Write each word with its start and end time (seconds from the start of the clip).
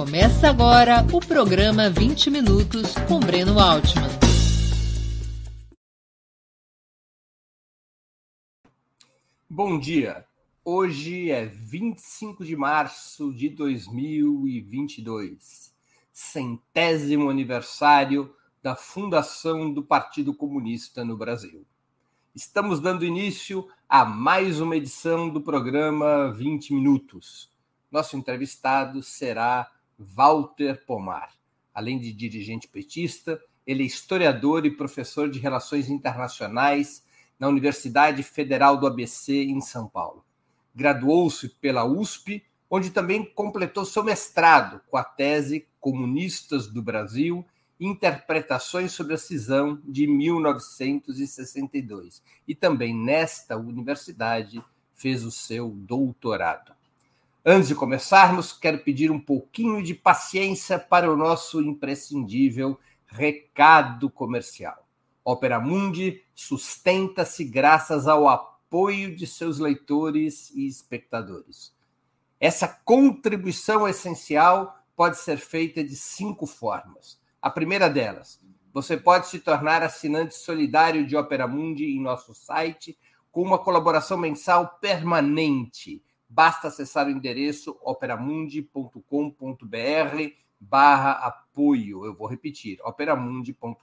Começa 0.00 0.48
agora 0.48 1.04
o 1.12 1.20
programa 1.20 1.90
20 1.90 2.30
Minutos 2.30 2.94
com 3.06 3.20
Breno 3.20 3.60
Altman. 3.60 4.08
Bom 9.46 9.78
dia. 9.78 10.24
Hoje 10.64 11.30
é 11.30 11.44
25 11.44 12.46
de 12.46 12.56
março 12.56 13.30
de 13.34 13.50
2022, 13.50 15.74
centésimo 16.10 17.28
aniversário 17.28 18.34
da 18.62 18.74
fundação 18.74 19.70
do 19.70 19.82
Partido 19.82 20.32
Comunista 20.32 21.04
no 21.04 21.14
Brasil. 21.14 21.66
Estamos 22.34 22.80
dando 22.80 23.04
início 23.04 23.68
a 23.86 24.06
mais 24.06 24.62
uma 24.62 24.76
edição 24.76 25.28
do 25.28 25.42
programa 25.42 26.32
20 26.32 26.72
Minutos. 26.72 27.50
Nosso 27.92 28.16
entrevistado 28.16 29.02
será 29.02 29.70
Walter 30.00 30.82
Pomar. 30.86 31.34
Além 31.74 31.98
de 31.98 32.10
dirigente 32.12 32.66
petista, 32.66 33.38
ele 33.66 33.82
é 33.82 33.86
historiador 33.86 34.64
e 34.64 34.74
professor 34.74 35.28
de 35.28 35.38
Relações 35.38 35.90
Internacionais 35.90 37.04
na 37.38 37.46
Universidade 37.48 38.22
Federal 38.22 38.78
do 38.78 38.86
ABC, 38.86 39.44
em 39.44 39.60
São 39.60 39.86
Paulo. 39.86 40.24
Graduou-se 40.74 41.50
pela 41.60 41.84
USP, 41.84 42.42
onde 42.70 42.88
também 42.90 43.22
completou 43.24 43.84
seu 43.84 44.02
mestrado 44.02 44.80
com 44.88 44.96
a 44.96 45.04
tese 45.04 45.68
Comunistas 45.78 46.66
do 46.66 46.82
Brasil 46.82 47.46
Interpretações 47.78 48.92
sobre 48.92 49.12
a 49.14 49.18
Cisão 49.18 49.80
de 49.82 50.06
1962. 50.06 52.22
E 52.46 52.54
também 52.54 52.94
nesta 52.94 53.56
universidade 53.56 54.62
fez 54.94 55.24
o 55.24 55.30
seu 55.30 55.70
doutorado. 55.70 56.78
Antes 57.42 57.68
de 57.68 57.74
começarmos, 57.74 58.52
quero 58.52 58.80
pedir 58.80 59.10
um 59.10 59.18
pouquinho 59.18 59.82
de 59.82 59.94
paciência 59.94 60.78
para 60.78 61.10
o 61.10 61.16
nosso 61.16 61.58
imprescindível 61.62 62.78
recado 63.06 64.10
comercial. 64.10 64.86
Opera 65.24 65.58
Mundi 65.58 66.22
sustenta-se 66.34 67.42
graças 67.44 68.06
ao 68.06 68.28
apoio 68.28 69.16
de 69.16 69.26
seus 69.26 69.58
leitores 69.58 70.50
e 70.50 70.66
espectadores. 70.66 71.74
Essa 72.38 72.68
contribuição 72.68 73.88
essencial 73.88 74.78
pode 74.94 75.16
ser 75.16 75.38
feita 75.38 75.82
de 75.82 75.96
cinco 75.96 76.46
formas. 76.46 77.18
A 77.40 77.48
primeira 77.48 77.88
delas, 77.88 78.38
você 78.70 78.98
pode 78.98 79.28
se 79.28 79.38
tornar 79.38 79.82
assinante 79.82 80.34
solidário 80.34 81.06
de 81.06 81.16
Opera 81.16 81.48
Mundi 81.48 81.86
em 81.86 82.02
nosso 82.02 82.34
site 82.34 82.98
com 83.32 83.40
uma 83.40 83.58
colaboração 83.58 84.18
mensal 84.18 84.76
permanente 84.78 86.02
Basta 86.32 86.68
acessar 86.68 87.08
o 87.08 87.10
endereço 87.10 87.76
operamundi.com.br 87.82 89.00
barra 90.60 91.10
apoio. 91.26 92.04
Eu 92.04 92.14
vou 92.14 92.28
repetir, 92.28 92.78
operamundi.com.br 92.84 93.82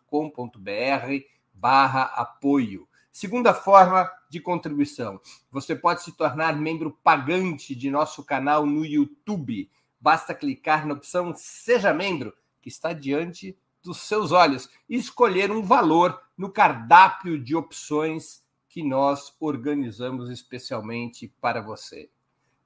barra 1.54 2.04
apoio. 2.04 2.88
Segunda 3.12 3.54
forma 3.54 4.10
de 4.30 4.40
contribuição, 4.40 5.20
você 5.52 5.76
pode 5.76 6.04
se 6.04 6.14
tornar 6.14 6.56
membro 6.56 6.98
pagante 7.04 7.76
de 7.76 7.92
nosso 7.92 8.24
canal 8.24 8.66
no 8.66 8.86
YouTube. 8.86 9.70
Basta 10.00 10.34
clicar 10.34 10.88
na 10.88 10.94
opção 10.94 11.34
Seja 11.36 11.94
Membro, 11.94 12.34
que 12.62 12.70
está 12.70 12.94
diante 12.94 13.58
dos 13.84 13.98
seus 13.98 14.32
olhos, 14.32 14.70
e 14.88 14.96
escolher 14.96 15.52
um 15.52 15.64
valor 15.64 16.22
no 16.38 16.50
cardápio 16.50 17.38
de 17.38 17.58
opções 17.58 18.42
que 18.70 18.82
nós 18.82 19.36
organizamos 19.38 20.30
especialmente 20.30 21.28
para 21.42 21.60
você. 21.62 22.10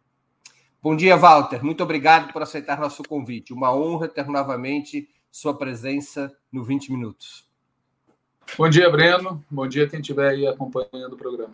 Bom 0.81 0.95
dia, 0.95 1.15
Walter. 1.15 1.63
Muito 1.63 1.83
obrigado 1.83 2.33
por 2.33 2.41
aceitar 2.41 2.79
nosso 2.79 3.03
convite. 3.03 3.53
Uma 3.53 3.73
honra 3.73 4.07
ter 4.07 4.25
novamente 4.27 5.07
sua 5.31 5.57
presença 5.57 6.35
no 6.51 6.63
20 6.63 6.91
Minutos. 6.91 7.47
Bom 8.57 8.67
dia, 8.67 8.89
Breno. 8.89 9.45
Bom 9.49 9.67
dia 9.67 9.87
quem 9.87 10.01
estiver 10.01 10.29
aí 10.29 10.47
acompanhando 10.47 11.13
o 11.13 11.17
programa. 11.17 11.53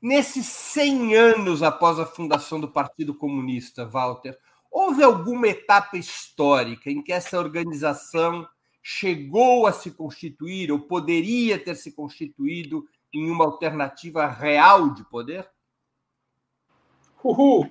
Nesses 0.00 0.46
100 0.46 1.16
anos 1.16 1.62
após 1.62 1.98
a 1.98 2.06
fundação 2.06 2.60
do 2.60 2.68
Partido 2.68 3.12
Comunista, 3.12 3.84
Walter, 3.84 4.38
houve 4.70 5.02
alguma 5.02 5.48
etapa 5.48 5.96
histórica 5.96 6.90
em 6.90 7.02
que 7.02 7.12
essa 7.12 7.38
organização 7.38 8.46
chegou 8.80 9.66
a 9.66 9.72
se 9.72 9.90
constituir 9.90 10.70
ou 10.70 10.78
poderia 10.78 11.58
ter 11.58 11.74
se 11.74 11.92
constituído 11.92 12.86
em 13.12 13.30
uma 13.30 13.44
alternativa 13.44 14.26
real 14.26 14.90
de 14.90 15.04
poder? 15.04 15.48
Uhul! 17.22 17.70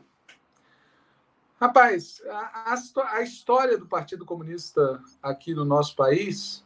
Rapaz, 1.60 2.22
a, 2.30 2.74
a, 2.74 3.16
a, 3.16 3.22
história 3.22 3.78
do 3.78 3.88
Partido 3.88 4.24
Comunista 4.24 5.02
aqui 5.24 5.56
no 5.56 5.66
nosso 5.66 5.96
país 5.96 6.64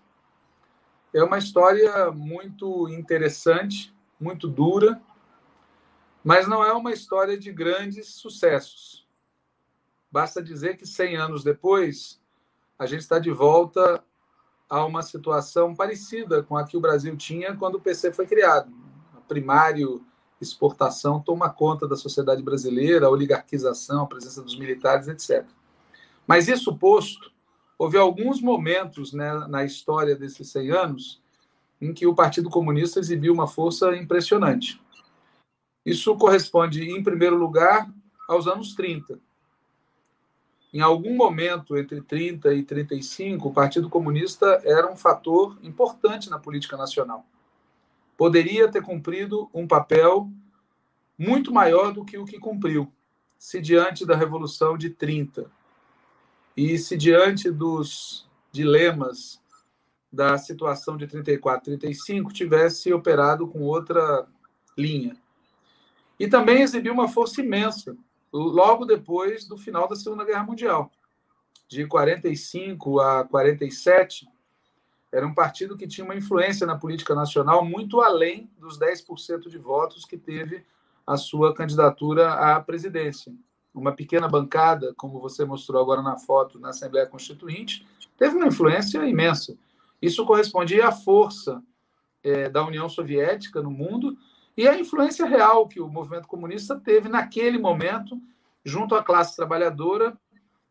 é 1.13 1.23
uma 1.23 1.37
história 1.37 2.11
muito 2.11 2.89
interessante, 2.89 3.95
muito 4.19 4.49
dura, 4.49 5.01
mas 6.23 6.45
não 6.47 6.63
é 6.63 6.73
uma 6.73 6.91
história 6.91 7.37
de 7.37 7.53
grandes 7.53 8.15
sucessos. 8.15 9.07
Basta 10.11 10.43
dizer 10.43 10.75
que 10.75 10.85
100 10.85 11.15
anos 11.15 11.43
depois, 11.43 12.21
a 12.77 12.85
gente 12.85 13.01
está 13.01 13.17
de 13.17 13.31
volta 13.31 14.03
a 14.71 14.85
uma 14.85 15.01
situação 15.01 15.75
parecida 15.75 16.41
com 16.41 16.55
a 16.55 16.63
que 16.63 16.77
o 16.77 16.79
Brasil 16.79 17.17
tinha 17.17 17.53
quando 17.57 17.75
o 17.75 17.81
PC 17.81 18.13
foi 18.13 18.25
criado. 18.25 18.71
A 19.13 19.19
primário 19.19 20.01
exportação 20.39 21.19
toma 21.19 21.49
conta 21.49 21.85
da 21.85 21.97
sociedade 21.97 22.41
brasileira, 22.41 23.05
a 23.05 23.09
oligarquização, 23.09 24.03
a 24.03 24.07
presença 24.07 24.41
dos 24.41 24.57
militares, 24.57 25.09
etc. 25.09 25.45
Mas 26.25 26.47
isso 26.47 26.77
posto, 26.77 27.33
houve 27.77 27.97
alguns 27.97 28.41
momentos 28.41 29.11
né, 29.11 29.45
na 29.49 29.65
história 29.65 30.15
desses 30.15 30.49
100 30.49 30.71
anos 30.71 31.21
em 31.81 31.93
que 31.93 32.07
o 32.07 32.15
Partido 32.15 32.49
Comunista 32.49 32.97
exibiu 32.97 33.33
uma 33.33 33.47
força 33.47 33.93
impressionante. 33.97 34.81
Isso 35.85 36.15
corresponde, 36.15 36.89
em 36.89 37.03
primeiro 37.03 37.35
lugar, 37.35 37.91
aos 38.25 38.47
anos 38.47 38.73
30, 38.73 39.19
em 40.73 40.79
algum 40.79 41.15
momento 41.15 41.77
entre 41.77 42.01
30 42.01 42.53
e 42.53 42.63
35, 42.63 43.49
o 43.49 43.53
Partido 43.53 43.89
Comunista 43.89 44.61
era 44.63 44.89
um 44.89 44.95
fator 44.95 45.57
importante 45.61 46.29
na 46.29 46.39
política 46.39 46.77
nacional. 46.77 47.25
Poderia 48.17 48.69
ter 48.71 48.81
cumprido 48.81 49.49
um 49.53 49.67
papel 49.67 50.29
muito 51.17 51.53
maior 51.53 51.91
do 51.91 52.05
que 52.05 52.17
o 52.17 52.25
que 52.25 52.39
cumpriu, 52.39 52.91
se 53.37 53.59
diante 53.59 54.05
da 54.05 54.15
Revolução 54.15 54.77
de 54.77 54.89
30 54.89 55.51
e 56.55 56.77
se 56.77 56.95
diante 56.95 57.51
dos 57.51 58.29
dilemas 58.51 59.41
da 60.11 60.37
situação 60.37 60.95
de 60.97 61.07
34, 61.07 61.65
35 61.65 62.33
tivesse 62.33 62.93
operado 62.93 63.47
com 63.47 63.59
outra 63.61 64.25
linha. 64.77 65.15
E 66.19 66.27
também 66.27 66.61
exibiu 66.61 66.93
uma 66.93 67.07
força 67.07 67.41
imensa 67.41 67.95
logo 68.31 68.85
depois 68.85 69.45
do 69.45 69.57
final 69.57 69.87
da 69.87 69.95
Segunda 69.95 70.23
Guerra 70.23 70.43
Mundial. 70.43 70.91
De 71.67 71.85
45 71.85 72.99
a 72.99 73.23
47, 73.23 74.27
era 75.11 75.27
um 75.27 75.33
partido 75.33 75.77
que 75.77 75.87
tinha 75.87 76.05
uma 76.05 76.15
influência 76.15 76.65
na 76.65 76.77
política 76.77 77.13
nacional 77.13 77.65
muito 77.65 78.01
além 78.01 78.49
dos 78.57 78.79
10% 78.79 79.49
de 79.49 79.57
votos 79.57 80.05
que 80.05 80.17
teve 80.17 80.65
a 81.05 81.17
sua 81.17 81.53
candidatura 81.53 82.33
à 82.33 82.59
presidência. 82.61 83.33
Uma 83.73 83.93
pequena 83.93 84.27
bancada, 84.27 84.93
como 84.95 85.19
você 85.19 85.43
mostrou 85.43 85.81
agora 85.81 86.01
na 86.01 86.17
foto, 86.17 86.59
na 86.59 86.69
Assembleia 86.69 87.07
Constituinte, 87.07 87.85
teve 88.17 88.35
uma 88.35 88.47
influência 88.47 89.05
imensa. 89.05 89.57
Isso 90.01 90.25
correspondia 90.25 90.87
à 90.87 90.91
força 90.91 91.61
é, 92.23 92.49
da 92.49 92.65
União 92.65 92.87
Soviética 92.87 93.61
no 93.61 93.71
mundo 93.71 94.17
e 94.61 94.67
à 94.67 94.79
influência 94.79 95.25
real 95.25 95.67
que 95.67 95.81
o 95.81 95.87
movimento 95.87 96.27
comunista 96.27 96.79
teve 96.79 97.09
naquele 97.09 97.57
momento 97.57 98.21
junto 98.63 98.93
à 98.93 99.03
classe 99.03 99.35
trabalhadora 99.35 100.15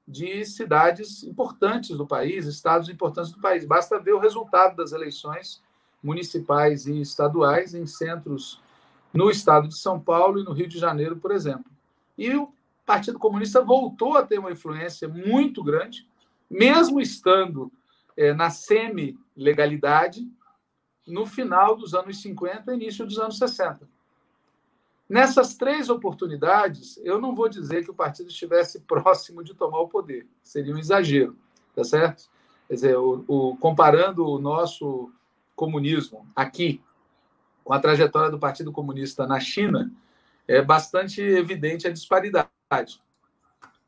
de 0.07 0.45
cidades 0.45 1.25
importantes 1.25 1.97
do 1.97 2.07
país, 2.07 2.47
estados 2.47 2.89
importantes 2.89 3.33
do 3.33 3.41
país. 3.41 3.65
Basta 3.65 3.99
ver 3.99 4.13
o 4.13 4.21
resultado 4.21 4.77
das 4.77 4.93
eleições 4.93 5.61
municipais 6.01 6.87
e 6.87 7.01
estaduais 7.01 7.75
em 7.75 7.85
centros 7.85 8.63
no 9.13 9.29
estado 9.29 9.67
de 9.67 9.77
São 9.77 9.99
Paulo 9.99 10.39
e 10.39 10.45
no 10.45 10.53
Rio 10.53 10.69
de 10.69 10.79
Janeiro, 10.79 11.17
por 11.17 11.33
exemplo. 11.33 11.69
E 12.17 12.33
o 12.37 12.55
Partido 12.87 13.19
Comunista 13.19 13.61
voltou 13.61 14.17
a 14.17 14.23
ter 14.23 14.39
uma 14.39 14.53
influência 14.53 15.09
muito 15.09 15.65
grande, 15.65 16.07
mesmo 16.49 17.01
estando 17.01 17.73
é, 18.17 18.33
na 18.33 18.51
semi-legalidade, 18.51 20.31
no 21.11 21.27
final 21.27 21.77
dos 21.77 21.95
anos 21.95 22.21
50 22.23 22.73
e 22.73 22.77
início 22.77 23.05
dos 23.05 23.19
anos 23.19 23.39
60. 23.39 23.89
Nessas 25.09 25.57
três 25.57 25.91
oportunidades, 25.91 27.01
eu 27.03 27.21
não 27.21 27.35
vou 27.35 27.49
dizer 27.49 27.83
que 27.85 27.91
o 27.91 27.95
partido 27.95 28.29
estivesse 28.29 28.81
próximo 28.87 29.43
de 29.43 29.55
tomar 29.55 29.81
o 29.81 29.89
poder, 29.89 30.27
seria 30.43 30.75
um 30.75 30.79
exagero, 30.79 31.37
tá 31.75 31.83
certo? 31.83 32.29
Quer 32.69 32.75
dizer, 32.75 32.97
o, 32.97 33.25
o, 33.27 33.57
comparando 33.57 34.25
o 34.25 34.39
nosso 34.39 35.13
comunismo 35.57 36.27
aqui 36.35 36.81
com 37.65 37.75
a 37.75 37.81
trajetória 37.81 38.31
do 38.31 38.39
Partido 38.39 38.73
Comunista 38.73 39.27
na 39.27 39.39
China, 39.39 39.93
é 40.49 40.63
bastante 40.63 41.21
evidente 41.21 41.87
a 41.87 41.93
disparidade. 41.93 43.01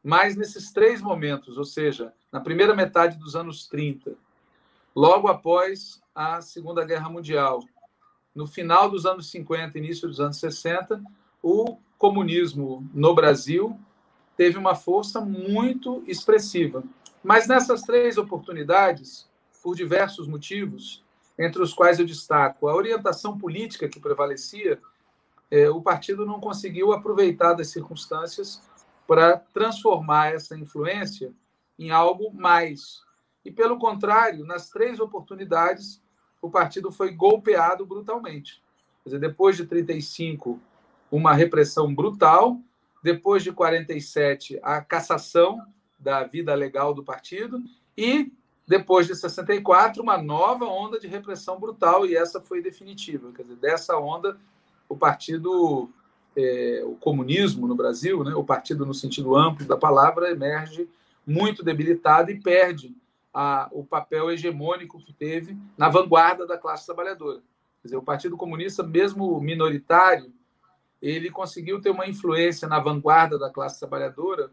Mas 0.03 0.37
nesses 0.37 0.73
três 0.73 1.01
momentos, 1.01 1.57
ou 1.57 1.65
seja, 1.65 2.13
na 2.31 2.41
primeira 2.41 2.75
metade 2.75 3.19
dos 3.19 3.35
anos 3.35 3.67
30, 3.67 4.15
logo 4.95 5.29
após 5.29 6.03
a 6.15 6.41
Segunda 6.41 6.85
Guerra 6.85 7.09
Mundial 7.09 7.61
no 8.35 8.47
final 8.47 8.91
dos 8.91 9.05
anos 9.05 9.31
50, 9.31 9.79
início 9.79 10.09
dos 10.09 10.19
anos 10.19 10.39
60, 10.39 11.03
o 11.43 11.77
comunismo 11.99 12.89
no 12.95 13.15
Brasil 13.15 13.79
teve 14.37 14.57
uma 14.57 14.75
força 14.75 15.21
muito 15.21 16.03
expressiva. 16.07 16.83
Mas 17.23 17.47
nessas 17.47 17.83
três 17.83 18.17
oportunidades, 18.17 19.29
por 19.63 19.77
diversos 19.77 20.27
motivos, 20.27 21.05
entre 21.39 21.63
os 21.63 21.73
quais 21.73 21.99
eu 21.99 22.07
destaco 22.07 22.69
a 22.69 22.75
orientação 22.75 23.39
política 23.39 23.89
que 23.89 24.01
prevalecia, 24.01 24.81
é, 25.51 25.69
o 25.69 25.83
partido 25.83 26.25
não 26.25 26.41
conseguiu 26.41 26.93
aproveitar 26.93 27.53
das 27.53 27.69
circunstâncias 27.69 28.63
para 29.07 29.37
transformar 29.53 30.35
essa 30.35 30.57
influência 30.57 31.33
em 31.79 31.91
algo 31.91 32.33
mais. 32.33 33.03
E, 33.45 33.51
pelo 33.51 33.79
contrário, 33.79 34.45
nas 34.45 34.71
três 34.71 35.01
oportunidades, 35.01 36.01
o 36.41 36.51
partido 36.51 36.91
foi 36.91 37.13
golpeado 37.13 37.85
brutalmente. 37.85 38.63
Quer 39.03 39.11
dizer, 39.11 39.21
depois 39.21 39.57
de 39.57 39.67
35, 39.67 40.61
uma 41.11 41.35
repressão 41.35 41.93
brutal, 41.95 42.59
depois 43.03 43.43
de 43.43 43.53
47, 43.53 44.59
a 44.63 44.81
cassação 44.81 45.61
da 45.99 46.25
vida 46.25 46.55
legal 46.55 46.95
do 46.95 47.03
partido 47.03 47.63
e 47.97 48.33
depois 48.67 49.07
de 49.07 49.15
64, 49.15 50.03
uma 50.03 50.17
nova 50.17 50.65
onda 50.65 50.99
de 50.99 51.07
repressão 51.07 51.59
brutal 51.59 52.07
e 52.07 52.17
essa 52.17 52.41
foi 52.41 52.63
definitiva. 52.63 53.33
Quer 53.33 53.43
dizer, 53.43 53.57
dessa 53.57 53.99
onda, 53.99 54.39
o 54.89 54.97
partido, 54.97 55.91
é, 56.37 56.83
o 56.85 56.95
comunismo 56.95 57.67
no 57.67 57.75
Brasil, 57.75 58.23
né, 58.23 58.35
o 58.35 58.45
partido 58.45 58.87
no 58.87 58.95
sentido 58.95 59.37
amplo 59.37 59.67
da 59.67 59.77
palavra, 59.77 60.31
emerge 60.31 60.89
muito 61.27 61.65
debilitado 61.65 62.31
e 62.31 62.41
perde 62.41 62.95
a, 63.33 63.69
o 63.73 63.85
papel 63.85 64.31
hegemônico 64.31 64.99
que 64.99 65.13
teve 65.13 65.57
na 65.77 65.89
vanguarda 65.89 66.47
da 66.47 66.59
classe 66.59 66.87
trabalhadora. 66.87 67.41
Quer 67.81 67.89
dizer, 67.89 67.97
o 67.97 68.03
Partido 68.03 68.37
Comunista, 68.37 68.83
mesmo 68.83 69.41
minoritário, 69.41 70.33
ele 71.01 71.31
conseguiu 71.31 71.81
ter 71.81 71.91
uma 71.91 72.07
influência 72.07 72.69
na 72.69 72.79
vanguarda 72.79 73.39
da 73.39 73.51
classe 73.51 73.81
trabalhadora 73.81 74.51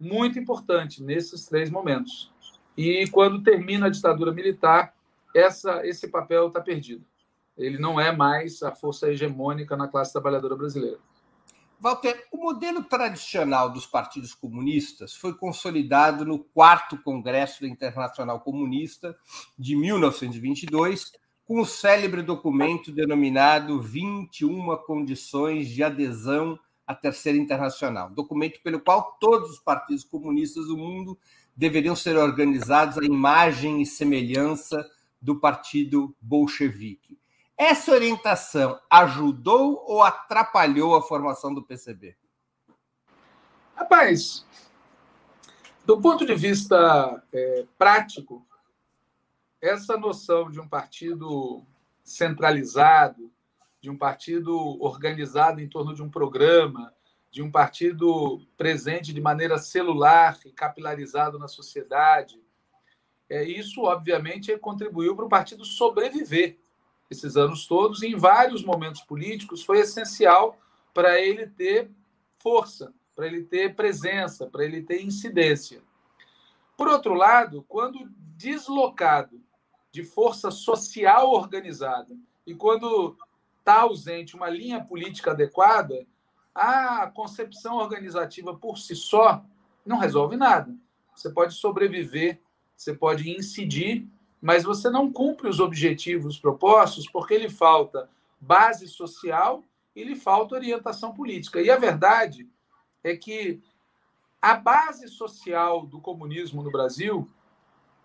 muito 0.00 0.38
importante 0.38 1.02
nesses 1.02 1.46
três 1.46 1.70
momentos. 1.70 2.32
E 2.76 3.06
quando 3.08 3.42
termina 3.42 3.86
a 3.86 3.90
ditadura 3.90 4.32
militar, 4.32 4.94
essa, 5.34 5.86
esse 5.86 6.08
papel 6.08 6.48
está 6.48 6.60
perdido. 6.60 7.04
Ele 7.56 7.78
não 7.78 8.00
é 8.00 8.10
mais 8.10 8.62
a 8.62 8.72
força 8.72 9.10
hegemônica 9.10 9.76
na 9.76 9.86
classe 9.86 10.12
trabalhadora 10.12 10.56
brasileira. 10.56 10.98
Walter, 11.82 12.28
o 12.30 12.36
modelo 12.36 12.84
tradicional 12.84 13.68
dos 13.68 13.86
partidos 13.86 14.32
comunistas 14.32 15.16
foi 15.16 15.34
consolidado 15.34 16.24
no 16.24 16.38
quarto 16.38 16.96
Congresso 16.96 17.62
da 17.62 17.66
Internacional 17.66 18.38
Comunista 18.38 19.16
de 19.58 19.74
1922, 19.74 21.10
com 21.44 21.60
o 21.60 21.66
célebre 21.66 22.22
documento 22.22 22.92
denominado 22.92 23.82
21 23.82 24.76
Condições 24.86 25.68
de 25.70 25.82
Adesão 25.82 26.56
à 26.86 26.94
Terceira 26.94 27.36
Internacional, 27.36 28.10
documento 28.10 28.62
pelo 28.62 28.78
qual 28.78 29.16
todos 29.18 29.50
os 29.50 29.58
partidos 29.58 30.04
comunistas 30.04 30.68
do 30.68 30.76
mundo 30.76 31.18
deveriam 31.56 31.96
ser 31.96 32.16
organizados 32.16 32.96
à 32.96 33.04
imagem 33.04 33.82
e 33.82 33.86
semelhança 33.86 34.88
do 35.20 35.40
partido 35.40 36.14
bolchevique. 36.20 37.18
Essa 37.56 37.92
orientação 37.92 38.80
ajudou 38.90 39.84
ou 39.86 40.02
atrapalhou 40.02 40.94
a 40.94 41.02
formação 41.02 41.52
do 41.52 41.62
PCB? 41.62 42.16
Rapaz, 43.74 44.46
do 45.84 46.00
ponto 46.00 46.24
de 46.24 46.34
vista 46.34 47.22
é, 47.32 47.66
prático, 47.76 48.46
essa 49.60 49.96
noção 49.96 50.50
de 50.50 50.60
um 50.60 50.68
partido 50.68 51.64
centralizado, 52.02 53.30
de 53.80 53.90
um 53.90 53.96
partido 53.96 54.56
organizado 54.80 55.60
em 55.60 55.68
torno 55.68 55.94
de 55.94 56.02
um 56.02 56.10
programa, 56.10 56.92
de 57.30 57.42
um 57.42 57.50
partido 57.50 58.40
presente 58.56 59.12
de 59.12 59.20
maneira 59.20 59.58
celular 59.58 60.38
e 60.44 60.52
capilarizado 60.52 61.38
na 61.38 61.48
sociedade, 61.48 62.40
é, 63.28 63.42
isso, 63.42 63.82
obviamente, 63.82 64.56
contribuiu 64.58 65.16
para 65.16 65.24
o 65.24 65.28
partido 65.28 65.64
sobreviver 65.64 66.58
esses 67.12 67.36
anos 67.36 67.66
todos, 67.66 68.02
e 68.02 68.08
em 68.08 68.16
vários 68.16 68.64
momentos 68.64 69.00
políticos 69.02 69.64
foi 69.64 69.80
essencial 69.80 70.58
para 70.92 71.20
ele 71.20 71.46
ter 71.46 71.90
força, 72.38 72.92
para 73.14 73.26
ele 73.26 73.44
ter 73.44 73.74
presença, 73.74 74.46
para 74.46 74.64
ele 74.64 74.82
ter 74.82 75.02
incidência. 75.02 75.82
Por 76.76 76.88
outro 76.88 77.14
lado, 77.14 77.64
quando 77.68 78.08
deslocado 78.36 79.40
de 79.92 80.02
força 80.02 80.50
social 80.50 81.30
organizada 81.30 82.16
e 82.46 82.54
quando 82.54 83.16
está 83.58 83.82
ausente 83.82 84.34
uma 84.34 84.48
linha 84.48 84.82
política 84.82 85.30
adequada, 85.30 86.06
a 86.54 87.06
concepção 87.06 87.76
organizativa 87.76 88.56
por 88.56 88.78
si 88.78 88.96
só 88.96 89.44
não 89.86 89.98
resolve 89.98 90.36
nada. 90.36 90.74
Você 91.14 91.30
pode 91.30 91.54
sobreviver, 91.54 92.40
você 92.76 92.92
pode 92.92 93.30
incidir 93.30 94.08
mas 94.42 94.64
você 94.64 94.90
não 94.90 95.10
cumpre 95.12 95.48
os 95.48 95.60
objetivos 95.60 96.36
propostos 96.36 97.08
porque 97.08 97.38
lhe 97.38 97.48
falta 97.48 98.10
base 98.40 98.88
social 98.88 99.62
e 99.94 100.02
lhe 100.02 100.16
falta 100.16 100.56
orientação 100.56 101.14
política. 101.14 101.62
E 101.62 101.70
a 101.70 101.76
verdade 101.76 102.48
é 103.04 103.16
que 103.16 103.62
a 104.40 104.54
base 104.54 105.06
social 105.06 105.86
do 105.86 106.00
comunismo 106.00 106.60
no 106.60 106.72
Brasil 106.72 107.30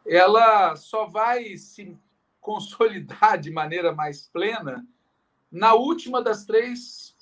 ela 0.05 0.75
só 0.75 1.05
vai 1.05 1.57
se 1.57 1.97
consolidar 2.39 3.39
de 3.39 3.49
maneira 3.49 3.91
mais 3.91 4.27
plena 4.27 4.85
na 5.51 5.73
última 5.73 6.21
das 6.21 6.45
três 6.45 7.15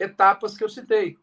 etapas 0.00 0.56
que 0.56 0.64
eu 0.64 0.70
citei. 0.70 1.18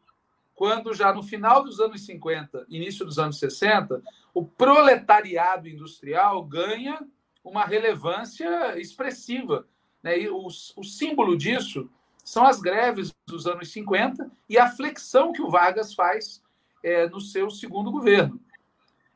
Quando 0.53 0.94
já 0.94 1.12
no 1.12 1.24
final 1.24 1.63
dos 1.63 1.79
anos 1.79 2.05
50, 2.05 2.67
início 2.70 3.03
dos 3.03 3.17
anos 3.17 3.39
60, 3.39 4.01
o 4.34 4.46
proletariado 4.46 5.67
industrial 5.67 6.44
ganha 6.44 7.05
uma 7.46 7.64
relevância 7.64 8.78
expressiva. 8.80 9.68
Né? 10.02 10.20
E 10.22 10.30
o, 10.30 10.48
o 10.48 10.84
símbolo 10.84 11.38
disso 11.38 11.90
são 12.24 12.44
as 12.44 12.60
greves 12.60 13.14
dos 13.28 13.46
anos 13.46 13.72
50 13.72 14.30
e 14.50 14.58
a 14.58 14.68
flexão 14.68 15.32
que 15.32 15.44
o 15.44 15.50
Vargas 15.50 15.94
faz 15.94 16.44
é, 16.84 17.08
no 17.08 17.22
seu 17.22 17.50
segundo 17.52 17.92
governo. 17.92 18.42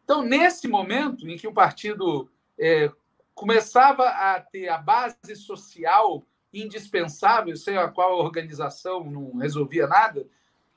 Então, 0.03 0.21
nesse 0.21 0.67
momento 0.67 1.27
em 1.27 1.37
que 1.37 1.47
o 1.47 1.53
partido 1.53 2.29
é, 2.57 2.91
começava 3.33 4.07
a 4.07 4.39
ter 4.39 4.69
a 4.69 4.77
base 4.77 5.35
social 5.35 6.23
indispensável, 6.53 7.55
sem 7.55 7.77
a 7.77 7.87
qual 7.87 8.13
a 8.13 8.23
organização 8.23 9.03
não 9.03 9.37
resolvia 9.37 9.87
nada, 9.87 10.27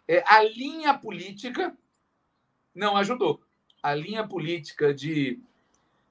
é, 0.08 0.22
a 0.26 0.42
linha 0.42 0.92
política 0.94 1.76
não 2.74 2.96
ajudou. 2.96 3.42
A 3.82 3.94
linha 3.94 4.26
política 4.26 4.94
de 4.94 5.40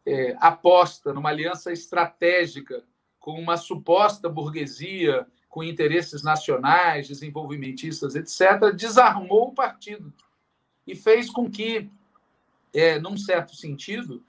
é, 0.06 0.36
aposta 0.40 1.14
numa 1.14 1.30
aliança 1.30 1.72
estratégica 1.72 2.84
com 3.20 3.40
uma 3.40 3.58
suposta 3.58 4.28
burguesia 4.28 5.28
com 5.48 5.64
interesses 5.64 6.24
nacionais, 6.24 7.10
desenvolvimentistas, 7.10 8.16
etc., 8.16 8.74
desarmou 8.74 9.50
o 9.50 9.54
partido 9.54 10.12
e 10.88 10.96
fez 10.96 11.30
com 11.30 11.52
que, 11.52 11.90
é, 12.74 12.98
num 12.98 13.18
certo 13.18 13.54
sentido, 13.54 14.24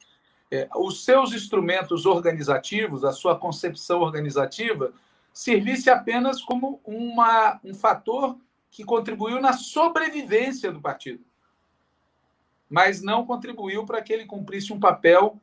é, 0.50 0.68
os 0.76 1.04
seus 1.04 1.32
instrumentos 1.32 2.04
organizativos, 2.06 3.04
a 3.04 3.12
sua 3.12 3.38
concepção 3.38 4.00
organizativa, 4.00 4.92
servisse 5.32 5.88
apenas 5.88 6.42
como 6.42 6.80
uma, 6.84 7.58
um 7.64 7.72
fator 7.72 8.36
que 8.70 8.84
contribuiu 8.84 9.40
na 9.40 9.52
sobrevivência 9.52 10.72
do 10.72 10.80
partido, 10.80 11.24
mas 12.68 13.00
não 13.00 13.24
contribuiu 13.24 13.86
para 13.86 14.02
que 14.02 14.12
ele 14.12 14.26
cumprisse 14.26 14.72
um 14.72 14.80
papel 14.80 15.40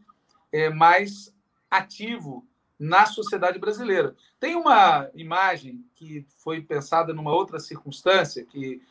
é, 0.51 0.69
mais 0.69 1.33
ativo 1.69 2.47
na 2.77 3.05
sociedade 3.05 3.59
brasileira. 3.59 4.15
Tem 4.39 4.55
uma 4.55 5.09
imagem 5.13 5.85
que 5.95 6.25
foi 6.37 6.61
pensada 6.61 7.13
numa 7.13 7.33
outra 7.33 7.59
circunstância, 7.59 8.45
que 8.45 8.81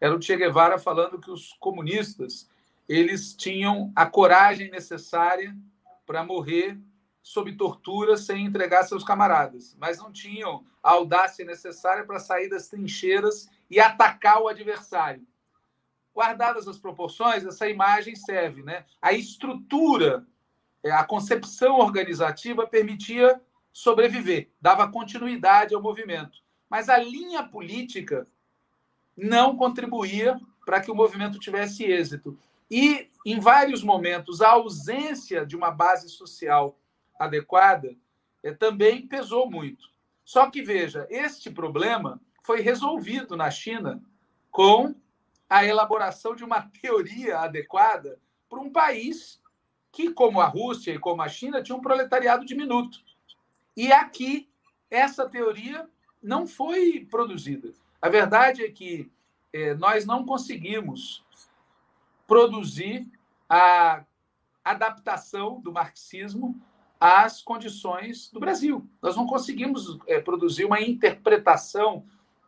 era 0.00 0.14
o 0.14 0.20
Che 0.20 0.36
Guevara 0.36 0.78
falando 0.78 1.20
que 1.20 1.30
os 1.30 1.52
comunistas 1.60 2.48
eles 2.88 3.34
tinham 3.34 3.92
a 3.94 4.06
coragem 4.06 4.70
necessária 4.70 5.56
para 6.04 6.24
morrer 6.24 6.78
sob 7.22 7.52
tortura 7.56 8.16
sem 8.16 8.44
entregar 8.44 8.84
seus 8.84 9.02
camaradas, 9.02 9.76
mas 9.80 9.98
não 9.98 10.12
tinham 10.12 10.64
a 10.80 10.92
audácia 10.92 11.44
necessária 11.44 12.04
para 12.04 12.20
sair 12.20 12.48
das 12.48 12.68
trincheiras 12.68 13.48
e 13.68 13.80
atacar 13.80 14.40
o 14.40 14.46
adversário. 14.46 15.26
Guardadas 16.14 16.68
as 16.68 16.78
proporções, 16.78 17.44
essa 17.44 17.68
imagem 17.68 18.14
serve, 18.14 18.62
né? 18.62 18.84
A 19.02 19.12
estrutura 19.12 20.24
a 20.90 21.04
concepção 21.04 21.78
organizativa 21.78 22.66
permitia 22.66 23.40
sobreviver, 23.72 24.50
dava 24.60 24.90
continuidade 24.90 25.74
ao 25.74 25.82
movimento. 25.82 26.38
Mas 26.68 26.88
a 26.88 26.98
linha 26.98 27.42
política 27.42 28.26
não 29.16 29.56
contribuía 29.56 30.40
para 30.64 30.80
que 30.80 30.90
o 30.90 30.94
movimento 30.94 31.38
tivesse 31.38 31.84
êxito. 31.84 32.38
E, 32.70 33.10
em 33.24 33.38
vários 33.38 33.82
momentos, 33.82 34.42
a 34.42 34.50
ausência 34.50 35.46
de 35.46 35.56
uma 35.56 35.70
base 35.70 36.08
social 36.08 36.78
adequada 37.18 37.94
é, 38.42 38.52
também 38.52 39.06
pesou 39.06 39.50
muito. 39.50 39.88
Só 40.24 40.50
que, 40.50 40.62
veja, 40.62 41.06
este 41.08 41.50
problema 41.50 42.20
foi 42.42 42.60
resolvido 42.60 43.36
na 43.36 43.50
China 43.50 44.02
com 44.50 44.94
a 45.48 45.64
elaboração 45.64 46.34
de 46.34 46.44
uma 46.44 46.62
teoria 46.62 47.38
adequada 47.38 48.18
para 48.48 48.60
um 48.60 48.70
país 48.70 49.40
que, 49.96 50.12
como 50.12 50.42
a 50.42 50.46
Rússia 50.46 50.92
e 50.92 50.98
como 50.98 51.22
a 51.22 51.28
China, 51.28 51.62
tinha 51.62 51.74
um 51.74 51.80
proletariado 51.80 52.44
diminuto. 52.44 52.98
E 53.74 53.90
aqui, 53.90 54.46
essa 54.90 55.26
teoria 55.26 55.88
não 56.22 56.46
foi 56.46 57.08
produzida. 57.10 57.72
A 58.02 58.10
verdade 58.10 58.62
é 58.62 58.70
que 58.70 59.10
é, 59.54 59.72
nós 59.72 60.04
não 60.04 60.26
conseguimos 60.26 61.24
produzir 62.26 63.10
a 63.48 64.04
adaptação 64.62 65.62
do 65.62 65.72
marxismo 65.72 66.60
às 67.00 67.40
condições 67.40 68.30
do 68.30 68.38
Brasil. 68.38 68.86
Nós 69.00 69.16
não 69.16 69.26
conseguimos 69.26 69.98
é, 70.06 70.20
produzir 70.20 70.66
uma 70.66 70.82
interpretação 70.82 72.04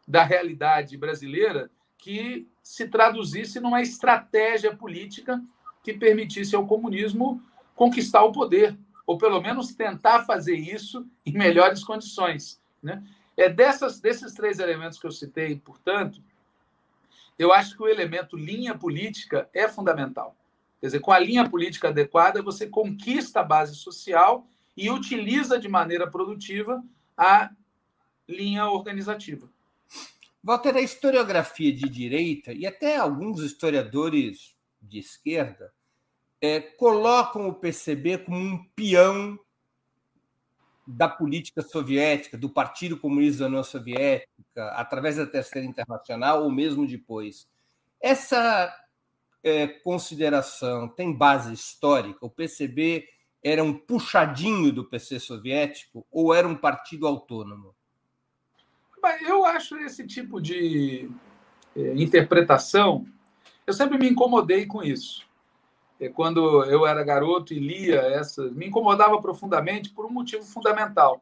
da 0.07 0.23
realidade 0.23 0.99
brasileira 0.99 1.71
que 1.97 2.47
se 2.63 2.89
traduzisse 2.89 3.59
numa 3.59 3.81
estratégia 3.81 4.77
política 4.77 5.43
que 5.83 5.93
permitisse 5.93 6.55
ao 6.55 6.67
comunismo 6.67 7.43
conquistar 7.75 8.23
o 8.25 8.33
poder, 8.33 8.77
ou 9.07 9.17
pelo 9.17 9.41
menos 9.41 9.75
tentar 9.75 10.25
fazer 10.25 10.57
isso 10.57 11.07
em 11.25 11.33
melhores 11.33 11.83
condições. 11.83 12.61
Né? 12.83 13.03
É 13.37 13.49
dessas, 13.49 14.01
desses 14.01 14.35
três 14.35 14.59
elementos 14.59 14.99
que 14.99 15.07
eu 15.07 15.13
citei, 15.13 15.57
portanto, 15.57 16.21
eu 17.39 17.53
acho 17.53 17.77
que 17.77 17.83
o 17.83 17.89
elemento 17.89 18.37
linha 18.37 18.77
política 18.77 19.49
é 19.55 19.69
fundamental. 19.69 20.37
Quer 20.81 20.87
dizer, 20.87 21.01
com 21.01 21.13
a 21.13 21.19
linha 21.19 21.49
política 21.49 21.89
adequada, 21.89 22.43
você 22.43 22.67
conquista 22.67 23.41
a 23.41 23.45
base 23.45 23.75
social 23.77 24.47
e 24.77 24.91
utiliza 24.91 25.59
de 25.59 25.69
maneira 25.69 26.09
produtiva 26.09 26.83
a 27.17 27.51
linha 28.29 28.67
organizativa. 28.67 29.49
Walter, 30.43 30.77
a 30.77 30.81
historiografia 30.81 31.73
de 31.73 31.89
direita 31.89 32.53
e 32.53 32.67
até 32.67 32.97
alguns 32.97 33.41
historiadores 33.41 34.57
de 34.89 34.99
esquerda 34.99 35.73
é, 36.41 36.61
colocam 36.61 37.49
o 37.49 37.55
PCB 37.55 38.19
como 38.19 38.39
um 38.39 38.65
peão 38.75 39.39
da 40.87 41.09
política 41.09 41.61
soviética, 41.61 42.39
do 42.39 42.49
Partido 42.49 42.97
Comunista 42.97 43.41
da 43.41 43.49
União 43.49 43.63
Soviética, 43.63 44.69
através 44.73 45.17
da 45.17 45.27
Terceira 45.27 45.67
Internacional 45.67 46.45
ou 46.45 46.51
mesmo 46.51 46.87
depois. 46.87 47.47
Essa 48.01 48.75
é, 49.43 49.67
consideração 49.67 50.89
tem 50.89 51.13
base 51.13 51.53
histórica? 51.53 52.25
O 52.25 52.31
PCB 52.31 53.07
era 53.43 53.63
um 53.63 53.75
puxadinho 53.75 54.73
do 54.73 54.85
PC 54.85 55.21
soviético 55.21 56.07
ou 56.11 56.33
era 56.33 56.49
um 56.49 56.57
partido 56.57 57.07
autônomo? 57.07 57.75
Eu 59.27 59.45
acho 59.45 59.77
esse 59.79 60.07
tipo 60.07 60.41
de 60.41 61.11
é, 61.77 61.95
interpretação 61.95 63.07
eu 63.69 63.75
sempre 63.75 63.99
me 63.99 64.09
incomodei 64.09 64.65
com 64.65 64.83
isso. 64.83 65.29
Quando 66.15 66.65
eu 66.65 66.87
era 66.87 67.05
garoto 67.05 67.53
e 67.53 67.59
lia 67.59 68.01
essas, 68.01 68.51
me 68.51 68.67
incomodava 68.67 69.21
profundamente 69.21 69.91
por 69.91 70.07
um 70.07 70.11
motivo 70.11 70.43
fundamental. 70.43 71.21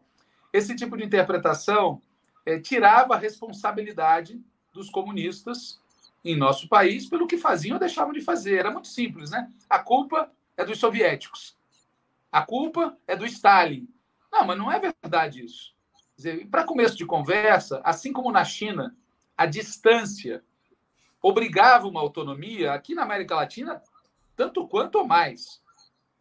Esse 0.52 0.76
tipo 0.76 0.96
de 0.96 1.04
interpretação 1.04 2.00
é, 2.44 2.60
tirava 2.60 3.14
a 3.14 3.18
responsabilidade 3.18 4.40
dos 4.72 4.88
comunistas 4.88 5.80
em 6.24 6.36
nosso 6.36 6.68
país 6.68 7.08
pelo 7.08 7.26
que 7.26 7.36
faziam 7.36 7.74
ou 7.74 7.80
deixavam 7.80 8.12
de 8.12 8.20
fazer. 8.20 8.60
Era 8.60 8.70
muito 8.70 8.86
simples, 8.86 9.32
né? 9.32 9.50
A 9.68 9.80
culpa 9.80 10.30
é 10.56 10.64
dos 10.64 10.78
soviéticos. 10.78 11.56
A 12.30 12.42
culpa 12.42 12.96
é 13.08 13.16
do 13.16 13.26
Stalin. 13.26 13.88
Não, 14.30 14.46
mas 14.46 14.56
não 14.56 14.70
é 14.70 14.78
verdade 14.78 15.44
isso. 15.44 15.74
Para 16.48 16.62
começo 16.62 16.96
de 16.96 17.04
conversa, 17.04 17.80
assim 17.82 18.12
como 18.12 18.30
na 18.30 18.44
China, 18.44 18.96
a 19.36 19.46
distância 19.46 20.44
obrigava 21.28 21.88
uma 21.88 22.00
autonomia, 22.00 22.72
aqui 22.72 22.94
na 22.94 23.02
América 23.02 23.34
Latina, 23.34 23.82
tanto 24.36 24.66
quanto 24.68 24.98
ou 24.98 25.06
mais. 25.06 25.60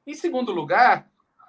Em 0.05 0.15
segundo 0.15 0.51
lugar, 0.51 1.07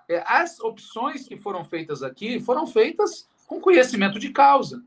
é, 0.09 0.23
as 0.27 0.61
opções 0.61 1.27
que 1.27 1.37
foram 1.37 1.65
feitas 1.65 2.03
aqui 2.03 2.39
foram 2.39 2.67
feitas 2.67 3.29
com 3.47 3.61
conhecimento 3.61 4.19
de 4.19 4.31
causa. 4.31 4.85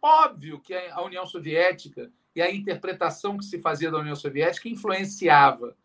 Óbvio 0.00 0.60
que 0.60 0.74
a 0.74 1.02
União 1.02 1.26
Soviética 1.26 2.10
e 2.34 2.40
a 2.40 2.50
interpretação 2.50 3.36
que 3.36 3.44
se 3.44 3.58
fazia 3.60 3.90
da 3.90 3.98
União 3.98 4.16
Soviética 4.16 4.68
influenciava, 4.68 5.76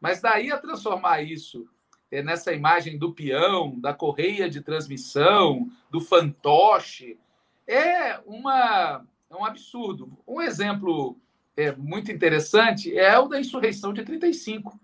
mas 0.00 0.20
daí 0.20 0.50
a 0.50 0.58
transformar 0.58 1.22
isso 1.22 1.66
é, 2.10 2.22
nessa 2.22 2.52
imagem 2.52 2.98
do 2.98 3.12
peão, 3.12 3.78
da 3.80 3.94
correia 3.94 4.48
de 4.48 4.60
transmissão, 4.60 5.68
do 5.90 6.00
fantoche, 6.00 7.18
é, 7.66 8.18
uma, 8.26 9.04
é 9.30 9.34
um 9.34 9.44
absurdo. 9.44 10.12
Um 10.26 10.40
exemplo 10.40 11.16
é, 11.56 11.72
muito 11.72 12.10
interessante 12.10 12.96
é 12.96 13.18
o 13.18 13.28
da 13.28 13.40
insurreição 13.40 13.92
de 13.92 14.04
35. 14.04 14.78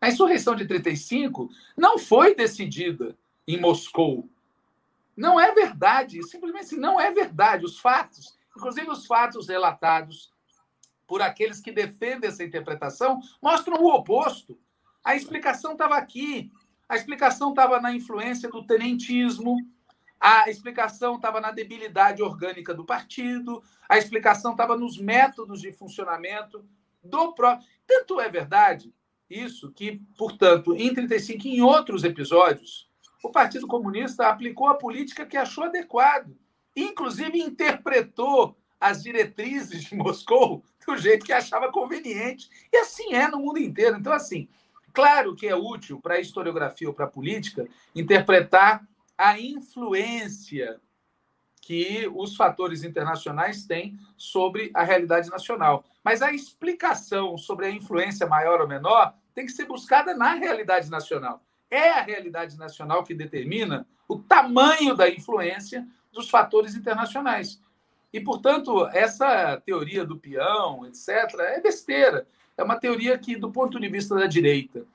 A 0.00 0.08
insurreição 0.08 0.54
de 0.54 0.66
35 0.66 1.50
não 1.76 1.98
foi 1.98 2.34
decidida 2.34 3.16
em 3.46 3.58
Moscou. 3.58 4.28
Não 5.16 5.40
é 5.40 5.52
verdade, 5.52 6.22
simplesmente 6.24 6.76
não 6.76 7.00
é 7.00 7.10
verdade. 7.10 7.64
Os 7.64 7.78
fatos, 7.78 8.36
inclusive 8.54 8.90
os 8.90 9.06
fatos 9.06 9.48
relatados 9.48 10.30
por 11.06 11.22
aqueles 11.22 11.60
que 11.60 11.72
defendem 11.72 12.28
essa 12.28 12.44
interpretação, 12.44 13.20
mostram 13.40 13.82
o 13.82 13.94
oposto. 13.94 14.58
A 15.02 15.14
explicação 15.14 15.72
estava 15.72 15.96
aqui. 15.96 16.50
A 16.88 16.96
explicação 16.96 17.50
estava 17.50 17.80
na 17.80 17.92
influência 17.92 18.48
do 18.48 18.64
tenentismo, 18.64 19.56
a 20.20 20.48
explicação 20.48 21.16
estava 21.16 21.40
na 21.40 21.50
debilidade 21.50 22.22
orgânica 22.22 22.74
do 22.74 22.84
partido, 22.84 23.62
a 23.88 23.98
explicação 23.98 24.52
estava 24.52 24.76
nos 24.76 24.98
métodos 24.98 25.60
de 25.60 25.72
funcionamento 25.72 26.64
do 27.02 27.32
próprio. 27.32 27.66
Tanto 27.86 28.20
é 28.20 28.28
verdade 28.28 28.92
isso 29.28 29.70
que, 29.72 30.00
portanto, 30.16 30.74
em 30.74 30.92
35 30.92 31.48
em 31.48 31.60
outros 31.60 32.04
episódios, 32.04 32.88
o 33.22 33.30
Partido 33.30 33.66
Comunista 33.66 34.28
aplicou 34.28 34.68
a 34.68 34.74
política 34.74 35.26
que 35.26 35.36
achou 35.36 35.64
adequado, 35.64 36.36
inclusive 36.74 37.38
interpretou 37.40 38.56
as 38.80 39.02
diretrizes 39.02 39.84
de 39.84 39.96
Moscou 39.96 40.62
do 40.86 40.96
jeito 40.96 41.26
que 41.26 41.32
achava 41.32 41.72
conveniente. 41.72 42.48
E 42.72 42.76
assim 42.76 43.14
é 43.14 43.26
no 43.26 43.38
mundo 43.38 43.58
inteiro. 43.58 43.96
Então, 43.96 44.12
assim, 44.12 44.48
Claro 44.96 45.36
que 45.36 45.46
é 45.46 45.54
útil 45.54 46.00
para 46.00 46.14
a 46.14 46.20
historiografia 46.20 46.88
ou 46.88 46.94
para 46.94 47.04
a 47.04 47.08
política 47.08 47.68
interpretar 47.94 48.82
a 49.16 49.38
influência 49.40 50.80
que 51.60 52.08
os 52.14 52.36
fatores 52.36 52.84
internacionais 52.84 53.66
têm 53.66 53.98
sobre 54.16 54.70
a 54.72 54.84
realidade 54.84 55.28
nacional. 55.28 55.84
Mas 56.04 56.22
a 56.22 56.32
explicação 56.32 57.36
sobre 57.36 57.66
a 57.66 57.70
influência 57.70 58.26
maior 58.26 58.60
ou 58.60 58.68
menor 58.68 59.14
tem 59.34 59.44
que 59.44 59.52
ser 59.52 59.66
buscada 59.66 60.14
na 60.14 60.34
realidade 60.34 60.88
nacional. 60.88 61.42
É 61.68 61.90
a 61.90 62.02
realidade 62.02 62.56
nacional 62.56 63.02
que 63.02 63.14
determina 63.14 63.86
o 64.08 64.16
tamanho 64.18 64.94
da 64.94 65.10
influência 65.10 65.86
dos 66.12 66.30
fatores 66.30 66.74
internacionais. 66.74 67.60
E, 68.12 68.20
portanto, 68.20 68.86
essa 68.92 69.60
teoria 69.66 70.04
do 70.04 70.16
peão, 70.16 70.86
etc., 70.86 71.08
é 71.40 71.60
besteira. 71.60 72.26
É 72.56 72.62
uma 72.62 72.78
teoria 72.78 73.18
que, 73.18 73.36
do 73.36 73.50
ponto 73.50 73.78
de 73.78 73.88
vista 73.88 74.14
da 74.14 74.26
direita, 74.26 74.86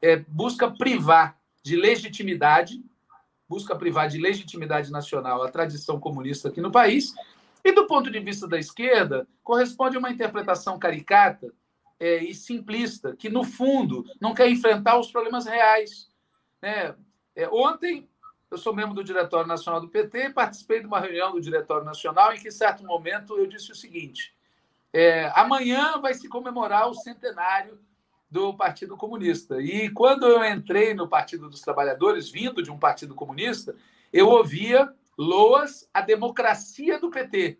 é, 0.00 0.16
busca 0.28 0.70
privar 0.70 1.36
de 1.62 1.74
legitimidade, 1.74 2.84
busca 3.48 3.74
privar 3.74 4.08
de 4.08 4.18
legitimidade 4.18 4.90
nacional 4.90 5.42
a 5.42 5.50
tradição 5.50 5.98
comunista 5.98 6.48
aqui 6.48 6.60
no 6.60 6.70
país, 6.70 7.14
e, 7.64 7.72
do 7.72 7.86
ponto 7.86 8.10
de 8.10 8.20
vista 8.20 8.46
da 8.46 8.58
esquerda, 8.58 9.26
corresponde 9.42 9.96
a 9.96 9.98
uma 9.98 10.10
interpretação 10.10 10.78
caricata 10.78 11.52
é, 11.98 12.22
e 12.22 12.34
simplista, 12.34 13.16
que, 13.16 13.28
no 13.28 13.42
fundo, 13.42 14.04
não 14.20 14.34
quer 14.34 14.48
enfrentar 14.48 14.98
os 14.98 15.10
problemas 15.10 15.46
reais. 15.46 16.08
Né? 16.62 16.94
É, 17.34 17.48
ontem, 17.48 18.08
eu 18.50 18.56
sou 18.56 18.74
membro 18.74 18.94
do 18.94 19.04
Diretório 19.04 19.46
Nacional 19.46 19.80
do 19.80 19.88
PT, 19.88 20.30
participei 20.30 20.80
de 20.80 20.86
uma 20.86 21.00
reunião 21.00 21.32
do 21.32 21.40
Diretório 21.40 21.84
Nacional 21.84 22.32
em 22.32 22.38
que, 22.38 22.48
em 22.48 22.52
certo 22.52 22.84
momento, 22.84 23.36
eu 23.36 23.46
disse 23.46 23.72
o 23.72 23.74
seguinte: 23.74 24.34
é, 24.92 25.30
amanhã 25.34 25.98
vai 26.00 26.14
se 26.14 26.28
comemorar 26.28 26.88
o 26.88 26.94
centenário 26.94 27.78
do 28.30 28.54
Partido 28.54 28.96
Comunista. 28.96 29.60
E 29.60 29.90
quando 29.90 30.26
eu 30.26 30.44
entrei 30.44 30.94
no 30.94 31.08
Partido 31.08 31.48
dos 31.48 31.60
Trabalhadores, 31.60 32.30
vindo 32.30 32.62
de 32.62 32.70
um 32.70 32.78
Partido 32.78 33.14
Comunista, 33.14 33.74
eu 34.12 34.28
ouvia 34.28 34.92
loas 35.16 35.88
à 35.92 36.00
democracia 36.00 36.98
do 36.98 37.10
PT. 37.10 37.58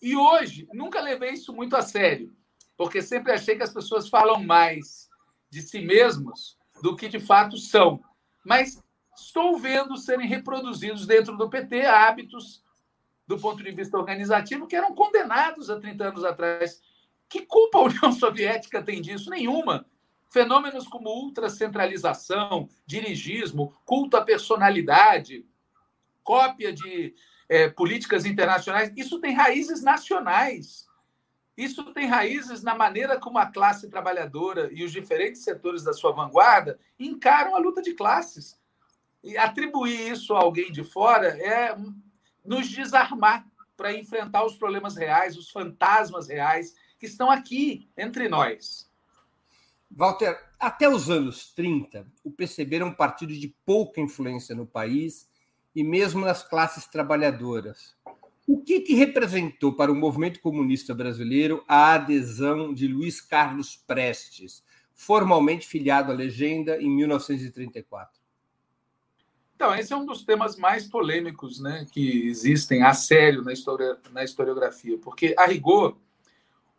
E 0.00 0.16
hoje, 0.16 0.68
nunca 0.72 1.00
levei 1.00 1.32
isso 1.32 1.52
muito 1.52 1.76
a 1.76 1.82
sério, 1.82 2.34
porque 2.76 3.02
sempre 3.02 3.32
achei 3.32 3.56
que 3.56 3.62
as 3.62 3.72
pessoas 3.72 4.08
falam 4.08 4.42
mais 4.42 5.08
de 5.50 5.62
si 5.62 5.80
mesmos 5.80 6.56
do 6.82 6.94
que 6.94 7.08
de 7.08 7.18
fato 7.18 7.56
são. 7.56 8.00
Mas 8.44 8.82
estou 9.16 9.58
vendo 9.58 9.96
serem 9.96 10.28
reproduzidos 10.28 11.06
dentro 11.06 11.36
do 11.36 11.48
PT 11.48 11.86
hábitos, 11.86 12.62
do 13.26 13.38
ponto 13.38 13.62
de 13.62 13.72
vista 13.72 13.98
organizativo, 13.98 14.66
que 14.66 14.76
eram 14.76 14.94
condenados 14.94 15.68
há 15.68 15.80
30 15.80 16.04
anos 16.04 16.24
atrás. 16.24 16.80
Que 17.28 17.44
culpa 17.44 17.78
a 17.78 17.82
União 17.82 18.12
Soviética 18.12 18.82
tem 18.82 19.02
disso? 19.02 19.30
Nenhuma. 19.30 19.84
Fenômenos 20.28 20.86
como 20.86 21.10
ultracentralização, 21.10 22.68
dirigismo, 22.84 23.72
culto 23.84 24.16
à 24.16 24.22
personalidade, 24.22 25.46
cópia 26.22 26.72
de 26.72 27.14
é, 27.48 27.68
políticas 27.68 28.24
internacionais, 28.24 28.92
isso 28.96 29.20
tem 29.20 29.34
raízes 29.34 29.82
nacionais. 29.82 30.86
Isso 31.56 31.82
tem 31.94 32.06
raízes 32.06 32.62
na 32.62 32.74
maneira 32.74 33.18
como 33.18 33.38
a 33.38 33.46
classe 33.46 33.88
trabalhadora 33.88 34.68
e 34.72 34.84
os 34.84 34.92
diferentes 34.92 35.42
setores 35.42 35.82
da 35.82 35.94
sua 35.94 36.12
vanguarda 36.12 36.78
encaram 36.98 37.54
a 37.56 37.58
luta 37.58 37.80
de 37.80 37.94
classes. 37.94 38.60
E 39.24 39.38
atribuir 39.38 40.12
isso 40.12 40.34
a 40.34 40.40
alguém 40.40 40.70
de 40.70 40.84
fora 40.84 41.28
é 41.28 41.74
nos 42.44 42.68
desarmar 42.68 43.46
para 43.76 43.94
enfrentar 43.94 44.44
os 44.44 44.56
problemas 44.56 44.96
reais, 44.96 45.36
os 45.36 45.50
fantasmas 45.50 46.28
reais 46.28 46.74
que 46.98 47.06
estão 47.06 47.30
aqui 47.30 47.88
entre 47.96 48.28
nós. 48.28 48.90
Walter, 49.96 50.38
até 50.60 50.86
os 50.86 51.08
anos 51.08 51.54
30, 51.54 52.06
o 52.22 52.30
PCB 52.30 52.76
era 52.76 52.84
um 52.84 52.92
partido 52.92 53.32
de 53.32 53.48
pouca 53.64 53.98
influência 53.98 54.54
no 54.54 54.66
país 54.66 55.26
e 55.74 55.82
mesmo 55.82 56.20
nas 56.20 56.46
classes 56.46 56.86
trabalhadoras. 56.86 57.96
O 58.46 58.62
que, 58.62 58.80
que 58.80 58.94
representou 58.94 59.74
para 59.74 59.90
o 59.90 59.94
movimento 59.94 60.38
comunista 60.40 60.94
brasileiro 60.94 61.64
a 61.66 61.94
adesão 61.94 62.74
de 62.74 62.86
Luiz 62.86 63.22
Carlos 63.22 63.74
Prestes, 63.74 64.62
formalmente 64.94 65.66
filiado 65.66 66.12
à 66.12 66.14
legenda 66.14 66.76
em 66.76 66.90
1934? 66.90 68.20
Então, 69.54 69.74
esse 69.74 69.94
é 69.94 69.96
um 69.96 70.04
dos 70.04 70.22
temas 70.26 70.56
mais 70.56 70.86
polêmicos 70.86 71.58
né, 71.58 71.86
que 71.90 72.26
existem 72.28 72.82
a 72.82 72.92
sério 72.92 73.42
na, 73.42 73.54
história, 73.54 73.96
na 74.12 74.22
historiografia, 74.22 74.98
porque, 74.98 75.34
a 75.38 75.46
rigor, 75.46 75.96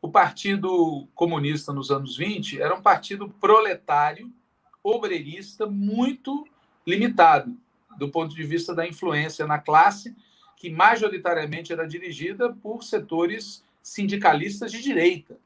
o 0.08 0.12
Partido 0.12 1.06
Comunista 1.13 1.74
nos 1.74 1.91
anos 1.91 2.15
20 2.15 2.62
era 2.62 2.74
um 2.74 2.82
partido 2.82 3.28
proletário, 3.28 4.32
obreirista, 4.82 5.65
muito 5.65 6.48
limitado 6.86 7.58
do 7.98 8.08
ponto 8.08 8.34
de 8.34 8.41
vista 8.43 8.74
da 8.74 8.88
influência 8.88 9.46
na 9.46 9.60
classe, 9.60 10.15
que 10.56 10.70
majoritariamente 10.70 11.74
era 11.74 11.86
dirigida 11.86 12.54
por 12.54 12.86
setores 12.86 13.65
sindicalistas 13.84 14.72
de 14.72 14.82
direita, 14.82 15.38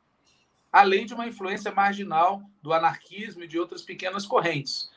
além 0.72 1.08
de 1.08 1.16
uma 1.16 1.28
influência 1.28 1.72
marginal 1.72 2.44
do 2.62 2.72
anarquismo 2.72 3.44
e 3.44 3.48
de 3.48 3.58
outras 3.58 3.82
pequenas 3.82 4.28
correntes. 4.28 4.92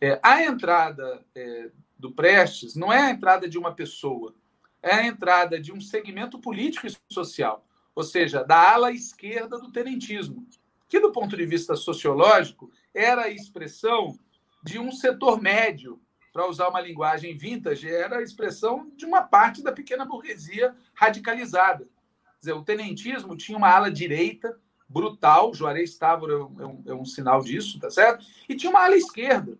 É, 0.00 0.20
a 0.22 0.44
entrada 0.44 1.24
é, 1.34 1.70
do 1.98 2.12
Prestes 2.12 2.76
não 2.76 2.92
é 2.92 3.00
a 3.00 3.10
entrada 3.10 3.48
de 3.48 3.58
uma 3.58 3.74
pessoa, 3.74 4.32
é 4.80 4.94
a 4.94 5.04
entrada 5.04 5.60
de 5.60 5.72
um 5.72 5.80
segmento 5.80 6.38
político 6.38 6.86
e 6.86 6.96
social, 7.12 7.64
ou 7.98 8.04
seja, 8.04 8.44
da 8.44 8.74
ala 8.74 8.92
esquerda 8.92 9.58
do 9.58 9.72
tenentismo, 9.72 10.46
que, 10.88 11.00
do 11.00 11.10
ponto 11.10 11.36
de 11.36 11.44
vista 11.44 11.74
sociológico, 11.74 12.70
era 12.94 13.22
a 13.22 13.28
expressão 13.28 14.16
de 14.62 14.78
um 14.78 14.92
setor 14.92 15.42
médio, 15.42 16.00
para 16.32 16.48
usar 16.48 16.68
uma 16.68 16.80
linguagem 16.80 17.36
vintage, 17.36 17.90
era 17.90 18.18
a 18.18 18.22
expressão 18.22 18.88
de 18.94 19.04
uma 19.04 19.22
parte 19.22 19.64
da 19.64 19.72
pequena 19.72 20.04
burguesia 20.04 20.76
radicalizada. 20.94 21.86
Quer 21.86 22.38
dizer, 22.38 22.52
o 22.52 22.62
tenentismo 22.62 23.36
tinha 23.36 23.58
uma 23.58 23.68
ala 23.68 23.90
direita 23.90 24.56
brutal, 24.88 25.52
Juarez 25.52 25.98
Távora 25.98 26.34
é 26.34 26.64
um, 26.64 26.82
é 26.86 26.94
um 26.94 27.04
sinal 27.04 27.42
disso, 27.42 27.80
tá 27.80 27.90
certo? 27.90 28.24
E 28.48 28.54
tinha 28.54 28.70
uma 28.70 28.84
ala 28.84 28.96
esquerda, 28.96 29.58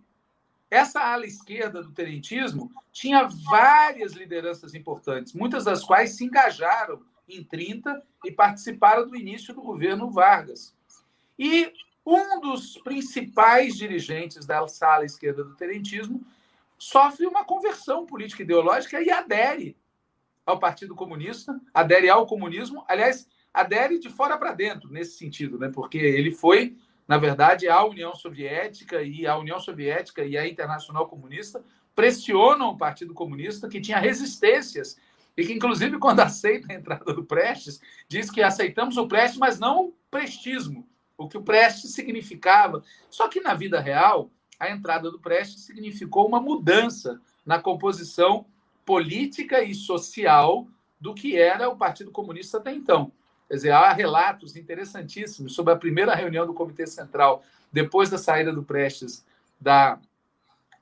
essa 0.71 1.01
ala 1.01 1.27
esquerda 1.27 1.83
do 1.83 1.91
tenentismo 1.91 2.71
tinha 2.93 3.29
várias 3.51 4.13
lideranças 4.13 4.77
importantes, 4.77 5.33
muitas 5.33 5.65
das 5.65 5.83
quais 5.83 6.11
se 6.11 6.25
engajaram 6.25 7.03
em 7.29 7.45
30 7.45 8.03
e 8.25 8.31
participaram 8.31 9.07
do 9.07 9.17
início 9.17 9.55
do 9.55 9.63
governo 9.63 10.11
Vargas. 10.11 10.75
E 11.39 11.73
um 12.05 12.41
dos 12.41 12.79
principais 12.79 13.77
dirigentes 13.77 14.47
da 14.47 14.65
ala 14.83 15.05
esquerda 15.05 15.45
do 15.45 15.55
tenentismo 15.55 16.25
sofre 16.79 17.27
uma 17.27 17.45
conversão 17.45 18.07
política 18.07 18.43
ideológica 18.43 19.01
e 19.01 19.11
adere 19.11 19.77
ao 20.47 20.59
Partido 20.59 20.95
Comunista, 20.95 21.61
adere 21.75 22.09
ao 22.09 22.27
comunismo, 22.27 22.85
aliás, 22.89 23.29
adere 23.53 23.99
de 23.99 24.09
fora 24.09 24.39
para 24.39 24.53
dentro, 24.53 24.91
nesse 24.91 25.19
sentido, 25.19 25.59
né? 25.59 25.71
porque 25.73 25.99
ele 25.99 26.31
foi 26.31 26.77
na 27.09 27.17
verdade, 27.17 27.67
a 27.67 27.83
União 27.83 28.15
Soviética 28.15 29.03
e 29.03 29.27
a 29.27 29.35
União 29.39 29.59
Soviética 29.59 30.23
e 30.23 30.37
a 30.37 30.47
Internacional 30.47 31.09
Comunista 31.09 31.65
pressionam 31.95 32.69
o 32.69 32.77
Partido 32.77 33.15
Comunista, 33.15 33.67
que 33.67 33.81
tinha 33.81 33.99
resistências 33.99 34.99
e 35.39 35.47
que, 35.47 35.53
inclusive, 35.53 35.97
quando 36.01 36.21
aceita 36.21 36.73
a 36.73 36.75
entrada 36.75 37.15
do 37.15 37.25
Prestes, 37.25 37.81
diz 38.09 38.29
que 38.29 38.43
aceitamos 38.43 38.97
o 38.97 39.07
Prestes, 39.07 39.39
mas 39.39 39.61
não 39.61 39.87
o 39.87 39.95
prestismo, 40.11 40.87
o 41.17 41.29
que 41.29 41.39
o 41.39 41.43
Prestes 41.43 41.93
significava. 41.93 42.83
Só 43.09 43.29
que, 43.29 43.41
na 43.41 43.55
vida 43.55 43.81
real, 43.81 44.31
a 44.59 44.69
entrada 44.69 45.11
do 45.11 45.21
Prestes 45.21 45.63
significou 45.63 46.27
uma 46.27 46.41
mudança 46.41 47.21
na 47.47 47.61
composição 47.61 48.45
política 48.85 49.63
e 49.63 49.75
social 49.75 50.67
do 51.01 51.15
que 51.15 51.37
era 51.37 51.69
o 51.69 51.77
Partido 51.77 52.11
Comunista 52.11 52.59
até 52.59 52.73
então. 52.73 53.13
Quer 53.47 53.55
dizer, 53.55 53.71
há 53.71 53.93
relatos 53.93 54.57
interessantíssimos 54.57 55.55
sobre 55.55 55.73
a 55.73 55.77
primeira 55.77 56.15
reunião 56.15 56.47
do 56.47 56.53
Comitê 56.53 56.87
Central, 56.87 57.45
depois 57.73 58.11
da 58.11 58.19
saída 58.19 58.53
do 58.53 58.65
Prestes 58.65 59.25
da 59.61 60.01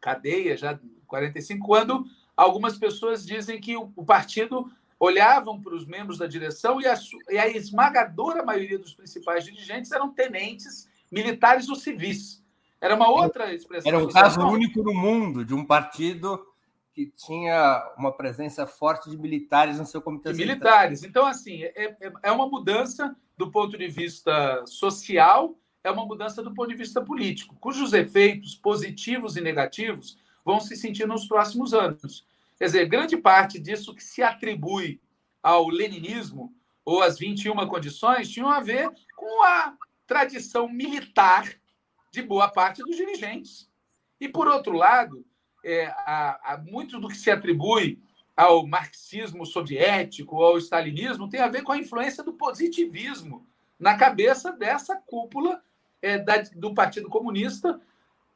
cadeia, 0.00 0.56
já 0.56 0.72
em 0.72 1.00
45, 1.06 1.66
quando 1.66 2.06
algumas 2.36 2.78
pessoas 2.78 3.24
dizem 3.24 3.60
que 3.60 3.76
o, 3.76 4.04
partido 4.04 4.70
olhavam 5.00 5.60
para 5.60 5.74
os 5.74 5.86
membros 5.86 6.18
da 6.18 6.26
direção 6.26 6.80
e 6.80 6.86
a, 6.86 6.94
e 7.30 7.38
a 7.38 7.48
esmagadora 7.48 8.44
maioria 8.44 8.78
dos 8.78 8.94
principais 8.94 9.44
dirigentes 9.44 9.90
eram 9.92 10.12
tenentes 10.12 10.88
militares 11.10 11.68
ou 11.68 11.76
civis. 11.76 12.44
Era 12.80 12.94
uma 12.94 13.08
outra 13.08 13.54
expressão. 13.54 13.88
Era 13.88 13.98
um 13.98 14.08
caso 14.08 14.40
único 14.40 14.82
no 14.82 14.94
mundo 14.94 15.44
de 15.44 15.54
um 15.54 15.64
partido 15.64 16.46
que 16.92 17.06
tinha 17.06 17.94
uma 17.98 18.12
presença 18.12 18.66
forte 18.66 19.10
de 19.10 19.18
militares 19.18 19.78
no 19.78 19.86
seu 19.86 20.00
comitê. 20.00 20.32
De 20.32 20.38
militares. 20.38 21.02
Então, 21.02 21.26
assim, 21.26 21.62
é, 21.62 21.96
é, 22.00 22.12
é 22.22 22.32
uma 22.32 22.48
mudança 22.48 23.14
do 23.36 23.50
ponto 23.50 23.76
de 23.76 23.88
vista 23.88 24.64
social, 24.66 25.54
é 25.84 25.90
uma 25.90 26.06
mudança 26.06 26.42
do 26.42 26.54
ponto 26.54 26.68
de 26.68 26.74
vista 26.74 27.02
político, 27.02 27.54
cujos 27.60 27.92
efeitos 27.92 28.54
positivos 28.54 29.36
e 29.36 29.40
negativos 29.42 30.18
vão 30.46 30.60
se 30.60 30.76
sentir 30.76 31.08
nos 31.08 31.26
próximos 31.26 31.74
anos. 31.74 32.24
Quer 32.56 32.66
dizer, 32.66 32.88
grande 32.88 33.16
parte 33.16 33.58
disso 33.58 33.92
que 33.92 34.02
se 34.02 34.22
atribui 34.22 35.00
ao 35.42 35.68
leninismo 35.68 36.54
ou 36.84 37.02
às 37.02 37.18
21 37.18 37.66
condições 37.66 38.30
tinham 38.30 38.48
a 38.48 38.60
ver 38.60 38.88
com 39.16 39.42
a 39.42 39.76
tradição 40.06 40.68
militar 40.68 41.52
de 42.12 42.22
boa 42.22 42.48
parte 42.48 42.80
dos 42.80 42.96
dirigentes. 42.96 43.68
E, 44.20 44.28
por 44.28 44.46
outro 44.46 44.72
lado, 44.72 45.26
é, 45.64 45.86
a, 45.86 46.52
a, 46.54 46.58
muito 46.58 47.00
do 47.00 47.08
que 47.08 47.16
se 47.16 47.28
atribui 47.30 47.98
ao 48.36 48.64
marxismo 48.64 49.44
soviético 49.44 50.36
ou 50.36 50.44
ao 50.44 50.58
stalinismo 50.58 51.28
tem 51.28 51.40
a 51.40 51.48
ver 51.48 51.62
com 51.62 51.72
a 51.72 51.78
influência 51.78 52.22
do 52.22 52.32
positivismo 52.32 53.44
na 53.80 53.96
cabeça 53.96 54.52
dessa 54.52 54.94
cúpula 54.94 55.60
é, 56.00 56.18
da, 56.18 56.36
do 56.54 56.72
Partido 56.72 57.08
Comunista 57.08 57.80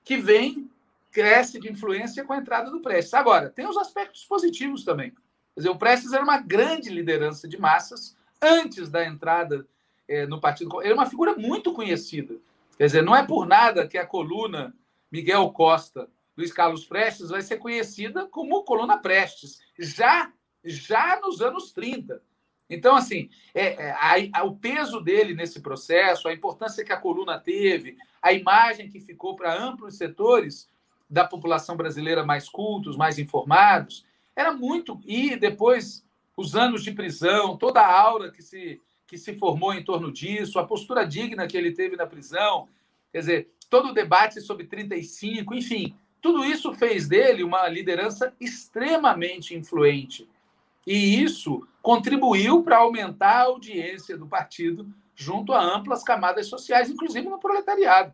que 0.05 0.17
vem, 0.17 0.69
cresce 1.11 1.59
de 1.61 1.71
influência 1.71 2.25
com 2.25 2.33
a 2.33 2.39
entrada 2.39 2.71
do 2.71 2.81
Prestes. 2.81 3.15
Agora, 3.15 3.51
tem 3.51 3.67
os 3.67 3.77
aspectos 3.77 4.25
positivos 4.25 4.85
também. 4.85 5.11
Quer 5.11 5.61
dizer, 5.61 5.69
o 5.71 5.79
Prestes 5.79 6.13
era 6.13 6.23
uma 6.23 6.39
grande 6.39 6.91
liderança 6.91 7.49
de 7.49 7.59
massas 7.59 8.17
antes 8.41 8.89
da 8.89 9.05
entrada 9.05 9.67
é, 10.09 10.27
no 10.27 10.41
Partido. 10.41 10.81
Ele 10.83 10.93
é 10.93 10.95
uma 10.95 11.07
figura 11.07 11.35
muito 11.35 11.73
conhecida. 11.73 12.37
Quer 12.77 12.87
dizer, 12.87 13.03
não 13.03 13.15
é 13.15 13.27
por 13.27 13.47
nada 13.47 13.87
que 13.87 13.99
a 13.99 14.07
coluna 14.07 14.75
Miguel 15.11 15.51
Costa, 15.51 16.09
Luiz 16.37 16.53
Carlos 16.53 16.85
Prestes, 16.85 17.29
vai 17.29 17.43
ser 17.43 17.59
conhecida 17.59 18.27
como 18.27 18.65
coluna 18.65 18.97
Prestes, 18.97 19.61
já, 19.79 20.33
já 20.65 21.21
nos 21.21 21.43
anos 21.43 21.73
30. 21.73 22.23
Então, 22.71 22.95
assim, 22.95 23.29
é, 23.53 23.89
é 23.89 23.91
a, 23.91 24.41
a, 24.41 24.45
o 24.45 24.55
peso 24.57 25.01
dele 25.01 25.35
nesse 25.35 25.61
processo, 25.61 26.29
a 26.29 26.33
importância 26.33 26.85
que 26.85 26.93
a 26.93 26.97
coluna 26.97 27.39
teve, 27.39 27.97
a 28.23 28.33
imagem 28.33 28.89
que 28.89 29.01
ficou 29.01 29.35
para 29.35 29.61
amplos 29.61 29.97
setores 29.97 30.71
da 31.11 31.25
população 31.25 31.77
brasileira 31.77 32.25
mais 32.25 32.49
cultos, 32.49 32.97
mais 32.97 33.19
informados, 33.19 34.07
era 34.37 34.53
muito. 34.53 35.01
E 35.05 35.37
depois, 35.37 36.07
os 36.37 36.55
anos 36.55 36.85
de 36.85 36.93
prisão, 36.93 37.57
toda 37.57 37.81
a 37.81 38.01
aura 38.01 38.31
que 38.31 38.43
se, 38.43 38.81
que 39.07 39.19
se 39.19 39.35
formou 39.35 39.75
em 39.75 39.83
torno 39.83 40.13
disso, 40.13 40.59
a 40.59 40.67
postura 40.67 41.05
digna 41.05 41.49
que 41.49 41.57
ele 41.57 41.73
teve 41.73 41.97
na 41.97 42.07
prisão, 42.07 42.69
quer 43.13 43.19
dizer, 43.19 43.51
todo 43.69 43.89
o 43.89 43.95
debate 43.95 44.41
sobre 44.41 44.67
35, 44.67 45.55
enfim, 45.55 45.95
tudo 46.23 46.45
isso 46.45 46.73
fez 46.75 47.09
dele 47.09 47.43
uma 47.43 47.67
liderança 47.69 48.33
extremamente 48.41 49.55
influente. 49.55 50.29
E 50.87 51.23
isso 51.23 51.67
contribuiu 51.83 52.63
para 52.63 52.79
aumentar 52.79 53.37
a 53.37 53.45
audiência 53.45 54.17
do 54.17 54.27
partido 54.27 54.87
junto 55.15 55.53
a 55.53 55.63
amplas 55.63 56.03
camadas 56.03 56.47
sociais, 56.47 56.89
inclusive 56.89 57.29
no 57.29 57.39
proletariado. 57.39 58.13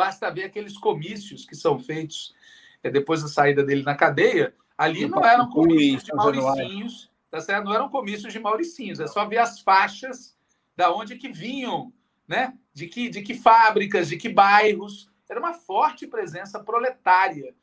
Basta 0.00 0.30
ver 0.30 0.44
aqueles 0.44 0.78
comícios 0.78 1.44
que 1.44 1.54
são 1.54 1.78
feitos 1.78 2.34
é, 2.82 2.88
depois 2.88 3.20
da 3.20 3.28
saída 3.28 3.62
dele 3.62 3.82
na 3.82 3.94
cadeia. 3.94 4.54
Ali 4.78 5.06
não 5.06 5.22
eram 5.22 5.50
comícios 5.50 6.04
de 6.04 6.14
Mauricinhos, 6.14 7.10
tá 7.30 7.38
certo? 7.38 7.66
não 7.66 7.74
eram 7.74 7.90
comícios 7.90 8.32
de 8.32 8.38
Mauricinhos, 8.38 8.98
é 8.98 9.06
só 9.06 9.26
ver 9.26 9.36
as 9.36 9.60
faixas 9.60 10.34
da 10.74 10.90
onde 10.90 11.16
que 11.16 11.28
vinham, 11.28 11.92
né? 12.26 12.56
de, 12.72 12.86
que, 12.86 13.10
de 13.10 13.20
que 13.20 13.34
fábricas, 13.34 14.08
de 14.08 14.16
que 14.16 14.30
bairros. 14.30 15.10
Era 15.28 15.38
uma 15.38 15.52
forte 15.52 16.06
presença 16.06 16.58
proletária. 16.58 17.54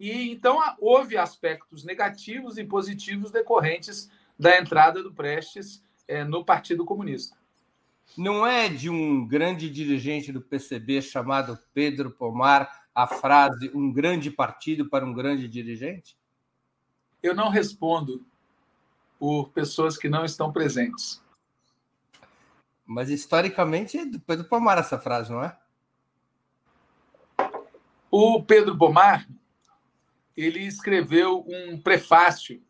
E 0.00 0.32
então 0.32 0.58
houve 0.80 1.18
aspectos 1.18 1.84
negativos 1.84 2.56
e 2.56 2.64
positivos 2.64 3.30
decorrentes 3.30 4.10
da 4.38 4.58
entrada 4.58 5.02
do 5.02 5.12
Prestes 5.12 5.84
é, 6.08 6.24
no 6.24 6.42
Partido 6.42 6.86
Comunista. 6.86 7.36
Não 8.16 8.46
é 8.46 8.68
de 8.68 8.90
um 8.90 9.26
grande 9.26 9.70
dirigente 9.70 10.32
do 10.32 10.40
PCB 10.40 11.00
chamado 11.00 11.58
Pedro 11.72 12.10
Pomar 12.10 12.82
a 12.94 13.06
frase 13.06 13.70
um 13.74 13.90
grande 13.90 14.30
partido 14.30 14.88
para 14.88 15.04
um 15.04 15.14
grande 15.14 15.48
dirigente? 15.48 16.16
Eu 17.22 17.34
não 17.34 17.48
respondo 17.48 18.24
por 19.18 19.50
pessoas 19.50 19.96
que 19.96 20.08
não 20.08 20.24
estão 20.24 20.52
presentes. 20.52 21.22
Mas 22.84 23.08
historicamente 23.08 23.96
é 23.96 24.04
do 24.04 24.20
Pedro 24.20 24.44
Pomar 24.44 24.78
essa 24.78 24.98
frase, 24.98 25.30
não 25.30 25.42
é? 25.42 25.56
O 28.10 28.42
Pedro 28.42 28.76
Pomar 28.76 29.26
ele 30.36 30.60
escreveu 30.60 31.44
um 31.46 31.80
prefácio 31.80 32.62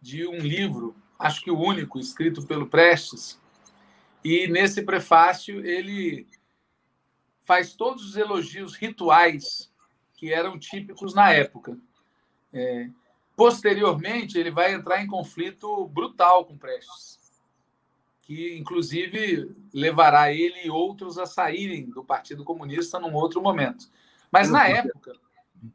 de 0.00 0.26
um 0.26 0.38
livro, 0.38 0.94
acho 1.18 1.40
que 1.40 1.50
o 1.50 1.58
único, 1.58 1.98
escrito 1.98 2.46
pelo 2.46 2.66
Prestes. 2.66 3.40
E 4.24 4.48
nesse 4.48 4.82
prefácio 4.82 5.64
ele 5.64 6.26
faz 7.42 7.74
todos 7.74 8.08
os 8.08 8.16
elogios 8.16 8.74
rituais 8.74 9.70
que 10.14 10.32
eram 10.32 10.58
típicos 10.58 11.14
na 11.14 11.30
época. 11.30 11.76
É, 12.52 12.88
posteriormente, 13.36 14.38
ele 14.38 14.50
vai 14.50 14.72
entrar 14.72 15.02
em 15.02 15.06
conflito 15.06 15.86
brutal 15.88 16.46
com 16.46 16.56
Prestes, 16.56 17.18
que 18.22 18.56
inclusive 18.56 19.54
levará 19.74 20.32
ele 20.32 20.64
e 20.64 20.70
outros 20.70 21.18
a 21.18 21.26
saírem 21.26 21.90
do 21.90 22.02
Partido 22.02 22.44
Comunista 22.44 22.98
num 22.98 23.12
outro 23.12 23.42
momento. 23.42 23.90
Mas 24.32 24.48
na 24.48 24.66
época 24.66 25.12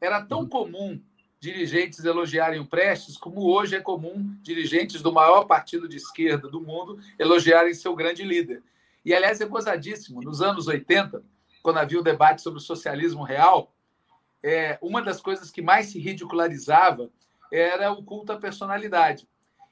era 0.02 0.26
tão 0.26 0.48
comum 0.48 1.00
dirigentes 1.40 2.04
elogiarem 2.04 2.60
o 2.60 2.66
Prestes, 2.66 3.18
como 3.18 3.48
hoje 3.48 3.76
é 3.76 3.80
comum 3.80 4.36
dirigentes 4.42 5.02
do 5.02 5.12
maior 5.12 5.46
partido 5.46 5.88
de 5.88 5.96
esquerda 5.96 6.50
do 6.50 6.60
mundo 6.60 7.00
elogiarem 7.18 7.74
seu 7.74 7.96
grande 7.96 8.24
líder. 8.24 8.62
E, 9.06 9.14
aliás, 9.14 9.40
é 9.40 9.46
gozadíssimo. 9.46 10.22
Nos 10.22 10.42
anos 10.42 10.68
80, 10.68 11.24
quando 11.64 11.78
havia 11.78 12.00
o 12.00 12.04
debate 12.04 12.42
sobre 12.42 12.60
o 12.60 12.62
socialismo 12.62 13.24
real, 13.24 13.74
é, 14.44 14.78
uma 14.82 15.02
das 15.02 15.22
coisas 15.22 15.50
que 15.50 15.62
mais 15.62 15.88
se 15.88 16.00
ridicularizava 16.00 17.10
era 17.52 17.92
o 17.92 18.04
culto 18.04 18.34
à 18.34 18.38
personalidade. 18.38 19.28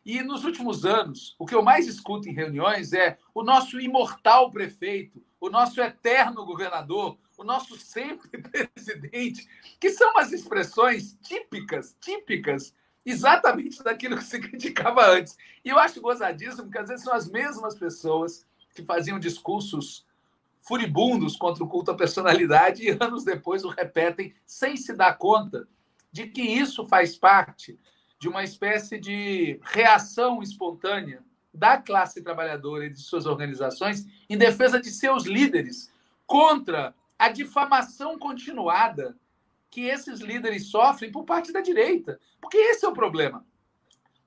E 0.05 0.21
nos 0.21 0.45
últimos 0.45 0.85
anos, 0.85 1.35
o 1.37 1.45
que 1.45 1.53
eu 1.53 1.61
mais 1.61 1.85
escuto 1.85 2.29
em 2.29 2.33
reuniões 2.33 2.93
é 2.93 3.17
o 3.33 3.43
nosso 3.43 3.77
imortal 3.77 4.49
prefeito, 4.51 5.21
o 5.39 5.49
nosso 5.49 5.81
eterno 5.81 6.45
governador, 6.45 7.17
o 7.37 7.43
nosso 7.43 7.77
sempre 7.77 8.29
presidente, 8.41 9.47
que 9.79 9.91
são 9.91 10.17
as 10.17 10.33
expressões 10.33 11.15
típicas, 11.21 11.95
típicas, 12.01 12.73
exatamente 13.05 13.81
daquilo 13.83 14.17
que 14.17 14.23
se 14.23 14.39
criticava 14.39 15.05
antes. 15.11 15.37
E 15.63 15.69
eu 15.69 15.79
acho 15.79 16.01
gozadíssimo, 16.01 16.63
porque 16.63 16.79
às 16.79 16.89
vezes 16.89 17.05
são 17.05 17.13
as 17.13 17.29
mesmas 17.29 17.75
pessoas 17.75 18.45
que 18.73 18.83
faziam 18.83 19.19
discursos 19.19 20.05
furibundos 20.61 21.37
contra 21.37 21.63
o 21.63 21.67
culto 21.67 21.91
à 21.91 21.95
personalidade 21.95 22.83
e 22.83 22.89
anos 22.89 23.23
depois 23.23 23.63
o 23.63 23.69
repetem 23.69 24.33
sem 24.45 24.75
se 24.75 24.93
dar 24.93 25.17
conta 25.17 25.65
de 26.11 26.27
que 26.27 26.41
isso 26.41 26.85
faz 26.87 27.17
parte 27.17 27.79
de 28.19 28.27
uma 28.27 28.43
espécie 28.43 28.99
de 28.99 29.59
reação 29.63 30.43
espontânea 30.43 31.23
da 31.53 31.77
classe 31.77 32.21
trabalhadora 32.21 32.85
e 32.85 32.89
de 32.89 32.99
suas 32.99 33.25
organizações 33.25 34.05
em 34.29 34.37
defesa 34.37 34.81
de 34.81 34.91
seus 34.91 35.25
líderes 35.25 35.91
contra 36.25 36.93
a 37.17 37.29
difamação 37.29 38.17
continuada 38.17 39.17
que 39.69 39.81
esses 39.81 40.19
líderes 40.19 40.69
sofrem 40.69 41.11
por 41.11 41.25
parte 41.25 41.51
da 41.51 41.61
direita. 41.61 42.19
Porque 42.39 42.57
esse 42.57 42.85
é 42.85 42.89
o 42.89 42.93
problema. 42.93 43.45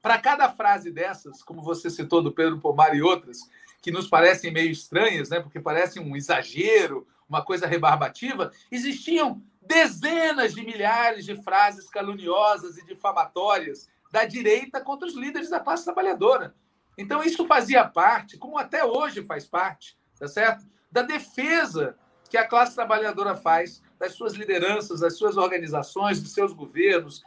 Para 0.03 0.19
cada 0.19 0.51
frase 0.51 0.91
dessas, 0.91 1.43
como 1.43 1.63
você 1.63 1.91
citou 1.91 2.23
do 2.23 2.33
Pedro 2.33 2.59
Pomar 2.59 2.95
e 2.95 3.03
outras, 3.03 3.39
que 3.83 3.91
nos 3.91 4.09
parecem 4.09 4.53
meio 4.53 4.71
estranhas, 4.71 5.31
né, 5.31 5.41
porque 5.41 5.61
parecem 5.61 6.03
um 6.03 6.17
exagero, 6.17 7.07
uma 7.29 7.45
coisa 7.45 7.67
rebarbativa, 7.67 8.53
existiam 8.71 9.43
dezenas 9.63 10.55
de 10.55 10.65
milhares 10.65 11.25
de 11.25 11.41
frases 11.43 11.89
caluniosas 11.89 12.77
e 12.77 12.85
difamatórias 12.85 13.89
da 14.11 14.25
direita 14.25 14.81
contra 14.81 15.07
os 15.07 15.15
líderes 15.15 15.49
da 15.49 15.61
classe 15.61 15.85
trabalhadora. 15.85 16.55
Então, 16.99 17.23
isso 17.23 17.47
fazia 17.47 17.87
parte, 17.87 18.37
como 18.37 18.59
até 18.59 18.85
hoje 18.85 19.23
faz 19.23 19.47
parte, 19.47 19.97
tá 20.19 20.27
certo? 20.27 20.67
Da 20.91 21.03
defesa 21.03 21.97
que 22.31 22.39
a 22.39 22.47
classe 22.47 22.75
trabalhadora 22.75 23.37
faz 23.37 23.83
das 23.99 24.15
suas 24.15 24.35
lideranças, 24.35 25.01
das 25.01 25.19
suas 25.19 25.37
organizações, 25.37 26.23
dos 26.23 26.33
seus 26.33 26.53
governos, 26.53 27.23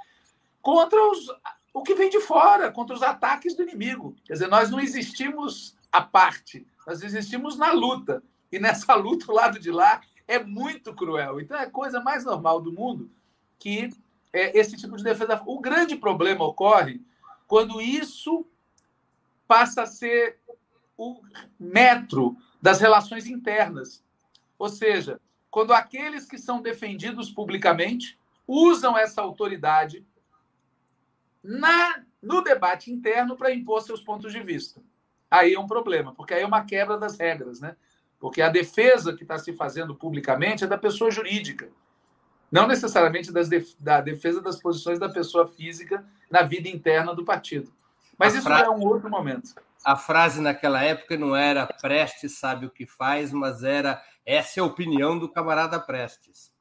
contra 0.62 1.00
os, 1.12 1.28
o 1.74 1.84
que 1.84 1.94
vem 1.94 2.10
de 2.10 2.22
fora, 2.22 2.72
contra 2.72 2.96
os 2.96 3.04
ataques 3.04 3.56
do 3.56 3.63
inimigo. 3.63 4.16
Quer 4.26 4.34
dizer, 4.34 4.48
nós 4.48 4.72
não 4.72 4.80
existimos 4.80 5.76
à 5.92 6.02
parte, 6.02 6.66
nós 6.88 7.04
existimos 7.04 7.58
na 7.58 7.72
luta. 7.72 8.24
E 8.52 8.58
nessa 8.58 8.96
luta, 8.96 9.30
o 9.30 9.36
lado 9.36 9.60
de 9.60 9.70
lá 9.70 10.02
é 10.28 10.39
muito 10.39 10.96
cruel. 10.96 11.39
Então, 11.42 11.58
é 11.58 11.63
a 11.63 11.70
coisa 11.70 12.00
mais 12.00 12.24
normal 12.24 12.62
do 12.62 12.72
mundo 12.72 13.12
que 13.63 13.89
é 14.34 14.58
esse 14.60 14.76
tipo 14.76 14.98
de 14.98 15.04
defesa. 15.04 15.42
O 15.46 15.62
grande 15.62 15.96
problema 15.96 16.44
ocorre 16.44 17.02
quando 17.48 17.82
isso 17.82 18.46
passa 19.48 19.84
a 19.84 19.86
ser 19.86 20.38
o 20.98 21.22
metro 21.58 22.36
das 22.62 22.82
relações 22.82 23.26
internas. 23.26 24.04
Ou 24.58 24.70
seja, 24.70 25.20
quando 25.50 25.74
aqueles 25.74 26.26
que 26.26 26.38
são 26.38 26.62
defendidos 26.62 27.32
publicamente 27.32 28.18
usam 28.48 28.98
essa 28.98 29.22
autoridade 29.22 30.06
na, 31.44 32.04
no 32.22 32.42
debate 32.42 32.92
interno 32.92 33.36
para 33.36 33.54
impor 33.54 33.82
seus 33.82 34.02
pontos 34.02 34.32
de 34.32 34.42
vista. 34.42 34.82
Aí 35.30 35.54
é 35.54 35.60
um 35.60 35.68
problema, 35.68 36.13
porque 36.13 36.34
aí 36.34 36.44
é 36.44 36.46
uma 36.46 36.63
quebra 36.63 36.98
das 36.98 37.18
regras, 37.18 37.60
né? 37.60 37.76
Porque 38.20 38.42
a 38.42 38.50
defesa 38.50 39.13
que 39.13 39.24
está 39.24 39.38
se 39.38 39.52
fazendo 39.52 39.96
publicamente 39.96 40.63
é 40.63 40.68
da 40.68 40.78
pessoa 40.78 41.12
jurídica, 41.12 41.70
não 42.52 42.68
necessariamente 42.68 43.32
def 43.32 43.74
da 43.80 44.00
defesa 44.00 44.39
das 44.42 44.62
posições 44.62 45.00
da 45.00 45.10
pessoa 45.10 45.48
física 45.48 46.06
na 46.30 46.44
vida 46.44 46.70
interna 46.70 47.13
do 47.13 47.26
partido. 47.26 47.74
Mas 48.18 48.36
a 48.36 48.38
isso 48.38 48.48
fra... 48.48 48.60
é 48.60 48.70
um 48.70 48.86
outro 48.86 49.10
momento. 49.10 49.54
A 49.84 49.96
frase 49.96 50.41
naquela 50.41 50.84
época 50.84 51.17
não 51.17 51.36
era 51.36 51.67
Prestes 51.67 52.38
sabe 52.38 52.65
o 52.65 52.72
que 52.72 52.86
faz, 52.86 53.32
mas 53.32 53.63
era 53.63 54.02
essa 54.26 54.60
é 54.60 54.62
a 54.62 54.65
opinião 54.65 55.17
do 55.17 55.30
camarada 55.30 55.80
Prestes. 55.80 56.54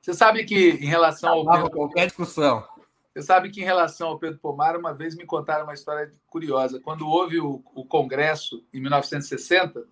Você 0.00 0.14
sabe 0.14 0.44
que 0.44 0.70
em 0.70 0.86
relação 0.86 1.30
ao 1.30 1.46
Pedro, 1.46 1.70
qualquer 1.70 2.06
discussão. 2.06 2.66
Você 3.12 3.22
sabe 3.22 3.50
que 3.50 3.60
em 3.60 3.64
relação 3.64 4.08
ao 4.08 4.18
Pedro 4.18 4.38
Pomar, 4.38 4.76
uma 4.76 4.92
vez 4.92 5.14
me 5.14 5.24
contaram 5.24 5.64
uma 5.64 5.74
história 5.74 6.12
curiosa. 6.26 6.80
Quando 6.80 7.08
houve 7.08 7.40
o, 7.40 7.62
o 7.74 7.84
Congresso 7.86 8.66
em 8.72 8.80
1960, 8.80 9.84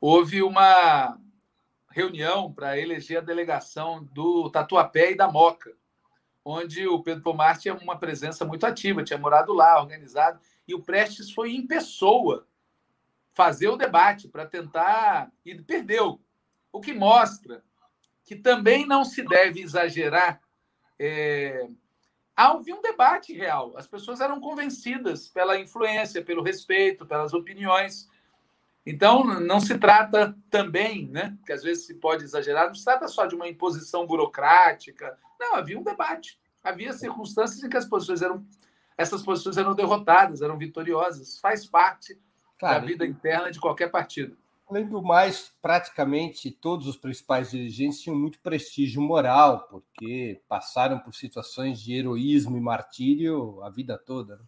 houve 0.00 0.42
uma 0.42 1.18
reunião 1.90 2.52
para 2.52 2.78
eleger 2.78 3.18
a 3.18 3.24
delegação 3.24 4.04
do 4.12 4.50
Tatuapé 4.50 5.12
e 5.12 5.16
da 5.16 5.30
Moca, 5.30 5.72
onde 6.44 6.86
o 6.86 7.02
Pedro 7.02 7.22
Pomar 7.22 7.58
tinha 7.58 7.74
uma 7.74 7.98
presença 7.98 8.44
muito 8.44 8.64
ativa, 8.64 9.02
tinha 9.02 9.18
morado 9.18 9.52
lá, 9.52 9.80
organizado, 9.80 10.38
e 10.66 10.74
o 10.74 10.82
Prestes 10.82 11.30
foi 11.30 11.54
em 11.54 11.66
pessoa 11.66 12.46
fazer 13.34 13.68
o 13.68 13.76
debate 13.76 14.28
para 14.28 14.46
tentar 14.46 15.30
e 15.44 15.54
perdeu. 15.54 16.20
O 16.72 16.80
que 16.80 16.92
mostra 16.92 17.62
que 18.26 18.34
também 18.34 18.84
não 18.84 19.04
se 19.04 19.22
deve 19.22 19.62
exagerar. 19.62 20.40
É... 20.98 21.68
Havia 22.34 22.74
um 22.74 22.82
debate 22.82 23.32
real. 23.32 23.74
As 23.76 23.86
pessoas 23.86 24.20
eram 24.20 24.40
convencidas 24.40 25.28
pela 25.28 25.58
influência, 25.58 26.22
pelo 26.22 26.42
respeito, 26.42 27.06
pelas 27.06 27.32
opiniões. 27.32 28.08
Então, 28.84 29.24
não 29.24 29.60
se 29.60 29.78
trata 29.78 30.36
também, 30.50 31.08
né, 31.08 31.36
que 31.46 31.52
às 31.52 31.62
vezes 31.62 31.86
se 31.86 31.94
pode 31.94 32.24
exagerar, 32.24 32.66
não 32.66 32.74
se 32.74 32.84
trata 32.84 33.08
só 33.08 33.26
de 33.26 33.34
uma 33.34 33.48
imposição 33.48 34.06
burocrática. 34.06 35.18
Não, 35.40 35.54
havia 35.56 35.78
um 35.78 35.82
debate. 35.82 36.38
Havia 36.62 36.92
circunstâncias 36.92 37.62
em 37.62 37.68
que 37.68 37.76
as 37.76 37.86
posições 37.86 38.22
eram, 38.22 38.44
essas 38.96 39.22
posições 39.22 39.56
eram 39.56 39.74
derrotadas, 39.74 40.42
eram 40.42 40.56
vitoriosas. 40.56 41.38
Faz 41.38 41.66
parte 41.66 42.18
Claro, 42.58 42.80
da 42.80 42.86
vida 42.86 43.06
interna 43.06 43.50
de 43.50 43.60
qualquer 43.60 43.90
partido. 43.90 44.36
Além 44.68 44.88
do 44.88 45.00
mais, 45.00 45.52
praticamente 45.62 46.50
todos 46.50 46.88
os 46.88 46.96
principais 46.96 47.50
dirigentes 47.50 48.00
tinham 48.00 48.18
muito 48.18 48.40
prestígio 48.40 49.00
moral, 49.00 49.68
porque 49.68 50.42
passaram 50.48 50.98
por 50.98 51.14
situações 51.14 51.80
de 51.80 51.94
heroísmo 51.94 52.56
e 52.56 52.60
martírio 52.60 53.62
a 53.62 53.70
vida 53.70 53.96
toda. 53.96 54.36
Né? 54.36 54.44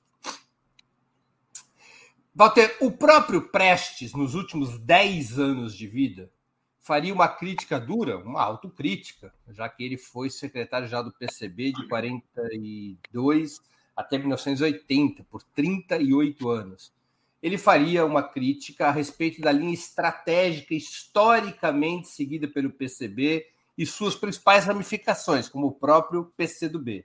Walter, 2.34 2.76
o 2.80 2.90
próprio 2.90 3.48
Prestes, 3.48 4.12
nos 4.12 4.34
últimos 4.34 4.78
10 4.78 5.38
anos 5.38 5.74
de 5.74 5.86
vida, 5.86 6.32
faria 6.80 7.12
uma 7.12 7.28
crítica 7.28 7.78
dura, 7.78 8.18
uma 8.18 8.42
autocrítica, 8.42 9.32
já 9.48 9.68
que 9.68 9.84
ele 9.84 9.98
foi 9.98 10.30
secretário 10.30 10.88
já 10.88 11.02
do 11.02 11.12
PCB 11.12 11.72
de 11.72 11.86
42 11.86 13.60
até 13.98 14.16
1980, 14.16 15.24
por 15.24 15.42
38 15.42 16.48
anos 16.48 16.96
ele 17.42 17.56
faria 17.56 18.04
uma 18.04 18.22
crítica 18.22 18.88
a 18.88 18.90
respeito 18.90 19.40
da 19.40 19.52
linha 19.52 19.74
estratégica 19.74 20.74
historicamente 20.74 22.08
seguida 22.08 22.48
pelo 22.48 22.70
PCB 22.70 23.46
e 23.76 23.86
suas 23.86 24.16
principais 24.16 24.64
ramificações, 24.64 25.48
como 25.48 25.68
o 25.68 25.72
próprio 25.72 26.32
PCdoB. 26.36 27.04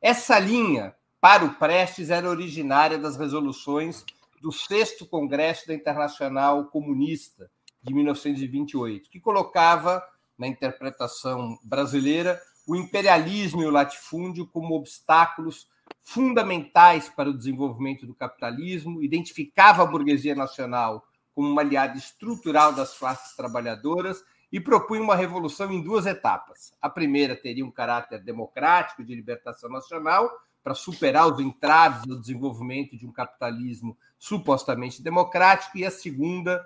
Essa 0.00 0.38
linha, 0.38 0.94
para 1.20 1.44
o 1.44 1.54
Prestes, 1.54 2.08
era 2.08 2.28
originária 2.28 2.98
das 2.98 3.16
resoluções 3.16 4.04
do 4.40 4.50
sexto 4.50 5.06
Congresso 5.06 5.66
da 5.66 5.74
Internacional 5.74 6.66
Comunista 6.66 7.50
de 7.82 7.92
1928, 7.92 9.10
que 9.10 9.20
colocava, 9.20 10.02
na 10.38 10.46
interpretação 10.46 11.58
brasileira, 11.62 12.40
o 12.66 12.74
imperialismo 12.74 13.62
e 13.62 13.66
o 13.66 13.70
latifúndio 13.70 14.46
como 14.46 14.74
obstáculos 14.74 15.68
fundamentais 16.04 17.08
para 17.08 17.30
o 17.30 17.36
desenvolvimento 17.36 18.06
do 18.06 18.14
capitalismo, 18.14 19.02
identificava 19.02 19.82
a 19.82 19.86
burguesia 19.86 20.34
nacional 20.34 21.08
como 21.34 21.48
uma 21.48 21.62
aliada 21.62 21.96
estrutural 21.96 22.72
das 22.72 22.96
classes 22.96 23.34
trabalhadoras 23.34 24.22
e 24.52 24.60
propunha 24.60 25.02
uma 25.02 25.16
revolução 25.16 25.72
em 25.72 25.82
duas 25.82 26.06
etapas. 26.06 26.72
A 26.80 26.88
primeira 26.88 27.34
teria 27.34 27.64
um 27.64 27.70
caráter 27.70 28.22
democrático 28.22 29.02
de 29.02 29.14
libertação 29.14 29.68
nacional 29.70 30.30
para 30.62 30.74
superar 30.74 31.26
os 31.26 31.40
entraves 31.40 32.06
do 32.06 32.20
desenvolvimento 32.20 32.96
de 32.96 33.06
um 33.06 33.12
capitalismo 33.12 33.96
supostamente 34.18 35.02
democrático 35.02 35.78
e 35.78 35.84
a 35.84 35.90
segunda 35.90 36.64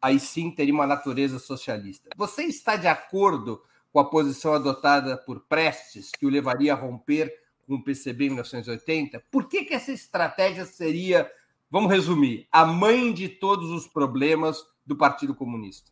aí 0.00 0.20
sim 0.20 0.50
teria 0.50 0.74
uma 0.74 0.86
natureza 0.86 1.38
socialista. 1.38 2.10
Você 2.16 2.44
está 2.44 2.76
de 2.76 2.86
acordo 2.86 3.62
com 3.92 3.98
a 3.98 4.04
posição 4.04 4.54
adotada 4.54 5.16
por 5.16 5.40
Prestes 5.40 6.10
que 6.10 6.26
o 6.26 6.30
levaria 6.30 6.74
a 6.74 6.76
romper 6.76 7.45
com 7.66 7.74
o 7.74 7.82
PCB 7.82 8.26
em 8.26 8.30
1980, 8.30 9.24
por 9.30 9.48
que, 9.48 9.64
que 9.64 9.74
essa 9.74 9.92
estratégia 9.92 10.64
seria, 10.64 11.30
vamos 11.70 11.90
resumir, 11.90 12.46
a 12.50 12.64
mãe 12.64 13.12
de 13.12 13.28
todos 13.28 13.70
os 13.70 13.86
problemas 13.86 14.64
do 14.84 14.96
Partido 14.96 15.34
Comunista? 15.34 15.90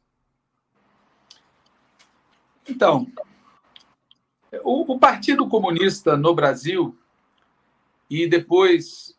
Então, 2.69 3.07
o, 4.63 4.95
o 4.95 4.99
Partido 4.99 5.49
Comunista 5.49 6.17
no 6.17 6.35
Brasil 6.35 6.97
e 8.09 8.27
depois 8.27 9.19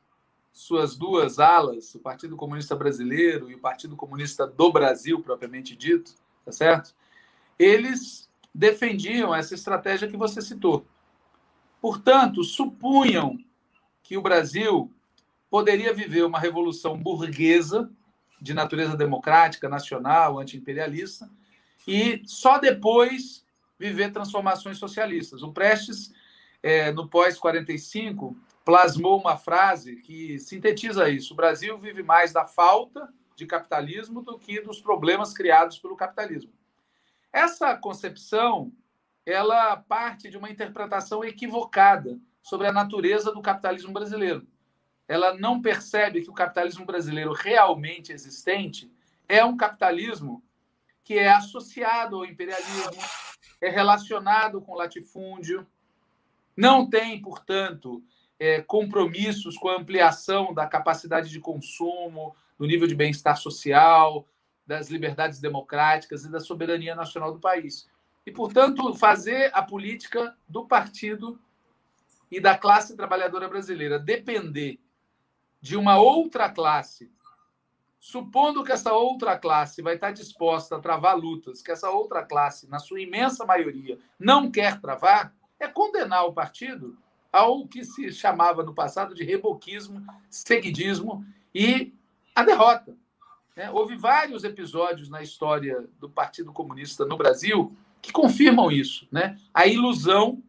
suas 0.52 0.96
duas 0.96 1.38
alas, 1.38 1.94
o 1.96 2.00
Partido 2.00 2.38
Comunista 2.38 2.76
Brasileiro 2.76 3.52
e 3.52 3.56
o 3.56 3.60
Partido 3.60 3.96
Comunista 3.96 4.48
do 4.48 4.72
Brasil, 4.72 5.22
propriamente 5.22 5.76
dito, 5.76 6.14
tá 6.46 6.52
certo? 6.52 6.96
Eles 7.60 8.30
defendiam 8.54 9.36
essa 9.36 9.54
estratégia 9.54 10.08
que 10.08 10.16
você 10.16 10.42
citou. 10.42 10.88
Portanto, 11.86 12.44
supunham 12.44 13.38
que 14.02 14.18
o 14.18 14.22
Brasil 14.24 14.92
poderia 15.52 15.94
viver 15.94 16.26
uma 16.26 16.40
revolução 16.40 16.98
burguesa 16.98 17.92
de 18.42 18.56
natureza 18.56 18.98
democrática, 18.98 19.70
nacional, 19.70 20.40
anti-imperialista, 20.40 21.30
e 21.88 22.24
só 22.26 22.58
depois 22.58 23.46
viver 23.78 24.12
transformações 24.12 24.80
socialistas. 24.80 25.44
O 25.44 25.54
Prestes, 25.54 26.12
é, 26.64 26.92
no 26.92 27.08
pós-45, 27.08 28.36
plasmou 28.66 29.22
uma 29.22 29.38
frase 29.38 29.98
que 29.98 30.40
sintetiza 30.40 31.08
isso: 31.08 31.34
o 31.34 31.38
Brasil 31.38 31.78
vive 31.78 32.02
mais 32.02 32.34
da 32.34 32.48
falta 32.48 33.14
de 33.36 33.46
capitalismo 33.46 34.24
do 34.24 34.40
que 34.40 34.60
dos 34.60 34.82
problemas 34.82 35.34
criados 35.34 35.78
pelo 35.78 35.96
capitalismo. 35.96 36.52
Essa 37.32 37.78
concepção 37.78 38.72
ela 39.26 39.76
parte 39.76 40.30
de 40.30 40.38
uma 40.38 40.50
interpretação 40.50 41.24
equivocada 41.24 42.20
sobre 42.42 42.68
a 42.68 42.72
natureza 42.72 43.32
do 43.32 43.42
capitalismo 43.42 43.92
brasileiro. 43.92 44.48
Ela 45.08 45.34
não 45.34 45.62
percebe 45.62 46.22
que 46.22 46.30
o 46.30 46.34
capitalismo 46.34 46.86
brasileiro 46.86 47.34
realmente 47.34 48.12
existente 48.12 48.92
é 49.28 49.44
um 49.44 49.58
capitalismo 49.58 50.44
que 51.04 51.16
é 51.16 51.30
associado 51.30 52.18
ao 52.18 52.26
imperialismo, 52.26 53.02
é 53.62 53.70
relacionado 53.70 54.62
com 54.62 54.76
latifúndio, 54.76 55.66
não 56.56 56.88
tem, 56.88 57.22
portanto, 57.22 58.04
é, 58.40 58.62
compromissos 58.62 59.58
com 59.58 59.70
a 59.70 59.78
ampliação 59.78 60.54
da 60.54 60.68
capacidade 60.68 61.30
de 61.30 61.40
consumo, 61.40 62.36
do 62.58 62.66
nível 62.66 62.88
de 62.88 62.96
bem-estar 62.96 63.38
social, 63.38 64.28
das 64.66 64.90
liberdades 64.90 65.40
democráticas 65.40 66.26
e 66.26 66.32
da 66.32 66.40
soberania 66.40 66.96
nacional 66.96 67.32
do 67.32 67.40
país 67.40 67.88
e, 68.26 68.32
portanto, 68.32 68.94
fazer 68.96 69.52
a 69.54 69.62
política 69.62 70.36
do 70.48 70.66
partido 70.66 71.40
e 72.32 72.40
da 72.40 72.58
classe 72.58 72.96
trabalhadora 72.96 73.48
brasileira 73.48 74.00
depender 74.00 74.80
de 75.62 75.78
uma 75.78 75.98
outra 75.98 76.50
classe, 76.50 77.12
supondo 78.00 78.64
que 78.64 78.72
essa 78.72 78.94
outra 78.94 79.38
classe 79.38 79.82
vai 79.82 79.96
estar 79.96 80.12
disposta 80.12 80.76
a 80.76 80.80
travar 80.80 81.18
lutas 81.18 81.62
que 81.62 81.72
essa 81.72 81.90
outra 81.90 82.24
classe, 82.24 82.70
na 82.70 82.80
sua 82.80 83.02
imensa 83.02 83.46
maioria, 83.46 83.98
não 84.20 84.52
quer 84.52 84.80
travar, 84.80 85.34
é 85.60 85.68
condenar 85.68 86.26
o 86.26 86.34
partido 86.34 86.98
ao 87.32 87.68
que 87.68 87.84
se 87.84 88.12
chamava 88.12 88.64
no 88.64 88.74
passado 88.74 89.14
de 89.14 89.24
reboquismo, 89.24 90.06
seguidismo 90.30 91.26
e 91.54 91.94
a 92.34 92.44
derrota. 92.44 92.96
É, 93.56 93.72
houve 93.72 93.96
vários 93.96 94.44
episódios 94.44 95.10
na 95.10 95.22
história 95.22 95.88
do 96.00 96.10
Partido 96.10 96.52
Comunista 96.52 97.06
no 97.06 97.18
Brasil 97.18 97.76
que 98.06 98.12
confirmam 98.12 98.72
isso, 98.72 99.08
né? 99.12 99.40
A 99.52 99.66
ilusão 99.66 100.44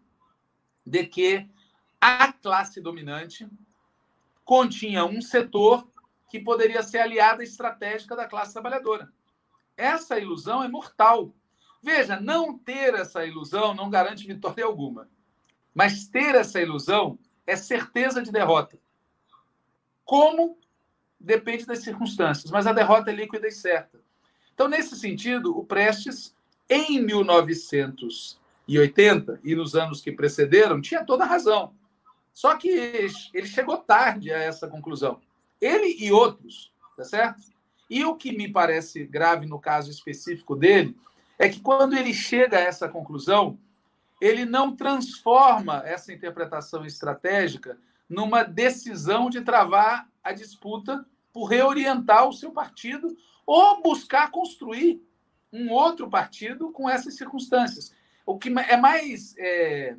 de 0.84 1.06
que 1.06 1.48
a 1.98 2.30
classe 2.30 2.80
dominante 2.82 3.48
continha 4.44 5.06
um 5.06 5.22
setor 5.22 5.88
que 6.28 6.38
poderia 6.38 6.82
ser 6.82 6.98
aliada 6.98 7.42
estratégica 7.42 8.14
da 8.14 8.26
classe 8.26 8.52
trabalhadora. 8.52 9.10
Essa 9.74 10.18
ilusão 10.18 10.62
é 10.62 10.68
mortal. 10.68 11.34
Veja, 11.82 12.20
não 12.20 12.58
ter 12.58 12.94
essa 12.94 13.24
ilusão 13.24 13.74
não 13.74 13.88
garante 13.88 14.26
vitória 14.26 14.64
alguma. 14.64 15.08
Mas 15.74 16.06
ter 16.06 16.34
essa 16.34 16.60
ilusão 16.60 17.18
é 17.46 17.56
certeza 17.56 18.22
de 18.22 18.30
derrota. 18.30 18.78
Como? 20.04 20.58
Depende 21.18 21.64
das 21.64 21.78
circunstâncias, 21.78 22.50
mas 22.50 22.66
a 22.66 22.72
derrota 22.72 23.10
é 23.10 23.14
líquida 23.14 23.48
e 23.48 23.52
certa. 23.52 23.98
Então, 24.52 24.68
nesse 24.68 24.94
sentido, 24.96 25.56
o 25.56 25.64
Prestes 25.64 26.35
em 26.68 27.00
1980 27.00 29.40
e 29.44 29.54
nos 29.54 29.74
anos 29.74 30.00
que 30.00 30.12
precederam, 30.12 30.80
tinha 30.80 31.04
toda 31.04 31.24
a 31.24 31.28
razão. 31.28 31.74
Só 32.32 32.56
que 32.56 32.68
ele 32.68 33.46
chegou 33.46 33.76
tarde 33.78 34.32
a 34.32 34.38
essa 34.38 34.68
conclusão. 34.68 35.20
Ele 35.60 35.96
e 35.98 36.12
outros, 36.12 36.72
tá 36.96 37.04
certo? 37.04 37.42
E 37.88 38.04
o 38.04 38.16
que 38.16 38.36
me 38.36 38.50
parece 38.50 39.04
grave 39.04 39.46
no 39.46 39.58
caso 39.58 39.90
específico 39.90 40.54
dele 40.54 40.94
é 41.38 41.48
que 41.48 41.60
quando 41.60 41.96
ele 41.96 42.12
chega 42.12 42.58
a 42.58 42.62
essa 42.62 42.88
conclusão, 42.88 43.58
ele 44.20 44.44
não 44.44 44.74
transforma 44.74 45.82
essa 45.84 46.12
interpretação 46.12 46.84
estratégica 46.84 47.78
numa 48.08 48.42
decisão 48.42 49.30
de 49.30 49.42
travar 49.42 50.08
a 50.22 50.32
disputa 50.32 51.06
por 51.32 51.46
reorientar 51.46 52.28
o 52.28 52.32
seu 52.32 52.50
partido 52.50 53.16
ou 53.46 53.82
buscar 53.82 54.30
construir 54.30 55.00
um 55.56 55.72
outro 55.72 56.08
partido 56.08 56.70
com 56.70 56.88
essas 56.88 57.16
circunstâncias. 57.16 57.94
O 58.24 58.38
que 58.38 58.48
é 58.68 58.76
mais, 58.76 59.34
é, 59.38 59.96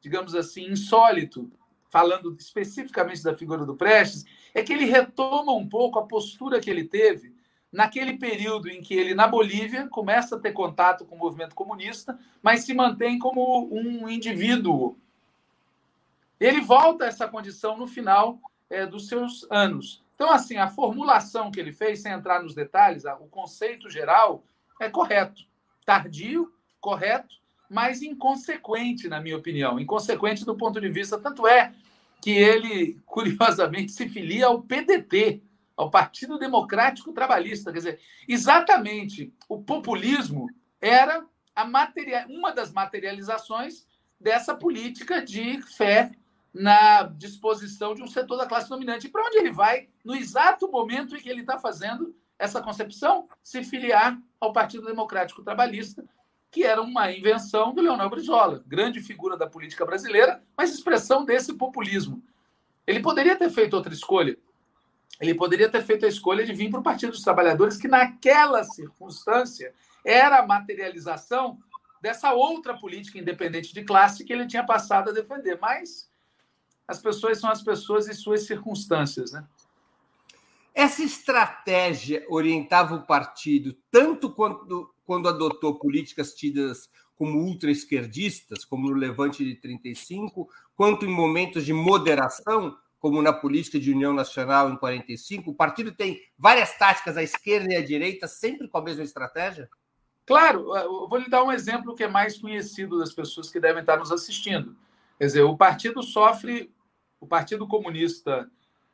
digamos 0.00 0.34
assim, 0.34 0.70
insólito, 0.70 1.50
falando 1.90 2.34
especificamente 2.38 3.22
da 3.22 3.36
figura 3.36 3.66
do 3.66 3.76
Prestes, 3.76 4.24
é 4.54 4.62
que 4.62 4.72
ele 4.72 4.84
retoma 4.84 5.52
um 5.52 5.68
pouco 5.68 5.98
a 5.98 6.06
postura 6.06 6.60
que 6.60 6.70
ele 6.70 6.84
teve 6.84 7.34
naquele 7.72 8.16
período 8.16 8.68
em 8.68 8.80
que 8.80 8.94
ele, 8.94 9.14
na 9.14 9.28
Bolívia, 9.28 9.86
começa 9.88 10.36
a 10.36 10.40
ter 10.40 10.52
contato 10.52 11.04
com 11.04 11.14
o 11.14 11.18
movimento 11.18 11.54
comunista, 11.54 12.18
mas 12.42 12.64
se 12.64 12.74
mantém 12.74 13.18
como 13.18 13.68
um 13.72 14.08
indivíduo. 14.08 14.96
Ele 16.38 16.60
volta 16.60 17.04
a 17.04 17.08
essa 17.08 17.28
condição 17.28 17.76
no 17.76 17.86
final 17.86 18.40
é, 18.68 18.86
dos 18.86 19.08
seus 19.08 19.46
anos. 19.50 20.02
Então, 20.14 20.30
assim, 20.30 20.56
a 20.56 20.68
formulação 20.68 21.50
que 21.50 21.60
ele 21.60 21.72
fez, 21.72 22.02
sem 22.02 22.12
entrar 22.12 22.42
nos 22.42 22.54
detalhes, 22.54 23.04
o 23.04 23.26
conceito 23.26 23.88
geral 23.88 24.42
é 24.80 24.88
correto. 24.88 25.42
Tardio, 25.84 26.52
correto, 26.80 27.36
mas 27.68 28.02
inconsequente, 28.02 29.08
na 29.08 29.20
minha 29.20 29.36
opinião. 29.36 29.78
Inconsequente 29.78 30.44
do 30.44 30.56
ponto 30.56 30.80
de 30.80 30.88
vista, 30.88 31.18
tanto 31.18 31.46
é 31.46 31.72
que 32.20 32.30
ele, 32.30 32.98
curiosamente, 33.06 33.92
se 33.92 34.08
filia 34.08 34.46
ao 34.46 34.62
PDT, 34.62 35.42
ao 35.76 35.90
Partido 35.90 36.38
Democrático 36.38 37.12
Trabalhista. 37.12 37.70
Quer 37.70 37.78
dizer, 37.78 38.00
exatamente 38.26 39.32
o 39.48 39.62
populismo 39.62 40.48
era 40.80 41.24
materia... 41.68 42.26
uma 42.28 42.52
das 42.52 42.72
materializações 42.72 43.86
dessa 44.18 44.54
política 44.54 45.22
de 45.22 45.62
fé 45.62 46.10
na 46.52 47.04
disposição 47.04 47.94
de 47.94 48.02
um 48.02 48.08
setor 48.08 48.36
da 48.36 48.46
classe 48.46 48.68
dominante. 48.68 49.08
Para 49.08 49.24
onde 49.26 49.38
ele 49.38 49.52
vai 49.52 49.88
no 50.04 50.14
exato 50.14 50.70
momento 50.70 51.14
em 51.14 51.20
que 51.20 51.28
ele 51.28 51.42
está 51.42 51.58
fazendo 51.58 52.14
essa 52.38 52.60
concepção? 52.60 53.28
Se 53.42 53.62
filiar 53.62 54.18
ao 54.40 54.52
Partido 54.52 54.86
Democrático 54.86 55.42
Trabalhista, 55.42 56.04
que 56.50 56.64
era 56.64 56.80
uma 56.82 57.12
invenção 57.12 57.72
do 57.72 57.80
Leonel 57.80 58.10
Brizola, 58.10 58.64
grande 58.66 59.00
figura 59.00 59.36
da 59.36 59.46
política 59.46 59.84
brasileira, 59.84 60.42
mas 60.56 60.72
expressão 60.72 61.24
desse 61.24 61.54
populismo. 61.54 62.22
Ele 62.86 63.00
poderia 63.00 63.36
ter 63.36 63.50
feito 63.50 63.74
outra 63.74 63.92
escolha. 63.92 64.36
Ele 65.20 65.34
poderia 65.34 65.68
ter 65.68 65.82
feito 65.82 66.06
a 66.06 66.08
escolha 66.08 66.44
de 66.44 66.52
vir 66.52 66.70
para 66.70 66.80
o 66.80 66.82
Partido 66.82 67.10
dos 67.10 67.22
Trabalhadores, 67.22 67.76
que 67.76 67.86
naquela 67.86 68.64
circunstância 68.64 69.74
era 70.04 70.38
a 70.38 70.46
materialização 70.46 71.58
dessa 72.00 72.32
outra 72.32 72.76
política 72.76 73.18
independente 73.18 73.74
de 73.74 73.84
classe 73.84 74.24
que 74.24 74.32
ele 74.32 74.46
tinha 74.46 74.64
passado 74.64 75.10
a 75.10 75.12
defender. 75.12 75.58
Mas 75.60 76.10
as 76.88 76.98
pessoas 76.98 77.38
são 77.38 77.50
as 77.50 77.62
pessoas 77.62 78.08
e 78.08 78.14
suas 78.14 78.46
circunstâncias, 78.46 79.32
né? 79.32 79.46
Essa 80.74 81.02
estratégia 81.02 82.24
orientava 82.28 82.94
o 82.94 83.06
partido 83.06 83.76
tanto 83.90 84.30
quando, 84.30 84.94
quando 85.04 85.28
adotou 85.28 85.78
políticas 85.78 86.34
tidas 86.34 86.88
como 87.16 87.38
ultra-esquerdistas, 87.38 88.64
como 88.64 88.88
no 88.88 88.96
Levante 88.96 89.44
de 89.44 89.54
35, 89.56 90.48
quanto 90.74 91.04
em 91.04 91.10
momentos 91.10 91.66
de 91.66 91.72
moderação, 91.72 92.76
como 92.98 93.20
na 93.20 93.32
política 93.32 93.78
de 93.80 93.92
união 93.92 94.12
nacional 94.12 94.70
em 94.70 94.76
45. 94.76 95.50
O 95.50 95.54
partido 95.54 95.92
tem 95.92 96.20
várias 96.38 96.76
táticas 96.78 97.16
à 97.16 97.22
esquerda 97.22 97.72
e 97.72 97.76
à 97.76 97.84
direita, 97.84 98.26
sempre 98.26 98.68
com 98.68 98.78
a 98.78 98.82
mesma 98.82 99.02
estratégia? 99.02 99.68
Claro, 100.24 100.76
eu 100.76 101.08
vou 101.08 101.18
lhe 101.18 101.28
dar 101.28 101.42
um 101.42 101.50
exemplo 101.50 101.94
que 101.94 102.04
é 102.04 102.08
mais 102.08 102.38
conhecido 102.38 102.98
das 102.98 103.12
pessoas 103.12 103.50
que 103.50 103.58
devem 103.58 103.80
estar 103.80 103.96
nos 103.96 104.12
assistindo. 104.12 104.76
Quer 105.18 105.26
dizer, 105.26 105.42
o 105.42 105.56
partido 105.56 106.02
sofre, 106.02 106.72
o 107.18 107.26
Partido 107.26 107.66
Comunista 107.66 108.50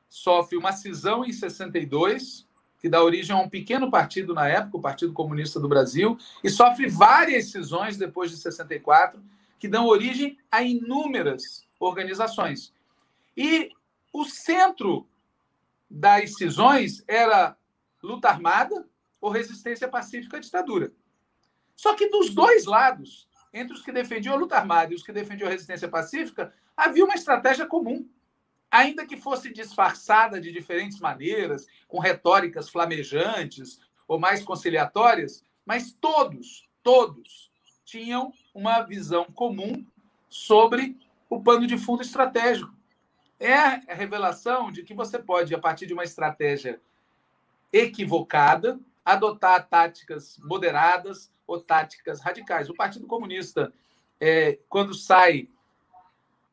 sofre 0.08 0.56
uma 0.56 0.72
cisão 0.72 1.24
em 1.24 1.32
62, 1.32 2.46
que 2.80 2.88
dá 2.88 3.02
origem 3.02 3.34
a 3.34 3.38
um 3.38 3.48
pequeno 3.48 3.90
partido 3.90 4.34
na 4.34 4.48
época, 4.48 4.76
o 4.76 4.82
Partido 4.82 5.12
Comunista 5.12 5.58
do 5.58 5.68
Brasil, 5.68 6.18
e 6.42 6.50
sofre 6.50 6.88
várias 6.88 7.50
cisões 7.50 7.96
depois 7.96 8.30
de 8.30 8.36
64, 8.36 9.22
que 9.58 9.68
dão 9.68 9.86
origem 9.86 10.38
a 10.50 10.62
inúmeras 10.62 11.66
organizações. 11.80 12.72
E 13.36 13.70
o 14.12 14.24
centro 14.24 15.06
das 15.90 16.34
cisões 16.34 17.02
era 17.06 17.56
luta 18.02 18.28
armada 18.28 18.86
ou 19.20 19.30
resistência 19.30 19.88
pacífica 19.88 20.36
à 20.36 20.40
ditadura. 20.40 20.92
Só 21.74 21.94
que 21.94 22.08
dos 22.08 22.30
dois 22.30 22.64
lados, 22.64 23.28
entre 23.52 23.74
os 23.74 23.82
que 23.82 23.92
defendiam 23.92 24.34
a 24.34 24.38
luta 24.38 24.56
armada 24.56 24.92
e 24.92 24.96
os 24.96 25.02
que 25.02 25.12
defendiam 25.12 25.48
a 25.48 25.50
resistência 25.50 25.88
pacífica, 25.88 26.52
havia 26.76 27.04
uma 27.04 27.14
estratégia 27.14 27.66
comum 27.66 28.08
ainda 28.70 29.06
que 29.06 29.16
fosse 29.16 29.52
disfarçada 29.52 30.40
de 30.40 30.52
diferentes 30.52 30.98
maneiras, 31.00 31.66
com 31.88 31.98
retóricas 31.98 32.68
flamejantes 32.68 33.80
ou 34.06 34.18
mais 34.18 34.42
conciliatórias, 34.44 35.44
mas 35.64 35.92
todos, 35.92 36.68
todos 36.82 37.50
tinham 37.84 38.32
uma 38.54 38.82
visão 38.82 39.24
comum 39.24 39.84
sobre 40.28 40.96
o 41.28 41.42
pano 41.42 41.66
de 41.66 41.78
fundo 41.78 42.02
estratégico. 42.02 42.74
É 43.38 43.54
a 43.54 43.94
revelação 43.94 44.70
de 44.70 44.82
que 44.82 44.94
você 44.94 45.18
pode, 45.18 45.54
a 45.54 45.58
partir 45.58 45.86
de 45.86 45.92
uma 45.92 46.04
estratégia 46.04 46.80
equivocada, 47.72 48.78
adotar 49.04 49.68
táticas 49.68 50.38
moderadas 50.38 51.30
ou 51.46 51.60
táticas 51.60 52.20
radicais. 52.20 52.68
O 52.68 52.74
Partido 52.74 53.06
Comunista, 53.06 53.72
é, 54.20 54.58
quando 54.68 54.94
sai 54.94 55.48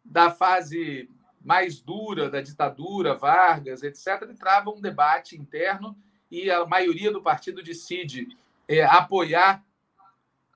da 0.04 0.30
fase 0.30 1.10
mais 1.44 1.82
dura 1.82 2.30
da 2.30 2.42
ditadura, 2.42 3.16
Vargas, 3.16 3.84
etc., 3.84 4.22
ele 4.22 4.36
trava 4.36 4.70
um 4.70 4.80
debate 4.80 5.36
interno 5.36 5.96
e 6.32 6.50
a 6.50 6.66
maioria 6.66 7.12
do 7.12 7.22
partido 7.22 7.62
decide 7.62 8.28
é, 8.68 8.84
apoiar 8.84 9.64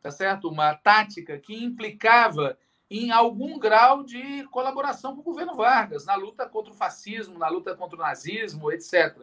tá 0.01 0.11
certo? 0.11 0.49
uma 0.49 0.73
tática 0.73 1.37
que 1.37 1.53
implicava 1.53 2.57
em 2.89 3.11
algum 3.11 3.59
grau 3.59 4.03
de 4.03 4.45
colaboração 4.45 5.13
com 5.13 5.19
o 5.19 5.23
governo 5.23 5.55
Vargas, 5.55 6.05
na 6.05 6.15
luta 6.15 6.47
contra 6.47 6.71
o 6.71 6.75
fascismo, 6.75 7.37
na 7.37 7.49
luta 7.49 7.75
contra 7.75 7.97
o 7.97 8.01
nazismo, 8.01 8.71
etc. 8.71 9.17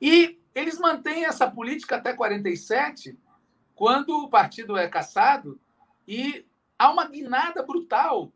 E 0.00 0.38
eles 0.54 0.78
mantêm 0.78 1.24
essa 1.24 1.50
política 1.50 1.96
até 1.96 2.12
47, 2.12 3.18
quando 3.74 4.10
o 4.10 4.28
partido 4.28 4.76
é 4.76 4.86
caçado, 4.86 5.60
e 6.06 6.46
há 6.78 6.90
uma 6.90 7.08
guinada 7.08 7.62
brutal 7.64 8.30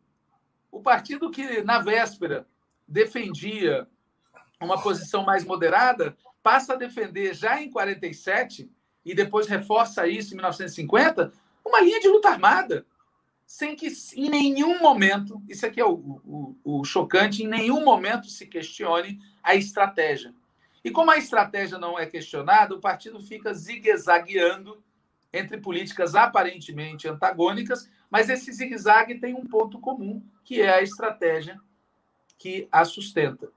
o 0.71 0.81
partido 0.81 1.29
que, 1.29 1.61
na 1.63 1.79
véspera, 1.79 2.47
defendia 2.87 3.87
uma 4.59 4.81
posição 4.81 5.23
mais 5.23 5.43
moderada, 5.43 6.15
passa 6.41 6.73
a 6.73 6.77
defender 6.77 7.33
já 7.33 7.61
em 7.61 7.69
47 7.69 8.71
e 9.03 9.15
depois 9.15 9.47
reforça 9.47 10.07
isso 10.07 10.33
em 10.33 10.37
1950, 10.37 11.33
uma 11.65 11.81
linha 11.81 11.99
de 11.99 12.07
luta 12.07 12.29
armada, 12.29 12.85
sem 13.45 13.75
que 13.75 13.87
em 14.15 14.29
nenhum 14.29 14.79
momento, 14.79 15.41
isso 15.49 15.65
aqui 15.65 15.81
é 15.81 15.85
o, 15.85 16.21
o, 16.23 16.55
o 16.63 16.83
chocante, 16.85 17.43
em 17.43 17.47
nenhum 17.47 17.83
momento 17.83 18.27
se 18.27 18.45
questione 18.45 19.19
a 19.43 19.55
estratégia. 19.55 20.33
E 20.83 20.89
como 20.89 21.11
a 21.11 21.17
estratégia 21.17 21.77
não 21.77 21.99
é 21.99 22.05
questionada, 22.05 22.73
o 22.73 22.79
partido 22.79 23.19
fica 23.19 23.53
zigue-zagueando 23.53 24.81
entre 25.33 25.57
políticas 25.57 26.15
aparentemente 26.15 27.07
antagônicas, 27.07 27.89
mas 28.11 28.29
esse 28.29 28.51
zigue-zague 28.51 29.19
tem 29.19 29.33
um 29.33 29.47
ponto 29.47 29.79
comum, 29.79 30.21
que 30.43 30.61
é 30.61 30.69
a 30.69 30.81
estratégia 30.81 31.57
que 32.37 32.67
a 32.69 32.83
sustenta. 32.83 33.49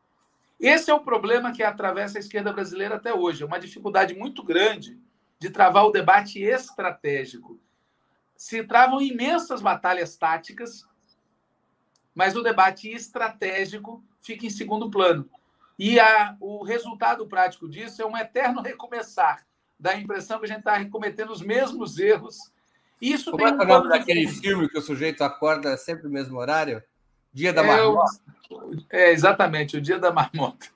Esse 0.61 0.91
é 0.91 0.95
o 0.95 1.01
problema 1.01 1.53
que 1.53 1.63
atravessa 1.63 2.19
a 2.19 2.21
esquerda 2.21 2.53
brasileira 2.53 2.95
até 2.95 3.13
hoje. 3.13 3.43
É 3.43 3.47
uma 3.47 3.59
dificuldade 3.59 4.15
muito 4.15 4.45
grande 4.45 4.97
de 5.41 5.51
travar 5.51 5.85
o 5.85 5.91
debate 5.91 6.41
estratégico. 6.41 7.61
Se 8.37 8.63
travam 8.63 9.03
imensas 9.03 9.61
batalhas 9.61 10.17
táticas, 10.17 10.87
mas 12.15 12.37
o 12.37 12.43
debate 12.43 12.89
estratégico 12.89 14.05
fica 14.23 14.47
em 14.47 14.51
segundo 14.51 14.89
plano. 14.89 15.29
E 15.77 15.99
a, 15.99 16.37
o 16.39 16.63
resultado 16.63 17.27
prático 17.27 17.69
disso 17.69 18.01
é 18.01 18.07
um 18.07 18.17
eterno 18.17 18.63
recomeçar. 18.63 19.45
Dá 19.79 19.91
a 19.91 19.99
impressão 19.99 20.39
que 20.39 20.45
a 20.45 20.49
gente 20.49 20.59
está 20.59 20.85
cometendo 20.85 21.33
os 21.33 21.43
mesmos 21.43 21.99
erros 21.99 22.54
isso 23.01 23.31
Como 23.31 23.47
é, 23.47 23.51
é 23.51 23.53
o 23.53 23.65
nome 23.65 23.89
daquele 23.89 24.27
filme 24.29 24.69
que 24.69 24.79
o 24.79 24.83
sujeito 24.83 25.23
acorda 25.23 25.77
sempre 25.77 26.05
no 26.05 26.11
mesmo 26.11 26.39
horário? 26.39 26.83
Dia 27.33 27.53
da 27.53 27.63
é 27.63 27.67
Marmota. 27.67 28.21
É, 28.91 29.11
exatamente, 29.11 29.77
o 29.77 29.81
Dia 29.81 29.99
da 29.99 30.13
Marmota. 30.13 30.69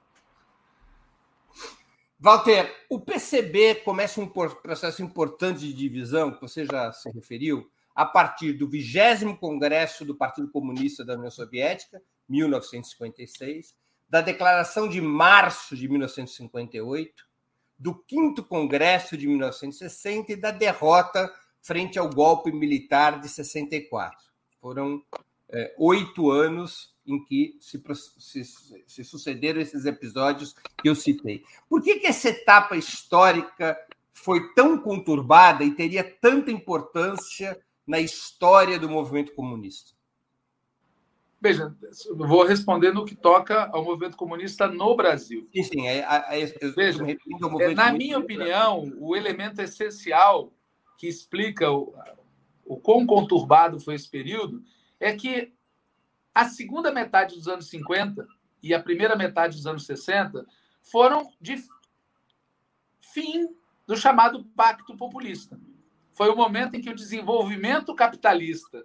Walter, 2.21 2.75
o 2.91 2.99
PCB 2.99 3.77
começa 3.77 4.21
um 4.21 4.27
processo 4.27 5.03
importante 5.03 5.61
de 5.61 5.73
divisão, 5.73 6.33
que 6.33 6.41
você 6.41 6.67
já 6.67 6.93
se 6.93 7.09
referiu, 7.13 7.71
a 7.95 8.05
partir 8.05 8.55
do 8.55 8.69
20 8.69 9.37
Congresso 9.39 10.05
do 10.05 10.17
Partido 10.17 10.51
Comunista 10.51 11.05
da 11.05 11.15
União 11.15 11.31
Soviética, 11.31 12.03
1956, 12.29 13.77
da 14.09 14.21
Declaração 14.21 14.89
de 14.89 15.01
Março 15.01 15.77
de 15.77 15.89
1958, 15.89 17.25
do 17.79 17.95
Quinto 17.95 18.43
Congresso 18.43 19.17
de 19.17 19.29
1960 19.29 20.33
e 20.33 20.37
da 20.37 20.51
derrota 20.51 21.33
frente 21.69 21.99
ao 21.99 22.09
golpe 22.09 22.51
militar 22.51 23.21
de 23.21 23.29
64. 23.29 24.19
Foram 24.59 25.03
é, 25.51 25.75
oito 25.79 26.31
anos 26.31 26.97
em 27.07 27.23
que 27.23 27.59
se, 27.61 27.83
se, 28.19 28.45
se, 28.87 29.05
sucederam 29.05 29.61
esses 29.61 29.85
episódios 29.85 30.55
que 30.79 30.89
eu 30.89 30.95
citei. 30.95 31.45
Por 31.69 31.83
que, 31.83 32.01
que 32.01 32.07
essa 32.07 32.31
etapa 32.31 32.75
histórica 32.75 33.79
foi 34.15 34.55
tão 34.55 34.79
conturbada 34.79 35.63
e 35.63 35.75
teria 35.75 36.03
tanta 36.03 36.51
importância 36.51 37.61
na 37.87 38.01
história 38.01 38.79
do 38.79 38.89
movimento 38.89 39.35
comunista? 39.35 39.93
Veja, 41.41 41.77
vou 42.17 42.45
responder 42.45 42.93
no 42.93 43.05
que 43.05 43.15
toca 43.15 43.69
ao 43.73 43.85
movimento 43.85 44.17
comunista 44.17 44.67
no 44.67 44.97
Brasil. 44.97 45.47
Sim, 45.55 45.63
sim. 45.63 45.87
É, 45.87 45.99
é, 45.99 46.43
é, 46.43 46.69
Veja, 46.71 47.05
na 47.77 47.93
minha 47.93 48.19
opinião, 48.19 48.91
o 48.99 49.15
elemento 49.15 49.61
essencial 49.61 50.53
que 50.99 51.07
explica 51.07 51.71
o, 51.71 51.95
o 52.67 52.77
quão 52.77 53.07
conturbado 53.07 53.81
foi 53.81 53.95
esse 53.95 54.11
período 54.11 54.63
é 54.99 55.17
que 55.17 55.55
a 56.35 56.45
segunda 56.45 56.93
metade 56.93 57.37
dos 57.37 57.47
anos 57.47 57.71
50 57.71 58.27
e 58.63 58.75
a 58.75 58.83
primeira 58.83 59.17
metade 59.17 59.57
dos 59.57 59.67
anos 59.67 59.87
60 59.87 60.45
foram 60.83 61.33
de 61.41 61.57
fim 63.01 63.49
do 63.87 63.97
chamado 63.97 64.45
Pacto 64.57 64.97
Populista. 64.97 65.59
Foi 66.15 66.29
o 66.29 66.37
momento 66.37 66.75
em 66.75 66.81
que 66.81 66.91
o 66.91 66.95
desenvolvimento 66.95 67.95
capitalista 67.95 68.85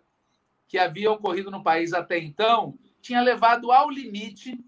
que 0.67 0.77
havia 0.77 1.11
ocorrido 1.11 1.49
no 1.49 1.63
país 1.63 1.93
até 1.93 2.19
então 2.19 2.77
tinha 3.01 3.21
levado 3.21 3.71
ao 3.71 3.89
limite 3.89 4.63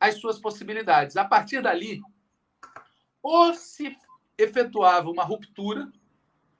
as 0.00 0.16
suas 0.16 0.38
possibilidades. 0.38 1.16
A 1.16 1.24
partir 1.24 1.62
dali, 1.62 2.02
ou 3.22 3.54
se 3.54 3.96
efetuava 4.36 5.08
uma 5.08 5.24
ruptura 5.24 5.90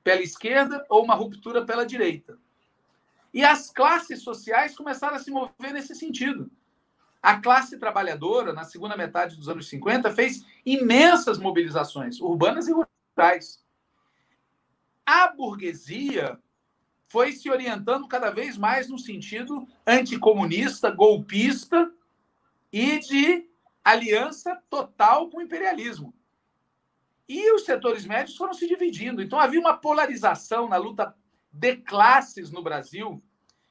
pela 0.04 0.22
esquerda 0.22 0.84
ou 0.90 1.02
uma 1.02 1.14
ruptura 1.14 1.64
pela 1.64 1.86
direita. 1.86 2.38
E 3.32 3.42
as 3.42 3.70
classes 3.70 4.22
sociais 4.22 4.76
começaram 4.76 5.16
a 5.16 5.18
se 5.18 5.30
mover 5.30 5.72
nesse 5.72 5.94
sentido. 5.94 6.48
A 7.20 7.40
classe 7.40 7.78
trabalhadora, 7.78 8.52
na 8.52 8.64
segunda 8.64 8.96
metade 8.96 9.34
dos 9.34 9.48
anos 9.48 9.66
50, 9.68 10.12
fez 10.12 10.44
imensas 10.64 11.38
mobilizações, 11.38 12.20
urbanas 12.20 12.68
e 12.68 12.72
rurais. 12.72 13.64
A 15.06 15.28
burguesia 15.28 16.38
foi 17.08 17.32
se 17.32 17.50
orientando 17.50 18.06
cada 18.06 18.30
vez 18.30 18.58
mais 18.58 18.88
no 18.88 18.98
sentido 18.98 19.66
anticomunista, 19.86 20.90
golpista 20.90 21.90
e 22.72 22.98
de 22.98 23.48
aliança 23.82 24.60
total 24.68 25.30
com 25.30 25.38
o 25.38 25.42
imperialismo. 25.42 26.14
E 27.28 27.52
os 27.52 27.64
setores 27.64 28.04
médios 28.04 28.36
foram 28.36 28.52
se 28.52 28.66
dividindo. 28.66 29.22
Então 29.22 29.38
havia 29.38 29.60
uma 29.60 29.76
polarização 29.76 30.68
na 30.68 30.76
luta 30.76 31.14
de 31.50 31.76
classes 31.76 32.50
no 32.50 32.62
Brasil, 32.62 33.22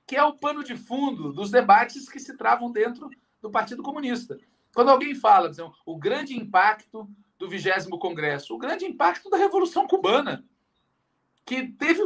que 0.08 0.16
é 0.16 0.24
o 0.24 0.38
pano 0.38 0.64
de 0.64 0.76
fundo 0.76 1.32
dos 1.32 1.52
debates 1.52 2.10
que 2.10 2.20
se 2.20 2.36
travam 2.36 2.72
dentro 2.72 3.10
do 3.42 3.52
Partido 3.52 3.84
Comunista. 3.84 4.38
Quando 4.74 4.90
alguém 4.90 5.14
fala, 5.14 5.50
exemplo, 5.50 5.76
o 5.86 5.98
grande 5.98 6.36
impacto 6.36 7.10
do 7.38 7.50
vigésimo 7.50 8.00
Congresso, 8.00 8.56
o 8.56 8.58
grande 8.58 8.86
impacto 8.86 9.30
da 9.30 9.38
Revolução 9.38 9.88
Cubana, 9.88 10.44
que 11.46 11.68
teve 11.68 12.02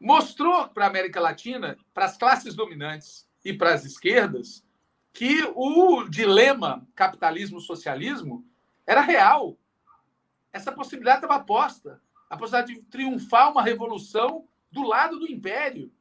mostrou 0.00 0.68
para 0.68 0.84
a 0.84 0.88
América 0.88 1.20
Latina, 1.20 1.76
para 1.94 2.06
as 2.06 2.16
classes 2.16 2.54
dominantes 2.54 3.28
e 3.44 3.52
para 3.52 3.74
as 3.74 3.84
esquerdas, 3.84 4.64
que 5.12 5.42
o 5.54 6.04
dilema 6.08 6.86
capitalismo-socialismo 6.94 8.44
era 8.86 9.00
real. 9.00 9.56
Essa 10.52 10.72
possibilidade 10.72 11.24
estava 11.24 11.42
posta. 11.42 12.00
A 12.28 12.36
possibilidade 12.36 12.74
de 12.74 12.82
triunfar 12.86 13.50
uma 13.50 13.62
revolução 13.62 14.46
do 14.70 14.82
lado 14.82 15.18
do 15.18 15.30
império. 15.30 15.92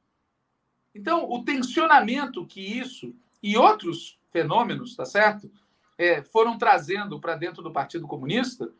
Então, 0.93 1.29
o 1.29 1.43
tensionamento 1.43 2.45
que 2.45 2.61
isso 2.61 3.15
e 3.41 3.57
outros 3.57 4.19
fenômenos, 4.31 4.95
tá 4.95 5.05
certo? 5.05 5.51
É, 5.97 6.21
foram 6.21 6.57
trazendo 6.57 7.19
para 7.19 7.35
dentro 7.35 7.61
do 7.61 7.71
Partido 7.71 8.07
Comunista, 8.07 8.71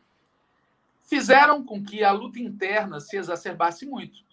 fizeram 1.02 1.64
com 1.64 1.82
que 1.82 2.02
a 2.02 2.10
luta 2.10 2.38
interna 2.38 3.00
se 3.00 3.16
exacerbasse 3.16 3.86
muito. 3.86 4.24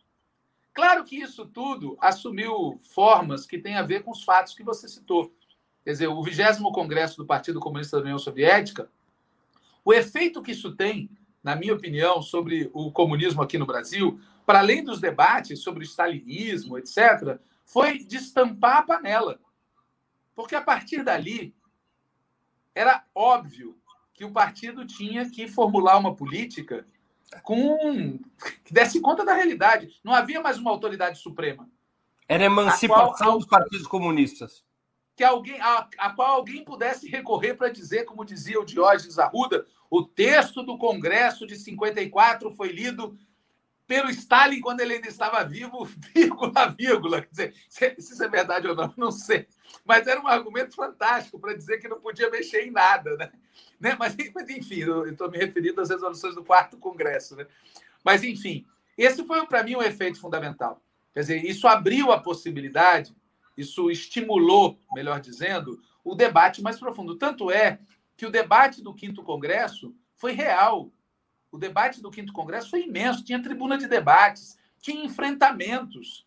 Claro 0.73 1.03
que 1.03 1.17
isso 1.17 1.45
tudo 1.45 1.97
assumiu 1.99 2.79
formas 2.93 3.45
que 3.45 3.57
têm 3.57 3.75
a 3.75 3.83
ver 3.83 4.03
com 4.03 4.11
os 4.11 4.23
fatos 4.23 4.53
que 4.53 4.63
você 4.63 4.87
citou. 4.87 5.33
Quer 5.83 5.91
dizer, 5.91 6.07
o 6.07 6.23
20 6.23 6.61
Congresso 6.73 7.17
do 7.17 7.25
Partido 7.25 7.59
Comunista 7.59 7.97
da 7.97 8.03
União 8.03 8.19
Soviética, 8.19 8.89
o 9.83 9.93
efeito 9.93 10.41
que 10.41 10.51
isso 10.51 10.75
tem, 10.75 11.09
na 11.43 11.55
minha 11.55 11.73
opinião, 11.73 12.21
sobre 12.21 12.69
o 12.73 12.91
comunismo 12.91 13.41
aqui 13.41 13.57
no 13.57 13.65
Brasil, 13.65 14.19
para 14.45 14.59
além 14.59 14.83
dos 14.83 14.99
debates 14.99 15.61
sobre 15.61 15.83
o 15.83 15.87
stalinismo, 15.87 16.77
etc., 16.77 17.39
foi 17.65 17.99
destampar 17.99 18.77
a 18.77 18.83
panela. 18.83 19.39
Porque 20.35 20.55
a 20.55 20.61
partir 20.61 21.03
dali, 21.03 21.53
era 22.73 23.03
óbvio 23.13 23.77
que 24.13 24.25
o 24.25 24.31
partido 24.31 24.85
tinha 24.85 25.29
que 25.29 25.47
formular 25.47 25.97
uma 25.97 26.15
política 26.15 26.85
com 27.43 28.19
que 28.65 28.73
desse 28.73 28.99
conta 28.99 29.23
da 29.23 29.33
realidade. 29.33 29.99
Não 30.03 30.13
havia 30.13 30.41
mais 30.41 30.57
uma 30.57 30.71
autoridade 30.71 31.19
suprema. 31.19 31.69
Era 32.27 32.45
emancipação 32.45 33.27
qual, 33.27 33.37
dos 33.37 33.47
partidos 33.47 33.87
comunistas. 33.87 34.63
Que 35.19 35.23
alguém, 35.25 35.59
a, 35.59 35.85
a 35.97 36.11
qual 36.11 36.35
alguém 36.35 36.63
pudesse 36.63 37.09
recorrer 37.09 37.53
para 37.53 37.67
dizer, 37.67 38.05
como 38.05 38.23
dizia 38.23 38.57
o 38.57 38.63
Diógenes 38.63 39.19
Arruda, 39.19 39.65
o 39.91 40.01
texto 40.01 40.63
do 40.63 40.77
Congresso 40.77 41.45
de 41.45 41.57
54 41.57 42.49
foi 42.51 42.71
lido 42.71 43.19
pelo 43.85 44.09
Stalin 44.11 44.61
quando 44.61 44.79
ele 44.79 44.93
ainda 44.93 45.09
estava 45.09 45.43
vivo, 45.43 45.83
vírgula, 46.15 46.69
vírgula. 46.69 47.21
Quer 47.21 47.31
dizer, 47.31 47.53
se 47.67 47.95
isso 47.97 48.23
é 48.23 48.29
verdade 48.29 48.65
ou 48.69 48.73
não, 48.73 48.93
não 48.95 49.11
sei. 49.11 49.45
Mas 49.83 50.07
era 50.07 50.21
um 50.21 50.27
argumento 50.29 50.73
fantástico 50.73 51.37
para 51.37 51.53
dizer 51.53 51.79
que 51.79 51.89
não 51.89 51.99
podia 51.99 52.29
mexer 52.29 52.65
em 52.65 52.71
nada, 52.71 53.17
né? 53.17 53.29
né? 53.77 53.97
Mas, 53.99 54.15
mas, 54.33 54.49
enfim, 54.49 54.77
eu 54.77 55.05
estou 55.05 55.29
me 55.29 55.37
referindo 55.37 55.81
às 55.81 55.89
resoluções 55.89 56.33
do 56.33 56.45
quarto 56.45 56.77
Congresso, 56.77 57.35
né? 57.35 57.45
Mas, 58.05 58.23
enfim, 58.23 58.65
esse 58.97 59.21
foi 59.25 59.45
para 59.47 59.63
mim 59.63 59.75
um 59.75 59.83
efeito 59.83 60.17
fundamental. 60.17 60.81
Quer 61.13 61.19
dizer, 61.19 61.43
isso 61.43 61.67
abriu 61.67 62.09
a 62.09 62.21
possibilidade, 62.21 63.13
isso 63.59 63.91
estimulou, 63.91 64.79
melhor 64.93 65.19
dizendo, 65.19 65.81
o 66.03 66.15
debate 66.15 66.61
mais 66.61 66.79
profundo. 66.79 67.15
Tanto 67.15 67.51
é 67.51 67.79
que 68.15 68.25
o 68.25 68.31
debate 68.31 68.81
do 68.81 68.93
quinto 68.93 69.23
Congresso 69.23 69.93
foi 70.15 70.33
real, 70.33 70.91
o 71.51 71.57
debate 71.57 72.01
do 72.01 72.11
quinto 72.11 72.31
congresso 72.31 72.69
foi 72.69 72.83
imenso, 72.83 73.23
tinha 73.23 73.41
tribuna 73.41 73.77
de 73.77 73.87
debates, 73.87 74.57
tinha 74.79 75.03
enfrentamentos, 75.03 76.25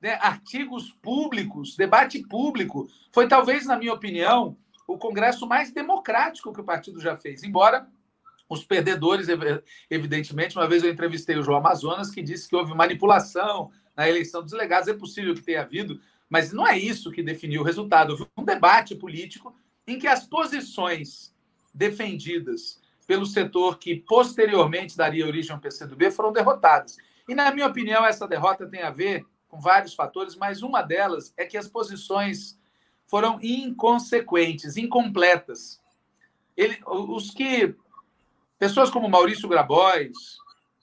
né? 0.00 0.18
artigos 0.20 0.92
públicos, 1.02 1.76
debate 1.76 2.22
público. 2.26 2.88
Foi 3.12 3.28
talvez, 3.28 3.66
na 3.66 3.76
minha 3.76 3.92
opinião, 3.92 4.56
o 4.86 4.96
congresso 4.96 5.46
mais 5.46 5.70
democrático 5.70 6.52
que 6.52 6.60
o 6.60 6.64
partido 6.64 7.00
já 7.00 7.16
fez, 7.16 7.42
embora 7.42 7.86
os 8.48 8.64
perdedores, 8.64 9.26
evidentemente, 9.90 10.56
uma 10.56 10.68
vez 10.68 10.84
eu 10.84 10.90
entrevistei 10.90 11.36
o 11.36 11.42
João 11.42 11.58
Amazonas, 11.58 12.10
que 12.10 12.22
disse 12.22 12.48
que 12.48 12.54
houve 12.54 12.72
manipulação 12.74 13.72
na 13.96 14.08
eleição 14.08 14.40
dos 14.40 14.52
delegados, 14.52 14.88
é 14.88 14.94
possível 14.94 15.34
que 15.34 15.42
tenha 15.42 15.62
havido, 15.62 16.00
mas 16.28 16.52
não 16.52 16.66
é 16.66 16.78
isso 16.78 17.10
que 17.10 17.22
definiu 17.22 17.62
o 17.62 17.64
resultado. 17.64 18.10
Houve 18.10 18.26
um 18.36 18.44
debate 18.44 18.94
político 18.94 19.54
em 19.86 19.98
que 19.98 20.06
as 20.06 20.26
posições 20.26 21.34
defendidas 21.72 22.80
pelo 23.06 23.24
setor 23.24 23.78
que 23.78 23.96
posteriormente 23.96 24.96
daria 24.96 25.26
origem 25.26 25.52
ao 25.52 25.60
PCdoB 25.60 26.10
foram 26.10 26.32
derrotadas. 26.32 26.96
E, 27.28 27.34
na 27.34 27.52
minha 27.52 27.66
opinião, 27.66 28.04
essa 28.04 28.26
derrota 28.26 28.66
tem 28.66 28.82
a 28.82 28.90
ver 28.90 29.24
com 29.48 29.60
vários 29.60 29.94
fatores, 29.94 30.34
mas 30.34 30.62
uma 30.62 30.82
delas 30.82 31.32
é 31.36 31.44
que 31.44 31.56
as 31.56 31.68
posições 31.68 32.58
foram 33.06 33.38
inconsequentes, 33.40 34.76
incompletas. 34.76 35.80
Ele, 36.56 36.78
os 36.86 37.30
que 37.30 37.74
pessoas 38.58 38.90
como 38.90 39.08
Maurício 39.08 39.48
Grabois, 39.48 40.38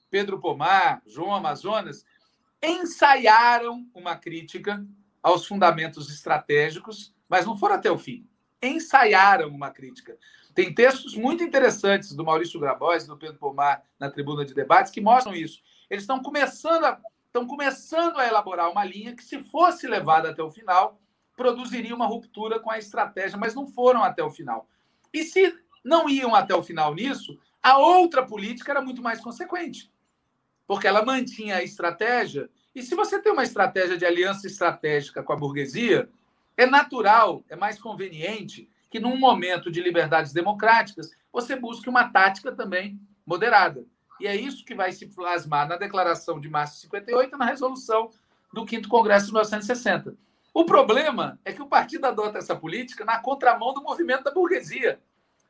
Pedro 0.09 0.39
Pomar, 0.39 1.01
João 1.05 1.33
Amazonas 1.33 2.05
ensaiaram 2.61 3.85
uma 3.93 4.15
crítica 4.15 4.85
aos 5.23 5.47
fundamentos 5.47 6.11
estratégicos, 6.11 7.15
mas 7.29 7.45
não 7.45 7.57
foram 7.57 7.75
até 7.75 7.89
o 7.89 7.97
fim. 7.97 8.27
Ensaiaram 8.61 9.47
uma 9.47 9.71
crítica. 9.71 10.17
Tem 10.53 10.73
textos 10.73 11.15
muito 11.15 11.43
interessantes 11.43 12.13
do 12.13 12.23
Maurício 12.23 12.59
Grabois 12.59 13.05
e 13.05 13.07
do 13.07 13.17
Pedro 13.17 13.39
Pomar 13.39 13.83
na 13.97 14.11
tribuna 14.11 14.45
de 14.45 14.53
debates 14.53 14.91
que 14.91 15.01
mostram 15.01 15.33
isso. 15.33 15.61
Eles 15.89 16.03
estão 16.03 16.21
começando 16.21 16.83
a, 16.83 17.01
estão 17.25 17.47
começando 17.47 18.19
a 18.19 18.27
elaborar 18.27 18.69
uma 18.69 18.85
linha 18.85 19.15
que, 19.15 19.23
se 19.23 19.39
fosse 19.39 19.87
levada 19.87 20.29
até 20.29 20.43
o 20.43 20.51
final, 20.51 21.01
produziria 21.35 21.95
uma 21.95 22.05
ruptura 22.05 22.59
com 22.59 22.69
a 22.69 22.77
estratégia, 22.77 23.37
mas 23.37 23.55
não 23.55 23.65
foram 23.65 24.03
até 24.03 24.23
o 24.23 24.29
final. 24.29 24.67
E 25.11 25.23
se 25.23 25.57
não 25.83 26.07
iam 26.09 26.35
até 26.35 26.53
o 26.53 26.63
final 26.63 26.93
nisso, 26.93 27.39
a 27.61 27.77
outra 27.77 28.25
política 28.25 28.71
era 28.71 28.81
muito 28.81 29.01
mais 29.01 29.19
consequente, 29.19 29.91
porque 30.67 30.87
ela 30.87 31.03
mantinha 31.03 31.57
a 31.57 31.63
estratégia. 31.63 32.49
E 32.75 32.81
se 32.81 32.95
você 32.95 33.21
tem 33.21 33.31
uma 33.31 33.43
estratégia 33.43 33.97
de 33.97 34.05
aliança 34.05 34.47
estratégica 34.47 35.21
com 35.21 35.31
a 35.31 35.35
burguesia, 35.35 36.09
é 36.57 36.65
natural, 36.65 37.43
é 37.49 37.55
mais 37.55 37.79
conveniente 37.79 38.69
que 38.89 38.99
num 38.99 39.17
momento 39.17 39.71
de 39.71 39.81
liberdades 39.81 40.33
democráticas, 40.33 41.11
você 41.31 41.55
busque 41.55 41.89
uma 41.89 42.09
tática 42.09 42.51
também 42.51 42.99
moderada. 43.25 43.85
E 44.19 44.27
é 44.27 44.35
isso 44.35 44.63
que 44.63 44.75
vai 44.75 44.91
se 44.91 45.07
plasmar 45.07 45.67
na 45.67 45.77
Declaração 45.77 46.39
de 46.39 46.47
Março 46.49 46.75
de 46.75 46.81
58 46.81 47.35
e 47.35 47.37
na 47.37 47.45
resolução 47.45 48.11
do 48.53 48.67
5 48.67 48.87
Congresso 48.87 49.27
de 49.27 49.33
1960. 49.33 50.15
O 50.53 50.65
problema 50.65 51.39
é 51.43 51.51
que 51.51 51.61
o 51.61 51.67
partido 51.67 52.05
adota 52.05 52.37
essa 52.37 52.55
política 52.55 53.03
na 53.03 53.17
contramão 53.17 53.73
do 53.73 53.81
movimento 53.81 54.23
da 54.23 54.31
burguesia. 54.31 54.99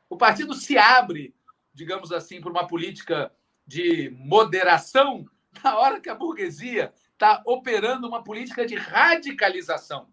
O 0.08 0.16
partido 0.16 0.54
se 0.54 0.78
abre, 0.78 1.34
digamos 1.74 2.12
assim, 2.12 2.40
para 2.40 2.50
uma 2.50 2.66
política 2.66 3.30
de 3.66 4.10
moderação 4.18 5.26
na 5.62 5.76
hora 5.76 6.00
que 6.00 6.08
a 6.08 6.14
burguesia 6.14 6.92
está 7.14 7.42
operando 7.46 8.06
uma 8.06 8.22
política 8.22 8.66
de 8.66 8.74
radicalização. 8.74 10.08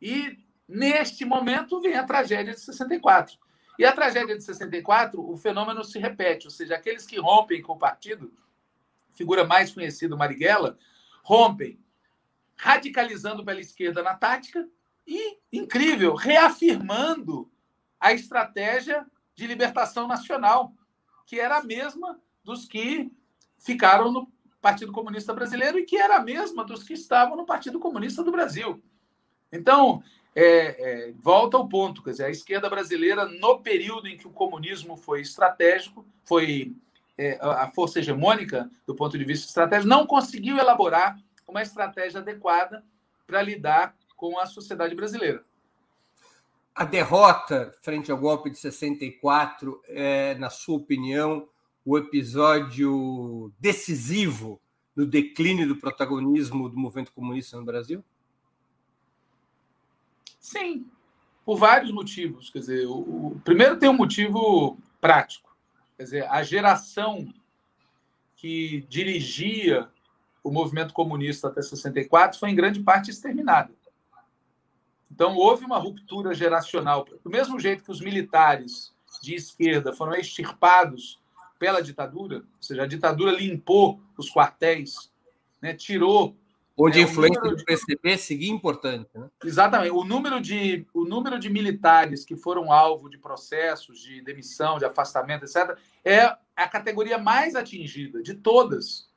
E, 0.00 0.38
neste 0.66 1.24
momento, 1.24 1.80
vem 1.80 1.94
a 1.94 2.04
tragédia 2.04 2.54
de 2.54 2.60
64. 2.60 3.38
E 3.78 3.84
a 3.84 3.92
tragédia 3.92 4.36
de 4.36 4.42
64, 4.42 5.20
o 5.20 5.36
fenômeno 5.36 5.84
se 5.84 5.98
repete, 5.98 6.46
ou 6.46 6.50
seja, 6.50 6.74
aqueles 6.74 7.06
que 7.06 7.20
rompem 7.20 7.62
com 7.62 7.74
o 7.74 7.78
partido, 7.78 8.32
figura 9.14 9.44
mais 9.44 9.72
conhecida, 9.72 10.16
Marighella, 10.16 10.76
rompem 11.22 11.78
radicalizando 12.56 13.44
pela 13.44 13.60
esquerda 13.60 14.02
na 14.02 14.14
tática 14.14 14.68
e, 15.06 15.38
incrível, 15.52 16.14
reafirmando 16.14 17.50
a 18.00 18.12
estratégia 18.12 19.06
de 19.34 19.46
libertação 19.46 20.08
nacional, 20.08 20.72
que 21.24 21.38
era 21.38 21.58
a 21.58 21.62
mesma 21.62 22.20
dos 22.42 22.66
que 22.66 23.12
ficaram 23.58 24.10
no 24.10 24.26
Partido 24.60 24.92
Comunista 24.92 25.32
Brasileiro 25.32 25.78
e 25.78 25.84
que 25.84 25.96
era 25.96 26.16
a 26.16 26.22
mesma 26.22 26.64
dos 26.64 26.82
que 26.82 26.94
estavam 26.94 27.36
no 27.36 27.46
Partido 27.46 27.78
Comunista 27.78 28.22
do 28.22 28.32
Brasil. 28.32 28.82
Então, 29.52 30.02
é, 30.34 31.08
é, 31.08 31.12
volta 31.20 31.56
ao 31.56 31.68
ponto, 31.68 32.02
quer 32.02 32.10
dizer, 32.10 32.24
a 32.24 32.30
esquerda 32.30 32.68
brasileira, 32.68 33.26
no 33.26 33.60
período 33.60 34.08
em 34.08 34.16
que 34.16 34.26
o 34.26 34.32
comunismo 34.32 34.96
foi 34.96 35.20
estratégico, 35.20 36.06
foi 36.24 36.76
é, 37.16 37.38
a 37.40 37.68
força 37.68 37.98
hegemônica 37.98 38.70
do 38.86 38.94
ponto 38.94 39.18
de 39.18 39.24
vista 39.24 39.46
estratégico, 39.46 39.88
não 39.88 40.06
conseguiu 40.06 40.58
elaborar 40.58 41.18
uma 41.46 41.62
estratégia 41.62 42.20
adequada 42.20 42.84
para 43.26 43.42
lidar 43.42 43.96
com 44.16 44.38
a 44.38 44.46
sociedade 44.46 44.94
brasileira. 44.94 45.44
A 46.74 46.84
derrota 46.84 47.74
frente 47.82 48.12
ao 48.12 48.18
golpe 48.18 48.50
de 48.50 48.58
64 48.58 49.82
é, 49.88 50.36
na 50.36 50.50
sua 50.50 50.76
opinião, 50.76 51.48
o 51.88 51.96
episódio 51.96 53.50
decisivo 53.58 54.60
no 54.94 55.06
declínio 55.06 55.66
do 55.66 55.76
protagonismo 55.76 56.68
do 56.68 56.76
movimento 56.76 57.10
comunista 57.12 57.56
no 57.56 57.64
Brasil? 57.64 58.04
Sim, 60.38 60.86
por 61.46 61.56
vários 61.56 61.90
motivos. 61.90 62.50
Quer 62.50 62.58
dizer, 62.58 62.86
o, 62.86 62.98
o, 63.28 63.40
primeiro 63.42 63.78
tem 63.78 63.88
um 63.88 63.96
motivo 63.96 64.76
prático. 65.00 65.56
Quer 65.96 66.02
dizer, 66.02 66.26
a 66.30 66.42
geração 66.42 67.32
que 68.36 68.84
dirigia 68.86 69.88
o 70.44 70.50
movimento 70.50 70.92
comunista 70.92 71.48
até 71.48 71.62
64 71.62 72.38
foi 72.38 72.50
em 72.50 72.54
grande 72.54 72.80
parte 72.80 73.10
exterminada. 73.10 73.72
Então 75.10 75.34
houve 75.36 75.64
uma 75.64 75.78
ruptura 75.78 76.34
geracional. 76.34 77.06
Do 77.24 77.30
mesmo 77.30 77.58
jeito 77.58 77.82
que 77.82 77.90
os 77.90 78.02
militares 78.02 78.94
de 79.22 79.34
esquerda 79.34 79.90
foram 79.90 80.12
extirpados 80.12 81.18
pela 81.58 81.82
ditadura, 81.82 82.38
ou 82.38 82.62
seja, 82.62 82.82
a 82.82 82.86
ditadura 82.86 83.32
limpou 83.32 84.00
os 84.16 84.30
quartéis, 84.30 85.10
né, 85.60 85.74
tirou 85.74 86.36
Onde 86.80 87.00
a 87.00 87.02
influência 87.02 87.40
do 87.40 87.64
PCB 87.64 88.16
seguia 88.16 88.52
importante. 88.52 89.10
Né? 89.12 89.28
Exatamente. 89.44 89.90
O 89.90 90.04
número, 90.04 90.40
de, 90.40 90.86
o 90.94 91.04
número 91.04 91.36
de 91.36 91.50
militares 91.50 92.24
que 92.24 92.36
foram 92.36 92.72
alvo 92.72 93.10
de 93.10 93.18
processos 93.18 93.98
de 93.98 94.20
demissão, 94.22 94.78
de 94.78 94.84
afastamento, 94.84 95.44
etc., 95.44 95.76
é 96.04 96.36
a 96.54 96.68
categoria 96.68 97.18
mais 97.18 97.56
atingida 97.56 98.22
de 98.22 98.34
todas. 98.34 99.10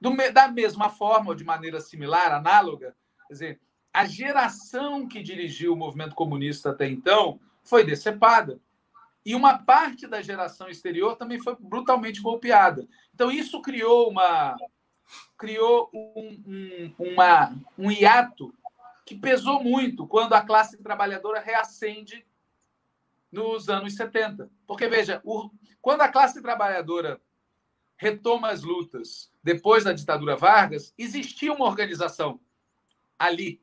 Do, 0.00 0.16
da 0.32 0.48
mesma 0.48 0.88
forma, 0.88 1.28
ou 1.28 1.34
de 1.34 1.44
maneira 1.44 1.82
similar, 1.82 2.32
análoga, 2.32 2.96
quer 3.28 3.34
dizer, 3.34 3.60
a 3.92 4.06
geração 4.06 5.06
que 5.06 5.22
dirigiu 5.22 5.74
o 5.74 5.76
movimento 5.76 6.14
comunista 6.14 6.70
até 6.70 6.88
então 6.88 7.38
foi 7.62 7.84
decepada. 7.84 8.58
E 9.24 9.34
uma 9.34 9.58
parte 9.58 10.06
da 10.06 10.22
geração 10.22 10.68
exterior 10.68 11.16
também 11.16 11.38
foi 11.38 11.56
brutalmente 11.58 12.20
golpeada. 12.20 12.88
Então, 13.14 13.30
isso 13.30 13.60
criou 13.60 14.08
uma, 14.08 14.56
criou 15.36 15.90
um, 15.92 16.42
um, 16.46 17.12
uma, 17.12 17.54
um 17.76 17.90
hiato 17.90 18.54
que 19.04 19.14
pesou 19.14 19.62
muito 19.62 20.06
quando 20.06 20.32
a 20.32 20.40
classe 20.40 20.82
trabalhadora 20.82 21.40
reacende 21.40 22.24
nos 23.30 23.68
anos 23.68 23.94
70. 23.94 24.50
Porque, 24.66 24.88
veja, 24.88 25.20
o, 25.24 25.50
quando 25.80 26.02
a 26.02 26.08
classe 26.08 26.40
trabalhadora 26.40 27.20
retoma 27.96 28.48
as 28.48 28.62
lutas 28.62 29.30
depois 29.42 29.84
da 29.84 29.92
ditadura 29.92 30.36
Vargas, 30.36 30.94
existia 30.96 31.52
uma 31.52 31.66
organização 31.66 32.40
ali 33.18 33.62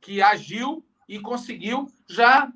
que 0.00 0.22
agiu 0.22 0.86
e 1.08 1.18
conseguiu 1.18 1.90
já 2.08 2.52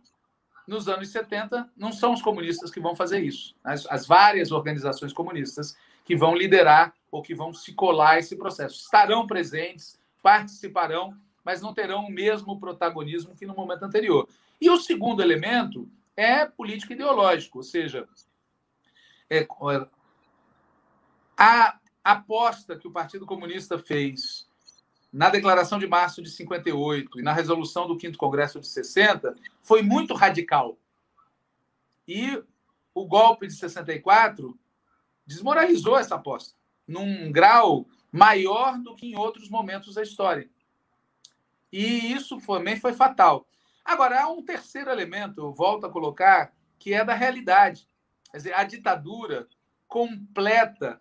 nos 0.67 0.89
anos 0.89 1.09
70. 1.09 1.71
Não 1.77 1.93
são 1.93 2.13
os 2.13 2.23
comunistas 2.23 2.71
que 2.71 2.81
vão 2.81 2.95
fazer 2.95 3.21
isso. 3.21 3.55
As, 3.63 3.87
as 3.87 4.07
várias 4.07 4.53
organizações 4.53 5.13
comunistas 5.13 5.77
que 6.05 6.17
vão 6.17 6.35
liderar 6.35 6.95
ou 7.11 7.23
que 7.23 7.35
vão 7.35 7.53
se 7.53 7.73
colar 7.73 8.19
esse 8.19 8.37
processo. 8.37 8.81
Estarão 8.81 9.27
presentes, 9.27 9.99
participarão, 10.23 11.17
mas 11.45 11.61
não 11.61 11.75
terão 11.75 12.07
o 12.07 12.11
mesmo 12.11 12.59
protagonismo 12.59 13.35
que 13.35 13.47
no 13.47 13.55
momento 13.55 13.85
anterior. 13.85 14.29
E 14.61 14.71
o 14.71 14.79
segundo 14.79 15.23
elemento 15.23 15.89
é 16.17 16.47
político 16.47 16.93
ideológico, 16.93 17.59
ou 17.59 17.65
seja, 17.65 18.09
é, 19.29 19.47
a 21.37 21.79
aposta 22.05 22.77
que 22.77 22.87
o 22.87 22.93
Partido 22.93 23.27
Comunista 23.27 23.79
fez 23.79 24.49
na 25.13 25.29
Declaração 25.29 25.79
de 25.79 25.87
Março 25.87 26.23
de 26.23 26.31
58 26.31 27.21
e 27.21 27.23
na 27.23 27.33
resolução 27.33 27.87
do 27.87 28.01
5 28.01 28.17
Congresso 28.17 28.59
de 28.59 28.67
60 28.67 29.37
foi 29.63 29.83
muito 29.83 30.15
radical. 30.15 30.79
E 32.09 32.43
o 32.95 33.07
golpe 33.07 33.47
de 33.47 33.55
64 33.55 34.59
desmoralizou 35.27 35.99
essa 35.99 36.15
aposta 36.15 36.55
num 36.89 37.31
grau 37.31 37.87
maior 38.11 38.79
do 38.79 38.95
que 38.95 39.07
em 39.07 39.17
outros 39.17 39.49
momentos 39.49 39.95
da 39.95 40.03
história. 40.03 40.49
E 41.71 42.13
isso 42.13 42.41
também 42.41 42.79
foi 42.79 42.93
fatal. 42.93 43.47
Agora, 43.85 44.23
há 44.23 44.29
um 44.29 44.43
terceiro 44.43 44.91
elemento, 44.91 45.41
eu 45.41 45.53
volto 45.53 45.87
a 45.87 45.91
colocar, 45.91 46.53
que 46.79 46.93
é 46.93 47.05
da 47.05 47.15
realidade. 47.15 47.87
Quer 48.31 48.37
dizer, 48.37 48.55
a 48.55 48.65
ditadura 48.65 49.49
completa 49.89 51.01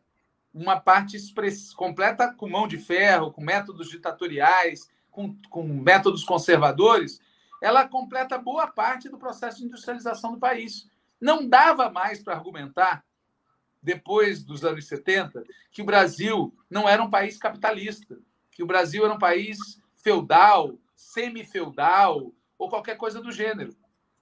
uma 0.53 0.79
parte 0.79 1.15
express... 1.15 1.73
completa 1.73 2.33
com 2.33 2.49
mão 2.49 2.67
de 2.67 2.77
ferro, 2.77 3.31
com 3.31 3.41
métodos 3.41 3.89
ditatoriais, 3.89 4.89
com, 5.09 5.35
com 5.49 5.63
métodos 5.63 6.23
conservadores, 6.23 7.19
ela 7.61 7.87
completa 7.87 8.37
boa 8.37 8.67
parte 8.67 9.09
do 9.09 9.17
processo 9.17 9.59
de 9.59 9.65
industrialização 9.65 10.33
do 10.33 10.39
país. 10.39 10.89
Não 11.19 11.47
dava 11.47 11.89
mais 11.89 12.23
para 12.23 12.33
argumentar 12.33 13.05
depois 13.81 14.43
dos 14.43 14.63
anos 14.63 14.85
70, 14.87 15.43
que 15.71 15.81
o 15.81 15.85
Brasil 15.85 16.55
não 16.69 16.87
era 16.87 17.01
um 17.01 17.09
país 17.09 17.37
capitalista, 17.37 18.17
que 18.51 18.63
o 18.63 18.67
Brasil 18.67 19.03
era 19.03 19.13
um 19.13 19.19
país 19.19 19.81
feudal, 19.95 20.77
semi-feudal 20.95 22.31
ou 22.57 22.69
qualquer 22.69 22.95
coisa 22.97 23.21
do 23.21 23.31
gênero. 23.31 23.75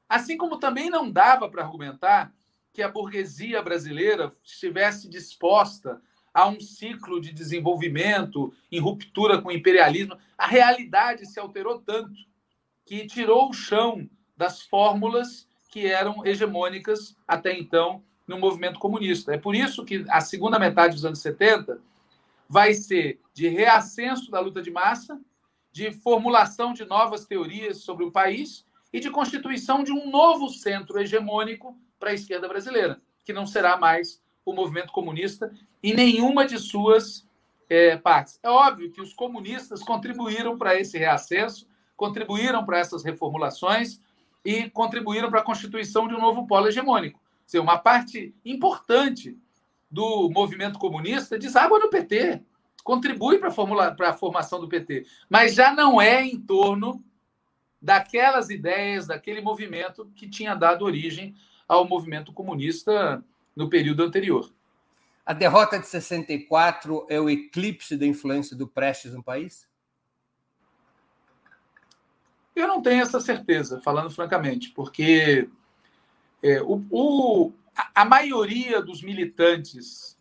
Assim 0.07 0.37
como 0.37 0.59
também 0.59 0.89
não 0.89 1.11
dava 1.11 1.49
para 1.49 1.63
argumentar 1.63 2.33
que 2.73 2.81
a 2.81 2.89
burguesia 2.89 3.61
brasileira 3.61 4.31
estivesse 4.43 5.09
disposta 5.09 6.01
a 6.33 6.47
um 6.47 6.59
ciclo 6.59 7.19
de 7.19 7.33
desenvolvimento 7.33 8.53
em 8.71 8.79
ruptura 8.79 9.41
com 9.41 9.49
o 9.49 9.51
imperialismo. 9.51 10.17
A 10.37 10.47
realidade 10.47 11.25
se 11.25 11.39
alterou 11.39 11.79
tanto 11.79 12.13
que 12.85 13.05
tirou 13.05 13.49
o 13.49 13.53
chão 13.53 14.09
das 14.35 14.61
fórmulas 14.61 15.47
que 15.69 15.85
eram 15.85 16.25
hegemônicas 16.25 17.15
até 17.27 17.57
então 17.57 18.03
no 18.27 18.37
movimento 18.37 18.79
comunista. 18.79 19.33
É 19.33 19.37
por 19.37 19.55
isso 19.55 19.85
que 19.85 20.05
a 20.09 20.21
segunda 20.21 20.59
metade 20.59 20.95
dos 20.95 21.05
anos 21.05 21.19
70 21.19 21.79
vai 22.47 22.73
ser 22.73 23.19
de 23.33 23.47
reascenso 23.47 24.31
da 24.31 24.39
luta 24.39 24.61
de 24.61 24.71
massa, 24.71 25.19
de 25.71 25.91
formulação 25.91 26.73
de 26.73 26.83
novas 26.85 27.25
teorias 27.25 27.77
sobre 27.77 28.03
o 28.03 28.11
país 28.11 28.65
e 28.91 28.99
de 28.99 29.11
constituição 29.11 29.83
de 29.83 29.91
um 29.91 30.09
novo 30.09 30.49
centro 30.49 30.99
hegemônico 30.99 31.77
para 31.99 32.09
a 32.09 32.13
esquerda 32.13 32.47
brasileira, 32.47 32.99
que 33.23 33.33
não 33.33 33.45
será 33.45 33.77
mais 33.77 34.21
o 34.49 34.55
movimento 34.55 34.91
comunista 34.91 35.51
em 35.81 35.93
nenhuma 35.93 36.45
de 36.45 36.57
suas 36.57 37.27
é, 37.69 37.97
partes. 37.97 38.39
É 38.41 38.49
óbvio 38.49 38.91
que 38.91 39.01
os 39.01 39.13
comunistas 39.13 39.81
contribuíram 39.81 40.57
para 40.57 40.79
esse 40.79 40.97
reascenso, 40.97 41.67
contribuíram 41.95 42.65
para 42.65 42.79
essas 42.79 43.03
reformulações 43.03 43.99
e 44.43 44.69
contribuíram 44.69 45.29
para 45.29 45.41
a 45.41 45.43
constituição 45.43 46.07
de 46.07 46.15
um 46.15 46.19
novo 46.19 46.47
polo 46.47 46.67
hegemônico 46.67 47.19
dizer, 47.49 47.59
uma 47.59 47.79
parte 47.79 48.33
importante 48.45 49.35
do 49.89 50.29
movimento 50.29 50.77
comunista 50.77 51.37
deságua 51.37 51.79
no 51.79 51.89
PT, 51.89 52.43
contribui 52.83 53.39
para 53.39 53.49
a 54.09 54.13
formação 54.13 54.59
do 54.59 54.69
PT, 54.69 55.05
mas 55.27 55.55
já 55.55 55.73
não 55.73 55.99
é 55.99 56.23
em 56.23 56.39
torno 56.39 57.03
daquelas 57.81 58.49
ideias, 58.49 59.07
daquele 59.07 59.41
movimento 59.41 60.11
que 60.15 60.29
tinha 60.29 60.53
dado 60.53 60.85
origem 60.85 61.35
ao 61.67 61.87
movimento 61.87 62.31
comunista 62.31 63.23
no 63.59 63.69
período 63.69 64.03
anterior. 64.03 64.49
A 65.25 65.33
derrota 65.33 65.77
de 65.77 65.85
64 65.85 67.05
é 67.09 67.19
o 67.19 67.29
eclipse 67.29 67.97
da 67.97 68.05
influência 68.05 68.55
do 68.55 68.65
Prestes 68.65 69.13
no 69.13 69.21
país? 69.21 69.67
Eu 72.55 72.69
não 72.69 72.81
tenho 72.81 73.01
essa 73.01 73.19
certeza, 73.19 73.81
falando 73.81 74.09
francamente, 74.09 74.69
porque 74.69 75.49
é, 76.41 76.61
o, 76.61 76.85
o, 76.89 77.53
a 77.93 78.05
maioria 78.05 78.81
dos 78.81 79.01
militantes 79.01 80.17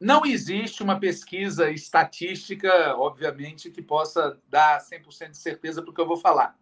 não 0.00 0.24
existe 0.24 0.82
uma 0.82 0.98
pesquisa 0.98 1.70
estatística, 1.70 2.96
obviamente, 2.96 3.70
que 3.70 3.82
possa 3.82 4.40
dar 4.48 4.80
100% 4.80 5.32
de 5.32 5.36
certeza 5.36 5.82
para 5.82 5.90
o 5.90 5.94
que 5.94 6.00
eu 6.00 6.08
vou 6.08 6.16
falar. 6.16 6.58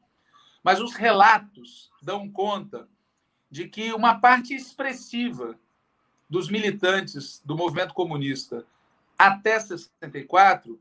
Mas 0.65 0.81
os 0.81 0.95
relatos 0.95 1.93
dão 2.03 2.29
conta 2.29 2.89
de 3.55 3.69
que 3.69 3.93
uma 3.93 4.19
parte 4.19 4.53
expressiva 4.53 5.57
dos 6.29 6.49
militantes 6.49 7.41
do 7.45 7.57
movimento 7.57 7.95
comunista 7.95 8.67
até 9.17 9.61
64 9.61 10.77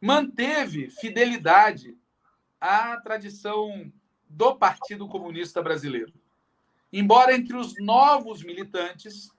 manteve 0.00 0.88
fidelidade 0.88 1.94
à 2.58 2.96
tradição 2.96 3.92
do 4.26 4.56
Partido 4.56 5.06
Comunista 5.08 5.62
Brasileiro. 5.62 6.14
Embora 6.90 7.36
entre 7.36 7.54
os 7.54 7.74
novos 7.78 8.42
militantes 8.42 9.30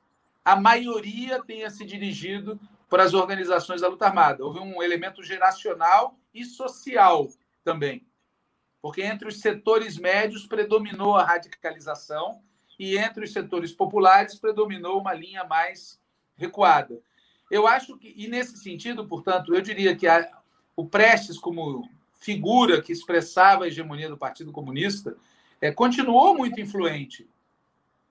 a 0.45 0.55
maioria 0.55 1.43
tenha 1.43 1.71
se 1.71 1.83
dirigido 1.83 2.59
para 2.87 3.01
as 3.01 3.15
organizações 3.15 3.81
da 3.81 3.87
luta 3.87 4.05
armada. 4.05 4.45
Houve 4.45 4.59
um 4.59 4.83
elemento 4.83 5.23
geracional 5.23 6.15
e 6.31 6.45
social 6.45 7.27
também, 7.63 8.05
porque 8.83 9.01
entre 9.01 9.27
os 9.27 9.39
setores 9.39 9.97
médios 9.97 10.45
predominou 10.45 11.17
a 11.17 11.25
radicalização 11.25 12.39
e 12.83 12.97
entre 12.97 13.23
os 13.23 13.33
setores 13.33 13.71
populares 13.71 14.35
predominou 14.35 14.99
uma 14.99 15.13
linha 15.13 15.43
mais 15.43 15.99
recuada. 16.35 16.99
Eu 17.49 17.67
acho 17.67 17.97
que, 17.97 18.13
e 18.15 18.27
nesse 18.27 18.57
sentido, 18.57 19.07
portanto, 19.07 19.53
eu 19.53 19.61
diria 19.61 19.95
que 19.95 20.07
a, 20.07 20.29
o 20.75 20.85
Prestes, 20.85 21.37
como 21.37 21.87
figura 22.13 22.81
que 22.81 22.91
expressava 22.91 23.65
a 23.65 23.67
hegemonia 23.67 24.09
do 24.09 24.17
Partido 24.17 24.51
Comunista, 24.51 25.15
é, 25.59 25.71
continuou 25.71 26.35
muito 26.35 26.59
influente 26.59 27.27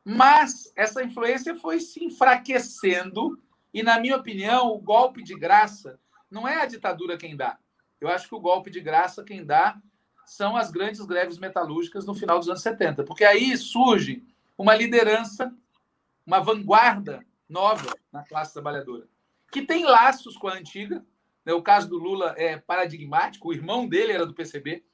mas 0.04 0.72
essa 0.74 1.02
influência 1.02 1.54
foi 1.56 1.80
se 1.80 2.04
enfraquecendo 2.04 3.38
e, 3.72 3.82
na 3.82 4.00
minha 4.00 4.16
opinião, 4.16 4.72
o 4.72 4.78
golpe 4.78 5.22
de 5.22 5.34
graça 5.34 5.98
não 6.30 6.48
é 6.48 6.62
a 6.62 6.66
ditadura 6.66 7.18
quem 7.18 7.36
dá. 7.36 7.58
Eu 8.00 8.08
acho 8.08 8.28
que 8.28 8.34
o 8.34 8.40
golpe 8.40 8.70
de 8.70 8.80
graça 8.80 9.22
quem 9.22 9.44
dá 9.44 9.78
são 10.24 10.56
as 10.56 10.70
grandes 10.70 11.04
greves 11.04 11.38
metalúrgicas 11.38 12.06
no 12.06 12.14
final 12.14 12.38
dos 12.38 12.48
anos 12.48 12.62
70, 12.62 13.04
porque 13.04 13.24
aí 13.24 13.56
surge 13.56 14.24
uma 14.60 14.74
liderança, 14.74 15.56
uma 16.26 16.38
vanguarda 16.38 17.24
nova 17.48 17.96
na 18.12 18.22
classe 18.22 18.52
trabalhadora, 18.52 19.08
que 19.50 19.62
tem 19.62 19.86
laços 19.86 20.36
com 20.36 20.48
a 20.48 20.54
antiga. 20.54 21.02
Né? 21.46 21.54
O 21.54 21.62
caso 21.62 21.88
do 21.88 21.96
Lula 21.96 22.34
é 22.36 22.58
paradigmático, 22.58 23.48
o 23.48 23.54
irmão 23.54 23.88
dele 23.88 24.12
era 24.12 24.26
do 24.26 24.34
PCB, 24.34 24.84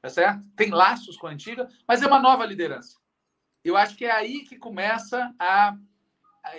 tá 0.00 0.08
certo? 0.08 0.44
Tem 0.54 0.70
laços 0.70 1.16
com 1.16 1.26
a 1.26 1.30
antiga, 1.30 1.68
mas 1.88 2.02
é 2.02 2.06
uma 2.06 2.20
nova 2.20 2.46
liderança. 2.46 2.98
Eu 3.64 3.76
acho 3.76 3.96
que 3.96 4.04
é 4.04 4.12
aí 4.12 4.44
que 4.44 4.56
começa 4.56 5.34
a 5.40 5.76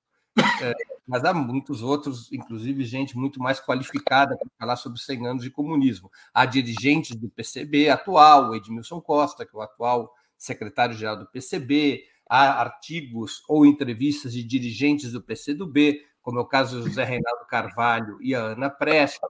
É, 0.63 0.73
mas 1.07 1.25
há 1.25 1.35
muitos 1.35 1.83
outros, 1.83 2.31
inclusive 2.33 2.85
gente 2.85 3.19
muito 3.19 3.41
mais 3.41 3.61
qualificada 3.61 4.37
para 4.37 4.49
falar 4.59 4.77
sobre 4.77 5.01
100 5.01 5.27
anos 5.27 5.43
de 5.43 5.51
comunismo. 5.51 6.11
Há 6.33 6.47
dirigentes 6.47 7.17
do 7.17 7.29
PCB 7.29 7.89
atual, 7.89 8.55
Edmilson 8.55 9.01
Costa, 9.01 9.45
que 9.45 9.55
é 9.55 9.59
o 9.59 9.63
atual 9.63 10.15
secretário-geral 10.39 11.17
do 11.17 11.27
PCB, 11.27 12.05
há 12.29 12.61
artigos 12.61 13.43
ou 13.49 13.67
entrevistas 13.67 14.33
de 14.33 14.45
dirigentes 14.45 15.13
do 15.13 15.21
PCdoB, 15.21 16.01
como 16.23 16.39
é 16.39 16.43
o 16.43 16.47
caso 16.47 16.79
do 16.79 16.89
José 16.89 17.03
Reinaldo 17.03 17.45
Carvalho 17.49 18.19
e 18.21 18.35
a 18.35 18.41
Ana 18.41 18.71
Prestes, 18.71 19.21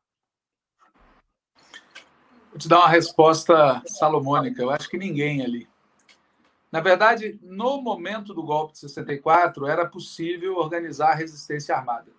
Vou 2.50 2.58
te 2.58 2.68
dar 2.68 2.78
uma 2.78 2.88
resposta 2.88 3.82
salomônica. 3.86 4.60
Eu 4.62 4.70
acho 4.70 4.88
que 4.88 4.96
ninguém 4.96 5.42
ali. 5.42 5.68
Na 6.70 6.80
verdade, 6.80 7.38
no 7.42 7.80
momento 7.80 8.34
do 8.34 8.42
golpe 8.42 8.72
de 8.72 8.80
64, 8.80 9.66
era 9.66 9.86
possível 9.86 10.56
organizar 10.56 11.10
a 11.10 11.14
resistência 11.14 11.74
armada. 11.74 12.12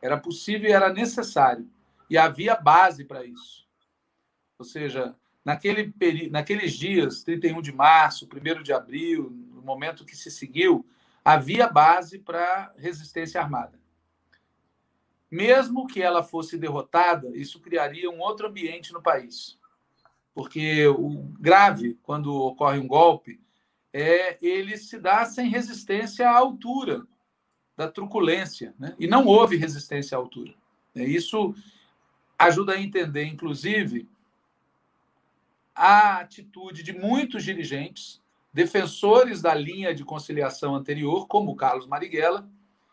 Era 0.00 0.18
possível 0.18 0.68
e 0.68 0.72
era 0.72 0.92
necessário. 0.92 1.66
E 2.08 2.16
havia 2.16 2.54
base 2.54 3.04
para 3.04 3.24
isso. 3.24 3.67
Ou 4.58 4.64
seja, 4.64 5.14
naquele 5.44 5.90
peri... 5.92 6.28
naqueles 6.28 6.72
dias, 6.72 7.22
31 7.22 7.62
de 7.62 7.72
março, 7.72 8.26
1 8.26 8.62
de 8.62 8.72
abril, 8.72 9.30
no 9.54 9.62
momento 9.62 10.04
que 10.04 10.16
se 10.16 10.30
seguiu, 10.30 10.86
havia 11.24 11.68
base 11.68 12.18
para 12.18 12.72
resistência 12.76 13.40
armada. 13.40 13.78
Mesmo 15.30 15.86
que 15.86 16.02
ela 16.02 16.22
fosse 16.22 16.56
derrotada, 16.56 17.36
isso 17.36 17.60
criaria 17.60 18.10
um 18.10 18.20
outro 18.20 18.48
ambiente 18.48 18.92
no 18.92 19.02
país. 19.02 19.58
Porque 20.34 20.86
o 20.86 21.10
grave, 21.38 21.98
quando 22.02 22.34
ocorre 22.34 22.78
um 22.78 22.86
golpe, 22.86 23.40
é 23.92 24.38
ele 24.40 24.76
se 24.76 24.98
dá 24.98 25.24
sem 25.24 25.48
resistência 25.48 26.28
à 26.28 26.36
altura 26.36 27.06
da 27.76 27.88
truculência. 27.90 28.74
Né? 28.78 28.94
E 28.98 29.06
não 29.06 29.26
houve 29.26 29.56
resistência 29.56 30.16
à 30.16 30.20
altura. 30.20 30.54
É, 30.94 31.04
isso 31.04 31.54
ajuda 32.38 32.72
a 32.72 32.80
entender, 32.80 33.24
inclusive, 33.24 34.08
a 35.78 36.18
atitude 36.18 36.82
de 36.82 36.92
muitos 36.92 37.44
dirigentes, 37.44 38.20
defensores 38.52 39.40
da 39.40 39.54
linha 39.54 39.94
de 39.94 40.04
conciliação 40.04 40.74
anterior, 40.74 41.28
como 41.28 41.54
Carlos 41.54 41.86
Marighella, 41.86 42.50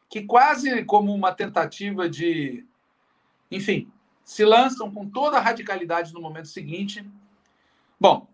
que 0.07 0.21
quase 0.21 0.85
como 0.85 1.11
uma 1.11 1.33
tentativa 1.33 2.07
de, 2.07 2.63
enfim, 3.49 3.91
se 4.23 4.45
lançam 4.45 4.91
com 4.91 5.09
toda 5.09 5.37
a 5.37 5.41
radicalidade 5.41 6.13
no 6.13 6.21
momento 6.21 6.47
seguinte. 6.47 7.03
Bom, 7.99 8.27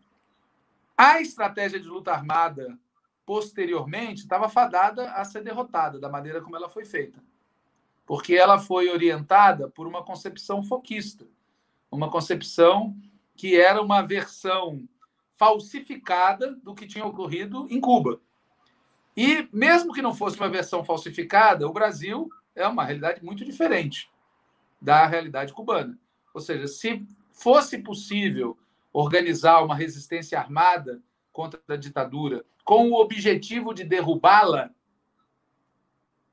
a 0.97 1.21
estratégia 1.21 1.79
de 1.79 1.87
luta 1.87 2.11
armada, 2.11 2.77
posteriormente, 3.25 4.23
estava 4.23 4.49
fadada 4.49 5.13
a 5.13 5.23
ser 5.23 5.43
derrotada, 5.43 5.97
da 5.97 6.09
maneira 6.09 6.41
como 6.41 6.57
ela 6.57 6.67
foi 6.67 6.83
feita. 6.83 7.23
Porque 8.05 8.35
ela 8.35 8.59
foi 8.59 8.89
orientada 8.89 9.69
por 9.69 9.87
uma 9.87 10.03
concepção 10.03 10.61
foquista, 10.61 11.25
uma 11.89 12.11
concepção 12.11 12.93
que 13.41 13.59
era 13.59 13.81
uma 13.81 14.03
versão 14.03 14.87
falsificada 15.33 16.51
do 16.57 16.75
que 16.75 16.85
tinha 16.85 17.03
ocorrido 17.03 17.65
em 17.71 17.81
Cuba. 17.81 18.21
E, 19.17 19.49
mesmo 19.51 19.93
que 19.93 20.01
não 20.03 20.13
fosse 20.13 20.37
uma 20.37 20.47
versão 20.47 20.83
falsificada, 20.83 21.67
o 21.67 21.73
Brasil 21.73 22.29
é 22.53 22.67
uma 22.67 22.83
realidade 22.83 23.25
muito 23.25 23.43
diferente 23.43 24.11
da 24.79 25.07
realidade 25.07 25.53
cubana. 25.53 25.97
Ou 26.35 26.39
seja, 26.39 26.67
se 26.67 27.03
fosse 27.31 27.79
possível 27.79 28.55
organizar 28.93 29.63
uma 29.63 29.73
resistência 29.73 30.37
armada 30.37 31.01
contra 31.33 31.59
a 31.67 31.75
ditadura 31.75 32.45
com 32.63 32.91
o 32.91 33.01
objetivo 33.01 33.73
de 33.73 33.83
derrubá-la 33.83 34.69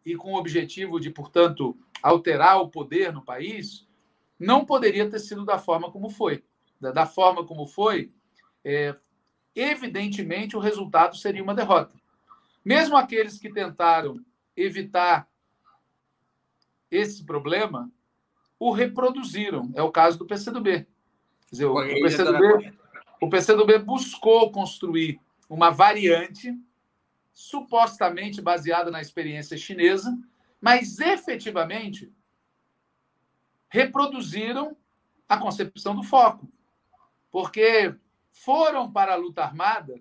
e 0.04 0.14
com 0.14 0.34
o 0.34 0.38
objetivo 0.38 1.00
de, 1.00 1.08
portanto, 1.08 1.74
alterar 2.02 2.60
o 2.60 2.68
poder 2.68 3.14
no 3.14 3.24
país, 3.24 3.88
não 4.38 4.62
poderia 4.66 5.08
ter 5.08 5.20
sido 5.20 5.46
da 5.46 5.58
forma 5.58 5.90
como 5.90 6.10
foi. 6.10 6.44
Da, 6.80 7.06
forma 7.06 7.44
como 7.44 7.66
foi, 7.66 8.12
é, 8.64 8.94
evidentemente 9.54 10.56
o 10.56 10.60
resultado 10.60 11.16
seria 11.16 11.42
uma 11.42 11.54
derrota. 11.54 11.94
Mesmo 12.64 12.96
aqueles 12.96 13.38
que 13.38 13.52
tentaram 13.52 14.24
evitar 14.56 15.28
esse 16.90 17.24
problema, 17.24 17.90
o 18.58 18.70
reproduziram. 18.70 19.70
É 19.74 19.82
o 19.82 19.90
caso 19.90 20.18
do 20.18 20.26
PCdoB. 20.26 20.70
Quer 20.70 20.86
dizer, 21.50 21.66
o, 21.66 21.74
PCdoB, 21.74 22.72
o 23.20 23.28
PCdoB 23.28 23.78
buscou 23.78 24.50
construir 24.50 25.20
uma 25.48 25.70
variante 25.70 26.56
supostamente 27.32 28.42
baseada 28.42 28.90
na 28.90 29.00
experiência 29.00 29.56
chinesa, 29.56 30.16
mas 30.60 30.98
efetivamente 30.98 32.12
reproduziram 33.68 34.76
a 35.28 35.36
concepção 35.36 35.94
do 35.94 36.02
foco, 36.02 36.50
porque 37.30 37.94
foram 38.30 38.90
para 38.90 39.14
a 39.14 39.16
luta 39.16 39.42
armada 39.42 39.98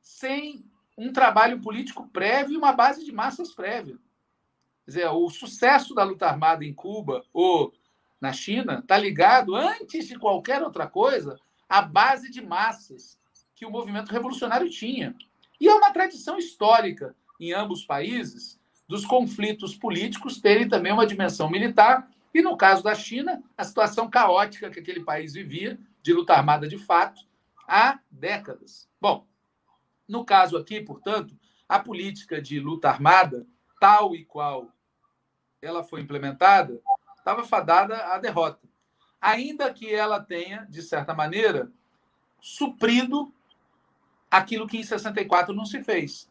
sem 0.00 0.64
um 0.96 1.12
trabalho 1.12 1.60
político 1.60 2.08
prévio 2.08 2.54
e 2.54 2.56
uma 2.56 2.72
base 2.72 3.04
de 3.04 3.12
massas 3.12 3.52
prévia. 3.52 3.96
Quer 4.84 4.90
dizer, 4.90 5.08
o 5.08 5.28
sucesso 5.28 5.94
da 5.94 6.04
luta 6.04 6.26
armada 6.26 6.64
em 6.64 6.72
Cuba 6.72 7.24
ou 7.32 7.74
na 8.20 8.32
China 8.32 8.78
está 8.78 8.96
ligado, 8.96 9.54
antes 9.54 10.06
de 10.06 10.18
qualquer 10.18 10.62
outra 10.62 10.86
coisa, 10.86 11.38
à 11.68 11.82
base 11.82 12.30
de 12.30 12.40
massas 12.40 13.18
que 13.54 13.66
o 13.66 13.70
movimento 13.70 14.10
revolucionário 14.10 14.70
tinha. 14.70 15.14
E 15.60 15.68
é 15.68 15.74
uma 15.74 15.92
tradição 15.92 16.38
histórica 16.38 17.14
em 17.40 17.52
ambos 17.52 17.80
os 17.80 17.86
países 17.86 18.58
dos 18.88 19.04
conflitos 19.04 19.74
políticos 19.74 20.40
terem 20.40 20.68
também 20.68 20.92
uma 20.92 21.06
dimensão 21.06 21.50
militar, 21.50 22.08
e 22.32 22.40
no 22.40 22.56
caso 22.56 22.82
da 22.82 22.94
China, 22.94 23.42
a 23.56 23.64
situação 23.64 24.08
caótica 24.08 24.70
que 24.70 24.78
aquele 24.78 25.02
país 25.02 25.34
vivia, 25.34 25.78
de 26.06 26.12
luta 26.12 26.34
armada 26.34 26.68
de 26.68 26.78
fato, 26.78 27.20
há 27.66 27.98
décadas. 28.08 28.88
Bom, 29.00 29.26
no 30.06 30.24
caso 30.24 30.56
aqui, 30.56 30.80
portanto, 30.80 31.36
a 31.68 31.80
política 31.80 32.40
de 32.40 32.60
luta 32.60 32.88
armada, 32.88 33.44
tal 33.80 34.14
e 34.14 34.24
qual 34.24 34.70
ela 35.60 35.82
foi 35.82 36.00
implementada, 36.00 36.80
estava 37.18 37.42
fadada 37.42 37.96
à 38.14 38.18
derrota. 38.18 38.68
Ainda 39.20 39.72
que 39.74 39.92
ela 39.92 40.20
tenha, 40.20 40.64
de 40.70 40.80
certa 40.80 41.12
maneira, 41.12 41.72
suprido 42.40 43.34
aquilo 44.30 44.68
que 44.68 44.78
em 44.78 44.84
64 44.84 45.52
não 45.52 45.66
se 45.66 45.82
fez. 45.82 46.30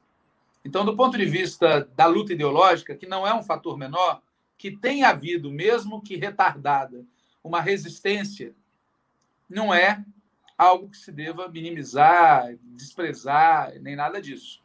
Então, 0.63 0.85
do 0.85 0.95
ponto 0.95 1.17
de 1.17 1.25
vista 1.25 1.81
da 1.97 2.05
luta 2.05 2.31
ideológica, 2.31 2.95
que 2.95 3.05
não 3.05 3.27
é 3.27 3.33
um 3.33 3.43
fator 3.43 3.77
menor, 3.77 4.21
que 4.57 4.71
tem 4.71 5.03
havido, 5.03 5.51
mesmo 5.51 6.01
que 6.01 6.15
retardada, 6.15 7.05
uma 7.43 7.59
resistência, 7.59 8.55
não 9.49 9.73
é 9.73 10.03
algo 10.57 10.89
que 10.89 10.97
se 10.97 11.11
deva 11.11 11.47
minimizar, 11.47 12.55
desprezar, 12.61 13.73
nem 13.81 13.95
nada 13.95 14.21
disso. 14.21 14.63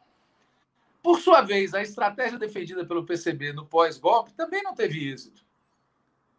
Por 1.03 1.19
sua 1.19 1.41
vez, 1.41 1.73
a 1.73 1.81
estratégia 1.81 2.37
defendida 2.37 2.85
pelo 2.85 3.05
PCB 3.05 3.53
no 3.53 3.65
pós-golpe 3.65 4.33
também 4.33 4.63
não 4.63 4.75
teve 4.75 5.11
êxito 5.11 5.43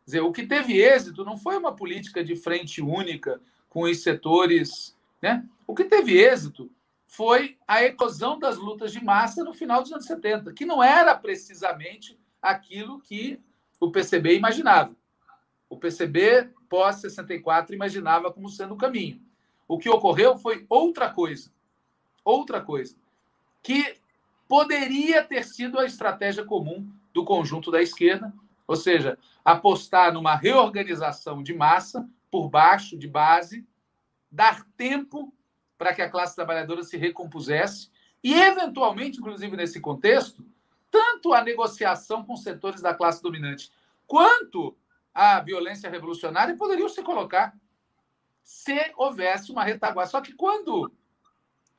dizer, 0.04 0.20
o 0.20 0.32
que 0.32 0.46
teve 0.46 0.80
êxito 0.80 1.24
não 1.24 1.36
foi 1.36 1.56
uma 1.56 1.74
política 1.74 2.24
de 2.24 2.36
frente 2.36 2.82
única 2.82 3.40
com 3.68 3.82
os 3.82 4.02
setores. 4.02 4.96
Né? 5.20 5.44
O 5.66 5.74
que 5.74 5.84
teve 5.84 6.18
êxito 6.18 6.70
foi 7.06 7.56
a 7.66 7.82
eclosão 7.82 8.38
das 8.38 8.56
lutas 8.56 8.92
de 8.92 9.02
massa 9.02 9.44
no 9.44 9.52
final 9.52 9.82
dos 9.82 9.92
anos 9.92 10.06
70, 10.06 10.52
que 10.52 10.64
não 10.64 10.82
era 10.82 11.14
precisamente 11.14 12.18
aquilo 12.40 13.00
que 13.00 13.40
o 13.78 13.90
PCB 13.90 14.36
imaginava. 14.36 14.94
O 15.68 15.76
PCB, 15.76 16.50
pós-64, 16.72 17.72
imaginava 17.72 18.32
como 18.32 18.48
sendo 18.48 18.72
o 18.72 18.78
caminho. 18.78 19.20
O 19.68 19.78
que 19.78 19.90
ocorreu 19.90 20.38
foi 20.38 20.64
outra 20.70 21.10
coisa. 21.10 21.52
Outra 22.24 22.62
coisa. 22.62 22.96
Que 23.62 23.96
poderia 24.48 25.22
ter 25.22 25.44
sido 25.44 25.78
a 25.78 25.84
estratégia 25.84 26.46
comum 26.46 26.90
do 27.12 27.26
conjunto 27.26 27.70
da 27.70 27.82
esquerda, 27.82 28.32
ou 28.66 28.74
seja, 28.74 29.18
apostar 29.44 30.14
numa 30.14 30.34
reorganização 30.34 31.42
de 31.42 31.52
massa, 31.52 32.08
por 32.30 32.48
baixo, 32.48 32.96
de 32.96 33.06
base, 33.06 33.66
dar 34.30 34.64
tempo 34.74 35.30
para 35.76 35.92
que 35.92 36.00
a 36.00 36.08
classe 36.08 36.34
trabalhadora 36.34 36.82
se 36.82 36.96
recompusesse 36.96 37.90
e, 38.24 38.32
eventualmente, 38.32 39.18
inclusive 39.18 39.54
nesse 39.58 39.78
contexto, 39.78 40.42
tanto 40.90 41.34
a 41.34 41.44
negociação 41.44 42.24
com 42.24 42.34
setores 42.34 42.80
da 42.80 42.94
classe 42.94 43.22
dominante 43.22 43.70
quanto 44.06 44.74
a 45.14 45.40
violência 45.40 45.90
revolucionária 45.90 46.56
poderiam 46.56 46.88
se 46.88 47.02
colocar 47.02 47.54
se 48.42 48.92
houvesse 48.96 49.52
uma 49.52 49.64
retaguarda. 49.64 50.10
Só 50.10 50.20
que 50.20 50.32
quando 50.32 50.92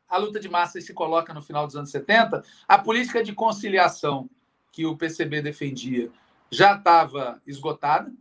a 0.07 0.17
luta 0.17 0.39
de 0.39 0.49
massa 0.49 0.79
se 0.79 0.93
coloca 0.93 1.33
no 1.33 1.41
final 1.41 1.65
dos 1.65 1.75
anos 1.75 1.91
70, 1.91 2.43
a 2.67 2.77
política 2.77 3.23
de 3.23 3.33
conciliação 3.33 4.29
que 4.71 4.85
o 4.85 4.95
PCB 4.95 5.41
defendia 5.41 6.11
já 6.49 6.75
estava 6.75 7.41
esgotada, 7.45 8.13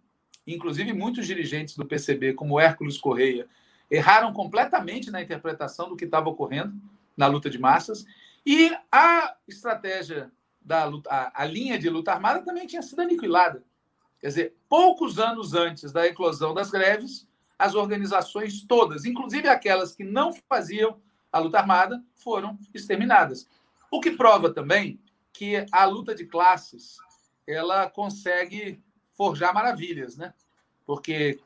inclusive 0.47 0.93
muitos 0.93 1.27
dirigentes 1.27 1.77
do 1.77 1.87
PCB, 1.87 2.35
como 2.35 2.59
Hércules 2.59 2.99
Correia, 2.99 3.47
erraram 3.91 4.33
completamente 4.33 5.11
na 5.11 5.21
interpretação 5.21 5.89
do 5.89 5.97
que 5.97 6.07
estava 6.07 6.31
ocorrendo 6.31 6.75
na 7.17 7.27
luta 7.27 7.51
de 7.51 7.59
massas, 7.59 8.07
e 8.45 8.75
a 8.91 9.37
estratégia 9.47 10.33
da 10.61 10.85
luta, 10.85 11.31
a 11.35 11.45
linha 11.45 11.79
de 11.79 11.91
luta 11.91 12.13
armada 12.13 12.43
também 12.43 12.67
tinha 12.67 12.83
sido 12.83 13.03
aniquilada. 13.03 13.63
Quer 14.23 14.29
dizer, 14.29 14.57
poucos 14.69 15.19
anos 15.19 15.53
antes 15.53 15.91
da 15.91 16.07
eclosão 16.07 16.55
das 16.55 16.71
greves, 16.71 17.27
as 17.59 17.75
organizações 17.75 18.63
todas, 18.63 19.05
inclusive 19.05 19.49
aquelas 19.49 19.97
que 19.97 20.05
não 20.05 20.33
faziam 20.49 21.01
a 21.33 21.41
luta 21.41 21.59
armada, 21.59 22.01
foram 22.15 22.57
exterminadas. 22.73 23.49
O 23.91 24.01
que 24.01 24.13
prova 24.13 24.55
também 24.55 25.01
que 25.33 25.67
a 25.73 25.85
luta 25.87 26.15
de 26.15 26.25
classes 26.25 26.99
ela 27.45 27.91
consegue 27.91 28.81
forjar 29.17 29.53
maravilhas, 29.53 30.17
né? 30.17 30.33
Porque 30.87 31.41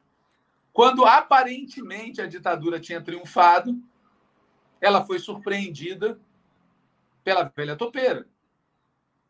quando 0.70 1.06
aparentemente 1.06 2.20
a 2.20 2.26
ditadura 2.26 2.78
tinha 2.78 3.00
triunfado, 3.00 3.82
ela 4.82 5.02
foi 5.06 5.18
surpreendida 5.18 6.20
pela 7.24 7.44
velha 7.44 7.74
topeira. 7.74 8.28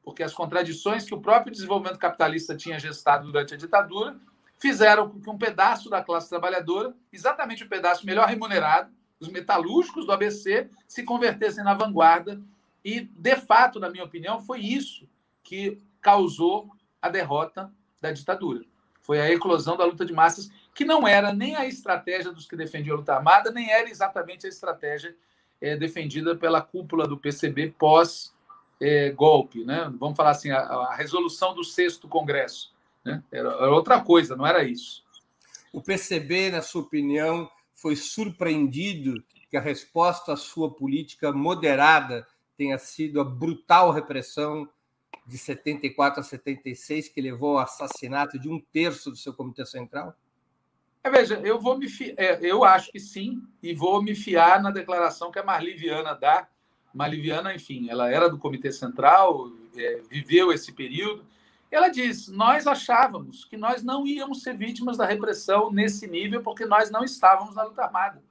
Porque 0.06 0.22
as 0.22 0.32
contradições 0.32 1.04
que 1.04 1.12
o 1.12 1.20
próprio 1.20 1.52
desenvolvimento 1.52 1.98
capitalista 1.98 2.56
tinha 2.56 2.78
gestado 2.78 3.26
durante 3.26 3.54
a 3.54 3.56
ditadura 3.56 4.16
fizeram 4.56 5.10
com 5.10 5.20
que 5.20 5.28
um 5.28 5.36
pedaço 5.36 5.90
da 5.90 6.00
classe 6.00 6.28
trabalhadora, 6.28 6.94
exatamente 7.12 7.64
o 7.64 7.68
pedaço 7.68 8.06
melhor 8.06 8.28
remunerado, 8.28 8.88
os 9.18 9.26
metalúrgicos 9.26 10.06
do 10.06 10.12
ABC, 10.12 10.70
se 10.86 11.02
convertessem 11.02 11.64
na 11.64 11.74
vanguarda. 11.74 12.40
E, 12.84 13.00
de 13.00 13.34
fato, 13.34 13.80
na 13.80 13.90
minha 13.90 14.04
opinião, 14.04 14.40
foi 14.40 14.60
isso 14.60 15.08
que 15.42 15.76
causou 16.00 16.70
a 17.02 17.08
derrota 17.08 17.72
da 18.00 18.12
ditadura. 18.12 18.64
Foi 19.02 19.20
a 19.20 19.28
eclosão 19.28 19.76
da 19.76 19.84
luta 19.84 20.06
de 20.06 20.12
massas, 20.12 20.48
que 20.72 20.84
não 20.84 21.06
era 21.06 21.32
nem 21.32 21.56
a 21.56 21.66
estratégia 21.66 22.30
dos 22.30 22.46
que 22.46 22.54
defendiam 22.54 22.94
a 22.94 22.98
luta 22.98 23.14
armada, 23.14 23.50
nem 23.50 23.72
era 23.72 23.90
exatamente 23.90 24.46
a 24.46 24.48
estratégia 24.48 25.16
é, 25.60 25.76
defendida 25.76 26.36
pela 26.36 26.62
cúpula 26.62 27.08
do 27.08 27.18
PCB 27.18 27.74
pós-golpe. 27.76 28.35
É, 28.80 29.14
né? 29.64 29.92
Vamos 29.98 30.16
falar 30.16 30.30
assim, 30.30 30.50
a, 30.50 30.58
a 30.58 30.94
resolução 30.94 31.54
do 31.54 31.64
sexto 31.64 32.08
Congresso. 32.08 32.74
Né? 33.04 33.22
Era, 33.32 33.48
era 33.48 33.70
outra 33.70 34.00
coisa, 34.00 34.36
não 34.36 34.46
era 34.46 34.64
isso. 34.64 35.04
O 35.72 35.80
PCB, 35.80 36.50
na 36.50 36.62
sua 36.62 36.82
opinião, 36.82 37.50
foi 37.74 37.96
surpreendido 37.96 39.22
que 39.50 39.56
a 39.56 39.60
resposta 39.60 40.32
à 40.32 40.36
sua 40.36 40.70
política 40.70 41.32
moderada 41.32 42.26
tenha 42.56 42.78
sido 42.78 43.20
a 43.20 43.24
brutal 43.24 43.90
repressão 43.90 44.68
de 45.26 45.36
74 45.36 46.20
a 46.20 46.22
76, 46.22 47.08
que 47.08 47.20
levou 47.20 47.58
ao 47.58 47.64
assassinato 47.64 48.38
de 48.38 48.48
um 48.48 48.60
terço 48.60 49.10
do 49.10 49.16
seu 49.16 49.34
comitê 49.34 49.66
central? 49.66 50.14
É, 51.02 51.10
veja, 51.10 51.40
eu 51.44 51.60
vou 51.60 51.76
me 51.76 51.88
fi... 51.88 52.14
É, 52.16 52.38
eu 52.40 52.64
acho 52.64 52.90
que 52.90 53.00
sim, 53.00 53.42
e 53.62 53.74
vou 53.74 54.02
me 54.02 54.14
fiar 54.14 54.62
na 54.62 54.70
declaração 54.70 55.30
que 55.30 55.38
a 55.38 55.44
Marli 55.44 55.74
Viana 55.74 56.14
dá. 56.14 56.48
Marli 56.96 57.20
Viana, 57.20 57.54
enfim, 57.54 57.90
ela 57.90 58.10
era 58.10 58.28
do 58.28 58.38
Comitê 58.38 58.72
Central, 58.72 59.50
é, 59.76 60.00
viveu 60.08 60.50
esse 60.50 60.72
período. 60.72 61.24
Ela 61.70 61.88
diz: 61.88 62.28
nós 62.28 62.66
achávamos 62.66 63.44
que 63.44 63.56
nós 63.56 63.82
não 63.82 64.06
íamos 64.06 64.42
ser 64.42 64.56
vítimas 64.56 64.96
da 64.96 65.04
repressão 65.04 65.70
nesse 65.70 66.06
nível 66.06 66.42
porque 66.42 66.64
nós 66.64 66.90
não 66.90 67.04
estávamos 67.04 67.54
na 67.54 67.64
luta 67.64 67.82
armada. 67.82 68.22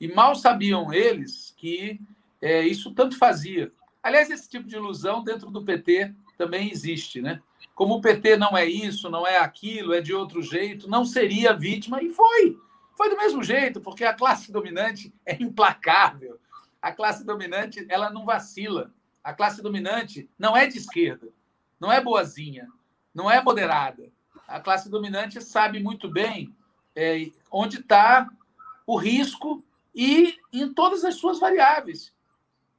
E 0.00 0.08
mal 0.08 0.34
sabiam 0.34 0.90
eles 0.90 1.54
que 1.56 2.00
é, 2.40 2.62
isso 2.66 2.92
tanto 2.94 3.18
fazia. 3.18 3.70
Aliás, 4.02 4.30
esse 4.30 4.48
tipo 4.48 4.66
de 4.66 4.76
ilusão 4.76 5.22
dentro 5.22 5.50
do 5.50 5.62
PT 5.62 6.14
também 6.38 6.70
existe, 6.70 7.20
né? 7.20 7.42
Como 7.74 7.96
o 7.96 8.00
PT 8.00 8.38
não 8.38 8.56
é 8.56 8.64
isso, 8.64 9.10
não 9.10 9.26
é 9.26 9.36
aquilo, 9.38 9.92
é 9.92 10.00
de 10.00 10.14
outro 10.14 10.40
jeito, 10.40 10.88
não 10.88 11.04
seria 11.04 11.52
vítima, 11.52 12.02
e 12.02 12.08
foi. 12.08 12.56
Foi 12.96 13.10
do 13.10 13.16
mesmo 13.16 13.42
jeito, 13.42 13.80
porque 13.80 14.04
a 14.04 14.14
classe 14.14 14.52
dominante 14.52 15.12
é 15.26 15.34
implacável. 15.42 16.38
A 16.84 16.92
classe 16.92 17.24
dominante, 17.24 17.86
ela 17.88 18.10
não 18.10 18.26
vacila. 18.26 18.92
A 19.22 19.32
classe 19.32 19.62
dominante 19.62 20.28
não 20.38 20.54
é 20.54 20.66
de 20.66 20.76
esquerda, 20.76 21.28
não 21.80 21.90
é 21.90 21.98
boazinha, 21.98 22.68
não 23.14 23.30
é 23.30 23.42
moderada. 23.42 24.12
A 24.46 24.60
classe 24.60 24.90
dominante 24.90 25.40
sabe 25.40 25.82
muito 25.82 26.10
bem 26.10 26.54
é, 26.94 27.30
onde 27.50 27.78
está 27.80 28.28
o 28.86 28.98
risco 28.98 29.64
e 29.94 30.38
em 30.52 30.74
todas 30.74 31.06
as 31.06 31.14
suas 31.14 31.40
variáveis. 31.40 32.12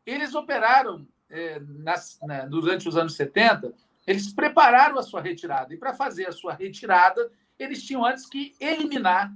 Eles 0.05 0.35
operaram 0.35 1.07
é, 1.27 1.59
nas, 1.59 2.19
na, 2.21 2.45
durante 2.45 2.87
os 2.87 2.95
anos 2.95 3.15
70, 3.15 3.73
eles 4.05 4.31
prepararam 4.31 4.99
a 4.99 5.03
sua 5.03 5.19
retirada. 5.19 5.73
E 5.73 5.77
para 5.77 5.95
fazer 5.95 6.27
a 6.27 6.31
sua 6.31 6.53
retirada, 6.53 7.31
eles 7.57 7.83
tinham 7.83 8.05
antes 8.05 8.27
que 8.27 8.55
eliminar. 8.59 9.33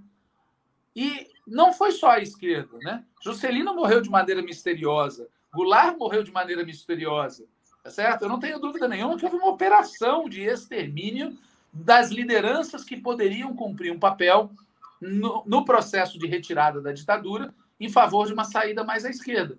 E 0.96 1.28
não 1.48 1.72
foi 1.74 1.92
só 1.92 2.12
a 2.12 2.20
esquerda, 2.20 2.78
né? 2.80 3.04
Juscelino 3.24 3.74
morreu 3.74 4.02
de 4.02 4.10
maneira 4.10 4.42
misteriosa, 4.42 5.28
Goulart 5.54 5.98
morreu 5.98 6.24
de 6.24 6.32
maneira 6.32 6.64
misteriosa, 6.64 7.46
tá 7.84 7.90
certo? 7.90 8.24
Eu 8.24 8.30
não 8.30 8.40
tenho 8.40 8.60
dúvida 8.60 8.88
nenhuma 8.88 9.18
que 9.18 9.26
houve 9.26 9.38
uma 9.38 9.50
operação 9.50 10.30
de 10.30 10.42
extermínio 10.42 11.38
das 11.72 12.10
lideranças 12.10 12.84
que 12.84 12.98
poderiam 12.98 13.56
cumprir 13.56 13.92
um 13.92 14.00
papel 14.00 14.52
no, 15.00 15.44
no 15.46 15.66
processo 15.66 16.20
de 16.20 16.28
retirada 16.28 16.82
da 16.82 16.92
ditadura 16.92 17.54
em 17.80 17.90
favor 17.90 18.28
de 18.28 18.34
uma 18.34 18.44
saída 18.44 18.84
mais 18.84 19.06
à 19.06 19.10
esquerda. 19.10 19.58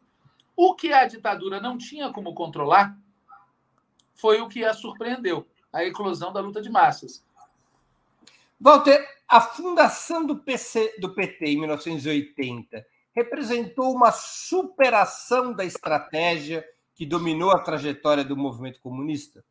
O 0.55 0.74
que 0.74 0.93
a 0.93 1.07
ditadura 1.07 1.61
não 1.61 1.78
tinha 1.78 2.12
como 2.12 2.35
controlar 2.35 2.97
foi 4.14 4.41
o 4.41 4.49
que 4.49 4.64
a 4.64 4.74
surpreendeu, 4.74 5.47
a 5.72 5.85
eclosão 5.85 6.33
da 6.33 6.41
luta 6.41 6.61
de 6.61 6.68
massas. 6.68 7.24
Walter, 8.61 9.03
a 9.31 9.41
fundação 9.41 10.26
do, 10.26 10.39
PC, 10.41 10.97
do 10.99 11.14
PT 11.14 11.47
em 11.47 11.61
1980 11.61 12.85
representou 13.14 13.95
uma 13.95 14.11
superação 14.11 15.53
da 15.53 15.64
estratégia 15.64 16.68
que 16.97 17.07
dominou 17.07 17.53
a 17.53 17.61
trajetória 17.61 18.24
do 18.24 18.37
movimento 18.37 18.81
comunista? 18.81 19.45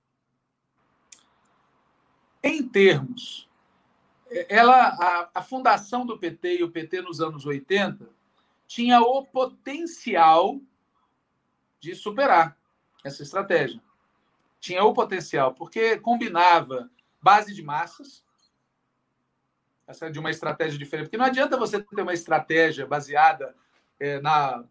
Em 2.43 2.61
termos, 2.61 3.49
ela, 4.49 4.89
a, 4.89 5.29
a 5.35 5.41
fundação 5.41 6.05
do 6.05 6.19
PT 6.19 6.57
e 6.57 6.63
o 6.63 6.71
PT 6.71 7.01
nos 7.01 7.21
anos 7.21 7.45
80 7.45 8.09
tinha 8.67 8.99
o 8.99 9.25
potencial 9.25 10.59
de 11.79 11.95
superar 11.95 12.57
essa 13.01 13.23
estratégia. 13.23 13.81
Tinha 14.59 14.83
o 14.83 14.93
potencial, 14.93 15.53
porque 15.53 15.97
combinava 15.97 16.91
base 17.21 17.53
de 17.55 17.63
massas, 17.63 18.27
de 20.11 20.19
uma 20.19 20.29
estratégia 20.29 20.77
diferente. 20.77 21.07
Porque 21.07 21.17
não 21.17 21.25
adianta 21.25 21.57
você 21.57 21.81
ter 21.81 22.01
uma 22.01 22.13
estratégia 22.13 22.85
baseada 22.85 23.55
é, 23.99 24.19
na, 24.21 24.63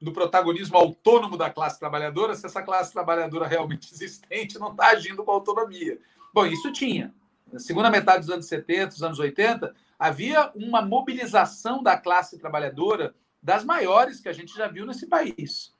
no 0.00 0.12
protagonismo 0.12 0.76
autônomo 0.76 1.36
da 1.36 1.50
classe 1.50 1.78
trabalhadora 1.78 2.34
se 2.34 2.46
essa 2.46 2.62
classe 2.62 2.92
trabalhadora 2.92 3.46
realmente 3.46 3.90
existente 3.94 4.58
não 4.58 4.70
está 4.70 4.88
agindo 4.88 5.24
com 5.24 5.30
autonomia. 5.30 5.98
Bom, 6.32 6.46
isso 6.46 6.72
tinha. 6.72 7.14
Na 7.52 7.58
segunda 7.58 7.90
metade 7.90 8.20
dos 8.20 8.30
anos 8.30 8.46
70, 8.46 8.86
dos 8.88 9.02
anos 9.02 9.18
80, 9.18 9.74
havia 9.98 10.50
uma 10.54 10.82
mobilização 10.82 11.82
da 11.82 11.96
classe 11.96 12.38
trabalhadora 12.38 13.14
das 13.42 13.64
maiores 13.64 14.20
que 14.20 14.28
a 14.28 14.32
gente 14.32 14.54
já 14.54 14.68
viu 14.68 14.86
nesse 14.86 15.06
país 15.06 15.74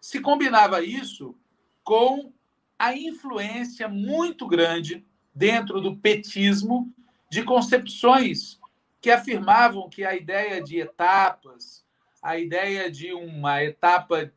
se 0.00 0.20
combinava 0.20 0.82
isso 0.82 1.36
com 1.84 2.32
a 2.78 2.96
influência 2.96 3.86
muito 3.88 4.46
grande 4.46 5.04
dentro 5.34 5.80
do 5.80 5.96
petismo 5.96 6.92
de 7.30 7.44
concepções 7.44 8.60
que 9.00 9.10
afirmavam 9.10 9.88
que 9.88 10.04
a 10.04 10.14
ideia 10.14 10.62
de 10.62 10.80
etapas, 10.80 11.84
a 12.20 12.36
ideia 12.38 12.90
de 12.90 13.12
uma 13.14 13.62
etapa 13.62 14.30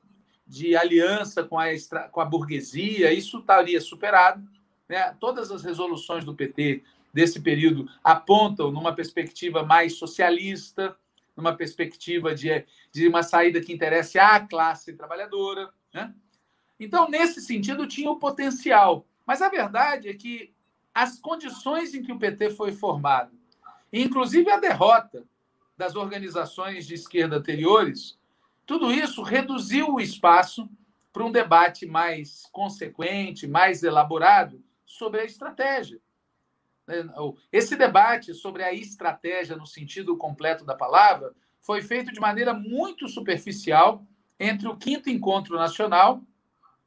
de 0.48 0.76
aliança 0.76 1.44
com 1.44 1.58
a, 1.60 1.68
com 2.12 2.22
a 2.22 2.26
burguesia, 2.26 3.12
isso 3.12 3.40
estaria 3.40 3.82
superado. 3.82 4.48
Né? 4.88 5.16
Todas 5.20 5.52
as 5.52 5.64
resoluções 5.64 6.24
do 6.24 6.36
PT 6.36 6.84
desse 7.12 7.42
período 7.42 7.90
apontam 8.04 8.72
numa 8.72 8.94
perspectiva 8.94 9.64
mais 9.64 9.98
socialista, 9.98 10.96
numa 11.36 11.56
perspectiva 11.56 12.34
de, 12.36 12.64
de 12.92 13.08
uma 13.08 13.24
saída 13.24 13.60
que 13.60 13.74
interesse 13.74 14.20
à 14.20 14.40
classe 14.40 14.94
trabalhadora. 14.94 15.70
Né? 15.92 16.14
Então, 16.80 17.10
nesse 17.10 17.42
sentido, 17.42 17.88
tinha 17.88 18.12
o 18.12 18.20
potencial. 18.20 19.08
Mas 19.26 19.42
a 19.42 19.50
verdade 19.50 20.10
é 20.10 20.14
que 20.14 20.53
as 20.94 21.20
condições 21.20 21.94
em 21.94 22.04
que 22.04 22.12
o 22.12 22.20
PT 22.20 22.52
foi 22.52 22.72
formado, 22.72 23.32
inclusive 23.92 24.50
a 24.50 24.58
derrota 24.60 25.24
das 25.78 25.96
organizações 25.96 26.86
de 26.86 26.94
esquerda 26.94 27.38
anteriores, 27.38 28.18
tudo 28.66 28.92
isso 28.92 29.22
reduziu 29.24 29.94
o 29.94 30.00
espaço 30.00 30.70
para 31.12 31.26
um 31.26 31.32
debate 31.32 31.86
mais 31.86 32.48
consequente, 32.52 33.48
mais 33.48 33.84
elaborado 33.84 34.64
sobre 34.86 35.22
a 35.22 35.26
estratégia. 35.26 36.00
Né, 36.88 37.04
esse 37.52 37.76
debate 37.76 38.34
sobre 38.34 38.64
a 38.64 38.74
estratégia, 38.74 39.56
no 39.56 39.66
sentido 39.66 40.18
completo 40.18 40.66
da 40.66 40.76
palavra, 40.76 41.34
foi 41.62 41.82
feito 41.82 42.12
de 42.12 42.20
maneira 42.20 42.54
muito 42.54 43.08
superficial 43.08 44.06
entre 44.40 44.68
o 44.68 44.76
quinto 44.76 45.10
encontro 45.10 45.56
nacional 45.56 46.22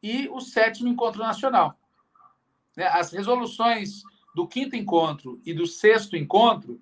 e 0.02 0.28
o 0.28 0.40
sétimo 0.40 0.88
encontro 0.88 1.22
nacional. 1.22 1.78
Né, 2.77 2.87
as 2.89 3.11
resoluções 3.11 4.03
do 4.35 4.47
quinto 4.47 4.77
encontro 4.77 5.41
e 5.47 5.55
do 5.55 5.66
sexto 5.66 6.14
encontro 6.14 6.79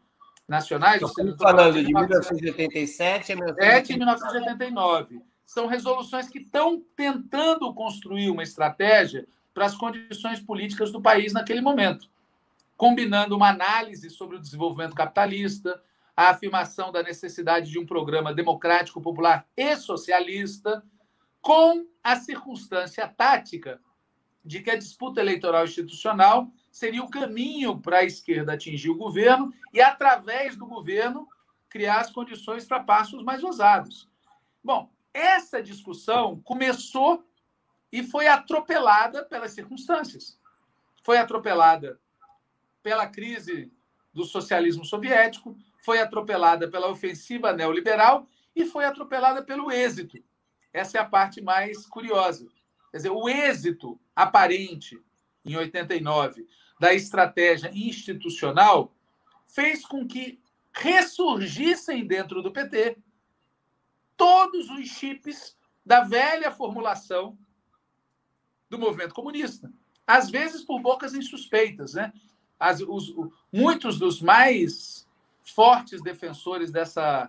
nacionais. 0.47 1.01
Estamos 1.01 1.37
falando 1.37 1.75
de 1.75 1.85
1987 1.85 3.33
a 3.33 3.37
1989. 3.37 5.23
São 5.47 5.69
resoluções 5.69 6.29
que 6.29 6.41
estão 6.41 6.83
tentando 6.97 7.73
construir 7.73 8.29
uma 8.29 8.43
estratégia 8.43 9.25
para 9.55 9.67
as 9.67 9.77
condições 9.77 10.41
políticas 10.41 10.91
do 10.91 11.01
país 11.01 11.33
naquele 11.33 11.61
momento, 11.61 12.11
combinando 12.77 13.37
uma 13.37 13.51
análise 13.51 14.11
sobre 14.11 14.37
o 14.37 14.41
desenvolvimento 14.41 14.97
capitalista, 14.97 15.81
a 16.17 16.31
afirmação 16.31 16.91
da 16.91 17.05
necessidade 17.05 17.71
de 17.71 17.79
um 17.79 17.87
programa 17.87 18.35
democrático, 18.35 19.01
popular 19.01 19.47
e 19.57 19.77
socialista, 19.77 20.83
com 21.41 21.87
a 22.03 22.17
circunstância 22.17 23.07
tática 23.07 23.81
de 24.45 24.61
que 24.61 24.71
a 24.71 24.77
disputa 24.77 25.21
eleitoral 25.21 25.65
institucional 25.65 26.51
seria 26.71 27.03
o 27.03 27.11
caminho 27.11 27.81
para 27.81 27.99
a 27.99 28.05
esquerda 28.05 28.53
atingir 28.53 28.91
o 28.91 28.97
governo 28.97 29.53
e, 29.73 29.81
através 29.81 30.57
do 30.57 30.67
governo, 30.67 31.29
criar 31.69 32.01
as 32.01 32.11
condições 32.11 32.67
para 32.67 32.83
passos 32.83 33.23
mais 33.23 33.43
ousados. 33.43 34.09
Bom, 34.63 34.91
essa 35.13 35.63
discussão 35.63 36.41
começou 36.41 37.25
e 37.91 38.03
foi 38.03 38.27
atropelada 38.27 39.25
pelas 39.25 39.53
circunstâncias. 39.53 40.39
Foi 41.03 41.17
atropelada 41.17 42.01
pela 42.83 43.07
crise 43.07 43.73
do 44.13 44.25
socialismo 44.25 44.85
soviético, 44.85 45.57
foi 45.85 46.01
atropelada 46.01 46.69
pela 46.69 46.89
ofensiva 46.89 47.53
neoliberal 47.53 48.29
e 48.55 48.65
foi 48.65 48.85
atropelada 48.85 49.43
pelo 49.43 49.71
êxito. 49.71 50.23
Essa 50.73 50.99
é 50.99 51.01
a 51.01 51.05
parte 51.05 51.41
mais 51.41 51.87
curiosa. 51.87 52.49
Quer 52.95 52.99
dizer, 52.99 53.11
o 53.11 53.29
êxito 53.29 53.99
aparente, 54.15 55.03
em 55.45 55.57
89, 55.57 56.47
da 56.79 56.95
estratégia 56.95 57.69
institucional 57.75 58.95
fez 59.49 59.85
com 59.85 60.07
que 60.07 60.39
ressurgissem 60.73 62.07
dentro 62.07 62.41
do 62.41 62.53
PT 62.53 62.97
todos 64.17 64.71
os 64.71 64.87
chips 64.87 65.57
da 65.85 66.03
velha 66.03 66.53
formulação 66.53 67.37
do 68.71 68.79
movimento 68.79 69.13
comunista. 69.13 69.73
Às 70.07 70.31
vezes 70.31 70.63
por 70.63 70.81
bocas 70.81 71.15
insuspeitas. 71.15 71.95
Né? 71.95 72.13
As, 72.61 72.81
os, 72.81 73.13
muitos 73.53 73.99
dos 73.99 74.23
mais 74.23 75.05
fortes 75.43 76.01
defensores 76.01 76.71
dessa 76.71 77.29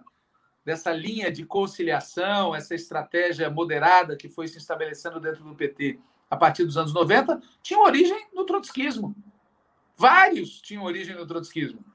dessa 0.65 0.91
linha 0.91 1.31
de 1.31 1.45
conciliação, 1.45 2.55
essa 2.55 2.73
estratégia 2.73 3.49
moderada 3.49 4.17
que 4.17 4.27
foi 4.27 4.47
se 4.47 4.57
estabelecendo 4.57 5.19
dentro 5.19 5.43
do 5.43 5.53
PT 5.53 5.99
a 6.29 6.35
partir 6.35 6.65
dos 6.65 6.75
anos 6.75 6.91
90, 6.91 7.39
tinham 7.61 7.83
origem 7.83 8.27
no 8.33 8.45
trotskismo. 8.45 9.15
Vários 9.95 10.59
tinham 10.59 10.83
origem 10.83 11.15
no 11.15 11.27
trotskismo. 11.27 11.85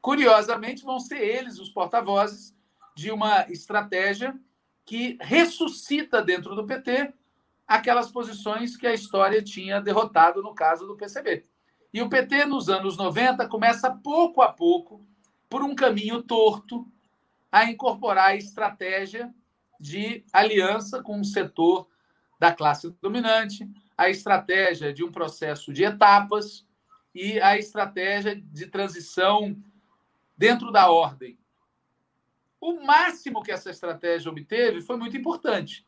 Curiosamente, 0.00 0.84
vão 0.84 1.00
ser 1.00 1.18
eles 1.18 1.58
os 1.58 1.68
porta-vozes 1.68 2.54
de 2.94 3.10
uma 3.10 3.50
estratégia 3.50 4.38
que 4.86 5.18
ressuscita 5.20 6.22
dentro 6.22 6.54
do 6.54 6.64
PT 6.64 7.12
aquelas 7.66 8.10
posições 8.10 8.76
que 8.76 8.86
a 8.86 8.94
história 8.94 9.42
tinha 9.42 9.80
derrotado 9.80 10.42
no 10.42 10.54
caso 10.54 10.86
do 10.86 10.96
PCB. 10.96 11.46
E 11.92 12.02
o 12.02 12.08
PT, 12.08 12.44
nos 12.44 12.68
anos 12.68 12.96
90, 12.96 13.48
começa 13.48 13.90
pouco 13.90 14.42
a 14.42 14.52
pouco, 14.52 15.04
por 15.48 15.62
um 15.62 15.74
caminho 15.74 16.22
torto, 16.22 16.86
a 17.54 17.70
incorporar 17.70 18.30
a 18.30 18.36
estratégia 18.36 19.32
de 19.78 20.24
aliança 20.32 21.00
com 21.00 21.20
o 21.20 21.24
setor 21.24 21.88
da 22.36 22.52
classe 22.52 22.90
dominante, 23.00 23.70
a 23.96 24.10
estratégia 24.10 24.92
de 24.92 25.04
um 25.04 25.12
processo 25.12 25.72
de 25.72 25.84
etapas 25.84 26.66
e 27.14 27.40
a 27.40 27.56
estratégia 27.56 28.34
de 28.34 28.66
transição 28.66 29.56
dentro 30.36 30.72
da 30.72 30.90
ordem. 30.90 31.38
O 32.60 32.84
máximo 32.84 33.40
que 33.40 33.52
essa 33.52 33.70
estratégia 33.70 34.32
obteve 34.32 34.82
foi 34.82 34.96
muito 34.96 35.16
importante. 35.16 35.86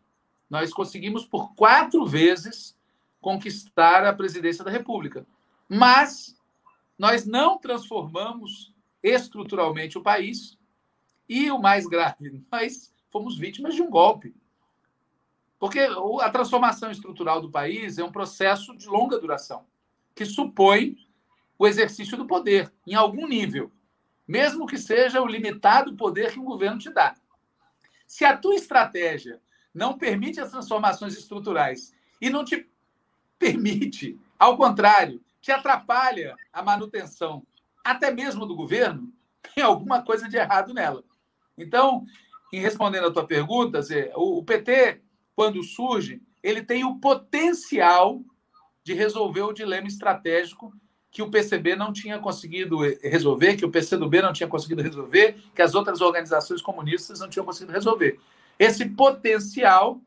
Nós 0.49 0.73
conseguimos 0.73 1.27
por 1.27 1.53
quatro 1.57 2.07
vezes 2.07 2.79
conquistar 3.21 4.05
a 4.07 4.13
presidência 4.13 4.65
da 4.65 4.71
República. 4.71 5.27
Mas 5.69 6.39
nós 6.97 7.27
não 7.27 7.59
transformamos 7.59 8.73
estruturalmente 9.03 9.99
o 9.99 10.03
país 10.03 10.57
e 11.29 11.51
o 11.51 11.59
mais 11.59 11.87
grave, 11.87 12.45
nós 12.51 12.93
fomos 13.11 13.37
vítimas 13.39 13.75
de 13.75 13.83
um 13.83 13.91
golpe. 13.91 14.35
Porque 15.59 15.81
a 16.21 16.31
transformação 16.31 16.91
estrutural 16.91 17.41
do 17.41 17.51
país 17.51 17.99
é 17.99 18.05
um 18.05 18.13
processo 18.13 18.77
de 18.77 18.87
longa 18.87 19.19
duração, 19.19 19.65
que 20.15 20.25
supõe 20.25 20.97
o 21.59 21.67
exercício 21.67 22.17
do 22.17 22.27
poder, 22.27 22.73
em 22.87 22.95
algum 22.95 23.27
nível, 23.27 23.73
mesmo 24.29 24.67
que 24.67 24.77
seja 24.77 25.23
o 25.23 25.27
limitado 25.27 25.97
poder 25.97 26.33
que 26.33 26.39
o 26.39 26.45
governo 26.45 26.79
te 26.79 26.91
dá. 26.91 27.15
Se 28.07 28.25
a 28.25 28.37
tua 28.37 28.55
estratégia 28.55 29.41
não 29.73 29.97
permite 29.97 30.41
as 30.41 30.51
transformações 30.51 31.17
estruturais 31.17 31.95
e 32.21 32.29
não 32.29 32.45
te 32.45 32.69
permite, 33.39 34.19
ao 34.39 34.57
contrário, 34.57 35.23
te 35.41 35.51
atrapalha 35.51 36.37
a 36.53 36.63
manutenção, 36.63 37.47
até 37.85 38.11
mesmo 38.11 38.45
do 38.47 38.57
governo, 38.57 39.13
tem 39.55 39.65
alguma 39.65 40.03
coisa 40.03 40.29
de 40.29 40.37
errado 40.37 40.75
nela. 40.75 41.05
Então, 41.57 42.05
em 42.53 42.61
respondendo 42.61 43.07
à 43.07 43.11
tua 43.11 43.27
pergunta, 43.27 43.83
Zé, 43.83 44.13
o 44.15 44.43
PT, 44.43 45.01
quando 45.35 45.63
surge, 45.63 46.23
ele 46.43 46.63
tem 46.63 46.85
o 46.85 46.99
potencial 46.99 48.23
de 48.85 48.95
resolver 48.95 49.43
o 49.43 49.53
dilema 49.53 49.89
estratégico 49.89 50.73
que 51.11 51.23
o 51.23 51.31
PCB 51.31 51.77
não 51.77 51.93
tinha 51.93 52.19
conseguido 52.19 52.79
resolver, 53.03 53.57
que 53.57 53.65
o 53.65 53.71
PCdoB 53.71 54.21
não 54.21 54.33
tinha 54.33 54.49
conseguido 54.49 54.83
resolver, 54.83 55.37
que 55.55 55.63
as 55.63 55.75
outras 55.75 56.01
organizações 56.01 56.61
comunistas 56.61 57.21
não 57.21 57.29
tinham 57.29 57.45
conseguido 57.45 57.73
resolver. 57.73 58.21
Esse 58.59 58.85
potencial 58.91 60.01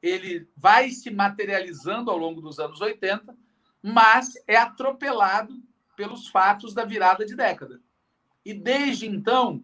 ele 0.00 0.48
vai 0.56 0.90
se 0.90 1.10
materializando 1.10 2.10
ao 2.10 2.16
longo 2.16 2.40
dos 2.40 2.58
anos 2.58 2.80
80, 2.80 3.36
mas 3.82 4.34
é 4.46 4.56
atropelado 4.56 5.54
pelos 5.96 6.28
fatos 6.28 6.72
da 6.72 6.84
virada 6.84 7.26
de 7.26 7.36
década. 7.36 7.80
E 8.44 8.54
desde 8.54 9.06
então, 9.06 9.62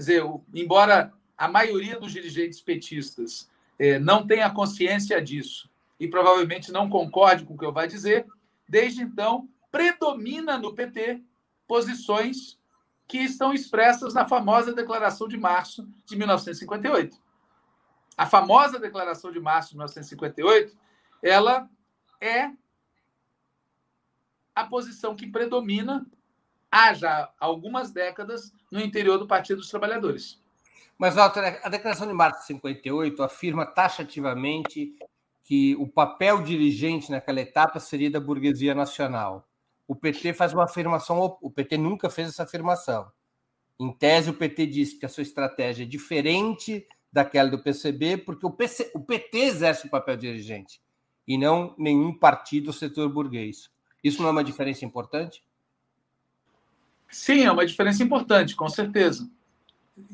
Quer 0.00 0.04
dizer, 0.04 0.24
embora 0.54 1.12
a 1.36 1.46
maioria 1.46 2.00
dos 2.00 2.10
dirigentes 2.10 2.58
petistas 2.58 3.50
é, 3.78 3.98
não 3.98 4.26
tenha 4.26 4.48
consciência 4.48 5.20
disso 5.20 5.68
e 5.98 6.08
provavelmente 6.08 6.72
não 6.72 6.88
concorde 6.88 7.44
com 7.44 7.52
o 7.52 7.58
que 7.58 7.66
eu 7.66 7.72
vou 7.72 7.86
dizer, 7.86 8.26
desde 8.66 9.02
então 9.02 9.46
predomina 9.70 10.56
no 10.56 10.74
PT 10.74 11.22
posições 11.68 12.58
que 13.06 13.18
estão 13.18 13.52
expressas 13.52 14.14
na 14.14 14.26
famosa 14.26 14.72
Declaração 14.72 15.28
de 15.28 15.36
Março 15.36 15.86
de 16.06 16.16
1958. 16.16 17.18
A 18.16 18.24
famosa 18.24 18.78
Declaração 18.78 19.30
de 19.30 19.38
Março 19.38 19.68
de 19.68 19.74
1958, 19.74 20.74
ela 21.22 21.68
é 22.22 22.50
a 24.54 24.64
posição 24.64 25.14
que 25.14 25.26
predomina 25.26 26.06
há 26.70 26.94
já 26.94 27.32
algumas 27.38 27.90
décadas 27.90 28.52
no 28.70 28.80
interior 28.80 29.18
do 29.18 29.26
Partido 29.26 29.58
dos 29.58 29.70
Trabalhadores. 29.70 30.40
Mas, 30.96 31.14
Walter, 31.14 31.60
a 31.62 31.68
Declaração 31.68 32.06
de 32.06 32.12
Março 32.12 32.40
de 32.40 32.46
58 32.46 33.22
afirma 33.22 33.64
taxativamente 33.64 34.94
que 35.42 35.74
o 35.76 35.88
papel 35.88 36.42
dirigente 36.42 37.10
naquela 37.10 37.40
etapa 37.40 37.80
seria 37.80 38.10
da 38.10 38.20
burguesia 38.20 38.74
nacional. 38.74 39.48
O 39.88 39.96
PT 39.96 40.34
faz 40.34 40.52
uma 40.52 40.64
afirmação, 40.64 41.38
o 41.40 41.50
PT 41.50 41.76
nunca 41.76 42.08
fez 42.08 42.28
essa 42.28 42.44
afirmação. 42.44 43.10
Em 43.78 43.90
tese, 43.92 44.30
o 44.30 44.34
PT 44.34 44.66
diz 44.66 44.92
que 44.92 45.06
a 45.06 45.08
sua 45.08 45.22
estratégia 45.22 45.84
é 45.84 45.86
diferente 45.86 46.86
daquela 47.12 47.48
do 47.48 47.58
PCB, 47.58 48.18
porque 48.18 48.46
o, 48.46 48.50
PC, 48.50 48.92
o 48.94 49.00
PT 49.00 49.38
exerce 49.38 49.86
o 49.86 49.90
papel 49.90 50.16
dirigente 50.16 50.80
e 51.26 51.38
não 51.38 51.74
nenhum 51.78 52.12
partido 52.12 52.68
ou 52.68 52.72
setor 52.72 53.08
burguês. 53.08 53.70
Isso 54.04 54.20
não 54.20 54.28
é 54.28 54.32
uma 54.32 54.44
diferença 54.44 54.84
importante? 54.84 55.42
Sim, 57.10 57.44
é 57.44 57.50
uma 57.52 57.66
diferença 57.66 58.02
importante, 58.02 58.54
com 58.54 58.68
certeza. 58.68 59.28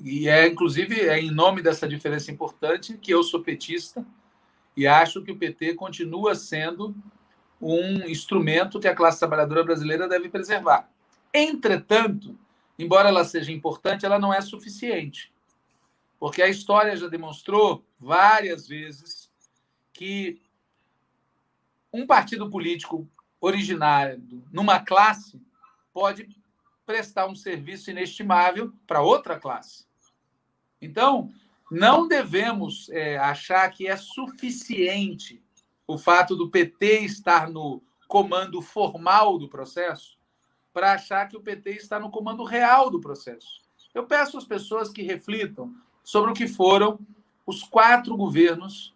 E 0.03 0.28
é, 0.28 0.47
inclusive, 0.47 1.01
é 1.01 1.20
em 1.20 1.30
nome 1.30 1.62
dessa 1.62 1.86
diferença 1.86 2.30
importante 2.32 2.97
que 2.97 3.12
eu 3.12 3.22
sou 3.22 3.42
petista 3.42 4.05
e 4.76 4.86
acho 4.86 5.22
que 5.22 5.30
o 5.30 5.36
PT 5.36 5.74
continua 5.74 6.34
sendo 6.34 6.94
um 7.61 8.09
instrumento 8.09 8.80
que 8.80 8.88
a 8.88 8.94
classe 8.94 9.18
trabalhadora 9.18 9.64
brasileira 9.64 10.09
deve 10.09 10.28
preservar. 10.28 10.90
Entretanto, 11.32 12.36
embora 12.78 13.09
ela 13.09 13.24
seja 13.24 13.53
importante, 13.53 14.05
ela 14.05 14.18
não 14.18 14.32
é 14.32 14.40
suficiente. 14.40 15.32
Porque 16.18 16.42
a 16.42 16.49
história 16.49 16.97
já 16.97 17.09
demonstrou 17.09 17.84
várias 17.99 18.66
vezes 18.66 19.30
que 19.92 20.40
um 21.92 22.07
partido 22.07 22.51
político 22.51 23.09
originário 23.40 24.22
numa 24.53 24.80
classe 24.80 25.40
pode 25.92 26.28
prestar 26.87 27.26
um 27.26 27.34
serviço 27.34 27.91
inestimável 27.91 28.72
para 28.87 29.03
outra 29.03 29.39
classe. 29.39 29.84
Então, 30.80 31.32
não 31.70 32.07
devemos 32.07 32.89
é, 32.91 33.18
achar 33.18 33.68
que 33.70 33.89
é 33.89 33.97
suficiente 33.97 35.43
o 35.87 35.99
fato 35.99 36.37
do 36.37 36.49
PT 36.49 37.01
estar 37.01 37.51
no 37.51 37.82
comando 38.07 38.62
formal 38.62 39.37
do 39.37 39.49
processo 39.49 40.16
para 40.72 40.93
achar 40.93 41.26
que 41.28 41.37
o 41.37 41.41
PT 41.41 41.70
está 41.70 41.99
no 41.99 42.11
comando 42.11 42.45
real 42.45 42.89
do 42.89 43.01
processo. 43.01 43.62
Eu 43.93 44.05
peço 44.05 44.39
às 44.39 44.45
pessoas 44.45 44.91
que 44.91 45.03
reflitam 45.03 45.74
sobre 46.05 46.30
o 46.30 46.34
que 46.34 46.47
foram 46.47 46.99
os 47.45 47.62
quatro 47.62 48.16
governos, 48.16 48.95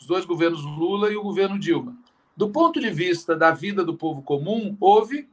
os 0.00 0.06
dois 0.06 0.24
governos 0.24 0.64
Lula 0.64 1.10
e 1.10 1.16
o 1.16 1.22
governo 1.22 1.58
Dilma. 1.58 1.96
Do 2.36 2.48
ponto 2.50 2.80
de 2.80 2.90
vista 2.90 3.36
da 3.36 3.50
vida 3.50 3.84
do 3.84 3.96
povo 3.96 4.22
comum, 4.22 4.76
houve 4.80 5.28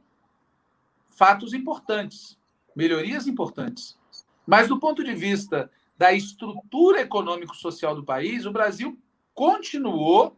fatos 1.10 1.52
importantes, 1.52 2.38
melhorias 2.74 3.26
importantes. 3.26 3.98
Mas 4.46 4.68
do 4.68 4.78
ponto 4.78 5.04
de 5.04 5.14
vista 5.14 5.70
da 5.96 6.12
estrutura 6.12 7.00
econômico-social 7.02 7.94
do 7.94 8.04
país, 8.04 8.46
o 8.46 8.52
Brasil 8.52 8.98
continuou 9.34 10.36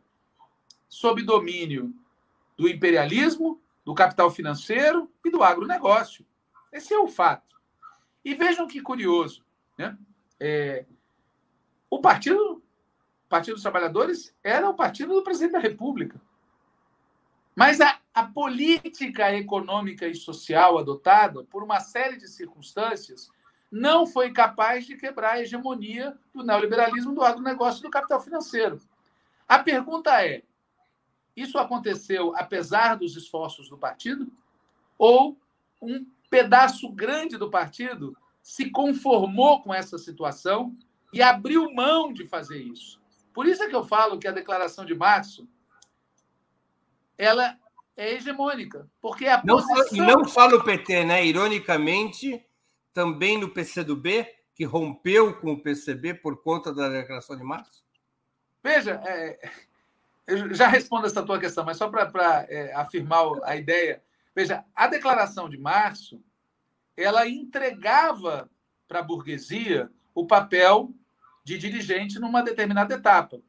sob 0.89 1.23
domínio 1.23 1.95
do 2.57 2.69
imperialismo, 2.69 3.61
do 3.85 3.95
capital 3.95 4.31
financeiro 4.31 5.11
e 5.25 5.31
do 5.31 5.43
agronegócio. 5.43 6.27
Esse 6.73 6.93
é 6.93 6.99
o 6.99 7.09
fato. 7.09 7.57
E 8.25 8.35
vejam 8.35 8.67
que 8.67 8.81
curioso, 8.81 9.45
né? 9.77 9.97
É, 10.39 10.85
o 11.89 12.01
partido, 12.01 12.63
Partido 13.29 13.55
dos 13.55 13.63
Trabalhadores 13.63 14.35
era 14.43 14.69
o 14.69 14.75
partido 14.75 15.15
do 15.15 15.23
presidente 15.23 15.53
da 15.53 15.59
República. 15.59 16.21
Mas 17.55 17.81
a, 17.81 17.99
a 18.15 18.25
política 18.25 19.33
econômica 19.35 20.07
e 20.07 20.15
social 20.15 20.79
adotada, 20.79 21.45
por 21.45 21.63
uma 21.63 21.81
série 21.81 22.17
de 22.17 22.29
circunstâncias, 22.29 23.31
não 23.71 24.07
foi 24.07 24.33
capaz 24.33 24.87
de 24.87 24.97
quebrar 24.97 25.33
a 25.33 25.41
hegemonia 25.41 26.17
do 26.35 26.43
neoliberalismo, 26.43 27.15
do 27.15 27.23
agronegócio 27.23 27.81
e 27.81 27.83
do 27.83 27.91
capital 27.91 28.21
financeiro. 28.21 28.81
A 29.49 29.59
pergunta 29.59 30.23
é: 30.25 30.43
isso 31.37 31.59
aconteceu 31.59 32.35
apesar 32.37 32.97
dos 32.97 33.17
esforços 33.17 33.69
do 33.69 33.79
partido? 33.79 34.31
Ou 34.99 35.37
um 35.81 36.07
pedaço 36.31 36.89
grande 36.91 37.37
do 37.37 37.51
partido 37.51 38.17
se 38.43 38.71
conformou 38.71 39.63
com 39.63 39.73
essa 39.73 39.99
situação 39.99 40.77
e 41.13 41.23
abriu 41.23 41.73
mão 41.73 42.13
de 42.13 42.27
fazer 42.27 42.63
isso? 42.63 43.01
Por 43.33 43.47
isso 43.47 43.63
é 43.63 43.69
que 43.69 43.75
eu 43.75 43.85
falo 43.85 44.19
que 44.19 44.29
a 44.29 44.33
declaração 44.33 44.85
de 44.85 44.95
março 44.95 45.49
ela 47.23 47.57
é 47.97 48.15
hegemônica, 48.15 48.89
porque 49.01 49.27
a 49.27 49.41
não, 49.45 49.57
posição... 49.57 49.97
E 49.97 50.01
não 50.01 50.25
só 50.25 50.49
no 50.49 50.65
PT, 50.65 51.05
né? 51.05 51.25
Ironicamente, 51.25 52.45
também 52.93 53.39
no 53.39 53.49
PCdoB, 53.49 54.27
que 54.55 54.65
rompeu 54.65 55.39
com 55.41 55.53
o 55.53 55.63
PCB 55.63 56.15
por 56.15 56.43
conta 56.43 56.75
da 56.75 56.89
declaração 56.89 57.37
de 57.37 57.45
março? 57.45 57.85
Veja, 58.63 59.01
é, 59.05 59.51
eu 60.27 60.53
já 60.53 60.67
respondo 60.67 61.07
essa 61.07 61.23
tua 61.23 61.39
questão, 61.39 61.65
mas 61.65 61.77
só 61.77 61.89
para 61.89 62.47
é, 62.49 62.75
afirmar 62.75 63.25
a 63.45 63.55
ideia. 63.55 64.03
Veja, 64.35 64.65
a 64.75 64.89
declaração 64.89 65.49
de 65.49 65.59
março, 65.59 66.21
ela 66.97 67.29
entregava 67.29 68.51
para 68.89 68.99
a 68.99 69.03
burguesia 69.03 69.89
o 70.13 70.27
papel 70.27 70.93
de 71.45 71.57
dirigente 71.57 72.19
numa 72.19 72.43
determinada 72.43 72.95
etapa. 72.95 73.41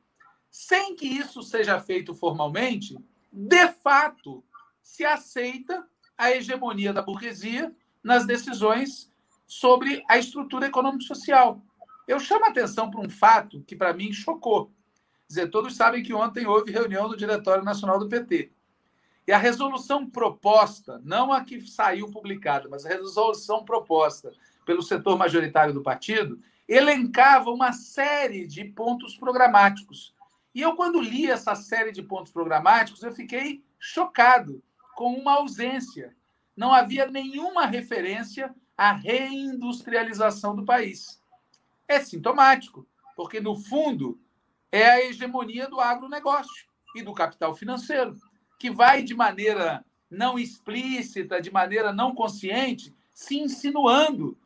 Sem 0.50 0.96
que 0.96 1.08
isso 1.08 1.42
seja 1.42 1.80
feito 1.80 2.14
formalmente, 2.14 2.96
de 3.34 3.68
fato, 3.68 4.44
se 4.82 5.04
aceita 5.04 5.88
a 6.16 6.32
hegemonia 6.32 6.94
da 6.94 7.02
burguesia 7.02 7.76
nas 8.04 8.28
decisões 8.28 9.12
sobre 9.48 10.04
a 10.08 10.20
estrutura 10.20 10.68
econômico-social. 10.68 11.60
Eu 12.08 12.20
chamo 12.20 12.46
a 12.46 12.50
atenção 12.50 12.92
para 12.92 13.02
um 13.02 13.10
fato 13.10 13.64
que, 13.66 13.76
para 13.76 13.92
mim, 13.92 14.14
chocou. 14.14 14.72
Dizer, 15.28 15.50
todos 15.50 15.76
sabem 15.76 16.04
que 16.04 16.14
ontem 16.14 16.46
houve 16.46 16.72
reunião 16.72 17.10
do 17.10 17.18
Diretório 17.18 17.64
Nacional 17.64 17.98
do 17.98 18.08
PT. 18.08 18.52
E 19.26 19.32
a 19.32 19.38
resolução 19.38 20.08
proposta, 20.08 21.02
não 21.04 21.32
a 21.34 21.44
que 21.44 21.62
saiu 21.62 22.12
publicada, 22.12 22.70
mas 22.70 22.86
a 22.86 22.90
resolução 22.90 23.66
proposta 23.66 24.32
pelo 24.66 24.84
setor 24.84 25.18
majoritário 25.18 25.74
do 25.74 25.82
partido, 25.82 26.40
elencava 26.68 27.50
uma 27.50 27.74
série 27.74 28.46
de 28.46 28.64
pontos 28.64 29.16
programáticos. 29.16 30.14
E 30.54 30.62
eu, 30.62 30.76
quando 30.76 31.02
li 31.02 31.30
essa 31.30 31.56
série 31.56 31.92
de 31.92 32.04
pontos 32.04 32.32
programáticos, 32.32 33.02
eu 33.02 33.12
fiquei 33.12 33.64
chocado 33.80 34.64
com 34.96 35.14
uma 35.14 35.34
ausência. 35.34 36.16
Não 36.56 36.74
havia 36.74 37.08
nenhuma 37.08 37.66
referência 37.66 38.54
à 38.78 38.92
reindustrialização 38.92 40.56
do 40.56 40.64
país. 40.64 41.22
É 41.88 42.00
sintomático, 42.00 42.88
porque, 43.16 43.40
no 43.40 43.56
fundo, 43.56 44.20
é 44.72 44.90
a 44.90 45.06
hegemonia 45.06 45.68
do 45.68 45.80
agronegócio 45.80 46.68
e 46.96 47.02
do 47.02 47.14
capital 47.14 47.56
financeiro, 47.56 48.16
que 48.60 48.70
vai 48.70 49.02
de 49.02 49.16
maneira 49.16 49.84
não 50.10 50.38
explícita, 50.38 51.42
de 51.42 51.52
maneira 51.52 51.92
não 51.92 52.14
consciente, 52.14 52.96
se 53.12 53.40
insinuando, 53.40 54.38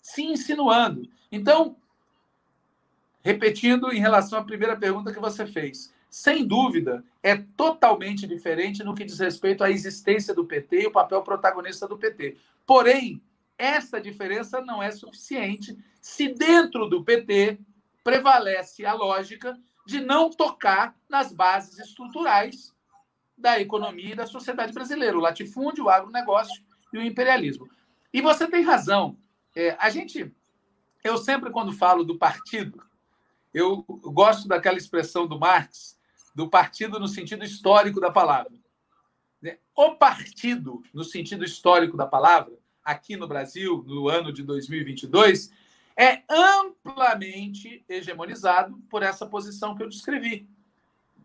se 0.00 0.22
insinuando. 0.22 1.08
Então, 1.30 1.76
repetindo 3.22 3.92
em 3.92 4.00
relação 4.00 4.38
à 4.38 4.44
primeira 4.44 4.76
pergunta 4.76 5.12
que 5.12 5.20
você 5.20 5.46
fez, 5.46 5.92
sem 6.10 6.44
dúvida, 6.44 7.04
é 7.22 7.36
totalmente 7.36 8.26
diferente 8.26 8.82
no 8.82 8.94
que 8.94 9.04
diz 9.04 9.18
respeito 9.20 9.62
à 9.62 9.70
existência 9.70 10.34
do 10.34 10.44
PT 10.44 10.82
e 10.82 10.86
o 10.86 10.92
papel 10.92 11.22
protagonista 11.22 11.86
do 11.86 11.96
PT. 11.96 12.36
Porém, 12.66 13.22
essa 13.56 14.00
diferença 14.00 14.60
não 14.60 14.82
é 14.82 14.90
suficiente 14.90 15.78
se 16.00 16.28
dentro 16.28 16.88
do 16.88 17.04
PT 17.04 17.58
prevalece 18.02 18.84
a 18.84 18.92
lógica 18.92 19.56
de 19.86 20.00
não 20.00 20.30
tocar 20.30 20.96
nas 21.08 21.32
bases 21.32 21.78
estruturais 21.78 22.74
da 23.36 23.60
economia 23.60 24.12
e 24.12 24.16
da 24.16 24.26
sociedade 24.26 24.72
brasileira, 24.72 25.16
o 25.16 25.20
latifúndio, 25.20 25.84
o 25.84 25.90
agronegócio 25.90 26.62
e 26.92 26.98
o 26.98 27.02
imperialismo. 27.02 27.68
E 28.12 28.20
você 28.20 28.46
tem 28.46 28.62
razão. 28.62 29.16
É, 29.54 29.76
a 29.78 29.90
gente, 29.90 30.32
eu 31.04 31.16
sempre 31.16 31.50
quando 31.50 31.72
falo 31.72 32.04
do 32.04 32.18
partido, 32.18 32.82
eu 33.52 33.84
gosto 33.86 34.46
daquela 34.46 34.78
expressão 34.78 35.26
do 35.26 35.38
Marx, 35.38 35.98
do 36.34 36.48
partido 36.48 36.98
no 36.98 37.08
sentido 37.08 37.44
histórico 37.44 38.00
da 38.00 38.10
palavra. 38.10 38.52
Né? 39.42 39.58
O 39.74 39.96
partido, 39.96 40.82
no 40.92 41.04
sentido 41.04 41.44
histórico 41.44 41.96
da 41.96 42.06
palavra, 42.06 42.54
aqui 42.84 43.16
no 43.16 43.26
Brasil, 43.26 43.84
no 43.86 44.08
ano 44.08 44.32
de 44.32 44.42
2022, 44.42 45.50
é 45.96 46.22
amplamente 46.28 47.84
hegemonizado 47.88 48.78
por 48.88 49.02
essa 49.02 49.26
posição 49.26 49.74
que 49.74 49.82
eu 49.82 49.88
descrevi. 49.88 50.48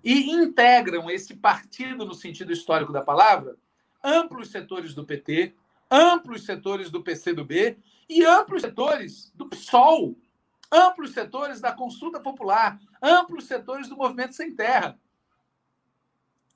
E 0.04 0.32
integram 0.32 1.10
esse 1.10 1.36
partido, 1.36 2.06
no 2.06 2.14
sentido 2.14 2.52
histórico 2.52 2.92
da 2.92 3.02
palavra, 3.02 3.58
amplos 4.04 4.50
setores 4.50 4.94
do 4.94 5.06
PT, 5.06 5.56
amplos 5.90 6.46
setores 6.46 6.92
do 6.92 7.02
PCdoB 7.02 7.78
e 8.08 8.24
amplos 8.24 8.62
setores 8.62 9.32
do 9.34 9.48
PSOL, 9.48 10.16
amplos 10.76 11.12
setores 11.12 11.62
da 11.62 11.72
consulta 11.72 12.20
popular, 12.20 12.80
amplos 13.02 13.46
setores 13.46 13.88
do 13.88 13.98
movimento 13.98 14.36
sem 14.36 14.56
terra. 14.56 15.00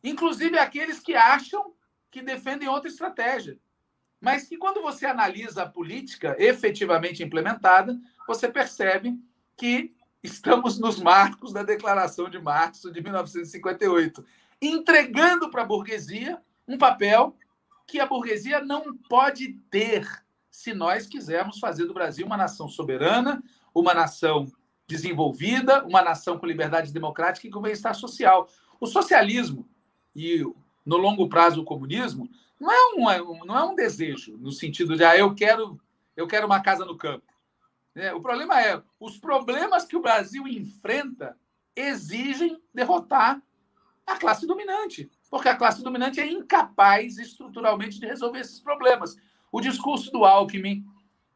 Inclusive 0.04 0.58
aqueles 0.58 1.00
que 1.00 1.16
acham 1.16 1.74
que 2.10 2.22
defendem 2.22 2.68
outra 2.68 2.90
estratégia 2.90 3.60
mas 4.20 4.48
que 4.48 4.58
quando 4.58 4.82
você 4.82 5.06
analisa 5.06 5.64
a 5.64 5.70
política 5.70 6.36
efetivamente 6.38 7.24
implementada, 7.24 7.98
você 8.28 8.50
percebe 8.50 9.18
que 9.56 9.94
estamos 10.22 10.78
nos 10.78 11.00
marcos 11.00 11.54
da 11.54 11.64
Declaração 11.64 12.30
de 12.30 12.40
Março 12.40 12.92
de 12.92 13.02
1958, 13.02 14.26
entregando 14.62 15.50
para 15.50 15.62
a 15.62 15.66
burguesia 15.66 16.42
um 16.68 16.78
papel 16.78 17.36
que 17.88 18.00
a 18.00 18.06
burguesia 18.06 18.60
não 18.60 18.96
pode 19.10 19.54
ter 19.72 20.06
se 20.52 20.74
nós 20.74 21.08
quisermos 21.08 21.58
fazer 21.58 21.86
do 21.86 21.94
Brasil 21.94 22.26
uma 22.26 22.36
nação 22.36 22.68
soberana, 22.68 23.42
uma 23.80 23.94
nação 23.94 24.48
desenvolvida, 24.88 25.86
uma 25.86 26.02
nação 26.02 26.38
com 26.38 26.46
liberdade 26.46 26.92
democrática 26.92 27.48
e 27.48 27.52
com 27.52 27.62
bem-estar 27.62 27.94
social. 27.94 28.50
O 28.80 28.88
socialismo 28.88 29.68
e, 30.16 30.44
no 30.86 30.98
longo 30.98 31.30
prazo, 31.30 31.62
o 31.62 31.66
comunismo 31.66 32.30
não 32.60 33.10
é 33.10 33.22
um, 33.22 33.46
não 33.46 33.58
é 33.58 33.64
um 33.64 33.76
desejo, 33.76 34.38
no 34.38 34.52
sentido 34.52 34.98
de, 34.98 35.04
ah, 35.04 35.18
eu 35.18 35.34
quero, 35.34 35.80
eu 36.16 36.28
quero 36.28 36.46
uma 36.46 36.60
casa 36.60 36.86
no 36.86 36.98
campo. 36.98 37.26
É, 37.96 38.14
o 38.14 38.22
problema 38.22 38.62
é, 38.62 38.82
os 39.00 39.18
problemas 39.18 39.86
que 39.86 39.96
o 39.96 40.02
Brasil 40.02 40.48
enfrenta 40.48 41.38
exigem 41.76 42.62
derrotar 42.74 43.42
a 44.06 44.18
classe 44.18 44.46
dominante, 44.48 45.10
porque 45.30 45.48
a 45.48 45.56
classe 45.56 45.84
dominante 45.84 46.20
é 46.20 46.28
incapaz 46.28 47.18
estruturalmente 47.18 48.00
de 48.00 48.08
resolver 48.08 48.40
esses 48.40 48.60
problemas. 48.60 49.16
O 49.52 49.62
discurso 49.62 50.12
do 50.12 50.26
Alckmin, 50.26 50.84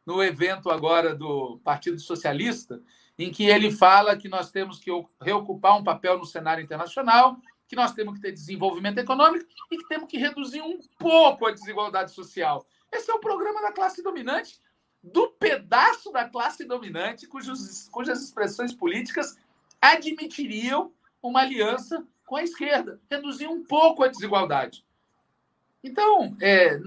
no 0.06 0.22
evento 0.22 0.70
agora 0.70 1.14
do 1.14 1.58
Partido 1.64 1.98
Socialista, 1.98 2.82
em 3.18 3.30
que 3.30 3.44
ele 3.44 3.70
fala 3.70 4.16
que 4.16 4.28
nós 4.28 4.50
temos 4.50 4.78
que 4.78 4.90
reocupar 5.20 5.78
um 5.78 5.84
papel 5.84 6.18
no 6.18 6.26
cenário 6.26 6.62
internacional, 6.62 7.38
que 7.66 7.76
nós 7.76 7.92
temos 7.92 8.14
que 8.14 8.20
ter 8.20 8.32
desenvolvimento 8.32 8.98
econômico 8.98 9.46
e 9.70 9.78
que 9.78 9.88
temos 9.88 10.08
que 10.08 10.18
reduzir 10.18 10.60
um 10.60 10.78
pouco 10.98 11.46
a 11.46 11.52
desigualdade 11.52 12.12
social. 12.12 12.66
Esse 12.92 13.10
é 13.10 13.14
o 13.14 13.20
programa 13.20 13.62
da 13.62 13.72
classe 13.72 14.02
dominante, 14.02 14.60
do 15.02 15.28
pedaço 15.28 16.10
da 16.12 16.28
classe 16.28 16.64
dominante 16.64 17.26
cujos, 17.26 17.88
cujas 17.88 18.22
expressões 18.22 18.72
políticas 18.72 19.36
admitiriam 19.80 20.92
uma 21.22 21.40
aliança 21.40 22.06
com 22.26 22.36
a 22.36 22.42
esquerda, 22.42 23.00
reduzir 23.10 23.46
um 23.46 23.64
pouco 23.64 24.02
a 24.02 24.08
desigualdade. 24.08 24.84
Então, 25.82 26.34
é, 26.40 26.80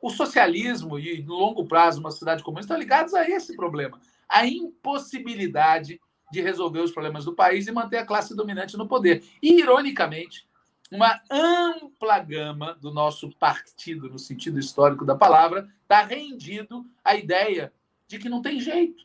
o 0.00 0.10
socialismo 0.10 0.98
e, 0.98 1.22
no 1.22 1.34
longo 1.34 1.66
prazo, 1.66 2.00
uma 2.00 2.10
sociedade 2.10 2.42
comunista 2.42 2.74
estão 2.74 2.80
ligados 2.80 3.14
a 3.14 3.28
esse 3.28 3.56
problema, 3.56 4.00
a 4.28 4.46
impossibilidade 4.46 6.00
de 6.30 6.40
resolver 6.40 6.80
os 6.80 6.92
problemas 6.92 7.24
do 7.24 7.34
país 7.34 7.66
e 7.66 7.72
manter 7.72 7.98
a 7.98 8.06
classe 8.06 8.34
dominante 8.36 8.76
no 8.76 8.86
poder. 8.86 9.24
E, 9.42 9.60
ironicamente, 9.60 10.46
uma 10.90 11.20
ampla 11.30 12.18
gama 12.18 12.74
do 12.74 12.92
nosso 12.92 13.30
partido, 13.38 14.08
no 14.08 14.18
sentido 14.18 14.58
histórico 14.58 15.04
da 15.04 15.14
palavra, 15.14 15.68
está 15.82 16.02
rendido 16.02 16.86
à 17.04 17.14
ideia 17.14 17.72
de 18.06 18.18
que 18.18 18.28
não 18.28 18.40
tem 18.40 18.60
jeito, 18.60 19.04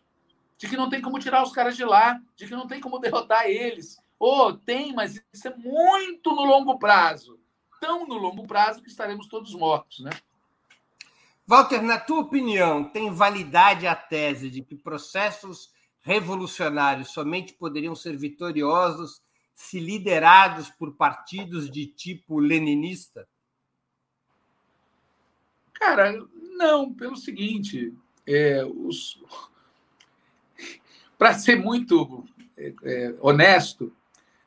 de 0.57 0.68
que 0.68 0.78
não 0.78 0.90
tem 0.90 1.02
como 1.02 1.20
tirar 1.20 1.44
os 1.44 1.52
caras 1.52 1.76
de 1.76 1.84
lá, 1.84 2.22
de 2.36 2.48
que 2.48 2.53
não 2.53 2.68
tem 2.68 2.80
como 2.80 2.99
derrotar 2.99 3.48
eles. 3.48 3.98
Ou 4.20 4.48
oh, 4.48 4.53
tem, 4.53 4.94
mas 4.94 5.22
isso 5.34 5.48
é 5.48 5.56
muito 5.57 6.34
no 6.34 6.44
longo 6.44 6.80
prazo. 6.80 7.38
Tão 7.82 8.07
no 8.07 8.15
longo 8.15 8.48
prazo 8.48 8.82
que 8.82 8.88
estaremos 8.88 9.28
todos 9.28 9.53
mortos, 9.53 9.99
né? 9.99 10.11
Walter, 11.45 11.82
na 11.82 11.99
tua 11.99 12.22
opinião, 12.22 12.86
tem 12.86 13.11
validade 13.11 13.86
a 13.86 13.95
tese 13.95 14.49
de 14.49 14.61
que 14.61 14.76
processos 14.76 15.72
revolucionários 16.02 17.10
somente 17.10 17.53
poderiam 17.53 17.95
ser 17.95 18.18
vitoriosos 18.18 19.22
se 19.53 19.80
liderados 19.80 20.70
por 20.70 20.95
partidos 20.95 21.70
de 21.70 21.86
tipo 21.86 22.40
leninista? 22.40 23.28
Cara, 25.74 26.26
não, 26.56 26.94
pelo 26.94 27.15
seguinte, 27.15 27.94
é, 28.26 28.64
os... 28.64 29.22
para 31.18 31.34
ser 31.34 31.57
muito 31.57 32.26
é, 32.57 32.74
é, 32.84 33.15
honesto, 33.20 33.94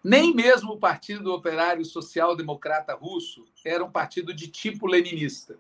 nem 0.03 0.35
mesmo 0.35 0.73
o 0.73 0.79
Partido 0.79 1.33
Operário 1.33 1.85
Social 1.85 2.37
Democrata 2.37 2.95
Russo 2.95 3.45
era 3.65 3.85
um 3.85 3.91
partido 3.91 4.33
de 4.33 4.49
tipo 4.49 4.87
leninista. 4.87 5.59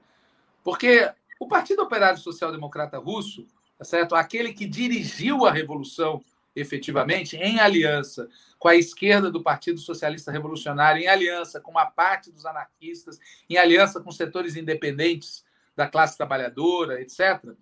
Porque 0.62 1.12
o 1.38 1.46
Partido 1.46 1.82
Operário 1.82 2.18
Social 2.18 2.52
Democrata 2.52 2.98
Russo, 2.98 3.46
tá 3.78 3.84
certo? 3.84 4.14
aquele 4.14 4.52
que 4.52 4.66
dirigiu 4.66 5.44
a 5.46 5.52
revolução 5.52 6.22
efetivamente, 6.56 7.36
em 7.36 7.60
aliança 7.60 8.28
com 8.58 8.68
a 8.68 8.74
esquerda 8.74 9.30
do 9.30 9.42
Partido 9.42 9.78
Socialista 9.78 10.32
Revolucionário, 10.32 11.02
em 11.02 11.06
aliança 11.06 11.60
com 11.60 11.70
uma 11.70 11.84
parte 11.84 12.32
dos 12.32 12.46
anarquistas, 12.46 13.20
em 13.48 13.58
aliança 13.58 14.00
com 14.00 14.10
setores 14.10 14.56
independentes 14.56 15.44
da 15.76 15.86
classe 15.86 16.16
trabalhadora, 16.16 17.00
etc. 17.02 17.54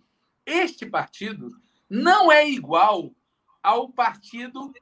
Este 0.46 0.86
partido 0.86 1.60
não 1.90 2.30
é 2.30 2.48
igual 2.48 3.10
ao 3.60 3.88
partido 3.88 4.72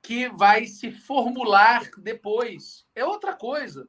que 0.00 0.28
vai 0.28 0.66
se 0.66 0.92
formular 0.92 1.90
depois. 1.98 2.86
É 2.94 3.04
outra 3.04 3.34
coisa. 3.34 3.88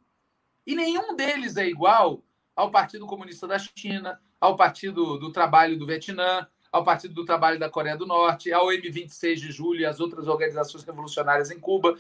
E 0.66 0.74
nenhum 0.74 1.16
deles 1.16 1.56
é 1.58 1.68
igual 1.68 2.24
ao 2.56 2.72
Partido 2.72 3.06
Comunista 3.06 3.48
da 3.48 3.58
China, 3.60 4.20
ao 4.40 4.56
Partido 4.56 5.18
do 5.18 5.32
Trabalho 5.32 5.78
do 5.78 5.86
Vietnã, 5.86 6.48
ao 6.72 6.84
Partido 6.84 7.14
do 7.14 7.26
Trabalho 7.26 7.60
da 7.60 7.70
Coreia 7.70 7.98
do 7.98 8.06
Norte, 8.06 8.52
ao 8.52 8.68
M26 8.68 9.36
de 9.36 9.52
Julho 9.52 9.82
e 9.82 9.86
às 9.86 10.00
outras 10.00 10.28
organizações 10.28 10.84
revolucionárias 10.84 11.52
em 11.52 11.60
Cuba. 11.60 11.98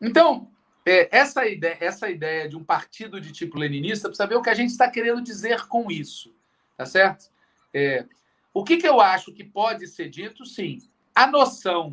Então, 0.00 0.48
é, 0.84 1.08
essa, 1.16 1.46
ideia, 1.46 1.76
essa 1.80 2.10
ideia 2.10 2.48
de 2.48 2.56
um 2.56 2.64
partido 2.64 3.20
de 3.20 3.32
tipo 3.32 3.58
leninista, 3.58 4.08
precisa 4.08 4.26
ver 4.26 4.36
o 4.36 4.42
que 4.42 4.50
a 4.50 4.54
gente 4.54 4.70
está 4.70 4.90
querendo 4.90 5.22
dizer 5.22 5.66
com 5.66 5.90
isso, 5.90 6.34
tá 6.76 6.84
certo? 6.84 7.30
É, 7.72 8.04
o 8.52 8.64
que, 8.64 8.76
que 8.76 8.88
eu 8.88 9.00
acho 9.00 9.32
que 9.32 9.44
pode 9.44 9.86
ser 9.86 10.08
dito? 10.08 10.44
Sim, 10.44 10.78
a 11.14 11.26
noção 11.26 11.92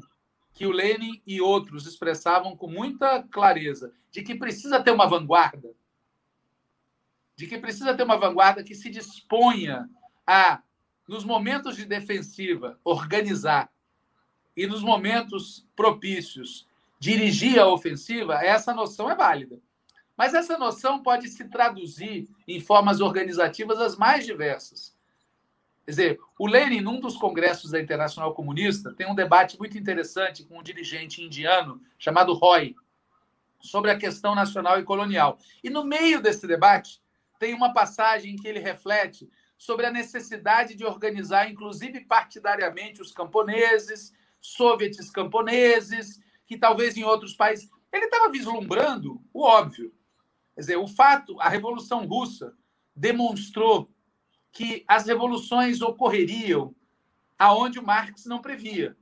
que 0.53 0.65
o 0.65 0.71
Lenin 0.71 1.21
e 1.25 1.39
outros 1.39 1.87
expressavam 1.87 2.55
com 2.55 2.67
muita 2.67 3.23
clareza 3.23 3.93
de 4.11 4.21
que 4.21 4.35
precisa 4.35 4.81
ter 4.81 4.91
uma 4.91 5.07
vanguarda, 5.07 5.69
de 7.39 7.47
que 7.47 7.57
precisa 7.57 7.93
ter 7.93 8.03
uma 8.03 8.17
vanguarda 8.17 8.61
que 8.61 8.75
se 8.75 8.89
disponha 8.89 9.89
a 10.27 10.61
nos 11.07 11.23
momentos 11.23 11.77
de 11.77 11.85
defensiva, 11.85 12.77
organizar, 12.83 13.71
e 14.57 14.67
nos 14.67 14.83
momentos 14.83 15.65
propícios, 15.73 16.67
dirigir 16.99 17.57
a 17.57 17.65
ofensiva, 17.65 18.43
essa 18.43 18.73
noção 18.73 19.09
é 19.09 19.15
válida. 19.15 19.57
Mas 20.17 20.33
essa 20.33 20.57
noção 20.57 21.01
pode 21.01 21.29
se 21.29 21.45
traduzir 21.45 22.27
em 22.45 22.59
formas 22.59 22.99
organizativas 22.99 23.79
as 23.79 23.95
mais 23.95 24.25
diversas. 24.25 24.93
Quer 25.85 25.91
dizer, 25.91 26.19
o 26.37 26.45
Lenin, 26.45 26.81
num 26.81 26.99
dos 26.99 27.15
congressos 27.15 27.71
da 27.71 27.79
Internacional 27.79 28.33
Comunista, 28.33 28.93
tem 28.93 29.09
um 29.09 29.15
debate 29.15 29.57
muito 29.57 29.77
interessante 29.77 30.43
com 30.43 30.59
um 30.59 30.63
dirigente 30.63 31.23
indiano 31.23 31.81
chamado 31.97 32.33
Roy, 32.33 32.75
sobre 33.61 33.91
a 33.91 33.97
questão 33.97 34.35
nacional 34.35 34.77
e 34.77 34.83
colonial. 34.83 35.39
E 35.63 35.69
no 35.69 35.85
meio 35.85 36.21
desse 36.21 36.45
debate, 36.45 37.01
tem 37.39 37.53
uma 37.53 37.73
passagem 37.73 38.33
em 38.33 38.35
que 38.35 38.47
ele 38.47 38.59
reflete 38.59 39.27
sobre 39.57 39.85
a 39.85 39.91
necessidade 39.91 40.75
de 40.75 40.85
organizar, 40.85 41.49
inclusive 41.49 42.01
partidariamente, 42.01 43.01
os 43.01 43.11
camponeses, 43.11 44.13
sovietes 44.39 45.09
camponeses, 45.09 46.21
que 46.45 46.57
talvez 46.57 46.97
em 46.97 47.03
outros 47.03 47.33
países. 47.33 47.69
Ele 47.91 48.05
estava 48.05 48.29
vislumbrando 48.29 49.21
o 49.33 49.43
óbvio. 49.43 49.93
Quer 50.53 50.61
dizer, 50.61 50.75
o 50.77 50.87
fato, 50.87 51.39
a 51.39 51.49
Revolução 51.49 52.05
Russa 52.05 52.53
demonstrou 52.95 53.89
que 54.51 54.83
as 54.87 55.05
revoluções 55.05 55.81
ocorreriam 55.81 56.75
aonde 57.37 57.79
Marx 57.79 58.25
não 58.25 58.41
previa, 58.41 58.97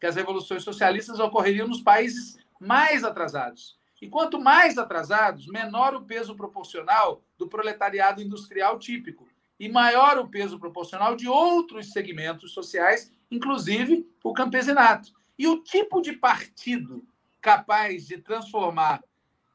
que 0.00 0.06
as 0.06 0.16
revoluções 0.16 0.64
socialistas 0.64 1.20
ocorreriam 1.20 1.68
nos 1.68 1.80
países 1.80 2.36
mais 2.58 3.04
atrasados. 3.04 3.78
E 4.02 4.08
quanto 4.08 4.40
mais 4.40 4.78
atrasados, 4.78 5.46
menor 5.46 5.94
o 5.94 6.02
peso 6.02 6.34
proporcional 6.34 7.22
do 7.40 7.48
proletariado 7.48 8.22
industrial 8.22 8.78
típico, 8.78 9.26
e 9.58 9.66
maior 9.66 10.18
o 10.18 10.28
peso 10.28 10.58
proporcional 10.58 11.16
de 11.16 11.26
outros 11.26 11.90
segmentos 11.90 12.52
sociais, 12.52 13.12
inclusive 13.30 14.06
o 14.22 14.32
campesinato. 14.32 15.12
E 15.38 15.48
o 15.48 15.62
tipo 15.62 16.02
de 16.02 16.12
partido 16.12 17.02
capaz 17.40 18.06
de 18.06 18.18
transformar 18.18 19.02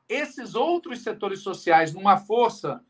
esses 0.10 0.56
outros 0.56 1.02
setores 1.02 1.40
sociais 1.42 1.94
numa 1.94 2.18
força 2.18 2.84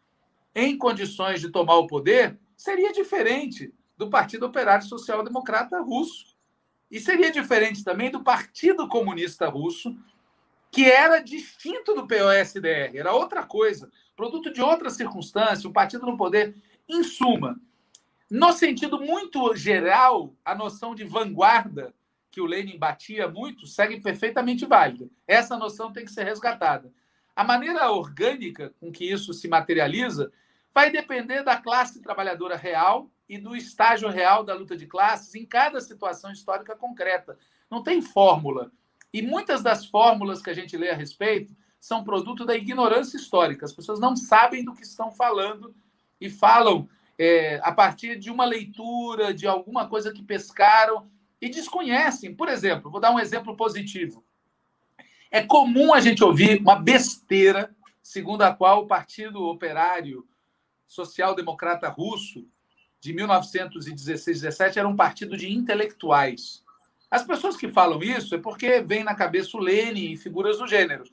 em 0.53 0.77
condições 0.77 1.41
de 1.41 1.49
tomar 1.49 1.75
o 1.75 1.87
poder 1.87 2.39
seria 2.55 2.93
diferente 2.93 3.73
do 3.97 4.09
Partido 4.09 4.45
Operário 4.45 4.85
Social 4.85 5.23
Democrata 5.23 5.81
Russo. 5.81 6.35
E 6.89 6.99
seria 7.01 7.31
diferente 7.31 7.83
também 7.83 8.09
do 8.09 8.23
Partido 8.23 8.87
Comunista 8.87 9.49
Russo, 9.49 9.97
que 10.75 10.91
era 10.91 11.21
distinto 11.21 11.95
do 11.95 12.05
POSDR, 12.05 12.97
era 12.97 13.13
outra 13.13 13.43
coisa, 13.43 13.89
produto 14.13 14.51
de 14.51 14.61
outra 14.61 14.89
circunstância, 14.89 15.69
um 15.69 15.71
partido 15.71 16.05
no 16.05 16.17
poder. 16.17 16.53
Em 16.85 17.01
suma, 17.01 17.57
no 18.29 18.51
sentido 18.51 18.99
muito 18.99 19.55
geral, 19.55 20.35
a 20.43 20.53
noção 20.53 20.93
de 20.93 21.05
vanguarda 21.05 21.93
que 22.29 22.41
o 22.41 22.45
Lenin 22.45 22.77
batia 22.77 23.25
muito 23.29 23.65
segue 23.65 24.01
perfeitamente 24.01 24.65
válida. 24.65 25.07
Essa 25.25 25.55
noção 25.55 25.93
tem 25.93 26.03
que 26.03 26.11
ser 26.11 26.25
resgatada. 26.25 26.91
A 27.33 27.45
maneira 27.45 27.89
orgânica 27.89 28.73
com 28.77 28.91
que 28.91 29.09
isso 29.09 29.33
se 29.33 29.47
materializa 29.47 30.29
vai 30.73 30.91
depender 30.91 31.41
da 31.41 31.55
classe 31.55 32.01
trabalhadora 32.01 32.57
real 32.57 33.09
e 33.29 33.37
do 33.37 33.55
estágio 33.55 34.09
real 34.09 34.43
da 34.43 34.53
luta 34.53 34.75
de 34.75 34.87
classes 34.87 35.35
em 35.35 35.45
cada 35.45 35.79
situação 35.79 36.33
histórica 36.33 36.75
concreta. 36.75 37.39
Não 37.71 37.81
tem 37.81 38.01
fórmula. 38.01 38.73
E 39.15 39.21
muitas 39.21 39.63
das 39.63 39.85
fórmulas 39.85 40.41
que 40.41 40.49
a 40.49 40.53
gente 40.53 40.75
lê 40.75 40.89
a 40.89 40.93
respeito 40.93 41.55
são 41.79 42.03
produto 42.03 42.43
da 42.43 42.53
ignorância 42.53 43.15
histórica. 43.15 43.63
As 43.63 43.71
pessoas 43.71 43.97
não 43.97 44.13
sabem 44.13 44.61
do 44.61 44.73
que 44.73 44.83
estão 44.83 45.09
falando 45.09 45.73
e 46.19 46.29
falam 46.29 46.89
é, 47.17 47.61
a 47.63 47.71
partir 47.71 48.19
de 48.19 48.29
uma 48.29 48.43
leitura, 48.43 49.33
de 49.33 49.47
alguma 49.47 49.87
coisa 49.87 50.11
que 50.11 50.21
pescaram 50.21 51.09
e 51.39 51.47
desconhecem. 51.47 52.35
Por 52.35 52.49
exemplo, 52.49 52.91
vou 52.91 52.99
dar 52.99 53.11
um 53.11 53.17
exemplo 53.17 53.55
positivo. 53.55 54.21
É 55.31 55.41
comum 55.41 55.93
a 55.93 56.01
gente 56.01 56.21
ouvir 56.21 56.59
uma 56.59 56.75
besteira 56.75 57.73
segundo 58.03 58.41
a 58.41 58.53
qual 58.53 58.83
o 58.83 58.87
Partido 58.87 59.45
Operário 59.45 60.27
Social 60.85 61.33
Democrata 61.33 61.87
Russo 61.87 62.45
de 62.99 63.13
1916-17 63.13 64.75
era 64.75 64.89
um 64.89 64.95
partido 64.97 65.37
de 65.37 65.49
intelectuais. 65.49 66.64
As 67.09 67.23
pessoas 67.23 67.55
que 67.55 67.69
falam 67.69 68.01
isso 68.01 68.35
é 68.35 68.37
porque 68.37 68.81
vem 68.81 69.03
na 69.03 69.15
cabeça 69.15 69.55
o 69.57 69.59
Lenin 69.59 70.11
e 70.11 70.17
figuras 70.17 70.57
do 70.57 70.67
gênero. 70.67 71.03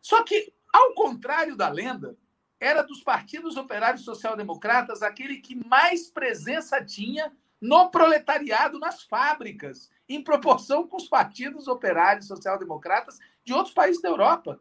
Só 0.00 0.22
que, 0.22 0.52
ao 0.72 0.92
contrário 0.94 1.56
da 1.56 1.68
lenda, 1.68 2.16
era 2.60 2.82
dos 2.82 3.02
partidos 3.02 3.56
operários 3.56 4.04
social-democratas 4.04 5.02
aquele 5.02 5.38
que 5.38 5.54
mais 5.66 6.10
presença 6.10 6.84
tinha 6.84 7.32
no 7.60 7.90
proletariado 7.90 8.78
nas 8.78 9.02
fábricas, 9.02 9.90
em 10.08 10.22
proporção 10.22 10.86
com 10.86 10.96
os 10.96 11.08
partidos 11.08 11.68
operários 11.68 12.26
social-democratas 12.26 13.18
de 13.44 13.52
outros 13.52 13.74
países 13.74 14.00
da 14.00 14.08
Europa. 14.08 14.60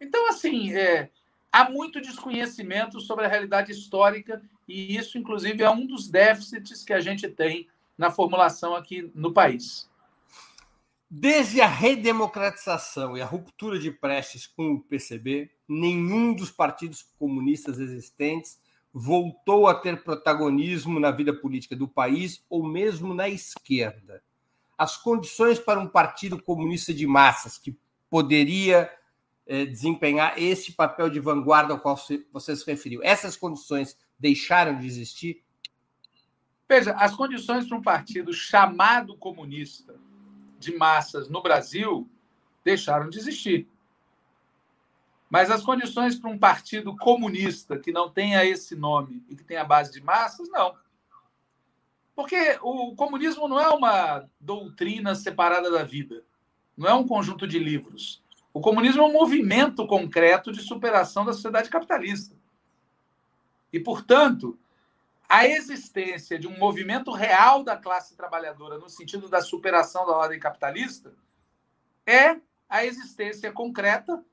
Então, 0.00 0.28
assim, 0.28 0.74
é, 0.74 1.10
há 1.52 1.68
muito 1.68 2.00
desconhecimento 2.00 3.00
sobre 3.00 3.24
a 3.24 3.28
realidade 3.28 3.72
histórica 3.72 4.42
e 4.68 4.96
isso, 4.96 5.18
inclusive, 5.18 5.62
é 5.62 5.70
um 5.70 5.86
dos 5.86 6.08
déficits 6.08 6.84
que 6.84 6.92
a 6.92 7.00
gente 7.00 7.28
tem 7.28 7.68
na 7.98 8.10
formulação 8.10 8.74
aqui 8.74 9.10
no 9.14 9.32
país. 9.32 9.89
Desde 11.12 11.60
a 11.60 11.66
redemocratização 11.66 13.16
e 13.16 13.20
a 13.20 13.26
ruptura 13.26 13.80
de 13.80 13.90
Prestes 13.90 14.46
com 14.46 14.74
o 14.74 14.80
PCB, 14.80 15.50
nenhum 15.68 16.32
dos 16.32 16.52
partidos 16.52 17.02
comunistas 17.18 17.80
existentes 17.80 18.60
voltou 18.94 19.66
a 19.66 19.74
ter 19.74 20.04
protagonismo 20.04 21.00
na 21.00 21.10
vida 21.10 21.34
política 21.34 21.74
do 21.74 21.88
país 21.88 22.44
ou 22.48 22.64
mesmo 22.64 23.12
na 23.12 23.28
esquerda. 23.28 24.22
As 24.78 24.96
condições 24.96 25.58
para 25.58 25.80
um 25.80 25.88
partido 25.88 26.40
comunista 26.40 26.94
de 26.94 27.08
massas 27.08 27.58
que 27.58 27.76
poderia 28.08 28.88
eh, 29.48 29.66
desempenhar 29.66 30.40
esse 30.40 30.70
papel 30.74 31.10
de 31.10 31.18
vanguarda 31.18 31.72
ao 31.72 31.80
qual 31.80 31.98
você 32.32 32.54
se 32.54 32.64
referiu, 32.64 33.00
essas 33.02 33.36
condições 33.36 33.98
deixaram 34.16 34.78
de 34.78 34.86
existir? 34.86 35.42
Veja, 36.68 36.92
as 36.92 37.16
condições 37.16 37.66
para 37.66 37.76
um 37.76 37.82
partido 37.82 38.32
chamado 38.32 39.16
comunista 39.16 39.98
de 40.60 40.76
massas 40.76 41.28
no 41.28 41.42
Brasil 41.42 42.08
deixaram 42.62 43.08
de 43.08 43.18
existir. 43.18 43.66
Mas 45.28 45.50
as 45.50 45.62
condições 45.62 46.16
para 46.16 46.30
um 46.30 46.38
partido 46.38 46.94
comunista 46.96 47.78
que 47.78 47.90
não 47.90 48.10
tenha 48.10 48.44
esse 48.44 48.76
nome 48.76 49.24
e 49.28 49.34
que 49.34 49.42
tenha 49.42 49.64
base 49.64 49.90
de 49.90 50.02
massas, 50.02 50.48
não. 50.50 50.76
Porque 52.14 52.58
o 52.60 52.94
comunismo 52.94 53.48
não 53.48 53.58
é 53.58 53.68
uma 53.70 54.28
doutrina 54.38 55.14
separada 55.14 55.70
da 55.70 55.82
vida, 55.82 56.22
não 56.76 56.88
é 56.88 56.94
um 56.94 57.06
conjunto 57.06 57.46
de 57.46 57.58
livros. 57.58 58.22
O 58.52 58.60
comunismo 58.60 59.02
é 59.02 59.06
um 59.06 59.12
movimento 59.12 59.86
concreto 59.86 60.52
de 60.52 60.60
superação 60.60 61.24
da 61.24 61.32
sociedade 61.32 61.70
capitalista. 61.70 62.36
E, 63.72 63.78
portanto, 63.80 64.58
a 65.30 65.46
existência 65.46 66.36
de 66.36 66.48
um 66.48 66.58
movimento 66.58 67.12
real 67.12 67.62
da 67.62 67.76
classe 67.76 68.16
trabalhadora 68.16 68.78
no 68.78 68.88
sentido 68.90 69.28
da 69.28 69.40
superação 69.40 70.04
da 70.04 70.16
ordem 70.16 70.40
capitalista 70.40 71.14
é 72.04 72.36
a 72.68 72.84
existência 72.84 73.52
concreta 73.52 74.24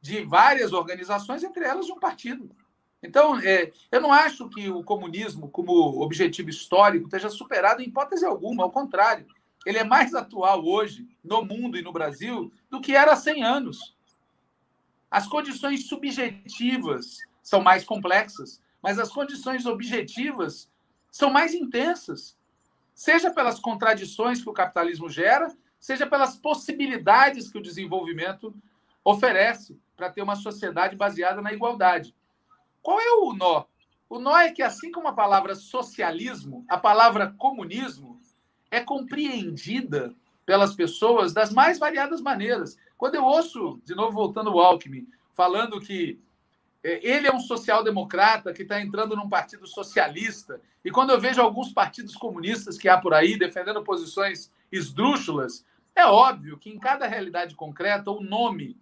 de 0.00 0.22
várias 0.22 0.72
organizações, 0.72 1.42
entre 1.42 1.64
elas 1.64 1.86
de 1.86 1.92
um 1.92 1.98
partido. 1.98 2.54
Então, 3.02 3.36
é, 3.40 3.72
eu 3.90 4.00
não 4.00 4.12
acho 4.12 4.48
que 4.48 4.70
o 4.70 4.84
comunismo, 4.84 5.50
como 5.50 6.00
objetivo 6.00 6.50
histórico, 6.50 7.06
esteja 7.06 7.30
superado 7.30 7.82
em 7.82 7.86
hipótese 7.86 8.24
alguma, 8.24 8.62
ao 8.62 8.70
contrário. 8.70 9.26
Ele 9.66 9.78
é 9.78 9.84
mais 9.84 10.14
atual 10.14 10.64
hoje, 10.64 11.04
no 11.22 11.44
mundo 11.44 11.76
e 11.76 11.82
no 11.82 11.92
Brasil, 11.92 12.52
do 12.70 12.80
que 12.80 12.94
era 12.94 13.12
há 13.12 13.16
100 13.16 13.42
anos. 13.42 13.96
As 15.10 15.26
condições 15.26 15.88
subjetivas 15.88 17.18
são 17.42 17.60
mais 17.60 17.82
complexas, 17.82 18.60
mas 18.82 18.98
as 18.98 19.10
condições 19.10 19.66
objetivas 19.66 20.70
são 21.10 21.30
mais 21.30 21.54
intensas, 21.54 22.36
seja 22.94 23.30
pelas 23.30 23.58
contradições 23.58 24.42
que 24.42 24.48
o 24.48 24.52
capitalismo 24.52 25.08
gera, 25.08 25.48
seja 25.80 26.06
pelas 26.06 26.36
possibilidades 26.36 27.50
que 27.50 27.58
o 27.58 27.62
desenvolvimento 27.62 28.54
oferece 29.04 29.78
para 29.96 30.10
ter 30.10 30.22
uma 30.22 30.36
sociedade 30.36 30.96
baseada 30.96 31.40
na 31.40 31.52
igualdade. 31.52 32.14
Qual 32.82 33.00
é 33.00 33.12
o 33.12 33.32
nó? 33.32 33.64
O 34.08 34.18
nó 34.18 34.36
é 34.38 34.50
que, 34.50 34.62
assim 34.62 34.90
como 34.90 35.08
a 35.08 35.12
palavra 35.12 35.54
socialismo, 35.54 36.64
a 36.68 36.78
palavra 36.78 37.34
comunismo 37.36 38.18
é 38.70 38.80
compreendida 38.80 40.14
pelas 40.46 40.74
pessoas 40.74 41.32
das 41.32 41.52
mais 41.52 41.78
variadas 41.78 42.20
maneiras. 42.20 42.78
Quando 42.96 43.16
eu 43.16 43.24
ouço, 43.24 43.80
de 43.84 43.94
novo 43.94 44.12
voltando 44.12 44.50
ao 44.50 44.58
Alckmin, 44.58 45.06
falando 45.34 45.80
que 45.80 46.18
ele 46.82 47.26
é 47.26 47.34
um 47.34 47.40
social-democrata 47.40 48.52
que 48.52 48.62
está 48.62 48.80
entrando 48.80 49.16
num 49.16 49.28
partido 49.28 49.66
socialista, 49.66 50.60
e 50.84 50.90
quando 50.90 51.10
eu 51.10 51.20
vejo 51.20 51.40
alguns 51.40 51.72
partidos 51.72 52.14
comunistas 52.14 52.78
que 52.78 52.88
há 52.88 52.96
por 52.98 53.12
aí 53.12 53.38
defendendo 53.38 53.82
posições 53.82 54.50
esdrúxulas, 54.70 55.64
é 55.94 56.06
óbvio 56.06 56.58
que 56.58 56.70
em 56.70 56.78
cada 56.78 57.06
realidade 57.06 57.54
concreta 57.54 58.10
o 58.10 58.22
nome 58.22 58.76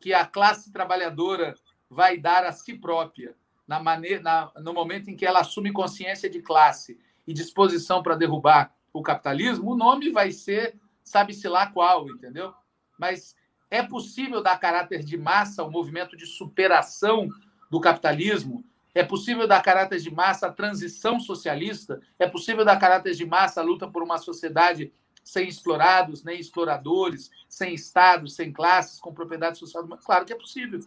que 0.00 0.14
a 0.14 0.24
classe 0.24 0.72
trabalhadora 0.72 1.54
vai 1.88 2.16
dar 2.16 2.44
a 2.44 2.52
si 2.52 2.74
própria 2.74 3.34
na 3.66 3.80
maneira, 3.80 4.22
na, 4.22 4.52
no 4.56 4.72
momento 4.72 5.10
em 5.10 5.16
que 5.16 5.26
ela 5.26 5.40
assume 5.40 5.72
consciência 5.72 6.30
de 6.30 6.40
classe 6.40 6.98
e 7.26 7.34
disposição 7.34 8.02
para 8.02 8.14
derrubar 8.14 8.72
o 8.92 9.02
capitalismo, 9.02 9.72
o 9.72 9.76
nome 9.76 10.10
vai 10.10 10.30
ser 10.30 10.78
sabe-se 11.06 11.48
lá 11.48 11.68
qual, 11.68 12.08
entendeu? 12.10 12.52
Mas 12.98 13.36
é 13.70 13.82
possível 13.82 14.42
dar 14.42 14.58
caráter 14.58 15.02
de 15.02 15.16
massa 15.16 15.62
ao 15.62 15.70
movimento 15.70 16.16
de 16.16 16.26
superação 16.26 17.28
do 17.70 17.80
capitalismo? 17.80 18.64
É 18.94 19.02
possível 19.02 19.46
dar 19.46 19.62
caráter 19.62 19.98
de 20.00 20.10
massa 20.10 20.46
à 20.46 20.52
transição 20.52 21.20
socialista? 21.20 22.00
É 22.18 22.26
possível 22.26 22.64
dar 22.64 22.78
caráter 22.78 23.14
de 23.14 23.26
massa 23.26 23.60
à 23.60 23.64
luta 23.64 23.86
por 23.86 24.02
uma 24.02 24.18
sociedade 24.18 24.92
sem 25.22 25.48
explorados, 25.48 26.22
nem 26.22 26.38
exploradores, 26.38 27.30
sem 27.48 27.74
estados, 27.74 28.34
sem 28.34 28.52
classes, 28.52 29.00
com 29.00 29.12
propriedade 29.12 29.58
social. 29.58 29.86
Claro 30.04 30.24
que 30.24 30.32
é 30.32 30.36
possível. 30.36 30.80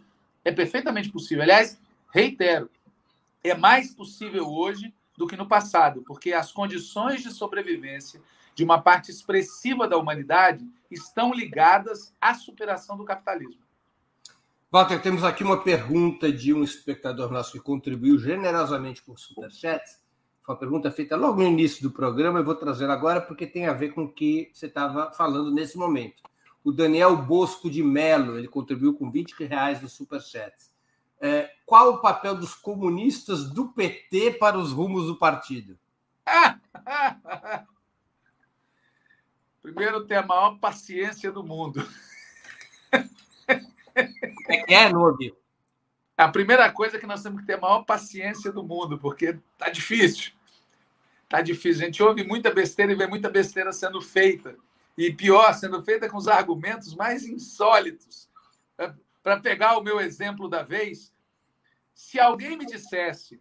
É 0.45 0.51
perfeitamente 0.51 1.09
possível. 1.09 1.43
Aliás, 1.43 1.77
reitero, 2.13 2.69
é 3.43 3.53
mais 3.53 3.93
possível 3.93 4.47
hoje 4.47 4.93
do 5.17 5.27
que 5.27 5.35
no 5.35 5.45
passado, 5.45 6.01
porque 6.07 6.31
as 6.31 6.51
condições 6.51 7.21
de 7.21 7.31
sobrevivência 7.31 8.21
de 8.59 8.63
uma 8.65 8.81
parte 8.81 9.09
expressiva 9.09 9.87
da 9.87 9.95
humanidade 9.95 10.67
estão 10.91 11.33
ligadas 11.33 12.13
à 12.19 12.33
superação 12.33 12.97
do 12.97 13.05
capitalismo. 13.05 13.63
Walter, 14.69 15.01
temos 15.01 15.23
aqui 15.23 15.45
uma 15.45 15.63
pergunta 15.63 16.29
de 16.29 16.53
um 16.53 16.61
espectador 16.61 17.31
nosso 17.31 17.53
que 17.53 17.59
contribuiu 17.61 18.19
generosamente 18.19 19.01
com 19.01 19.13
o 19.13 19.17
Superchat. 19.17 19.81
Foi 20.43 20.55
uma 20.55 20.59
pergunta 20.59 20.91
feita 20.91 21.15
logo 21.15 21.41
no 21.41 21.47
início 21.47 21.81
do 21.81 21.89
programa, 21.89 22.39
eu 22.39 22.43
vou 22.43 22.53
trazer 22.53 22.89
agora 22.89 23.21
porque 23.21 23.47
tem 23.47 23.65
a 23.65 23.71
ver 23.71 23.93
com 23.93 24.03
o 24.03 24.11
que 24.11 24.51
você 24.53 24.65
estava 24.65 25.09
falando 25.13 25.53
nesse 25.53 25.77
momento. 25.77 26.21
O 26.61 26.73
Daniel 26.73 27.15
Bosco 27.15 27.69
de 27.69 27.81
Mello, 27.81 28.37
ele 28.37 28.49
contribuiu 28.49 28.93
com 28.93 29.09
20 29.09 29.39
reais 29.45 29.81
no 29.81 29.87
Superchat. 29.87 30.53
É, 31.21 31.49
qual 31.65 31.93
o 31.93 32.01
papel 32.01 32.35
dos 32.35 32.53
comunistas 32.53 33.49
do 33.49 33.69
PT 33.69 34.31
para 34.31 34.57
os 34.57 34.73
rumos 34.73 35.05
do 35.05 35.15
partido? 35.15 35.79
Primeiro, 39.73 40.05
ter 40.05 40.15
a 40.15 40.25
maior 40.25 40.57
paciência 40.57 41.31
do 41.31 41.43
mundo. 41.43 41.87
Como 42.89 43.03
é 44.49 44.63
que 44.63 44.73
é, 44.73 44.91
Nogue? 44.91 45.35
A 46.17 46.27
primeira 46.27 46.71
coisa 46.71 46.97
é 46.97 46.99
que 46.99 47.05
nós 47.05 47.21
temos 47.21 47.41
que 47.41 47.47
ter 47.47 47.53
a 47.53 47.61
maior 47.61 47.83
paciência 47.83 48.51
do 48.51 48.63
mundo, 48.63 48.97
porque 48.97 49.37
tá 49.57 49.69
difícil. 49.69 50.33
Tá 51.27 51.41
difícil. 51.41 51.83
A 51.83 51.85
gente 51.85 52.01
ouve 52.01 52.23
muita 52.23 52.51
besteira 52.51 52.91
e 52.91 52.95
vê 52.95 53.05
muita 53.05 53.29
besteira 53.29 53.71
sendo 53.71 54.01
feita. 54.01 54.55
E 54.97 55.13
pior, 55.13 55.53
sendo 55.53 55.81
feita 55.83 56.09
com 56.09 56.17
os 56.17 56.27
argumentos 56.27 56.95
mais 56.95 57.25
insólitos. 57.25 58.27
Para 59.21 59.39
pegar 59.39 59.77
o 59.77 59.83
meu 59.83 59.99
exemplo 59.99 60.49
da 60.49 60.63
vez, 60.63 61.13
se 61.93 62.19
alguém 62.19 62.57
me 62.57 62.65
dissesse 62.65 63.39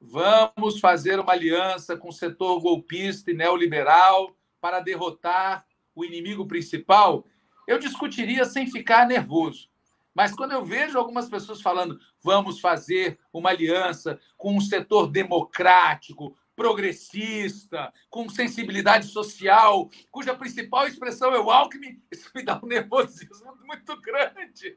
vamos 0.00 0.78
fazer 0.78 1.18
uma 1.18 1.32
aliança 1.32 1.96
com 1.96 2.08
o 2.08 2.12
setor 2.12 2.60
golpista 2.60 3.30
e 3.30 3.34
neoliberal 3.34 4.36
para 4.66 4.80
derrotar 4.80 5.64
o 5.94 6.04
inimigo 6.04 6.44
principal, 6.44 7.24
eu 7.68 7.78
discutiria 7.78 8.44
sem 8.44 8.66
ficar 8.66 9.06
nervoso. 9.06 9.68
Mas 10.12 10.32
quando 10.32 10.50
eu 10.52 10.64
vejo 10.64 10.98
algumas 10.98 11.28
pessoas 11.28 11.62
falando, 11.62 12.00
vamos 12.20 12.58
fazer 12.58 13.16
uma 13.32 13.50
aliança 13.50 14.18
com 14.36 14.56
um 14.56 14.60
setor 14.60 15.06
democrático, 15.06 16.36
progressista, 16.56 17.92
com 18.10 18.28
sensibilidade 18.28 19.06
social, 19.06 19.88
cuja 20.10 20.34
principal 20.34 20.88
expressão 20.88 21.32
é 21.32 21.38
o 21.38 21.48
Alckmin, 21.48 22.02
isso 22.10 22.28
me 22.34 22.42
dá 22.42 22.58
um 22.60 22.66
nervosismo 22.66 23.56
muito 23.64 24.00
grande. 24.00 24.76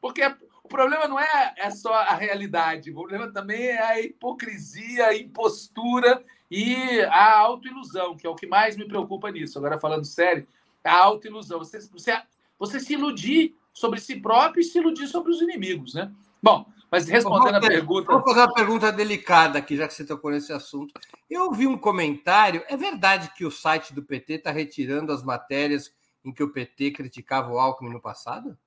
Porque 0.00 0.22
o 0.64 0.68
problema 0.68 1.06
não 1.06 1.20
é, 1.20 1.54
é 1.56 1.70
só 1.70 1.94
a 1.94 2.14
realidade, 2.14 2.90
o 2.90 2.94
problema 2.94 3.32
também 3.32 3.68
é 3.68 3.80
a 3.80 4.00
hipocrisia, 4.00 5.06
a 5.06 5.16
impostura 5.16 6.24
e 6.50 7.00
a 7.02 7.38
autoilusão, 7.38 8.16
que 8.16 8.26
é 8.26 8.30
o 8.30 8.34
que 8.34 8.46
mais 8.46 8.76
me 8.76 8.86
preocupa 8.86 9.30
nisso. 9.30 9.58
Agora, 9.58 9.78
falando 9.78 10.04
sério, 10.04 10.46
a 10.82 10.96
autoilusão. 10.96 11.58
Você, 11.58 11.80
você, 11.80 12.22
você 12.58 12.80
se 12.80 12.94
iludir 12.94 13.54
sobre 13.72 14.00
si 14.00 14.16
próprio 14.16 14.60
e 14.60 14.64
se 14.64 14.78
iludir 14.78 15.06
sobre 15.06 15.30
os 15.30 15.40
inimigos, 15.42 15.94
né? 15.94 16.10
Bom, 16.42 16.66
mas 16.90 17.06
respondendo 17.06 17.56
a 17.56 17.60
pergunta. 17.60 18.12
Vou 18.12 18.22
fazer 18.22 18.40
uma 18.40 18.54
pergunta 18.54 18.90
delicada 18.90 19.58
aqui, 19.58 19.76
já 19.76 19.86
que 19.86 19.94
você 19.94 20.06
tocou 20.06 20.30
nesse 20.30 20.52
assunto. 20.52 20.98
Eu 21.28 21.44
ouvi 21.44 21.66
um 21.66 21.76
comentário. 21.76 22.64
É 22.68 22.76
verdade 22.76 23.30
que 23.34 23.44
o 23.44 23.50
site 23.50 23.92
do 23.92 24.02
PT 24.02 24.34
está 24.34 24.50
retirando 24.50 25.12
as 25.12 25.22
matérias 25.22 25.92
em 26.24 26.32
que 26.32 26.42
o 26.42 26.50
PT 26.50 26.92
criticava 26.92 27.52
o 27.52 27.58
Alckmin 27.58 27.90
no 27.90 28.00
passado? 28.00 28.58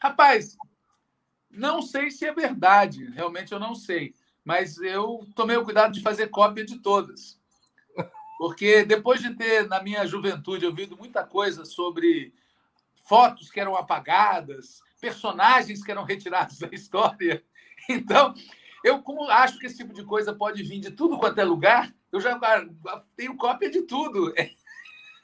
Rapaz, 0.00 0.56
não 1.50 1.82
sei 1.82 2.10
se 2.10 2.26
é 2.26 2.32
verdade. 2.32 3.10
Realmente 3.12 3.52
eu 3.52 3.60
não 3.60 3.74
sei. 3.74 4.14
Mas 4.48 4.78
eu 4.78 5.28
tomei 5.34 5.58
o 5.58 5.62
cuidado 5.62 5.92
de 5.92 6.00
fazer 6.00 6.28
cópia 6.28 6.64
de 6.64 6.78
todas. 6.78 7.38
Porque 8.38 8.82
depois 8.82 9.20
de 9.20 9.34
ter, 9.34 9.68
na 9.68 9.82
minha 9.82 10.06
juventude, 10.06 10.64
ouvido 10.64 10.96
muita 10.96 11.22
coisa 11.22 11.66
sobre 11.66 12.32
fotos 13.06 13.50
que 13.50 13.60
eram 13.60 13.76
apagadas, 13.76 14.80
personagens 14.98 15.84
que 15.84 15.90
eram 15.90 16.02
retirados 16.02 16.58
da 16.58 16.68
história. 16.72 17.44
Então, 17.90 18.34
eu, 18.84 19.00
como 19.02 19.30
acho 19.30 19.58
que 19.58 19.64
esse 19.64 19.78
tipo 19.78 19.94
de 19.94 20.04
coisa 20.04 20.34
pode 20.34 20.62
vir 20.62 20.78
de 20.78 20.90
tudo 20.90 21.18
quanto 21.18 21.38
é 21.38 21.44
lugar, 21.44 21.90
eu 22.12 22.20
já 22.20 22.38
tenho 23.16 23.36
cópia 23.36 23.70
de 23.70 23.82
tudo. 23.82 24.34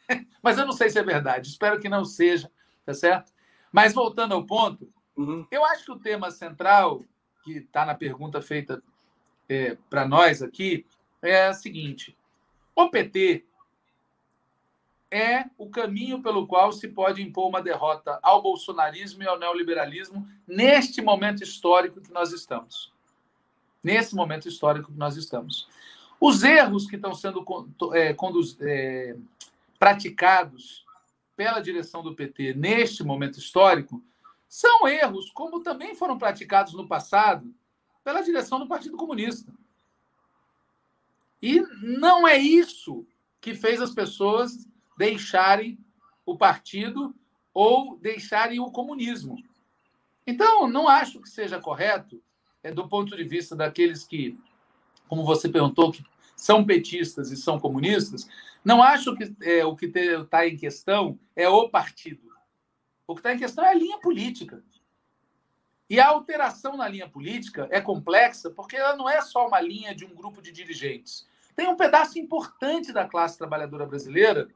Mas 0.43 0.57
eu 0.57 0.65
não 0.65 0.73
sei 0.73 0.89
se 0.89 0.99
é 0.99 1.03
verdade. 1.03 1.49
Espero 1.49 1.79
que 1.79 1.89
não 1.89 2.07
seja, 2.07 2.51
tá 2.87 2.95
certo? 2.95 3.33
Mas 3.71 3.93
voltando 3.93 4.33
ao 4.33 4.47
ponto, 4.47 4.91
uhum. 5.15 5.47
eu 5.51 5.63
acho 5.65 5.85
que 5.85 5.93
o 5.93 5.99
tema 5.99 6.31
central, 6.31 7.03
que 7.43 7.59
está 7.59 7.85
na 7.85 7.95
pergunta 7.95 8.41
feita 8.41 8.83
é, 9.49 9.77
para 9.89 10.07
nós 10.07 10.43
aqui 10.43 10.87
é 11.23 11.47
a 11.47 11.55
seguinte: 11.55 12.17
o 12.75 12.89
PT 12.89 13.45
é 15.11 15.45
o 15.57 15.71
caminho 15.71 16.21
pelo 16.21 16.47
qual 16.47 16.73
se 16.73 16.89
pode 16.89 17.23
impor 17.23 17.49
uma 17.49 17.63
derrota 17.63 18.19
ao 18.23 18.43
bolsonarismo 18.43 19.23
e 19.23 19.29
ao 19.29 19.39
neoliberalismo 19.39 20.27
neste 20.47 21.01
momento 21.01 21.43
histórico 21.43 22.01
que 22.01 22.13
nós 22.13 22.33
estamos. 22.33 22.93
Nesse 23.83 24.17
momento 24.17 24.49
histórico 24.49 24.91
que 24.91 24.99
nós 24.99 25.17
estamos. 25.17 25.69
Os 26.21 26.43
erros 26.43 26.87
que 26.87 26.97
estão 26.97 27.15
sendo 27.15 27.45
é, 27.93 28.17
é, 28.61 29.17
praticados 29.79 30.85
pela 31.37 31.61
direção 31.61 32.03
do 32.03 32.15
PT 32.15 32.55
neste 32.55 33.05
momento 33.05 33.39
histórico 33.39 34.03
são 34.49 34.89
erros, 34.89 35.31
como 35.31 35.63
também 35.63 35.95
foram 35.95 36.19
praticados 36.19 36.73
no 36.73 36.89
passado 36.89 37.55
pela 38.05 38.21
direção 38.21 38.59
do 38.59 38.69
Partido 38.69 38.97
Comunista. 38.97 39.51
E 41.43 41.61
não 41.83 42.29
é 42.29 42.37
isso 42.39 43.07
que 43.41 43.55
fez 43.55 43.81
as 43.81 43.93
pessoas 43.93 44.69
deixarem 44.97 45.79
o 46.25 46.37
partido 46.37 47.15
ou 47.53 47.99
deixarem 47.99 48.61
o 48.61 48.71
comunismo. 48.71 49.43
Então, 50.27 50.69
não 50.69 50.89
acho 50.89 51.21
que 51.21 51.29
seja 51.29 51.61
correto, 51.61 52.23
é, 52.63 52.73
do 52.73 52.89
ponto 52.89 53.15
de 53.17 53.25
vista 53.25 53.55
daqueles 53.55 54.05
que, 54.05 54.39
como 55.09 55.25
você 55.25 55.49
perguntou, 55.49 55.93
que 55.93 56.05
são 56.35 56.65
petistas 56.65 57.31
e 57.31 57.37
são 57.37 57.61
comunistas, 57.61 58.27
não 58.65 58.83
acho 58.83 59.15
que 59.15 59.35
é, 59.43 59.65
o 59.65 59.77
que 59.77 59.87
está 59.87 60.49
em 60.49 60.57
questão 60.57 61.19
é 61.37 61.49
o 61.49 61.69
partido. 61.69 62.33
O 63.07 63.15
que 63.15 63.21
está 63.21 63.35
em 63.35 63.39
questão 63.39 63.65
é 63.65 63.69
a 63.69 63.75
linha 63.75 63.99
política. 63.99 64.65
E 65.95 66.01
a 66.01 66.09
alteração 66.09 66.77
na 66.77 66.89
linha 66.89 67.09
política 67.09 67.69
é 67.71 67.81
complexa 67.81 68.51
porque 68.51 68.75
ela 68.75 68.97
não 68.97 69.09
é 69.09 69.23
só 69.23 69.47
uma 69.47 69.61
linha 69.61 69.95
de 69.95 70.05
um 70.05 70.13
grupo 70.13 70.43
de 70.43 70.51
dirigentes. 70.51 71.25
Tem 71.55 71.69
um 71.69 71.77
pedaço 71.77 72.19
importante 72.19 72.93
da 72.93 73.07
classe 73.07 73.39
trabalhadora 73.39 73.87
brasileira 73.87 74.49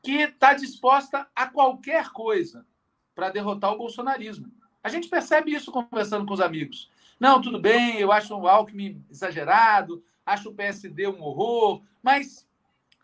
que 0.00 0.18
está 0.18 0.54
disposta 0.54 1.26
a 1.34 1.48
qualquer 1.48 2.10
coisa 2.10 2.64
para 3.12 3.30
derrotar 3.30 3.72
o 3.72 3.76
bolsonarismo. 3.76 4.52
A 4.84 4.88
gente 4.88 5.08
percebe 5.08 5.52
isso 5.52 5.72
conversando 5.72 6.24
com 6.24 6.32
os 6.32 6.40
amigos. 6.40 6.88
Não, 7.18 7.42
tudo 7.42 7.60
bem, 7.60 7.98
eu 7.98 8.12
acho 8.12 8.32
o 8.32 8.46
Alckmin 8.46 9.04
exagerado, 9.10 10.00
acho 10.24 10.50
o 10.50 10.54
PSD 10.54 11.08
um 11.08 11.24
horror, 11.24 11.82
mas, 12.00 12.46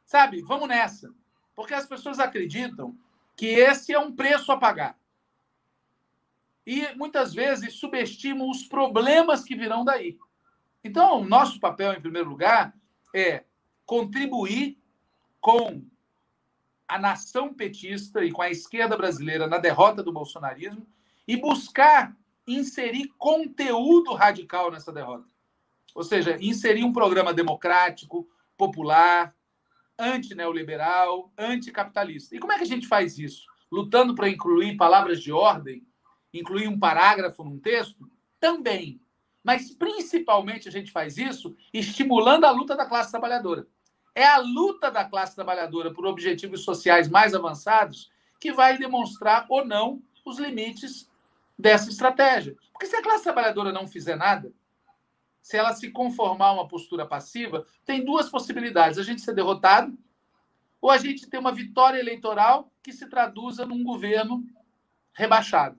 sabe, 0.06 0.42
vamos 0.42 0.68
nessa. 0.68 1.12
Porque 1.56 1.74
as 1.74 1.86
pessoas 1.86 2.20
acreditam 2.20 2.96
que 3.34 3.46
esse 3.46 3.92
é 3.92 3.98
um 3.98 4.14
preço 4.14 4.52
a 4.52 4.56
pagar. 4.56 4.96
E 6.68 6.94
muitas 6.96 7.32
vezes 7.32 7.76
subestimam 7.76 8.50
os 8.50 8.62
problemas 8.64 9.42
que 9.42 9.56
virão 9.56 9.86
daí. 9.86 10.18
Então, 10.84 11.24
nosso 11.24 11.58
papel, 11.58 11.94
em 11.94 12.00
primeiro 12.00 12.28
lugar, 12.28 12.74
é 13.16 13.44
contribuir 13.86 14.78
com 15.40 15.82
a 16.86 16.98
nação 16.98 17.54
petista 17.54 18.22
e 18.22 18.30
com 18.30 18.42
a 18.42 18.50
esquerda 18.50 18.98
brasileira 18.98 19.46
na 19.46 19.56
derrota 19.56 20.02
do 20.02 20.12
bolsonarismo 20.12 20.86
e 21.26 21.38
buscar 21.38 22.14
inserir 22.46 23.14
conteúdo 23.16 24.12
radical 24.12 24.70
nessa 24.70 24.92
derrota. 24.92 25.24
Ou 25.94 26.04
seja, 26.04 26.36
inserir 26.38 26.84
um 26.84 26.92
programa 26.92 27.32
democrático, 27.32 28.28
popular, 28.58 29.34
anti-neoliberal, 29.98 31.32
anticapitalista. 31.38 32.36
E 32.36 32.38
como 32.38 32.52
é 32.52 32.58
que 32.58 32.64
a 32.64 32.66
gente 32.66 32.86
faz 32.86 33.18
isso? 33.18 33.46
Lutando 33.72 34.14
para 34.14 34.28
incluir 34.28 34.76
palavras 34.76 35.22
de 35.22 35.32
ordem, 35.32 35.82
incluir 36.32 36.68
um 36.68 36.78
parágrafo 36.78 37.44
num 37.44 37.58
texto? 37.58 38.10
Também. 38.40 39.00
Mas 39.42 39.70
principalmente 39.70 40.68
a 40.68 40.72
gente 40.72 40.90
faz 40.90 41.16
isso 41.16 41.56
estimulando 41.72 42.44
a 42.44 42.50
luta 42.50 42.76
da 42.76 42.86
classe 42.86 43.10
trabalhadora. 43.10 43.66
É 44.14 44.26
a 44.26 44.38
luta 44.38 44.90
da 44.90 45.04
classe 45.04 45.34
trabalhadora 45.34 45.92
por 45.92 46.06
objetivos 46.06 46.64
sociais 46.64 47.08
mais 47.08 47.34
avançados 47.34 48.10
que 48.40 48.52
vai 48.52 48.76
demonstrar 48.76 49.46
ou 49.48 49.64
não 49.64 50.02
os 50.24 50.38
limites 50.38 51.10
dessa 51.58 51.88
estratégia. 51.88 52.56
Porque 52.72 52.86
se 52.86 52.96
a 52.96 53.02
classe 53.02 53.24
trabalhadora 53.24 53.72
não 53.72 53.86
fizer 53.86 54.16
nada, 54.16 54.52
se 55.42 55.56
ela 55.56 55.72
se 55.72 55.90
conformar 55.90 56.48
a 56.48 56.52
uma 56.52 56.68
postura 56.68 57.06
passiva, 57.06 57.66
tem 57.84 58.04
duas 58.04 58.28
possibilidades: 58.28 58.98
a 58.98 59.02
gente 59.02 59.22
ser 59.22 59.34
derrotado 59.34 59.96
ou 60.80 60.90
a 60.90 60.98
gente 60.98 61.28
ter 61.28 61.38
uma 61.38 61.52
vitória 61.52 61.98
eleitoral 61.98 62.70
que 62.82 62.92
se 62.92 63.08
traduza 63.08 63.64
num 63.64 63.82
governo 63.82 64.44
rebaixado. 65.12 65.78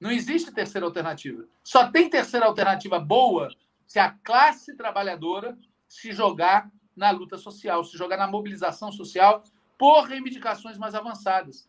Não 0.00 0.10
existe 0.10 0.52
terceira 0.52 0.86
alternativa. 0.86 1.44
Só 1.62 1.90
tem 1.90 2.08
terceira 2.08 2.46
alternativa 2.46 2.98
boa 3.00 3.48
se 3.86 3.98
a 3.98 4.10
classe 4.10 4.76
trabalhadora 4.76 5.58
se 5.88 6.12
jogar 6.12 6.70
na 6.94 7.10
luta 7.10 7.36
social, 7.36 7.82
se 7.84 7.96
jogar 7.96 8.16
na 8.16 8.26
mobilização 8.26 8.92
social 8.92 9.42
por 9.76 10.02
reivindicações 10.02 10.76
mais 10.76 10.94
avançadas. 10.94 11.68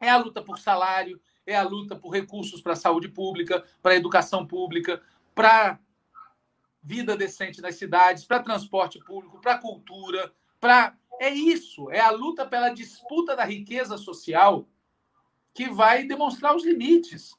É 0.00 0.10
a 0.10 0.16
luta 0.16 0.42
por 0.42 0.58
salário, 0.58 1.20
é 1.46 1.56
a 1.56 1.62
luta 1.62 1.96
por 1.96 2.10
recursos 2.10 2.60
para 2.60 2.74
a 2.74 2.76
saúde 2.76 3.08
pública, 3.08 3.64
para 3.82 3.92
a 3.92 3.96
educação 3.96 4.46
pública, 4.46 5.02
para 5.34 5.78
vida 6.82 7.16
decente 7.16 7.60
nas 7.60 7.76
cidades, 7.76 8.24
para 8.24 8.42
transporte 8.42 8.98
público, 8.98 9.40
para 9.40 9.58
cultura, 9.58 10.32
para 10.60 10.96
é 11.20 11.30
isso, 11.30 11.90
é 11.90 12.00
a 12.00 12.10
luta 12.10 12.46
pela 12.46 12.70
disputa 12.70 13.34
da 13.34 13.44
riqueza 13.44 13.98
social 13.98 14.68
que 15.52 15.68
vai 15.68 16.04
demonstrar 16.04 16.54
os 16.54 16.64
limites 16.64 17.37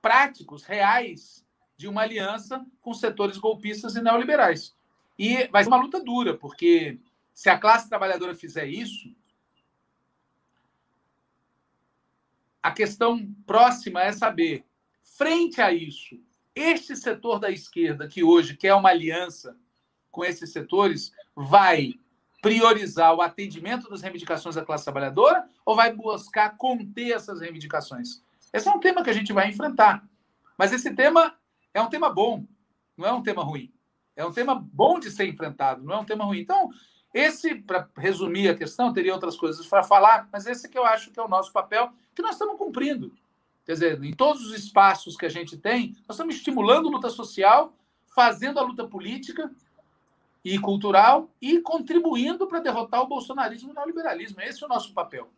práticos, 0.00 0.62
reais 0.64 1.44
de 1.76 1.88
uma 1.88 2.02
aliança 2.02 2.64
com 2.80 2.92
setores 2.92 3.38
golpistas 3.38 3.96
e 3.96 4.02
neoliberais. 4.02 4.74
E 5.18 5.46
vai 5.48 5.62
ser 5.62 5.70
uma 5.70 5.80
luta 5.80 6.02
dura, 6.02 6.36
porque 6.36 6.98
se 7.34 7.48
a 7.48 7.58
classe 7.58 7.88
trabalhadora 7.88 8.34
fizer 8.34 8.66
isso, 8.66 9.14
a 12.62 12.70
questão 12.70 13.26
próxima 13.46 14.02
é 14.02 14.12
saber, 14.12 14.64
frente 15.02 15.60
a 15.60 15.72
isso, 15.72 16.20
este 16.54 16.94
setor 16.94 17.38
da 17.38 17.50
esquerda, 17.50 18.08
que 18.08 18.22
hoje 18.22 18.56
quer 18.56 18.74
uma 18.74 18.90
aliança 18.90 19.56
com 20.10 20.24
esses 20.24 20.52
setores, 20.52 21.12
vai 21.34 21.94
priorizar 22.42 23.14
o 23.14 23.22
atendimento 23.22 23.88
das 23.88 24.02
reivindicações 24.02 24.54
da 24.54 24.64
classe 24.64 24.84
trabalhadora 24.84 25.48
ou 25.64 25.76
vai 25.76 25.92
buscar 25.94 26.56
conter 26.56 27.12
essas 27.12 27.40
reivindicações? 27.40 28.22
Esse 28.52 28.68
é 28.68 28.70
um 28.72 28.80
tema 28.80 29.02
que 29.02 29.10
a 29.10 29.14
gente 29.14 29.32
vai 29.32 29.48
enfrentar. 29.48 30.08
Mas 30.56 30.72
esse 30.72 30.94
tema 30.94 31.34
é 31.72 31.80
um 31.80 31.88
tema 31.88 32.10
bom, 32.10 32.44
não 32.96 33.06
é 33.06 33.12
um 33.12 33.22
tema 33.22 33.42
ruim. 33.42 33.72
É 34.16 34.24
um 34.24 34.32
tema 34.32 34.54
bom 34.54 34.98
de 34.98 35.10
ser 35.10 35.26
enfrentado, 35.26 35.82
não 35.82 35.94
é 35.94 35.98
um 35.98 36.04
tema 36.04 36.24
ruim. 36.24 36.40
Então, 36.40 36.68
esse, 37.14 37.54
para 37.54 37.88
resumir 37.96 38.48
a 38.48 38.54
questão, 38.54 38.92
teria 38.92 39.14
outras 39.14 39.36
coisas 39.36 39.66
para 39.66 39.82
falar, 39.82 40.28
mas 40.32 40.46
esse 40.46 40.68
que 40.68 40.78
eu 40.78 40.84
acho 40.84 41.10
que 41.10 41.18
é 41.18 41.22
o 41.22 41.28
nosso 41.28 41.52
papel, 41.52 41.92
que 42.14 42.22
nós 42.22 42.32
estamos 42.32 42.58
cumprindo. 42.58 43.12
Quer 43.64 43.72
dizer, 43.72 44.04
em 44.04 44.12
todos 44.12 44.44
os 44.46 44.54
espaços 44.54 45.16
que 45.16 45.26
a 45.26 45.30
gente 45.30 45.56
tem, 45.56 45.96
nós 46.08 46.16
estamos 46.16 46.34
estimulando 46.36 46.88
a 46.88 46.90
luta 46.90 47.08
social, 47.08 47.72
fazendo 48.14 48.58
a 48.58 48.62
luta 48.62 48.86
política 48.86 49.50
e 50.44 50.58
cultural 50.58 51.30
e 51.40 51.60
contribuindo 51.60 52.46
para 52.46 52.60
derrotar 52.60 53.02
o 53.02 53.06
bolsonarismo 53.06 53.70
e 53.70 53.72
o 53.72 53.74
neoliberalismo. 53.74 54.40
Esse 54.40 54.62
é 54.62 54.66
o 54.66 54.68
nosso 54.68 54.92
papel. 54.92 55.30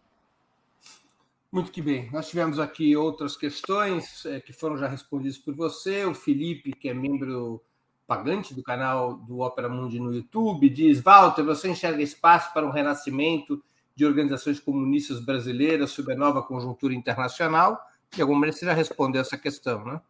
Muito 1.52 1.70
que 1.70 1.82
bem. 1.82 2.10
Nós 2.10 2.30
tivemos 2.30 2.58
aqui 2.58 2.96
outras 2.96 3.36
questões 3.36 4.24
é, 4.24 4.40
que 4.40 4.54
foram 4.54 4.78
já 4.78 4.88
respondidas 4.88 5.36
por 5.36 5.54
você. 5.54 6.02
O 6.06 6.14
Felipe, 6.14 6.72
que 6.72 6.88
é 6.88 6.94
membro 6.94 7.62
pagante 8.06 8.54
do 8.54 8.62
canal 8.62 9.16
do 9.18 9.40
Opera 9.40 9.68
Mundi 9.68 10.00
no 10.00 10.14
YouTube, 10.14 10.70
diz: 10.70 11.02
Walter, 11.02 11.42
você 11.42 11.68
enxerga 11.68 12.02
espaço 12.02 12.54
para 12.54 12.66
um 12.66 12.70
renascimento 12.70 13.62
de 13.94 14.06
organizações 14.06 14.58
comunistas 14.58 15.22
brasileiras 15.22 15.90
sob 15.90 16.10
a 16.10 16.16
nova 16.16 16.42
conjuntura 16.42 16.94
internacional? 16.94 17.78
De 18.10 18.22
alguma 18.22 18.40
maneira 18.40 18.56
você 18.56 18.64
já 18.64 18.72
respondeu 18.72 19.20
essa 19.20 19.36
questão, 19.36 19.84
né? 19.84 20.00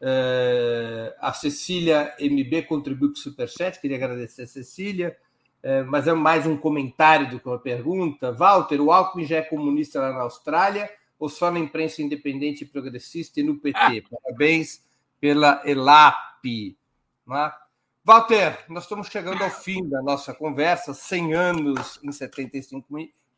É, 0.00 1.16
a 1.20 1.32
Cecília 1.32 2.16
MB 2.18 2.62
contribuiu 2.62 3.12
com 3.12 3.16
o 3.16 3.22
Superchat, 3.22 3.80
queria 3.80 3.96
agradecer 3.96 4.42
a 4.42 4.46
Cecília, 4.48 5.16
mas 5.88 6.06
é 6.06 6.12
mais 6.12 6.46
um 6.46 6.56
comentário 6.56 7.30
do 7.30 7.40
que 7.40 7.48
uma 7.48 7.58
pergunta. 7.58 8.32
Walter, 8.32 8.80
o 8.80 8.92
Alckmin 8.92 9.24
já 9.24 9.38
é 9.38 9.42
comunista 9.42 10.00
lá 10.00 10.12
na 10.12 10.22
Austrália 10.22 10.90
ou 11.18 11.28
só 11.28 11.50
na 11.50 11.58
imprensa 11.58 12.02
independente 12.02 12.64
e 12.64 12.66
progressista 12.66 13.40
e 13.40 13.42
no 13.42 13.58
PT? 13.58 13.78
Ah. 13.78 14.18
Parabéns 14.22 14.84
pela 15.20 15.62
ELAP. 15.64 16.76
Né? 17.26 17.52
Walter, 18.04 18.64
nós 18.68 18.84
estamos 18.84 19.08
chegando 19.08 19.42
ao 19.42 19.50
fim 19.50 19.88
da 19.88 20.00
nossa 20.02 20.32
conversa, 20.32 20.94
100 20.94 21.34
anos 21.34 21.98
em 22.02 22.12
75, 22.12 22.86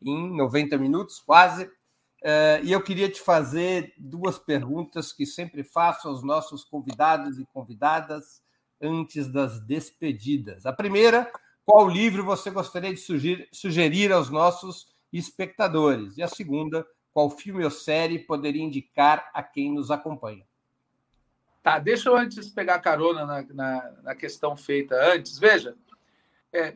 em 0.01 0.35
90 0.35 0.77
minutos 0.77 1.19
quase, 1.19 1.63
uh, 1.65 2.63
e 2.63 2.71
eu 2.71 2.81
queria 2.83 3.09
te 3.09 3.19
fazer 3.19 3.93
duas 3.97 4.37
perguntas 4.37 5.11
que 5.11 5.25
sempre 5.25 5.63
faço 5.63 6.07
aos 6.07 6.23
nossos 6.23 6.63
convidados 6.63 7.39
e 7.39 7.47
convidadas 7.51 8.43
antes 8.81 9.27
das 9.27 9.59
despedidas. 9.59 10.65
A 10.65 10.71
primeira, 10.71 11.31
qual 11.69 11.87
livro 11.87 12.25
você 12.25 12.49
gostaria 12.49 12.91
de 12.91 12.99
sugerir, 12.99 13.47
sugerir 13.51 14.11
aos 14.11 14.31
nossos 14.31 14.87
espectadores? 15.13 16.17
E 16.17 16.23
a 16.23 16.27
segunda, 16.27 16.83
qual 17.13 17.29
filme 17.29 17.63
ou 17.63 17.69
série 17.69 18.17
poderia 18.17 18.63
indicar 18.63 19.29
a 19.35 19.43
quem 19.43 19.71
nos 19.71 19.91
acompanha? 19.91 20.43
Tá, 21.61 21.77
deixa 21.77 22.09
eu 22.09 22.17
antes 22.17 22.49
pegar 22.49 22.79
carona 22.79 23.23
na, 23.23 23.43
na, 23.53 23.91
na 24.01 24.15
questão 24.15 24.57
feita 24.57 24.95
antes. 25.13 25.37
Veja, 25.37 25.77
é, 26.51 26.75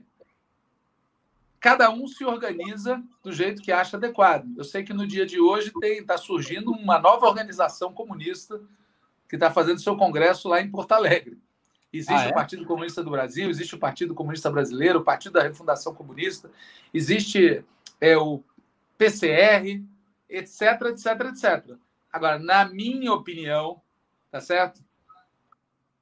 cada 1.60 1.90
um 1.90 2.08
se 2.08 2.24
organiza 2.24 3.04
do 3.24 3.34
jeito 3.34 3.64
que 3.64 3.72
acha 3.72 3.98
adequado. 3.98 4.46
Eu 4.56 4.64
sei 4.64 4.84
que 4.84 4.94
no 4.94 5.08
dia 5.08 5.26
de 5.26 5.40
hoje 5.40 5.72
está 5.82 6.20
surgindo 6.20 6.70
uma 6.70 7.00
nova 7.00 7.26
organização 7.26 7.92
comunista 7.92 8.62
que 9.28 9.38
está 9.38 9.50
fazendo 9.50 9.82
seu 9.82 9.98
congresso 9.98 10.48
lá 10.48 10.62
em 10.62 10.70
Porto 10.70 10.92
Alegre. 10.92 11.42
Existe 11.94 12.12
ah, 12.12 12.26
é? 12.26 12.30
o 12.32 12.34
Partido 12.34 12.66
Comunista 12.66 13.04
do 13.04 13.12
Brasil, 13.12 13.48
existe 13.50 13.76
o 13.76 13.80
Partido 13.80 14.16
Comunista 14.16 14.50
Brasileiro, 14.50 15.00
o 15.00 15.04
Partido 15.04 15.34
da 15.34 15.44
Refundação 15.44 15.94
Comunista, 15.94 16.50
existe 16.92 17.64
é, 18.02 18.18
o 18.18 18.44
PCR, 18.98 19.84
etc, 20.28 20.62
etc, 20.88 21.06
etc. 21.30 21.78
Agora, 22.12 22.40
na 22.40 22.66
minha 22.66 23.14
opinião, 23.14 23.80
tá 24.32 24.42
certo? 24.42 24.84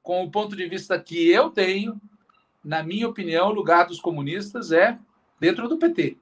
Com 0.02 0.24
o 0.24 0.30
ponto 0.30 0.56
de 0.56 0.66
vista 0.66 0.98
que 0.98 1.30
eu 1.30 1.50
tenho, 1.50 2.00
na 2.64 2.82
minha 2.82 3.06
opinião, 3.06 3.48
o 3.48 3.52
lugar 3.52 3.86
dos 3.86 4.00
comunistas 4.00 4.72
é 4.72 4.98
dentro 5.38 5.68
do 5.68 5.76
PT. 5.76 6.16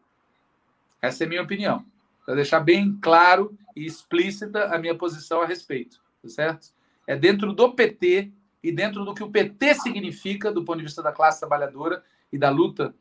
Essa 1.00 1.22
é 1.22 1.26
a 1.26 1.28
minha 1.28 1.42
opinião. 1.42 1.84
Para 2.26 2.34
deixar 2.34 2.60
bem 2.60 2.98
claro 3.00 3.56
e 3.76 3.86
explícita 3.86 4.74
a 4.74 4.78
minha 4.78 4.96
posição 4.96 5.42
a 5.42 5.46
respeito, 5.46 6.02
tá 6.20 6.28
certo? 6.28 6.68
É 7.06 7.16
dentro 7.16 7.52
do 7.52 7.72
PT 7.72 8.32
e 8.62 8.70
dentro 8.70 9.04
do 9.04 9.14
que 9.14 9.22
o 9.22 9.30
PT 9.30 9.74
significa 9.74 10.52
do 10.52 10.64
ponto 10.64 10.78
de 10.78 10.84
vista 10.84 11.02
da 11.02 11.12
classe 11.12 11.40
trabalhadora 11.40 12.02
e 12.32 12.38
da 12.38 12.50
luta 12.50 12.94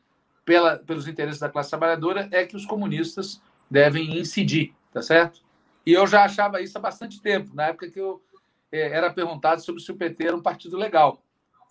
pela, 0.46 0.78
pelos 0.78 1.08
interesses 1.08 1.40
da 1.40 1.50
classe 1.50 1.70
trabalhadora 1.70 2.28
é 2.32 2.46
que 2.46 2.56
os 2.56 2.66
comunistas 2.66 3.42
devem 3.70 4.18
incidir, 4.18 4.74
tá 4.92 5.02
certo? 5.02 5.42
E 5.86 5.94
eu 5.94 6.08
já 6.08 6.24
achava 6.24 6.62
isso 6.62 6.78
há 6.78 6.82
bastante 6.82 7.22
tempo, 7.22 7.54
na 7.54 7.68
época 7.68 7.90
que 7.90 8.00
eu 8.00 8.22
é, 8.72 8.92
era 8.92 9.12
perguntado 9.12 9.62
sobre 9.62 9.82
se 9.82 9.92
o 9.92 9.96
PT 9.96 10.28
era 10.28 10.36
um 10.36 10.42
partido 10.42 10.78
legal. 10.78 11.22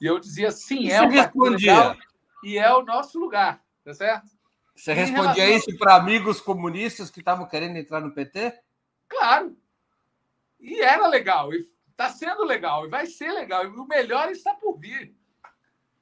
E 0.00 0.06
eu 0.06 0.18
dizia, 0.18 0.50
sim, 0.50 0.90
é 0.90 1.02
um 1.02 1.12
partido 1.12 1.44
legal 1.44 1.96
e 2.44 2.56
é 2.56 2.72
o 2.72 2.84
nosso 2.84 3.18
lugar, 3.18 3.60
tá 3.84 3.92
certo? 3.92 4.28
Você 4.74 4.92
respondia 4.92 5.44
relação... 5.44 5.70
isso 5.70 5.78
para 5.78 5.96
amigos 5.96 6.40
comunistas 6.40 7.10
que 7.10 7.18
estavam 7.18 7.46
querendo 7.46 7.76
entrar 7.76 8.00
no 8.00 8.12
PT? 8.12 8.60
Claro. 9.08 9.56
E 10.60 10.80
era 10.80 11.08
legal, 11.08 11.52
e 11.52 11.66
está 11.98 12.08
sendo 12.10 12.44
legal, 12.44 12.86
e 12.86 12.88
vai 12.88 13.06
ser 13.06 13.32
legal. 13.32 13.64
E 13.64 13.66
o 13.66 13.84
melhor 13.84 14.30
está 14.30 14.54
por 14.54 14.78
vir. 14.78 15.12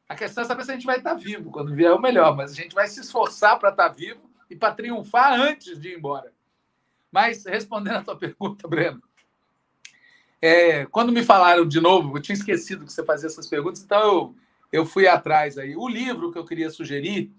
A 0.06 0.14
questão 0.14 0.44
é 0.44 0.46
saber 0.46 0.64
se 0.64 0.70
a 0.70 0.74
gente 0.74 0.84
vai 0.84 0.98
estar 0.98 1.14
vivo 1.14 1.50
quando 1.50 1.74
vier 1.74 1.92
o 1.92 2.00
melhor, 2.00 2.36
mas 2.36 2.52
a 2.52 2.54
gente 2.54 2.74
vai 2.74 2.86
se 2.86 3.00
esforçar 3.00 3.58
para 3.58 3.70
estar 3.70 3.88
vivo 3.88 4.20
e 4.50 4.54
para 4.54 4.74
triunfar 4.74 5.32
antes 5.40 5.80
de 5.80 5.88
ir 5.88 5.98
embora. 5.98 6.32
Mas, 7.10 7.46
respondendo 7.46 7.96
a 7.96 8.02
tua 8.02 8.14
pergunta, 8.18 8.68
Breno, 8.68 9.02
é, 10.40 10.84
quando 10.86 11.10
me 11.10 11.24
falaram 11.24 11.66
de 11.66 11.80
novo, 11.80 12.18
eu 12.18 12.22
tinha 12.22 12.36
esquecido 12.36 12.84
que 12.84 12.92
você 12.92 13.02
fazia 13.02 13.26
essas 13.26 13.46
perguntas, 13.46 13.82
então 13.82 14.00
eu, 14.00 14.34
eu 14.70 14.86
fui 14.86 15.08
atrás 15.08 15.56
aí. 15.56 15.74
O 15.74 15.88
livro 15.88 16.30
que 16.30 16.38
eu 16.38 16.44
queria 16.44 16.68
sugerir 16.68 17.32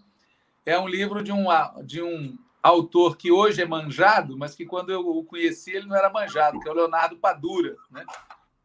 é 0.66 0.78
um 0.80 0.88
livro 0.88 1.24
de 1.24 1.32
um, 1.32 1.46
de 1.86 2.02
um 2.02 2.36
autor 2.62 3.18
que 3.18 3.32
hoje 3.32 3.62
é 3.62 3.66
manjado, 3.66 4.36
mas 4.36 4.56
que 4.56 4.66
quando 4.66 4.92
eu 4.92 5.08
o 5.08 5.24
conheci 5.24 5.72
ele 5.72 5.86
não 5.86 5.96
era 5.96 6.10
manjado, 6.10 6.60
que 6.60 6.68
é 6.68 6.72
o 6.72 6.76
Leonardo 6.76 7.18
Padura. 7.18 7.76
Né? 7.92 8.04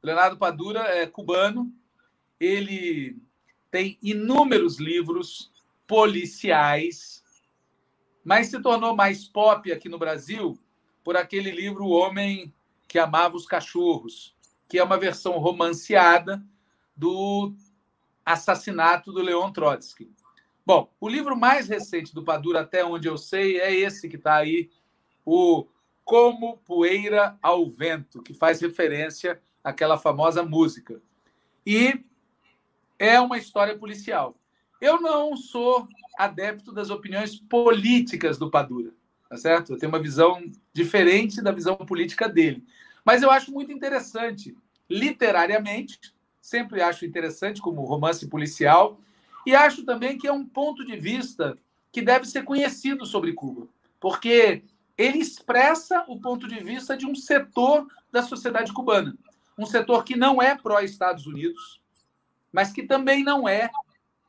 Leonardo 0.03 0.37
Padura 0.37 0.81
é 0.81 1.07
cubano, 1.07 1.73
ele 2.41 3.17
tem 3.71 3.99
inúmeros 4.03 4.79
livros 4.79 5.53
policiais, 5.87 7.23
mas 8.25 8.49
se 8.49 8.61
tornou 8.61 8.97
mais 8.97 9.25
pop 9.25 9.71
aqui 9.71 9.89
no 9.89 9.99
Brasil 9.99 10.59
por 11.05 11.17
aquele 11.17 11.51
livro 11.51 11.85
O 11.85 11.91
Homem 11.91 12.53
que 12.89 12.99
Amava 12.99 13.37
os 13.37 13.47
Cachorros, 13.47 14.37
que 14.69 14.79
é 14.79 14.85
uma 14.85 14.99
versão 14.99 15.39
romanceada 15.39 16.45
do 16.97 17.55
assassinato 18.25 19.13
do 19.13 19.23
Leon 19.23 19.53
Trotsky. 19.53 20.11
Bom, 20.65 20.93
o 21.01 21.09
livro 21.09 21.37
mais 21.37 21.69
recente 21.69 22.15
do 22.15 22.23
Padura, 22.23 22.61
até 22.61 22.85
onde 22.85 23.09
eu 23.09 23.17
sei, 23.17 23.61
é 23.61 23.75
esse 23.75 24.09
que 24.09 24.17
está 24.17 24.37
aí, 24.37 24.71
o 25.25 25.67
Como 26.05 26.59
Poeira 26.59 27.39
ao 27.41 27.69
Vento, 27.69 28.23
que 28.23 28.35
faz 28.35 28.61
referência 28.61 29.41
àquela 29.63 29.99
famosa 29.99 30.43
música. 30.43 31.01
E 31.67 32.05
é 32.99 33.21
uma 33.21 33.39
história 33.39 33.77
policial. 33.77 34.37
Eu 34.81 35.01
não 35.01 35.37
sou 35.37 35.89
adepto 36.19 36.73
das 36.73 36.91
opiniões 36.91 37.37
políticas 37.37 38.39
do 38.39 38.51
Padura 38.51 38.93
tá 39.33 39.39
certo? 39.39 39.73
Eu 39.73 39.79
tenho 39.79 39.91
uma 39.91 39.99
visão 39.99 40.45
diferente 40.75 41.41
da 41.41 41.51
visão 41.51 41.75
política 41.75 42.29
dele. 42.29 42.63
Mas 43.03 43.23
eu 43.23 43.31
acho 43.31 43.51
muito 43.51 43.73
interessante, 43.73 44.55
literariamente, 44.91 45.99
sempre 46.39 46.83
acho 46.83 47.07
interessante 47.07 47.59
como 47.59 47.83
romance 47.83 48.29
policial, 48.29 49.01
e 49.47 49.55
acho 49.55 49.87
também 49.87 50.19
que 50.19 50.29
é 50.29 50.33
um 50.33 50.45
ponto 50.45 50.85
de 50.85 50.99
vista 50.99 51.57
que 51.91 52.03
deve 52.03 52.27
ser 52.27 52.45
conhecido 52.45 53.07
sobre 53.07 53.33
Cuba, 53.33 53.67
porque 53.99 54.65
ele 54.99 55.19
expressa 55.19 56.05
o 56.09 56.21
ponto 56.21 56.47
de 56.47 56.63
vista 56.63 56.95
de 56.95 57.07
um 57.07 57.15
setor 57.15 57.87
da 58.13 58.23
sociedade 58.23 58.71
cubana, 58.71 59.17
um 59.59 59.67
setor 59.67 60.05
que 60.05 60.17
não 60.17 60.41
é 60.41 60.57
pró-Estados 60.57 61.27
Unidos, 61.27 61.81
mas 62.53 62.73
que 62.73 62.83
também 62.83 63.23
não 63.23 63.49
é 63.49 63.71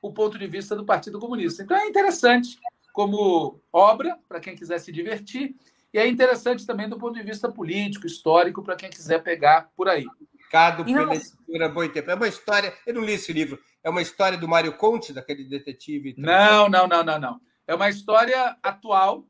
o 0.01 0.11
ponto 0.11 0.37
de 0.37 0.47
vista 0.47 0.75
do 0.75 0.85
Partido 0.85 1.19
Comunista. 1.19 1.63
Então 1.63 1.77
é 1.77 1.87
interessante 1.87 2.59
como 2.91 3.59
obra, 3.71 4.19
para 4.27 4.39
quem 4.39 4.55
quiser 4.55 4.79
se 4.79 4.91
divertir, 4.91 5.55
e 5.93 5.97
é 5.97 6.07
interessante 6.07 6.65
também 6.65 6.89
do 6.89 6.97
ponto 6.97 7.15
de 7.15 7.23
vista 7.23 7.51
político, 7.51 8.07
histórico, 8.07 8.63
para 8.63 8.75
quem 8.75 8.89
quiser 8.89 9.21
pegar 9.23 9.69
por 9.75 9.87
aí. 9.87 10.05
Cado 10.51 10.85
pela 10.85 11.15
editora 11.15 11.69
Boitempo. 11.69 12.11
É 12.11 12.15
uma 12.15 12.27
história, 12.27 12.73
eu 12.85 12.93
não 12.93 13.03
li 13.03 13.13
esse 13.13 13.33
livro, 13.33 13.59
é 13.83 13.89
uma 13.89 14.01
história 14.01 14.37
do 14.37 14.47
Mário 14.47 14.73
Conte, 14.73 15.13
daquele 15.13 15.43
detetive? 15.43 16.13
Não, 16.17 16.69
não, 16.69 16.87
não, 16.87 17.03
não, 17.03 17.19
não. 17.19 17.41
É 17.65 17.73
uma 17.73 17.89
história 17.89 18.55
atual, 18.61 19.25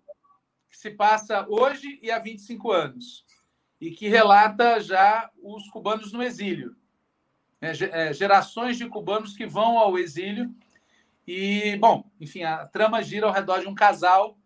que 0.69 0.77
se 0.77 0.91
passa 0.91 1.45
hoje 1.47 1.99
e 2.01 2.09
há 2.09 2.19
25 2.19 2.71
anos, 2.71 3.25
e 3.83 3.91
que 3.91 4.07
relata 4.07 4.79
já 4.79 5.29
os 5.41 5.67
cubanos 5.69 6.13
no 6.13 6.23
exílio. 6.23 6.73
É, 7.59 7.71
é, 7.91 8.13
gerações 8.13 8.77
de 8.77 8.87
cubanos 8.87 9.35
que 9.35 9.45
vão 9.45 9.77
ao 9.77 9.97
exílio 9.97 10.55
e, 11.27 11.75
bom, 11.77 12.09
enfim, 12.19 12.43
a 12.43 12.65
trama 12.65 13.03
gira 13.03 13.27
ao 13.27 13.33
redor 13.33 13.59
de 13.59 13.67
um 13.67 13.75
casal 13.75 14.37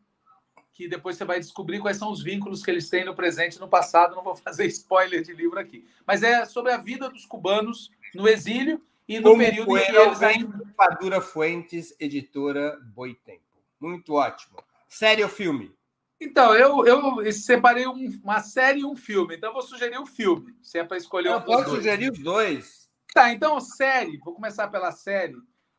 que 0.73 0.87
depois 0.87 1.17
você 1.17 1.25
vai 1.25 1.39
descobrir 1.39 1.79
quais 1.79 1.97
são 1.97 2.11
os 2.11 2.21
vínculos 2.21 2.63
que 2.63 2.71
eles 2.71 2.89
têm 2.89 3.05
no 3.05 3.15
presente 3.15 3.57
e 3.57 3.59
no 3.59 3.67
passado. 3.67 4.15
Não 4.15 4.23
vou 4.23 4.35
fazer 4.35 4.65
spoiler 4.69 5.21
de 5.21 5.33
livro 5.33 5.59
aqui. 5.59 5.87
Mas 6.05 6.23
é 6.23 6.43
sobre 6.45 6.71
a 6.71 6.77
vida 6.77 7.07
dos 7.07 7.25
cubanos 7.25 7.91
no 8.15 8.27
exílio 8.27 8.83
e 9.07 9.19
no 9.19 9.31
Como 9.31 9.43
período 9.43 9.77
em 9.77 9.85
que 9.85 9.95
eles 9.95 10.23
ainda. 10.23 10.63
Padura 10.75 11.21
Fuentes, 11.21 11.95
editora 11.99 12.79
Boitempo. 12.83 13.41
Muito 13.79 14.13
ótimo. 14.13 14.57
Série 14.87 15.23
ou 15.23 15.29
filme? 15.29 15.76
Então, 16.19 16.53
eu, 16.55 16.85
eu 16.85 17.31
separei 17.31 17.87
um, 17.87 18.19
uma 18.23 18.39
série 18.39 18.79
e 18.79 18.85
um 18.85 18.95
filme. 18.95 19.35
Então, 19.35 19.49
eu 19.49 19.53
vou 19.53 19.61
sugerir 19.61 19.97
o 19.97 20.01
um 20.01 20.05
filme, 20.05 20.55
se 20.61 20.79
é 20.79 20.83
para 20.83 20.97
escolher 20.97 21.29
eu 21.29 21.37
um. 21.37 21.41
Pode 21.41 21.69
sugerir 21.69 22.11
os 22.11 22.19
dois. 22.19 22.89
Tá, 23.13 23.31
então, 23.31 23.59
série. 23.59 24.17
Vou 24.17 24.33
começar 24.33 24.67
pela 24.67 24.91
série 24.91 25.37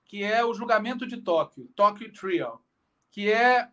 que 0.08 0.24
é 0.24 0.42
o 0.42 0.54
julgamento 0.54 1.06
de 1.06 1.18
Tóquio, 1.18 1.68
Tóquio 1.76 2.10
Trial, 2.10 2.64
que 3.10 3.30
é 3.30 3.68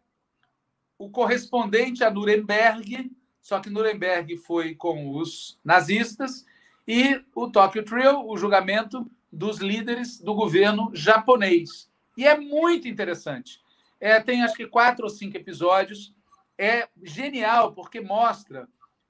o 0.99 1.09
correspondente 1.09 2.03
a 2.03 2.11
Nuremberg, 2.11 3.09
só 3.41 3.59
que 3.59 3.69
Nuremberg 3.69 4.35
foi 4.37 4.75
com 4.75 5.15
os 5.17 5.57
nazistas, 5.63 6.45
e 6.85 7.23
o 7.33 7.49
Tóquio 7.49 7.83
Trial, 7.83 8.27
o 8.27 8.37
julgamento 8.37 9.09
dos 9.31 9.59
líderes 9.59 10.19
do 10.19 10.33
governo 10.33 10.91
japonês. 10.93 11.89
E 12.17 12.27
é 12.27 12.37
muito 12.37 12.87
interessante. 12.87 13.61
É, 13.99 14.19
tem 14.19 14.43
acho 14.43 14.55
que 14.55 14.67
quatro 14.67 15.05
ou 15.05 15.09
cinco 15.09 15.37
episódios. 15.37 16.13
É 16.57 16.88
genial, 17.03 17.73
porque 17.73 17.99
mostra 17.99 18.68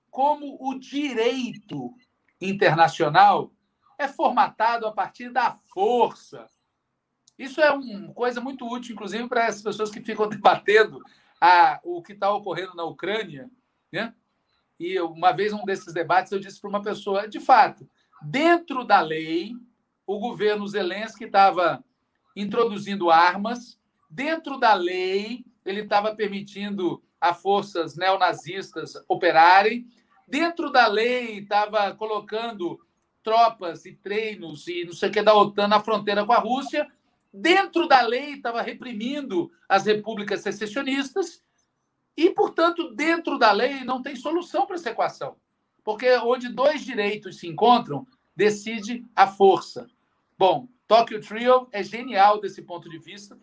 como 0.10 0.58
o 0.60 0.80
direito 0.80 1.94
internacional 2.42 3.52
é 3.98 4.08
formatado 4.08 4.88
a 4.88 4.92
partir 4.92 5.30
da 5.30 5.52
força, 5.74 6.48
isso 7.38 7.62
é 7.62 7.70
uma 7.72 8.14
coisa 8.14 8.40
muito 8.40 8.66
útil, 8.66 8.94
inclusive, 8.94 9.28
para 9.28 9.48
as 9.48 9.62
pessoas 9.62 9.92
que 9.92 10.02
ficam 10.02 10.28
debatendo 10.30 11.02
a, 11.40 11.80
o 11.84 12.02
que 12.02 12.14
está 12.14 12.32
ocorrendo 12.34 12.76
na 12.76 12.84
Ucrânia. 12.84 13.50
Né? 13.92 14.14
E 14.80 15.00
uma 15.02 15.32
vez, 15.32 15.52
um 15.54 15.66
desses 15.66 15.94
debates, 15.94 16.32
eu 16.32 16.40
disse 16.40 16.60
para 16.60 16.70
uma 16.70 16.82
pessoa: 16.82 17.28
de 17.28 17.40
fato, 17.40 17.88
dentro 18.22 18.84
da 18.86 19.02
lei, 19.02 19.54
o 20.08 20.20
governo 20.20 20.68
Zelensky 20.68 21.26
estava 21.26 21.84
introduzindo 22.36 23.10
armas, 23.10 23.80
dentro 24.10 24.58
da 24.58 24.74
lei, 24.74 25.46
ele 25.66 25.82
estava 25.82 26.16
permitindo 26.16 27.04
a 27.20 27.34
forças 27.34 27.96
neonazistas 27.96 28.94
operarem, 29.08 29.88
dentro 30.28 30.72
da 30.72 30.88
lei, 30.88 31.40
estava 31.40 31.94
colocando 31.94 32.80
tropas 33.24 33.86
e 33.86 33.94
treinos 33.94 34.68
e 34.68 34.86
não 34.86 34.94
sei 34.94 35.10
o 35.10 35.12
que 35.12 35.22
da 35.22 35.36
OTAN 35.36 35.68
na 35.68 35.80
fronteira 35.80 36.26
com 36.26 36.34
a 36.34 36.38
Rússia, 36.40 36.88
dentro 37.34 37.88
da 37.88 38.02
lei 38.02 38.34
estava 38.34 38.62
reprimindo 38.62 39.52
as 39.68 39.86
repúblicas 39.86 40.42
secessionistas 40.42 41.44
e, 42.16 42.30
portanto, 42.30 42.94
dentro 42.94 43.38
da 43.38 43.52
lei 43.52 43.84
não 43.84 44.02
tem 44.02 44.16
solução 44.16 44.66
para 44.66 44.76
essa 44.76 44.92
equação. 44.92 45.36
Porque 45.84 46.10
onde 46.18 46.50
dois 46.50 46.86
direitos 46.86 47.40
se 47.40 47.48
encontram, 47.48 48.08
decide 48.36 49.06
a 49.16 49.28
força. 49.28 49.88
Bom, 50.38 50.68
Tokyo 50.88 51.20
Trio 51.20 51.68
é 51.72 51.84
genial 51.84 52.40
desse 52.40 52.62
ponto 52.62 52.90
de 52.90 53.00
vista, 53.00 53.38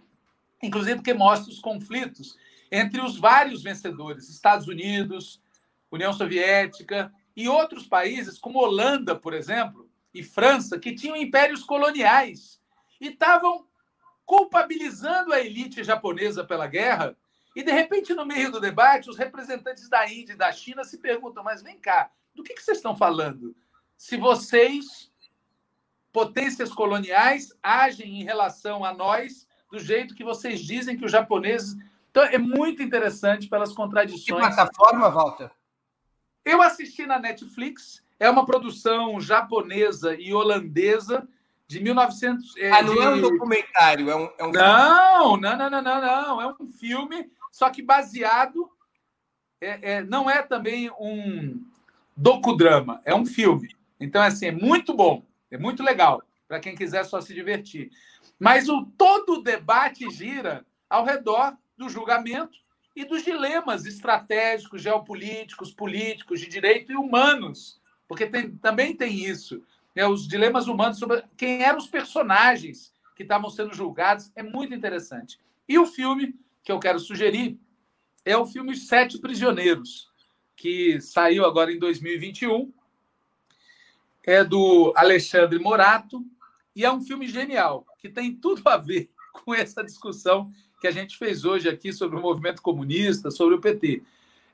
inclusive 0.63 0.97
porque 0.97 1.15
mostra 1.15 1.53
os 1.53 1.61
conflitos 1.61 2.37
entre 2.75 3.03
os 3.03 3.19
vários 3.19 3.63
vencedores, 3.63 4.31
Estados 4.31 4.67
Unidos, 4.67 5.43
União 5.91 6.11
Soviética 6.11 7.13
e 7.37 7.47
outros 7.47 7.87
países, 7.87 8.39
como 8.39 8.59
Holanda, 8.59 9.15
por 9.15 9.35
exemplo, 9.35 9.91
e 10.15 10.23
França, 10.23 10.79
que 10.79 10.95
tinham 10.95 11.15
impérios 11.15 11.63
coloniais 11.63 12.59
e 12.99 13.09
estavam 13.09 13.67
culpabilizando 14.25 15.35
a 15.35 15.41
elite 15.41 15.85
japonesa 15.85 16.43
pela 16.45 16.67
guerra. 16.67 17.15
E, 17.55 17.63
de 17.63 17.71
repente, 17.71 18.15
no 18.15 18.25
meio 18.25 18.51
do 18.51 18.59
debate, 18.59 19.11
os 19.11 19.19
representantes 19.19 19.87
da 19.91 20.11
Índia 20.11 20.33
e 20.33 20.37
da 20.37 20.51
China 20.51 20.83
se 20.83 20.97
perguntam: 20.97 21.45
mas 21.45 21.63
vem 21.63 21.79
cá, 21.79 22.11
do 22.35 22.43
que, 22.43 22.55
que 22.55 22.63
vocês 22.63 22.79
estão 22.79 22.97
falando? 22.97 23.55
Se 23.99 24.17
vocês, 24.17 25.13
potências 26.11 26.73
coloniais, 26.73 27.53
agem 27.63 28.23
em 28.23 28.25
relação 28.25 28.83
a 28.83 28.95
nós 28.95 29.47
do 29.71 29.79
jeito 29.79 30.15
que 30.15 30.25
vocês 30.25 30.61
dizem 30.61 30.97
que 30.97 31.05
os 31.05 31.13
japoneses. 31.13 31.77
Então, 32.13 32.25
é 32.25 32.37
muito 32.37 32.83
interessante 32.83 33.49
pelas 33.49 33.73
contradições. 33.73 34.27
Que 34.27 34.35
plataforma, 34.35 35.09
Walter? 35.09 35.51
Eu 36.45 36.61
assisti 36.61 37.07
na 37.07 37.19
Netflix. 37.19 38.05
É 38.21 38.29
uma 38.29 38.45
produção 38.45 39.19
japonesa 39.19 40.15
e 40.15 40.33
holandesa 40.33 41.27
de 41.67 41.81
1900. 41.81 42.55
É, 42.59 42.71
ah, 42.71 42.83
não 42.83 42.95
de... 42.95 43.01
é 43.01 43.09
um 43.09 43.21
documentário, 43.21 44.11
é 44.11 44.15
um, 44.17 44.31
é 44.39 44.45
um 44.45 44.53
não, 44.53 45.37
não, 45.39 45.57
não, 45.57 45.71
não, 45.71 45.83
não, 45.83 46.01
não. 46.03 46.43
É 46.43 46.55
um 46.61 46.71
filme, 46.71 47.33
só 47.51 47.71
que 47.71 47.83
baseado. 47.83 48.71
É, 49.59 49.93
é, 49.93 50.03
não 50.03 50.29
é 50.29 50.43
também 50.43 50.91
um 51.01 51.65
docudrama, 52.15 53.01
é 53.07 53.15
um 53.15 53.25
filme. 53.25 53.75
Então, 53.99 54.21
assim, 54.21 54.47
é 54.47 54.53
muito 54.53 54.93
bom, 54.93 55.25
é 55.51 55.57
muito 55.57 55.83
legal 55.83 56.23
para 56.47 56.61
quem 56.61 56.75
quiser 56.75 57.05
só 57.05 57.23
se 57.23 57.33
divertir. 57.33 57.91
Mas 58.39 58.69
o 58.69 58.85
todo 58.99 59.35
o 59.35 59.43
debate 59.43 60.11
gira 60.11 60.67
ao 60.91 61.07
redor 61.07 61.57
do 61.77 61.89
julgamento 61.89 62.59
e 62.95 63.05
dos 63.05 63.23
dilemas 63.25 63.87
estratégicos, 63.87 64.83
geopolíticos, 64.83 65.73
políticos, 65.73 66.41
de 66.41 66.49
direito 66.49 66.93
e 66.93 66.97
humanos, 66.97 67.81
porque 68.07 68.27
tem, 68.27 68.51
também 68.57 68.95
tem 68.95 69.15
isso 69.15 69.63
né, 69.95 70.07
os 70.07 70.27
dilemas 70.27 70.67
humanos 70.67 70.99
sobre 70.99 71.23
quem 71.37 71.63
eram 71.63 71.79
os 71.79 71.87
personagens 71.87 72.93
que 73.15 73.23
estavam 73.23 73.51
sendo 73.51 73.75
julgados. 73.75 74.31
É 74.35 74.43
muito 74.43 74.75
interessante. 74.75 75.39
E 75.69 75.79
o 75.79 75.87
filme 75.87 76.35
que 76.63 76.73
eu 76.73 76.79
quero 76.79 76.99
sugerir 76.99 77.59
é 78.25 78.37
o 78.37 78.47
filme 78.47 78.75
Sete 78.77 79.19
Prisioneiros, 79.19 80.11
que 80.57 81.01
saiu 81.01 81.45
agora 81.45 81.73
em 81.73 81.79
2021. 81.79 82.73
É 84.25 84.45
do 84.45 84.93
Alexandre 84.97 85.59
Morato 85.59 86.25
e 86.77 86.85
é 86.85 86.93
um 86.93 87.03
filme 87.03 87.27
genial, 87.27 87.85
que 87.99 88.09
tem 88.09 88.35
tudo 88.35 88.67
a 88.69 88.77
ver 88.77 89.11
com 89.33 89.53
essa 89.53 89.83
discussão 89.83 90.53
que 90.83 90.89
a 90.89 90.91
gente 90.91 91.17
fez 91.17 91.45
hoje 91.45 91.69
aqui 91.69 91.93
sobre 91.93 92.19
o 92.19 92.21
movimento 92.21 92.61
comunista, 92.61 93.31
sobre 93.31 93.55
o 93.55 93.61
PT. 93.61 94.03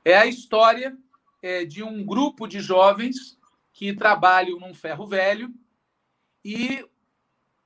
É 0.05 0.15
a 0.15 0.27
história 0.27 0.95
é, 1.41 1.65
de 1.65 1.81
um 1.81 2.05
grupo 2.05 2.45
de 2.45 2.59
jovens 2.59 3.35
que 3.73 3.95
trabalham 3.95 4.59
num 4.59 4.75
ferro 4.75 5.07
velho 5.07 5.51
e 6.45 6.87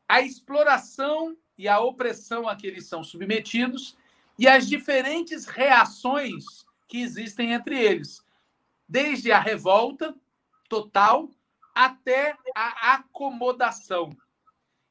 a 0.08 0.22
exploração 0.22 1.36
e 1.58 1.68
a 1.68 1.82
opressão 1.82 2.48
a 2.48 2.56
que 2.56 2.66
eles 2.66 2.88
são 2.88 3.04
submetidos 3.04 3.98
e 4.40 4.48
as 4.48 4.66
diferentes 4.66 5.46
reações 5.46 6.66
que 6.88 7.02
existem 7.02 7.52
entre 7.52 7.78
eles, 7.78 8.24
desde 8.88 9.30
a 9.34 9.40
revolta 9.40 10.16
total 10.70 11.30
até 11.76 12.38
a 12.56 12.94
acomodação. 12.94 14.16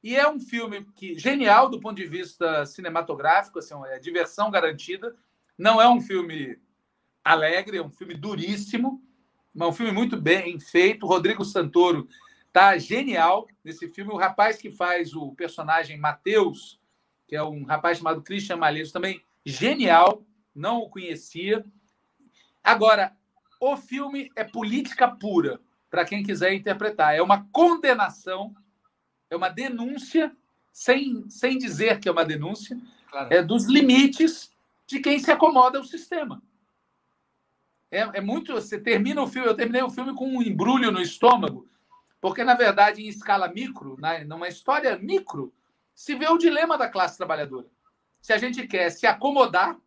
E 0.02 0.16
é 0.16 0.28
um 0.28 0.40
filme 0.40 0.84
que 0.96 1.18
genial 1.18 1.68
do 1.68 1.80
ponto 1.80 1.96
de 1.96 2.06
vista 2.06 2.66
cinematográfico, 2.66 3.58
assim, 3.58 3.74
é 3.86 3.98
diversão 3.98 4.50
garantida. 4.50 5.14
Não 5.56 5.80
é 5.80 5.88
um 5.88 6.00
filme 6.00 6.58
alegre, 7.24 7.76
é 7.76 7.82
um 7.82 7.90
filme 7.90 8.14
duríssimo, 8.14 9.00
um 9.54 9.72
filme 9.72 9.92
muito 9.92 10.20
bem 10.20 10.58
feito. 10.58 11.06
Rodrigo 11.06 11.44
Santoro 11.44 12.08
tá 12.52 12.76
genial 12.78 13.46
nesse 13.62 13.88
filme. 13.88 14.12
O 14.12 14.16
rapaz 14.16 14.58
que 14.58 14.70
faz 14.70 15.14
o 15.14 15.32
personagem 15.34 15.98
Mateus, 15.98 16.80
que 17.28 17.36
é 17.36 17.42
um 17.42 17.64
rapaz 17.64 17.98
chamado 17.98 18.22
Christian 18.22 18.56
Malheiros, 18.56 18.92
também 18.92 19.22
genial. 19.44 20.24
Não 20.54 20.78
o 20.78 20.90
conhecia. 20.90 21.64
Agora, 22.62 23.16
o 23.60 23.76
filme 23.76 24.30
é 24.34 24.42
política 24.42 25.08
pura, 25.08 25.60
para 25.88 26.04
quem 26.04 26.22
quiser 26.22 26.52
interpretar. 26.52 27.14
É 27.14 27.22
uma 27.22 27.46
condenação, 27.52 28.54
é 29.32 29.36
uma 29.36 29.48
denúncia, 29.48 30.30
sem, 30.70 31.28
sem 31.30 31.56
dizer 31.56 31.98
que 31.98 32.08
é 32.08 32.12
uma 32.12 32.24
denúncia, 32.24 32.78
claro. 33.10 33.32
é 33.32 33.42
dos 33.42 33.64
limites 33.64 34.52
de 34.86 35.00
quem 35.00 35.18
se 35.18 35.30
acomoda 35.30 35.78
ao 35.78 35.84
sistema. 35.84 36.42
É, 37.90 38.00
é 38.00 38.20
muito. 38.20 38.52
Você 38.52 38.78
termina 38.78 39.22
o 39.22 39.26
filme, 39.26 39.48
eu 39.48 39.56
terminei 39.56 39.82
o 39.82 39.90
filme 39.90 40.14
com 40.14 40.28
um 40.28 40.42
embrulho 40.42 40.92
no 40.92 41.00
estômago, 41.00 41.66
porque, 42.20 42.44
na 42.44 42.54
verdade, 42.54 43.02
em 43.02 43.08
escala 43.08 43.48
micro, 43.48 43.96
né, 43.98 44.22
numa 44.24 44.48
história 44.48 44.98
micro, 44.98 45.52
se 45.94 46.14
vê 46.14 46.28
o 46.28 46.36
dilema 46.38 46.76
da 46.76 46.88
classe 46.88 47.16
trabalhadora. 47.16 47.66
Se 48.20 48.34
a 48.34 48.38
gente 48.38 48.66
quer 48.66 48.90
se 48.90 49.06
acomodar 49.06 49.78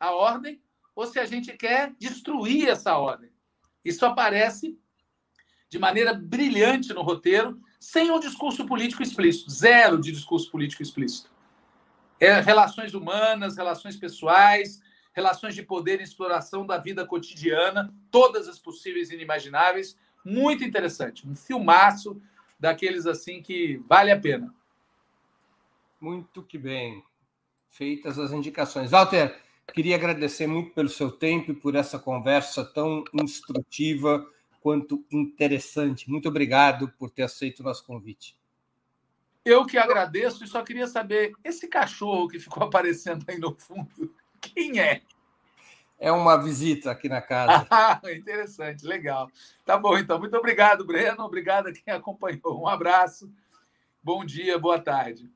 à 0.00 0.12
ordem 0.12 0.62
ou 0.96 1.06
se 1.06 1.18
a 1.18 1.26
gente 1.26 1.52
quer 1.52 1.92
destruir 1.98 2.68
essa 2.68 2.96
ordem. 2.96 3.30
Isso 3.84 4.06
aparece 4.06 4.78
de 5.68 5.78
maneira 5.78 6.14
brilhante 6.14 6.94
no 6.94 7.02
roteiro, 7.02 7.60
sem 7.84 8.10
um 8.10 8.18
discurso 8.18 8.64
político 8.64 9.02
explícito, 9.02 9.50
zero 9.50 10.00
de 10.00 10.10
discurso 10.10 10.50
político 10.50 10.82
explícito. 10.82 11.30
É 12.18 12.40
relações 12.40 12.94
humanas, 12.94 13.58
relações 13.58 13.94
pessoais, 13.94 14.82
relações 15.12 15.54
de 15.54 15.62
poder 15.62 16.00
e 16.00 16.02
exploração 16.02 16.64
da 16.64 16.78
vida 16.78 17.06
cotidiana, 17.06 17.94
todas 18.10 18.48
as 18.48 18.58
possíveis 18.58 19.10
e 19.10 19.14
inimagináveis. 19.14 19.98
Muito 20.24 20.64
interessante. 20.64 21.28
Um 21.28 21.34
filmaço 21.34 22.20
daqueles 22.58 23.04
assim 23.04 23.42
que 23.42 23.76
vale 23.86 24.10
a 24.10 24.18
pena. 24.18 24.52
Muito 26.00 26.42
que 26.42 26.56
bem. 26.56 27.04
Feitas 27.68 28.18
as 28.18 28.32
indicações. 28.32 28.90
Walter, 28.90 29.38
queria 29.74 29.96
agradecer 29.96 30.46
muito 30.46 30.70
pelo 30.70 30.88
seu 30.88 31.12
tempo 31.12 31.50
e 31.50 31.54
por 31.54 31.74
essa 31.74 31.98
conversa 31.98 32.64
tão 32.64 33.04
instrutiva 33.12 34.26
quanto 34.64 35.04
interessante. 35.12 36.10
Muito 36.10 36.26
obrigado 36.26 36.88
por 36.98 37.10
ter 37.10 37.24
aceito 37.24 37.60
o 37.60 37.62
nosso 37.62 37.84
convite. 37.84 38.34
Eu 39.44 39.66
que 39.66 39.76
agradeço 39.76 40.42
e 40.42 40.48
só 40.48 40.62
queria 40.62 40.86
saber: 40.86 41.34
esse 41.44 41.68
cachorro 41.68 42.28
que 42.28 42.40
ficou 42.40 42.62
aparecendo 42.64 43.22
aí 43.28 43.38
no 43.38 43.54
fundo, 43.54 44.14
quem 44.40 44.80
é? 44.80 45.02
É 45.98 46.10
uma 46.10 46.38
visita 46.38 46.90
aqui 46.90 47.10
na 47.10 47.20
casa. 47.20 47.66
Ah, 47.70 48.00
interessante, 48.10 48.86
legal. 48.86 49.30
Tá 49.66 49.76
bom, 49.76 49.98
então. 49.98 50.18
Muito 50.18 50.36
obrigado, 50.36 50.86
Breno. 50.86 51.24
Obrigado 51.24 51.66
a 51.66 51.72
quem 51.72 51.92
acompanhou. 51.92 52.62
Um 52.62 52.66
abraço. 52.66 53.30
Bom 54.02 54.24
dia, 54.24 54.58
boa 54.58 54.80
tarde. 54.80 55.30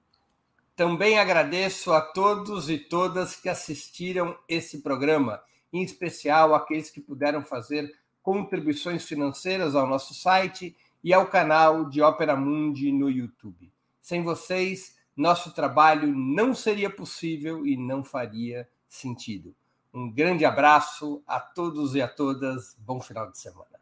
Também 0.75 1.19
agradeço 1.19 1.93
a 1.93 2.01
todos 2.01 2.71
e 2.71 2.79
todas 2.79 3.37
que 3.37 3.49
assistiram 3.51 4.39
esse 4.49 4.81
programa, 4.81 5.43
em 5.71 5.83
especial 5.83 6.55
aqueles 6.55 6.91
que 6.91 7.01
puderam 7.01 7.45
fazer 7.45 7.95
contribuições 8.29 9.07
financeiras 9.07 9.75
ao 9.75 9.87
nosso 9.87 10.13
site 10.13 10.77
e 11.03 11.15
ao 11.15 11.29
canal 11.29 11.89
de 11.89 12.03
Ópera 12.03 12.37
Mundi 12.37 12.93
no 12.93 13.09
YouTube. 13.09 13.73
Sem 14.03 14.23
vocês, 14.23 14.99
nosso 15.17 15.55
trabalho 15.55 16.15
não 16.15 16.55
seria 16.55 16.91
possível 16.91 17.67
e 17.67 17.75
não 17.75 18.05
faria 18.05 18.69
sentido. 18.87 19.57
Um 19.95 20.13
grande 20.13 20.45
abraço 20.45 21.23
a 21.27 21.41
todos 21.41 21.95
e 21.95 22.03
a 22.03 22.07
todas. 22.07 22.77
Bom 22.79 23.01
final 23.01 23.31
de 23.31 23.39
semana. 23.39 23.81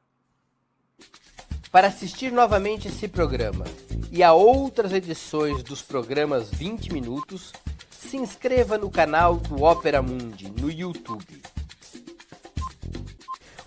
Para 1.72 1.88
assistir 1.88 2.30
novamente 2.30 2.86
esse 2.86 3.08
programa 3.08 3.64
e 4.12 4.22
a 4.22 4.32
outras 4.32 4.92
edições 4.92 5.60
dos 5.64 5.82
programas 5.82 6.52
20 6.52 6.92
Minutos, 6.92 7.52
se 7.90 8.16
inscreva 8.16 8.78
no 8.78 8.92
canal 8.92 9.38
do 9.38 9.64
Opera 9.64 10.00
Mundi 10.00 10.48
no 10.52 10.70
YouTube. 10.70 11.42